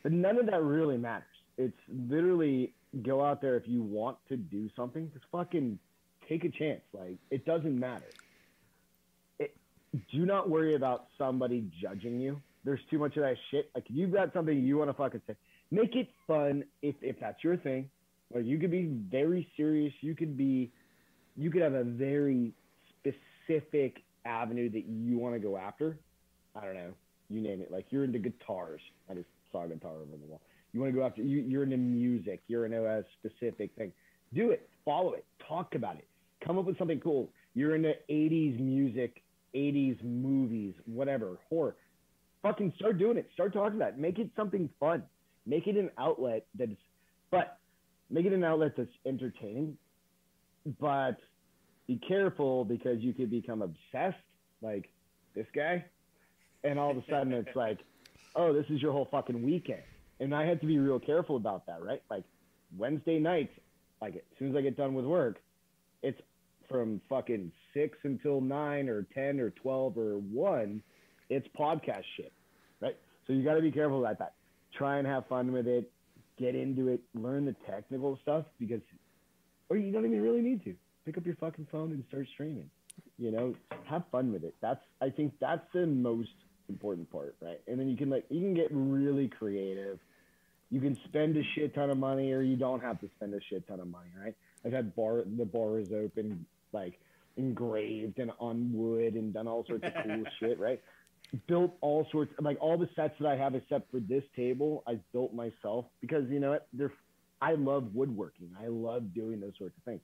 But 0.03 0.13
none 0.13 0.39
of 0.39 0.47
that 0.47 0.63
really 0.63 0.97
matters. 0.97 1.25
It's 1.59 1.77
literally 1.89 2.73
go 3.03 3.25
out 3.25 3.41
there 3.41 3.57
if 3.57 3.67
you 3.67 3.83
want 3.83 4.17
to 4.29 4.37
do 4.37 4.69
something, 4.77 5.11
just 5.13 5.25
fucking 5.33 5.79
take 6.29 6.45
a 6.45 6.51
chance. 6.51 6.83
Like 6.93 7.19
it 7.31 7.45
doesn't 7.45 7.79
matter. 7.79 8.09
It, 9.39 9.57
do 10.13 10.27
not 10.27 10.49
worry 10.49 10.75
about 10.75 11.07
somebody 11.19 11.71
judging 11.81 12.21
you. 12.21 12.41
There's 12.65 12.81
too 12.91 12.99
much 12.99 13.17
of 13.17 13.23
that 13.23 13.37
shit. 13.51 13.71
Like 13.75 13.85
you've 13.89 14.13
got 14.13 14.33
something 14.33 14.59
you 14.59 14.79
want 14.79 14.91
to 14.91 14.95
fucking 14.95 15.23
say, 15.27 15.37
make 15.71 15.95
it 15.97 16.09
fun 16.27 16.65
if 16.83 16.95
if 17.03 17.19
that's 17.21 17.43
your 17.43 17.57
thing. 17.57 17.91
Or 18.33 18.41
you 18.41 18.59
could 18.59 18.71
be 18.71 18.87
very 19.11 19.49
serious. 19.57 19.93
You 20.01 20.15
could 20.15 20.37
be 20.37 20.73
you 21.37 21.51
could 21.51 21.63
have 21.63 21.75
a 21.75 21.85
very 21.85 22.53
specific 22.99 24.03
avenue 24.25 24.71
that 24.71 24.87
you 24.87 25.19
want 25.19 25.35
to 25.35 25.41
go 25.41 25.57
after. 25.57 25.99
I 26.57 26.65
don't 26.65 26.75
know. 26.75 26.93
You 27.29 27.41
name 27.41 27.61
it. 27.61 27.71
Like 27.71 27.87
you're 27.91 28.05
into 28.05 28.19
guitars. 28.19 28.81
I 29.11 29.15
just 29.15 29.29
saw 29.53 29.65
a 29.65 29.69
guitar 29.69 29.93
over 29.93 30.05
the 30.11 30.27
wall. 30.27 30.41
You 30.75 30.81
want 30.81 30.93
to 30.93 30.99
go 30.99 31.07
after. 31.07 31.23
You, 31.23 31.39
you're 31.39 31.63
into 31.63 31.79
music. 31.79 32.43
You're 32.49 32.67
into 32.67 32.85
a 32.85 33.03
specific 33.19 33.71
thing. 33.77 33.93
Do 34.35 34.51
it. 34.51 34.69
Follow 34.85 35.15
it. 35.15 35.25
Talk 35.49 35.75
about 35.75 35.97
it. 35.97 36.07
Come 36.45 36.59
up 36.59 36.67
with 36.67 36.77
something 36.77 37.01
cool. 37.01 37.31
You're 37.55 37.75
into 37.75 37.95
80s 38.11 38.61
music 38.61 39.23
80s 39.55 40.03
movies, 40.03 40.75
whatever, 40.87 41.39
horror. 41.49 41.77
Fucking 42.43 42.73
start 42.77 42.99
doing 42.99 43.17
it. 43.17 43.31
Start 43.33 43.53
talking 43.53 43.77
about 43.77 43.91
it. 43.91 43.99
Make 43.99 44.19
it 44.19 44.31
something 44.37 44.69
fun. 44.79 45.03
Make 45.47 45.67
it 45.67 45.77
an 45.77 45.91
outlet 45.99 46.47
that's, 46.55 46.73
but 47.31 47.59
make 48.11 48.27
it 48.27 48.33
an 48.33 48.45
outlet 48.45 48.73
that's 48.77 48.91
entertaining. 49.07 49.77
But 50.81 51.17
be 51.87 52.01
careful 52.07 52.65
because 52.65 53.01
you 53.01 53.13
could 53.13 53.31
become 53.31 53.63
obsessed, 53.63 54.23
like 54.63 54.91
this 55.35 55.47
guy, 55.55 55.85
and 56.65 56.79
all 56.79 56.91
of 56.91 56.97
a 56.97 57.05
sudden 57.09 57.33
it's 57.33 57.55
like, 57.55 57.79
oh, 58.35 58.53
this 58.53 58.67
is 58.71 58.81
your 58.81 58.93
whole 58.93 59.09
fucking 59.11 59.43
weekend. 59.43 59.83
And 60.21 60.35
I 60.35 60.47
had 60.47 60.61
to 60.61 60.67
be 60.67 60.79
real 60.79 61.01
careful 61.01 61.37
about 61.37 61.67
that, 61.67 61.83
right? 61.83 62.03
Like 62.11 62.25
Wednesday 62.77 63.19
nights, 63.19 63.53
like 64.01 64.15
as 64.17 64.23
soon 64.39 64.51
as 64.51 64.57
I 64.57 64.61
get 64.61 64.77
done 64.77 64.95
with 64.95 65.05
work, 65.05 65.41
it's 66.03 66.21
from 66.69 67.01
fucking 67.09 67.53
six 67.73 67.99
until 68.05 68.41
nine 68.41 68.89
or 68.89 69.07
ten 69.15 69.41
or 69.41 69.51
twelve 69.51 69.99
or 69.99 70.15
one. 70.19 70.83
It's 71.31 71.47
podcast 71.59 72.05
shit, 72.17 72.33
right? 72.81 72.97
So 73.27 73.33
you 73.33 73.43
got 73.43 73.55
to 73.55 73.63
be 73.63 73.73
careful 73.73 73.99
about 74.05 74.19
that. 74.19 74.35
Try 74.77 74.99
and 74.99 75.07
have 75.07 75.27
fun 75.27 75.53
with 75.53 75.67
it. 75.67 75.91
Get 76.39 76.55
into 76.55 76.89
it. 76.89 77.01
Learn 77.15 77.45
the 77.45 77.55
technical 77.69 78.19
stuff 78.23 78.45
because, 78.59 78.81
or 79.69 79.77
you 79.77 79.93
don't 79.93 80.05
even 80.05 80.21
really 80.21 80.43
need 80.43 80.65
to. 80.65 80.75
Pick 81.05 81.17
up 81.17 81.27
your 81.27 81.37
fucking 81.37 81.67
phone 81.71 81.93
and 81.93 82.05
start 82.09 82.27
streaming. 82.35 82.69
You 83.19 83.31
know, 83.31 83.55
have 83.85 84.05
fun 84.11 84.33
with 84.33 84.45
it. 84.45 84.55
That's 84.61 84.81
I 85.01 85.11
think 85.11 85.35
that's 85.41 85.65
the 85.73 85.87
most 85.87 86.31
important 86.69 87.11
part, 87.11 87.37
right? 87.41 87.61
And 87.67 87.79
then 87.79 87.89
you 87.89 87.97
can 87.97 88.11
like 88.11 88.25
you 88.31 88.41
can 88.41 88.55
get 88.55 88.69
really 88.71 89.29
creative. 89.29 89.99
You 90.71 90.81
can 90.81 90.99
spend 91.05 91.37
a 91.37 91.43
shit 91.55 91.75
ton 91.75 91.91
of 91.91 91.99
money, 91.99 92.33
or 92.33 92.43
you 92.43 92.57
don't 92.57 92.83
have 92.83 93.01
to 93.01 93.09
spend 93.17 93.35
a 93.35 93.41
shit 93.49 93.67
ton 93.69 93.81
of 93.81 93.89
money, 93.89 94.11
right? 94.21 94.35
I've 94.65 94.73
had 94.73 94.95
bar 94.97 95.23
the 95.25 95.45
bar 95.45 95.79
is 95.79 95.93
open, 95.93 96.47
like 96.73 96.99
engraved 97.37 98.19
and 98.19 98.33
on 98.39 98.71
wood, 98.73 99.15
and 99.15 99.33
done 99.33 99.47
all 99.47 99.65
sorts 99.67 99.85
of 99.85 99.93
cool 100.05 100.25
shit, 100.41 100.59
right? 100.59 100.81
Built 101.47 101.77
all 101.81 102.07
sorts 102.11 102.33
like 102.41 102.59
all 102.61 102.79
the 102.79 102.89
sets 102.97 103.15
that 103.21 103.29
I 103.29 103.37
have, 103.37 103.55
except 103.55 103.91
for 103.91 104.01
this 104.01 104.25
table, 104.37 104.83
I 104.87 104.99
built 105.13 105.35
myself 105.35 105.87
because 106.01 106.29
you 106.31 106.41
know 106.41 106.51
what? 106.51 106.67
They're 106.73 106.93
I 107.41 107.53
love 107.55 107.95
woodworking. 107.95 108.51
I 108.59 108.69
love 108.69 109.13
doing 109.13 109.39
those 109.41 109.53
sorts 109.59 109.77
of 109.77 109.85
things. 109.85 110.01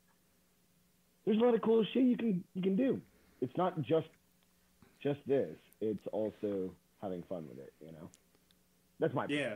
There's 1.24 1.38
a 1.38 1.40
lot 1.40 1.54
of 1.54 1.62
cool 1.62 1.84
shit 1.92 2.04
you 2.04 2.16
can 2.16 2.44
you 2.54 2.62
can 2.62 2.76
do. 2.76 3.00
It's 3.40 3.56
not 3.56 3.80
just 3.82 4.08
just 5.02 5.20
this 5.26 5.56
it's 5.80 6.06
also 6.12 6.70
having 7.00 7.22
fun 7.22 7.46
with 7.48 7.58
it. 7.58 7.72
You 7.80 7.92
know, 7.92 8.08
that's 8.98 9.14
my 9.14 9.26
yeah, 9.28 9.54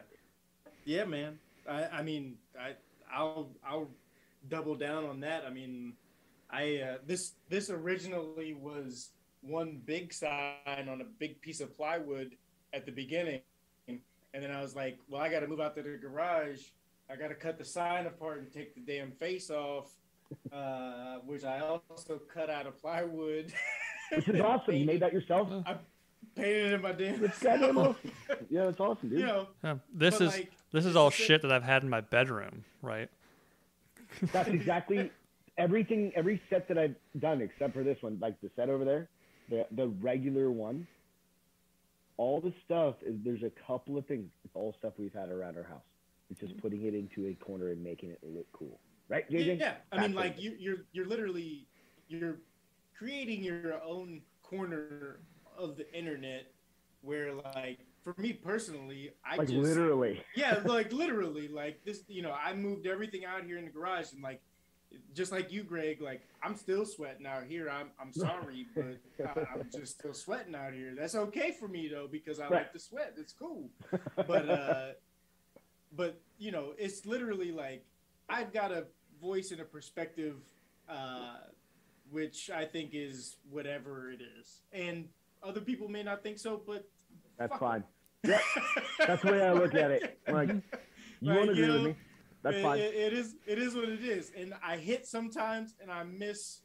yeah, 0.85 1.05
man. 1.05 1.39
I 1.69 1.85
I 1.85 2.03
mean 2.03 2.37
I 2.59 2.73
I'll 3.13 3.51
I'll 3.67 3.89
double 4.49 4.75
down 4.75 5.05
on 5.05 5.21
that. 5.21 5.45
I 5.47 5.51
mean, 5.51 5.95
I 6.51 6.79
uh, 6.79 6.99
this 7.07 7.33
this 7.49 7.71
originally 7.71 8.55
was 8.55 9.11
one 9.43 9.81
big 9.85 10.13
sign 10.13 10.89
on 10.89 11.01
a 11.01 11.05
big 11.05 11.41
piece 11.41 11.61
of 11.61 11.77
plywood 11.77 12.37
at 12.73 12.87
the 12.87 12.93
beginning, 12.93 13.41
and 13.87 14.01
then 14.33 14.51
I 14.51 14.61
was 14.61 14.75
like, 14.75 14.99
well, 15.09 15.21
I 15.21 15.29
got 15.31 15.41
to 15.41 15.47
move 15.47 15.61
out 15.61 15.75
to 15.77 15.83
the 15.83 15.99
garage. 16.01 16.63
I 17.11 17.17
got 17.17 17.29
to 17.29 17.35
cut 17.35 17.59
the 17.59 17.65
sign 17.65 18.07
apart 18.07 18.41
and 18.41 18.51
take 18.51 18.75
the 18.75 18.81
damn 18.81 19.13
face 19.13 19.51
off, 19.51 19.95
uh, 20.53 21.17
which 21.27 21.45
I 21.45 21.61
also 21.61 22.21
cut 22.33 22.49
out 22.49 22.67
of 22.67 22.81
plywood. 22.81 23.53
Which 24.13 24.29
is 24.29 24.41
awesome. 24.41 24.75
You 24.75 24.87
made 24.87 25.01
that 25.01 25.13
yourself. 25.13 25.49
I 25.67 25.77
painted 26.37 26.67
it 26.67 26.73
in 26.75 26.83
my 26.83 26.93
damn. 26.93 27.25
It's 27.25 27.39
goddamn 27.43 27.79
awesome. 27.79 28.13
Yeah, 28.51 28.69
it's 28.69 28.81
awesome, 28.81 29.09
dude. 29.09 29.21
You 29.21 29.27
know, 29.27 29.49
Yeah, 29.63 29.77
this 29.93 30.15
is 30.21 30.33
like, 30.33 30.53
this 30.73 30.85
is 30.85 30.97
all 30.97 31.11
the 31.11 31.17
same- 31.17 31.27
shit 31.27 31.43
that 31.43 31.53
I've 31.53 31.63
had 31.65 31.83
in 31.83 31.89
my 31.91 32.01
bedroom, 32.01 32.65
right? 32.83 33.09
That's 34.33 34.49
exactly 34.49 35.11
everything. 35.59 36.13
Every 36.15 36.41
set 36.51 36.69
that 36.69 36.79
I've 36.79 36.95
done, 37.19 37.41
except 37.43 37.75
for 37.75 37.83
this 37.83 37.99
one, 38.03 38.19
like 38.21 38.41
the 38.41 38.51
set 38.57 38.69
over 38.69 38.85
there, 38.85 39.09
the 39.49 39.67
the 39.73 39.89
regular 39.89 40.51
one. 40.51 40.87
All 42.17 42.41
the 42.41 42.53
stuff 42.65 42.95
is 43.05 43.17
there's 43.25 43.43
a 43.43 43.51
couple 43.67 43.99
of 43.99 44.07
things. 44.07 44.31
It's 44.45 44.55
all 44.55 44.73
stuff 44.79 44.93
we've 44.99 45.13
had 45.13 45.31
around 45.31 45.57
our 45.57 45.65
house. 45.65 45.83
It's 46.31 46.39
just 46.41 46.57
putting 46.59 46.85
it 46.85 46.95
into 46.95 47.27
a 47.29 47.35
corner 47.45 47.71
and 47.71 47.83
making 47.83 48.11
it 48.11 48.19
look 48.23 48.47
cool, 48.53 48.79
right, 49.09 49.25
Yeah, 49.29 49.41
JJ? 49.41 49.59
yeah. 49.61 49.75
I 49.93 49.97
mean, 50.01 50.13
That's 50.13 50.15
like 50.15 50.39
it. 50.39 50.43
you, 50.43 50.57
you're 50.59 50.77
you're 50.93 51.07
literally 51.07 51.67
you're 52.09 52.37
creating 52.97 53.43
your 53.43 53.83
own 53.83 54.23
corner 54.43 55.21
of 55.57 55.77
the 55.77 55.93
internet 55.97 56.53
where, 57.03 57.33
like, 57.35 57.79
for 58.03 58.15
me 58.19 58.33
personally, 58.33 59.13
I 59.25 59.37
like 59.37 59.49
just 59.49 59.61
literally. 59.61 60.23
yeah, 60.37 60.61
like 60.65 60.93
literally, 60.93 61.49
like 61.49 61.85
this. 61.85 62.03
You 62.09 62.23
know, 62.23 62.33
I 62.33 62.55
moved 62.55 62.87
everything 62.87 63.25
out 63.25 63.45
here 63.45 63.59
in 63.59 63.65
the 63.65 63.71
garage, 63.71 64.13
and 64.13 64.23
like, 64.23 64.43
just 65.15 65.33
like 65.33 65.51
you, 65.51 65.65
Greg, 65.65 66.01
like 66.03 66.23
I'm 66.43 66.55
still 66.55 66.85
sweating 66.85 67.27
out 67.27 67.45
here. 67.45 67.69
I'm 67.71 67.91
I'm 68.01 68.13
sorry, 68.27 68.67
but 68.75 68.99
I, 69.27 69.41
I'm 69.55 69.69
just 69.73 69.99
still 69.99 70.13
sweating 70.15 70.55
out 70.55 70.73
here. 70.75 70.95
That's 70.97 71.15
okay 71.15 71.51
for 71.59 71.67
me 71.69 71.89
though 71.89 72.09
because 72.11 72.39
I 72.41 72.45
Right. 72.45 72.53
like 72.53 72.73
to 72.75 72.79
sweat. 72.79 73.15
It's 73.17 73.33
cool. 73.33 73.71
But 74.17 74.49
uh, 74.49 74.89
but 75.97 76.21
you 76.39 76.53
know, 76.53 76.75
it's 76.79 77.07
literally 77.07 77.53
like 77.53 77.87
I've 78.29 78.53
got 78.53 78.71
a 78.71 78.85
voice 79.21 79.51
and 79.51 79.61
a 79.61 79.65
perspective, 79.65 80.37
uh, 80.89 81.37
which 82.15 82.49
I 82.49 82.65
think 82.65 82.91
is 82.93 83.37
whatever 83.51 84.13
it 84.13 84.21
is, 84.39 84.63
and 84.73 85.09
other 85.43 85.61
people 85.61 85.89
may 85.89 86.05
not 86.05 86.23
think 86.23 86.39
so, 86.39 86.63
but 86.65 86.89
That's 87.39 87.51
fuck 87.51 87.61
fine. 87.61 87.85
them. 88.23 88.39
That's 89.07 89.21
the 89.23 89.33
way 89.33 89.43
I 89.43 89.53
look 89.53 89.75
at 89.75 89.91
it. 89.91 90.19
Like, 90.29 90.49
you 90.49 90.63
Right, 91.31 91.37
won't 91.39 91.51
agree 91.51 91.67
you 91.67 91.73
with 91.73 91.83
me? 91.83 91.97
That's 92.43 92.57
it, 92.57 92.63
fine. 92.63 92.79
it- 92.79 92.95
it 92.95 93.13
is. 93.15 93.35
It 93.47 93.59
is 93.59 93.75
what 93.75 93.89
it 93.89 94.05
is, 94.05 94.31
and 94.37 94.55
I 94.63 94.77
hit 94.77 95.07
sometimes, 95.07 95.75
and 95.81 95.91
I 95.91 96.05
miss, 96.05 96.61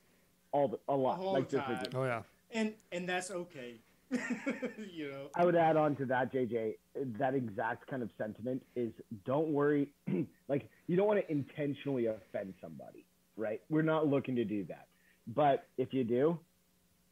All 0.52 0.68
the, 0.68 0.80
a 0.88 0.96
lot. 0.96 1.18
whole 1.18 1.34
Like 1.34 1.50
this. 1.50 1.60
time, 1.62 1.84
Oh 1.96 2.04
yeah. 2.06 2.22
and 2.52 2.76
and 2.92 3.10
that's 3.10 3.32
okay. 3.32 3.82
you 4.12 5.12
know. 5.12 5.30
I 5.36 5.46
would 5.46 5.56
add 5.56 5.78
on 5.78 5.96
to 5.98 6.06
that, 6.08 6.32
JJ, 6.34 6.76
that 7.18 7.34
exact 7.36 7.88
kind 7.88 8.04
of 8.04 8.10
sentiment 8.20 8.62
is 8.76 8.92
don't 9.26 9.50
worry. 9.50 9.90
like, 10.48 10.70
you 10.88 10.96
don't 10.96 11.08
want 11.08 11.20
to 11.26 11.32
intentionally 11.32 12.06
offend 12.08 12.54
somebody, 12.62 13.06
right? 13.36 13.62
We're 13.70 13.82
not 13.84 14.08
looking 14.08 14.36
to 14.36 14.46
do 14.46 14.66
that. 14.66 14.88
But 15.36 15.68
if 15.78 15.94
you 15.94 16.04
do, 16.04 16.40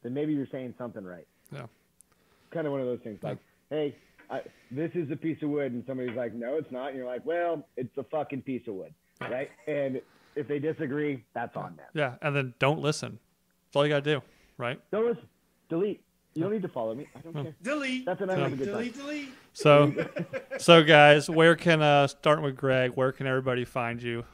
then 0.02 0.14
maybe 0.14 0.32
you're 0.32 0.48
saying 0.50 0.74
something 0.78 1.04
right. 1.04 1.26
Yeah. 1.52 1.66
Kind 2.50 2.66
of 2.66 2.72
one 2.72 2.80
of 2.80 2.86
those 2.86 3.00
things 3.02 3.18
like, 3.22 3.38
hey, 3.70 3.94
I, 4.30 4.40
this 4.70 4.90
is 4.94 5.10
a 5.10 5.16
piece 5.16 5.42
of 5.42 5.50
wood. 5.50 5.72
And 5.72 5.84
somebody's 5.86 6.16
like, 6.16 6.34
no, 6.34 6.56
it's 6.56 6.70
not. 6.70 6.88
And 6.88 6.96
you're 6.96 7.06
like, 7.06 7.24
well, 7.24 7.66
it's 7.76 7.96
a 7.96 8.04
fucking 8.04 8.42
piece 8.42 8.66
of 8.66 8.74
wood, 8.74 8.94
right? 9.20 9.50
And 9.66 10.00
if 10.34 10.48
they 10.48 10.58
disagree, 10.58 11.24
that's 11.34 11.56
on 11.56 11.76
them. 11.76 11.86
Yeah, 11.94 12.14
and 12.22 12.34
then 12.34 12.54
don't 12.58 12.80
listen. 12.80 13.18
That's 13.66 13.76
all 13.76 13.86
you 13.86 13.90
gotta 13.92 14.02
do, 14.02 14.22
right? 14.56 14.80
Don't 14.90 15.06
listen. 15.06 15.28
Delete. 15.68 16.02
You 16.34 16.44
don't 16.44 16.52
need 16.52 16.62
to 16.62 16.68
follow 16.68 16.94
me. 16.94 17.08
I 17.16 17.20
don't 17.20 17.32
care. 17.32 17.54
Delete. 17.62 18.06
That's 18.06 18.20
when 18.20 18.30
I 18.30 18.38
have 18.38 18.52
a 18.52 18.56
good 18.56 18.66
time. 18.66 18.74
delete. 18.74 18.96
Delete. 18.96 19.28
So, 19.54 19.92
so 20.58 20.84
guys, 20.84 21.28
where 21.28 21.56
can 21.56 21.82
uh 21.82 22.06
starting 22.06 22.44
with 22.44 22.56
Greg? 22.56 22.92
Where 22.94 23.10
can 23.12 23.26
everybody 23.26 23.64
find 23.64 24.00
you? 24.02 24.24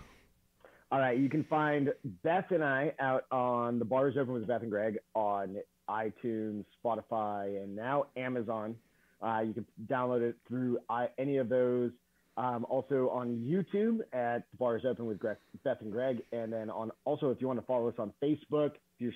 All 0.93 1.01
right, 1.01 1.19
you 1.19 1.29
can 1.29 1.45
find 1.45 1.93
Beth 2.23 2.51
and 2.51 2.63
I 2.63 2.93
out 3.01 3.25
on 3.33 3.79
the 3.79 3.85
Bars 3.85 4.15
Open 4.19 4.35
with 4.35 4.47
Beth 4.47 4.63
and 4.63 4.71
Greg 4.71 4.99
on 5.15 5.57
iTunes, 5.89 6.65
Spotify, 6.85 7.63
and 7.63 7.75
now 7.75 8.07
Amazon. 8.17 8.77
Uh, 9.23 9.41
you 9.41 9.55
can 9.55 9.67
download 9.87 10.23
it 10.23 10.37
through 10.47 10.79
I, 10.89 11.09
any 11.19 11.39
of 11.39 11.49
those. 11.49 11.91
Um, 12.37 12.67
also 12.69 13.11
on 13.11 13.45
YouTube 13.47 14.01
at 14.13 14.43
The 14.51 14.57
Bars 14.59 14.83
Open 14.85 15.07
with 15.07 15.21
Greg, 15.21 15.37
Beth 15.63 15.81
and 15.81 15.93
Greg, 15.93 16.23
and 16.33 16.53
then 16.53 16.69
on 16.69 16.91
also 17.05 17.31
if 17.31 17.41
you 17.41 17.47
want 17.47 17.61
to 17.61 17.67
follow 17.67 17.89
us 17.89 17.95
on 17.99 18.13
Facebook, 18.23 18.73
if 18.75 18.81
you're 18.99 19.13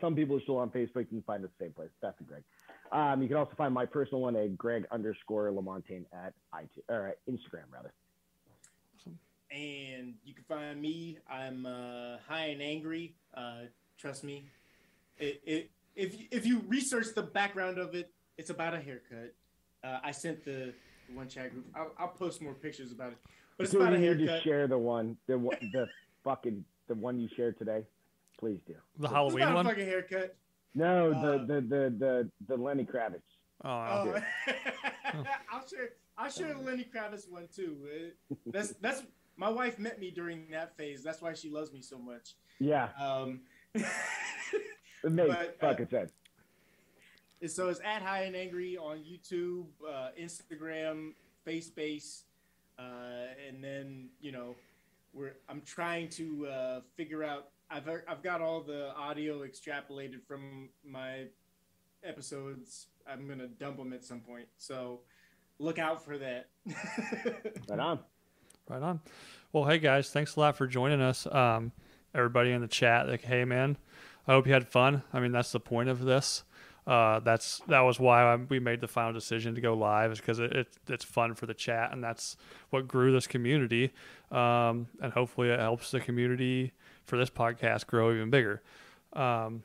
some 0.00 0.14
people 0.14 0.36
are 0.36 0.40
still 0.42 0.58
on 0.58 0.70
Facebook, 0.70 1.06
you 1.10 1.20
can 1.20 1.22
find 1.22 1.44
us 1.44 1.50
the 1.58 1.66
same 1.66 1.72
place, 1.72 1.88
Beth 2.02 2.14
and 2.18 2.28
Greg. 2.28 2.42
Um, 2.92 3.22
you 3.22 3.28
can 3.28 3.36
also 3.36 3.52
find 3.56 3.72
my 3.72 3.86
personal 3.86 4.22
one 4.22 4.36
at 4.36 4.56
Greg 4.56 4.84
underscore 4.90 5.50
Lamontagne 5.50 6.04
at 6.12 6.34
iTunes 6.54 6.82
or 6.88 7.08
at 7.08 7.18
Instagram 7.28 7.64
rather. 7.72 7.92
And 9.56 10.14
you 10.24 10.34
can 10.34 10.44
find 10.44 10.80
me. 10.80 11.18
I'm 11.30 11.64
uh, 11.66 12.18
high 12.28 12.46
and 12.46 12.60
angry. 12.62 13.14
Uh, 13.34 13.62
trust 13.98 14.22
me. 14.24 14.44
It, 15.18 15.40
it, 15.46 15.70
if 15.94 16.14
if 16.30 16.46
you 16.46 16.62
research 16.68 17.06
the 17.14 17.22
background 17.22 17.78
of 17.78 17.94
it, 17.94 18.12
it's 18.36 18.50
about 18.50 18.74
a 18.74 18.80
haircut. 18.80 19.32
Uh, 19.82 19.98
I 20.04 20.10
sent 20.10 20.44
the 20.44 20.74
one 21.14 21.28
chat 21.28 21.52
group. 21.52 21.64
I'll, 21.74 21.92
I'll 21.98 22.08
post 22.08 22.42
more 22.42 22.52
pictures 22.52 22.92
about 22.92 23.12
it. 23.12 23.18
But 23.56 23.64
it's 23.64 23.72
So 23.72 23.80
about 23.80 23.94
a 23.94 23.98
you 24.00 24.14
need 24.14 24.26
to 24.26 24.40
share 24.42 24.66
the 24.66 24.76
one, 24.78 25.16
the 25.26 25.38
one- 25.38 25.56
the 25.72 25.88
fucking 26.22 26.64
the 26.88 26.94
one 26.94 27.18
you 27.18 27.28
shared 27.34 27.56
today. 27.58 27.84
Please 28.38 28.60
do. 28.66 28.74
The 28.98 29.04
It's 29.04 29.12
Halloween 29.14 29.42
about 29.42 29.52
a 29.52 29.54
one? 29.56 29.64
fucking 29.66 29.86
haircut. 29.86 30.36
No, 30.74 31.12
Uh, 31.12 31.38
the, 31.38 31.38
the 31.46 31.60
the 31.60 31.94
the 31.98 32.30
the 32.48 32.56
Lenny 32.56 32.84
Kravitz. 32.84 33.22
Oh, 33.64 33.68
wow. 33.70 34.14
Oh, 34.46 34.52
I'll 35.50 35.66
share. 35.66 35.88
I'll 36.18 36.30
share 36.30 36.52
the 36.52 36.60
Lenny 36.60 36.86
Kravitz 36.94 37.30
one 37.30 37.48
too. 37.54 38.10
That's 38.46 38.72
that's 38.82 39.02
my 39.36 39.48
wife 39.48 39.78
met 39.78 40.00
me 40.00 40.10
during 40.10 40.50
that 40.50 40.76
phase. 40.76 41.02
That's 41.02 41.20
why 41.20 41.34
she 41.34 41.50
loves 41.50 41.72
me 41.72 41.82
so 41.82 41.98
much. 41.98 42.34
Yeah, 42.58 42.88
Um, 43.00 43.40
it 43.74 43.82
makes 45.04 45.34
But, 45.34 45.56
uh, 45.60 45.68
fucking 45.68 45.88
sense. 45.88 46.12
So 47.46 47.68
it's 47.68 47.80
at 47.84 48.00
High 48.00 48.22
and 48.22 48.34
Angry 48.34 48.78
on 48.78 48.98
YouTube, 48.98 49.66
uh, 49.86 50.08
Instagram, 50.18 51.12
FaceBase, 51.46 52.22
uh, 52.78 52.82
and 53.46 53.62
then 53.62 54.08
you 54.20 54.32
know, 54.32 54.54
we're 55.12 55.34
I'm 55.48 55.60
trying 55.60 56.08
to 56.10 56.46
uh, 56.46 56.80
figure 56.96 57.22
out. 57.22 57.48
I've 57.70 57.88
I've 58.08 58.22
got 58.22 58.40
all 58.40 58.62
the 58.62 58.94
audio 58.96 59.40
extrapolated 59.40 60.22
from 60.26 60.70
my 60.84 61.24
episodes. 62.04 62.86
I'm 63.06 63.28
gonna 63.28 63.48
dump 63.48 63.76
them 63.76 63.92
at 63.92 64.04
some 64.04 64.20
point. 64.20 64.46
So 64.56 65.00
look 65.58 65.78
out 65.78 66.04
for 66.04 66.16
that. 66.18 66.48
Right 67.68 67.78
on. 67.80 68.00
Right 68.68 68.82
on. 68.82 69.00
Well, 69.52 69.64
hey 69.64 69.78
guys, 69.78 70.10
thanks 70.10 70.34
a 70.34 70.40
lot 70.40 70.56
for 70.56 70.66
joining 70.66 71.00
us. 71.00 71.24
Um, 71.30 71.70
everybody 72.12 72.50
in 72.50 72.60
the 72.60 72.66
chat, 72.66 73.08
like, 73.08 73.22
hey 73.22 73.44
man, 73.44 73.76
I 74.26 74.32
hope 74.32 74.44
you 74.48 74.52
had 74.52 74.66
fun. 74.66 75.04
I 75.12 75.20
mean, 75.20 75.30
that's 75.30 75.52
the 75.52 75.60
point 75.60 75.88
of 75.88 76.04
this. 76.04 76.42
Uh, 76.84 77.20
that's 77.20 77.60
that 77.68 77.80
was 77.80 78.00
why 78.00 78.22
I, 78.22 78.34
we 78.34 78.58
made 78.58 78.80
the 78.80 78.88
final 78.88 79.12
decision 79.12 79.54
to 79.54 79.60
go 79.60 79.74
live, 79.74 80.10
is 80.10 80.18
because 80.18 80.40
it, 80.40 80.52
it, 80.52 80.68
it's 80.88 81.04
fun 81.04 81.34
for 81.34 81.46
the 81.46 81.54
chat, 81.54 81.92
and 81.92 82.02
that's 82.02 82.36
what 82.70 82.88
grew 82.88 83.12
this 83.12 83.28
community. 83.28 83.92
Um, 84.32 84.88
and 85.00 85.12
hopefully, 85.12 85.50
it 85.50 85.60
helps 85.60 85.92
the 85.92 86.00
community 86.00 86.72
for 87.04 87.16
this 87.16 87.30
podcast 87.30 87.86
grow 87.86 88.12
even 88.12 88.30
bigger. 88.30 88.62
Um, 89.12 89.62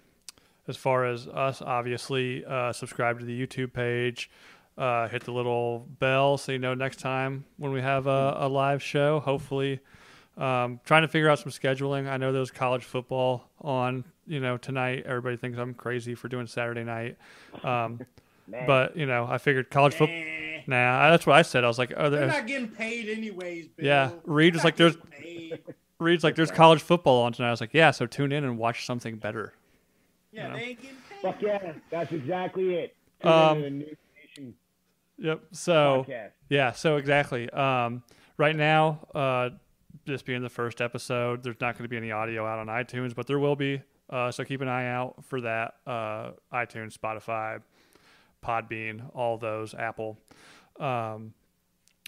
as 0.68 0.78
far 0.78 1.06
as 1.06 1.28
us, 1.28 1.60
obviously, 1.64 2.46
uh, 2.46 2.72
subscribe 2.72 3.18
to 3.18 3.26
the 3.26 3.48
YouTube 3.48 3.74
page 3.74 4.30
uh, 4.82 5.08
hit 5.08 5.24
the 5.24 5.32
little 5.32 5.86
bell 6.00 6.40
so 6.40 6.52
you 6.52 6.58
know 6.58 6.74
next 6.74 7.00
time 7.00 7.46
when 7.58 7.72
we 7.72 7.82
have 7.82 8.08
a, 8.08 8.36
a 8.40 8.50
live 8.50 8.82
show. 8.82 9.20
Hopefully, 9.20 9.80
um, 10.38 10.80
trying 10.84 11.04
to 11.04 11.08
figure 11.08 11.30
out 11.30 11.38
some 11.38 11.52
scheduling. 11.52 12.10
I 12.10 12.18
know 12.18 12.34
there's 12.34 12.50
college 12.50 12.84
football 12.84 13.48
on, 13.62 14.04
you 14.26 14.40
know, 14.40 14.58
tonight. 14.58 15.04
Everybody 15.06 15.38
thinks 15.38 15.60
I'm 15.60 15.76
crazy 15.76 16.16
for 16.16 16.30
doing 16.30 16.48
Saturday 16.48 16.84
night, 16.84 17.18
um, 17.64 18.00
but 18.66 18.98
you 18.98 19.06
know, 19.06 19.28
I 19.30 19.38
figured 19.38 19.70
college 19.70 19.94
football. 19.94 20.18
Nah, 20.66 21.00
Nah, 21.00 21.12
that's 21.12 21.28
what 21.28 21.36
I 21.36 21.44
said. 21.44 21.64
I 21.64 21.68
was 21.68 21.78
like, 21.78 21.94
oh, 21.96 22.10
they're 22.10 22.28
not 22.28 22.48
getting 22.48 22.68
paid 22.68 23.08
anyways. 23.08 23.68
Bill. 23.68 23.86
Yeah, 23.86 24.12
Reed 24.26 24.56
was 24.56 24.64
like, 24.64 24.78
there's- 24.78 24.96
getting 24.96 25.50
paid. 25.52 25.60
Reed's 26.00 26.24
like, 26.24 26.36
there's 26.36 26.50
college 26.50 26.82
football 26.82 27.22
on 27.22 27.32
tonight. 27.32 27.50
I 27.50 27.52
was 27.52 27.62
like, 27.62 27.76
yeah, 27.76 27.92
so 27.92 28.08
tune 28.08 28.32
in 28.32 28.44
and 28.44 28.58
watch 28.58 28.88
something 28.88 29.18
better. 29.18 29.54
Yeah, 30.32 30.48
know. 30.48 30.56
they 30.56 30.62
ain't 30.64 30.82
getting 30.82 30.98
paid. 31.08 31.22
Fuck 31.22 31.42
yeah, 31.44 31.74
that's 31.92 32.12
exactly 32.12 32.74
it. 32.74 32.96
Um, 33.24 33.84
Yep. 35.22 35.42
So. 35.52 36.06
podcast. 36.08 36.32
Yeah, 36.50 36.72
so 36.72 36.98
exactly. 36.98 37.50
Um, 37.50 38.04
right 38.38 38.56
now, 38.56 39.08
uh, 39.16 39.50
this 40.06 40.22
being 40.22 40.42
the 40.42 40.50
first 40.50 40.82
episode, 40.82 41.44
there's 41.44 41.60
not 41.62 41.78
going 41.78 41.86
to 41.86 41.90
be 41.90 41.98
any 41.98 42.12
audio 42.12 42.46
out 42.46 42.60
on 42.60 42.68
iTunes, 42.68 43.16
but 43.16 43.28
there 43.28 43.40
will 43.40 43.56
be. 43.56 43.82
Uh, 44.10 44.32
so 44.32 44.44
keep 44.44 44.62
an 44.62 44.68
eye 44.68 44.88
out 44.88 45.24
for 45.24 45.42
that. 45.42 45.76
Uh, 45.88 46.32
iTunes, 46.52 46.98
Spotify, 46.98 47.62
Podbean, 48.44 49.10
all 49.14 49.38
those, 49.38 49.74
Apple. 49.74 50.18
Um, 50.80 51.34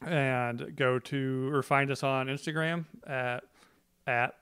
and 0.05 0.75
go 0.75 0.99
to 0.99 1.49
or 1.53 1.63
find 1.63 1.91
us 1.91 2.03
on 2.03 2.27
Instagram 2.27 2.85
at 3.07 3.43
at 4.05 4.35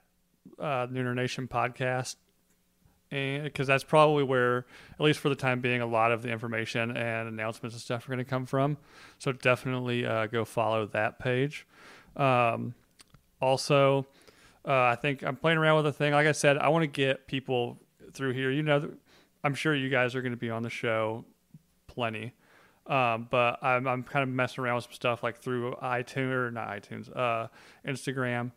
uh, 0.60 0.88
Nooner 0.88 1.14
Nation 1.14 1.48
Podcast, 1.48 2.16
and 3.12 3.44
because 3.44 3.68
that's 3.68 3.84
probably 3.84 4.24
where, 4.24 4.66
at 4.94 5.02
least 5.02 5.20
for 5.20 5.30
the 5.30 5.36
time 5.36 5.60
being, 5.60 5.82
a 5.82 5.86
lot 5.86 6.12
of 6.12 6.22
the 6.22 6.30
information 6.30 6.96
and 6.96 7.28
announcements 7.28 7.76
and 7.76 7.82
stuff 7.82 8.06
are 8.06 8.08
going 8.08 8.20
to 8.20 8.30
come 8.30 8.46
from. 8.46 8.78
So 9.20 9.32
definitely 9.32 10.06
uh, 10.06 10.28
go 10.28 10.46
follow 10.46 10.86
that 10.88 11.20
page. 11.20 11.68
Um, 12.16 12.74
also, 13.42 14.08
uh, 14.66 14.84
I 14.84 14.96
think 14.96 15.24
I'm 15.24 15.36
playing 15.36 15.58
around 15.58 15.78
with 15.78 15.88
a 15.88 15.94
thing. 15.94 16.14
Like 16.14 16.28
I 16.28 16.32
said, 16.32 16.58
I 16.58 16.70
want 16.70 16.84
to 16.84 16.88
get 16.88 17.28
people 17.28 17.80
through 18.14 18.32
here. 18.34 18.52
You 18.52 18.64
know, 18.64 18.92
I'm 19.44 19.56
sure 19.56 19.76
you 19.76 19.90
guys 19.90 20.16
are 20.16 20.22
going 20.22 20.34
to 20.34 20.38
be 20.38 20.50
on 20.50 20.64
the 20.64 20.70
show 20.70 21.26
plenty. 21.88 22.34
Um, 22.88 23.28
but 23.30 23.64
I'm, 23.64 23.88
I'm 23.88 24.04
kind 24.04 24.24
of 24.24 24.30
messing 24.30 24.64
around 24.64 24.76
with 24.76 24.86
some 24.86 24.94
stuff 24.94 25.24
like 25.24 25.38
through 25.38 25.76
iTunes 25.76 26.32
or 26.32 26.52
not 26.52 26.70
iTunes, 26.70 27.16
uh, 27.16 27.48
Instagram, 27.88 28.52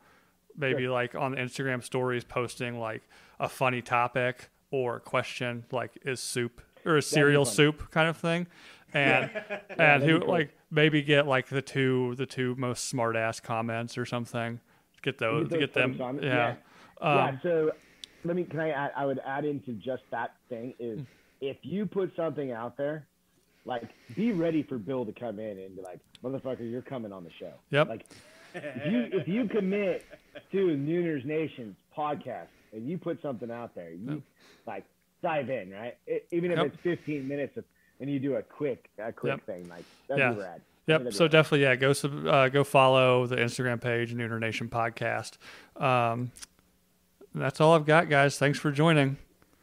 maybe 0.56 0.89
like 0.89 1.14
on 1.14 1.32
the 1.32 1.36
Instagram 1.36 1.82
stories 1.82 2.24
posting 2.24 2.78
like 2.78 3.02
a 3.40 3.48
funny 3.48 3.82
topic 3.82 4.51
or 4.70 5.01
question 5.01 5.65
like 5.70 5.98
is 6.05 6.20
soup 6.20 6.61
or 6.85 6.97
is 6.98 7.06
cereal 7.06 7.44
soup 7.44 7.90
kind 7.90 8.09
of 8.09 8.16
thing. 8.16 8.47
And 8.93 9.31
and 9.70 9.78
that'd 9.78 10.09
who 10.09 10.20
cool. 10.20 10.28
like 10.28 10.56
maybe 10.70 11.02
get 11.02 11.27
like 11.27 11.48
the 11.48 11.62
two 11.62 12.15
the 12.16 12.27
two 12.27 12.55
most 12.56 12.89
smart 12.89 13.16
ass 13.16 13.40
comments 13.40 13.98
or 13.98 14.06
something. 14.06 14.61
Get 15.02 15.19
those, 15.19 15.48
those 15.48 15.61
get 15.61 15.74
them. 15.74 16.01
on. 16.01 16.23
Yeah. 16.23 16.55
yeah. 17.01 17.27
Um, 17.28 17.40
So 17.43 17.70
let 18.24 18.36
me. 18.36 18.44
Can 18.44 18.61
I? 18.61 18.70
Add, 18.70 18.93
I 18.97 19.05
would 19.05 19.20
add 19.24 19.44
into 19.44 19.73
just 19.73 20.02
that 20.11 20.35
thing 20.48 20.74
is 20.78 21.01
if 21.40 21.59
you 21.62 21.86
put 21.86 22.15
something 22.16 22.52
out 22.52 22.77
there, 22.77 23.06
like 23.66 23.82
be 24.16 24.32
ready 24.32 24.62
for 24.62 24.78
Bill 24.78 25.05
to 25.05 25.12
come 25.12 25.39
in 25.39 25.59
and 25.59 25.77
be 25.77 25.82
like, 25.82 25.98
"Motherfucker, 26.23 26.70
you're 26.70 26.82
coming 26.82 27.12
on 27.12 27.24
the 27.24 27.31
show." 27.39 27.52
Yep. 27.70 27.89
Like 27.89 28.06
if 28.55 28.90
you 28.90 29.09
if 29.12 29.28
you 29.28 29.48
commit 29.48 30.05
to 30.52 30.56
Nooners 30.56 31.24
Nation's 31.24 31.77
podcast 31.97 32.47
and 32.75 32.89
you 32.89 32.99
put 32.99 33.21
something 33.23 33.51
out 33.51 33.75
there, 33.75 33.91
you 33.93 34.23
like 34.67 34.85
dive 35.23 35.49
in, 35.51 35.71
right? 35.71 35.97
It, 36.07 36.27
even 36.33 36.51
if 36.51 36.59
Yep. 36.59 36.67
it's 36.67 36.77
15 36.83 37.27
minutes 37.29 37.57
of, 37.57 37.65
and 38.01 38.11
you 38.11 38.19
do 38.19 38.37
a 38.37 38.43
quick 38.43 38.91
a 38.99 39.13
quick 39.13 39.33
Yep. 39.39 39.47
thing, 39.47 39.69
like 39.69 39.85
that'd 40.09 40.19
Yeah. 40.21 40.33
be 40.33 40.41
rad. 40.41 40.61
Yep. 40.87 40.99
That'd 41.01 41.15
So 41.15 41.25
rad. 41.25 41.31
definitely, 41.33 41.63
yeah, 41.63 41.77
go 41.77 41.93
sub, 41.95 42.27
uh, 42.27 42.49
go 42.51 42.63
follow 42.65 43.27
the 43.27 43.37
Instagram 43.37 43.81
page, 43.81 44.15
Nooner 44.15 44.39
Nation 44.39 44.69
Podcast. 44.69 45.39
Um, 45.81 46.31
that's 47.35 47.61
all 47.61 47.75
I've 47.75 47.87
got, 47.87 48.09
guys. 48.11 48.39
Thanks 48.39 48.59
for 48.59 48.71
joining. 48.71 49.17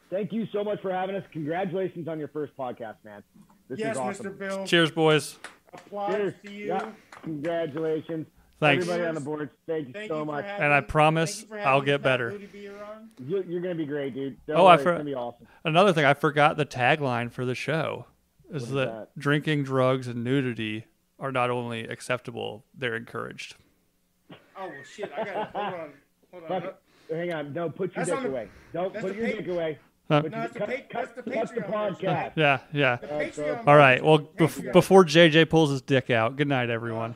Thank 0.10 0.34
you 0.34 0.46
so 0.48 0.64
much 0.64 0.82
for 0.82 0.92
having 0.92 1.16
us. 1.16 1.24
Congratulations 1.32 2.08
on 2.08 2.18
your 2.20 2.28
first 2.30 2.56
podcast, 2.58 2.96
man. 3.06 3.24
This 3.70 3.80
yes, 3.80 3.92
is 3.96 3.98
awesome. 4.00 4.26
Mr. 4.34 4.38
Bill. 4.38 4.66
Cheers, 4.66 4.92
boys. 4.92 5.38
Applause 5.74 6.16
Cheers. 6.16 6.34
to 6.44 6.52
you. 6.52 6.66
Yeah. 6.66 6.92
Congratulations. 7.22 8.28
Thanks. 8.62 8.86
Everybody 8.88 9.10
on 9.10 9.16
the 9.16 9.22
board, 9.22 9.50
thank 9.68 9.88
you 9.88 9.94
Thank 9.94 10.08
so 10.10 10.20
you 10.20 10.26
much. 10.26 10.46
And 10.46 10.72
I 10.72 10.80
promise 10.82 11.46
I'll 11.52 11.82
get 11.82 12.02
better. 12.02 12.30
Booty 12.32 12.46
Beer 12.46 12.74
on. 12.84 13.10
You, 13.28 13.44
you're 13.48 13.60
gonna 13.62 13.76
be 13.76 13.86
great, 13.86 14.14
dude. 14.14 14.38
Don't 14.46 14.58
Oh, 14.58 14.66
I 14.68 14.76
worry, 14.76 14.84
for- 14.84 14.90
it's 14.92 14.98
gonna 15.00 15.10
be 15.10 15.16
awesome. 15.16 15.48
Another 15.66 15.92
thing, 15.94 16.06
I 16.06 16.14
forgot 16.14 16.56
the 16.58 16.66
tagline 16.66 17.32
for 17.32 17.44
the 17.44 17.56
show 17.56 18.06
is 18.54 18.64
is 18.64 18.70
that, 18.70 18.86
that? 18.86 19.20
drinking, 19.20 19.64
drugs, 19.64 20.08
and 20.08 20.24
nudity 20.24 20.86
are 21.20 21.32
not 21.32 21.50
only 21.50 21.86
acceptable, 21.88 22.64
they're 22.78 22.96
encouraged. 22.96 23.56
Oh 24.32 24.36
well, 24.58 24.72
shit! 24.96 25.12
I 25.18 25.24
got 25.24 25.50
hold 25.52 25.66
on, 25.74 25.90
hold 26.32 26.64
on. 26.64 26.74
Hang 27.10 27.34
on, 27.34 27.54
no, 27.54 27.68
put 27.70 27.96
your 27.96 28.06
That's 28.06 28.10
dick 28.10 28.18
on 28.18 28.24
the- 28.24 28.30
away. 28.30 28.48
Don't 28.74 28.94
put 28.94 29.16
your 29.16 29.28
pa- 29.28 29.36
dick 29.38 29.48
away. 29.48 29.80
Huh? 30.08 30.22
No, 30.22 30.28
your- 30.38 30.44
it's 30.46 30.54
the 30.54 30.60
cut, 30.60 30.70
pa- 30.70 30.76
cut, 30.76 31.26
that's 31.26 31.52
the 31.52 31.62
cut 31.62 31.96
the 31.98 32.06
podcast. 32.06 32.32
Yeah, 32.36 32.60
yeah. 32.72 32.98
The 32.98 33.08
so- 33.32 33.44
Patreon 33.44 33.64
All 33.68 33.76
right. 33.76 34.04
Well, 34.04 34.20
bef- 34.20 34.72
before 34.72 35.04
JJ 35.04 35.50
pulls 35.50 35.72
his 35.72 35.82
dick 35.82 36.12
out, 36.12 36.36
good 36.36 36.48
night, 36.48 36.70
everyone. 36.70 37.16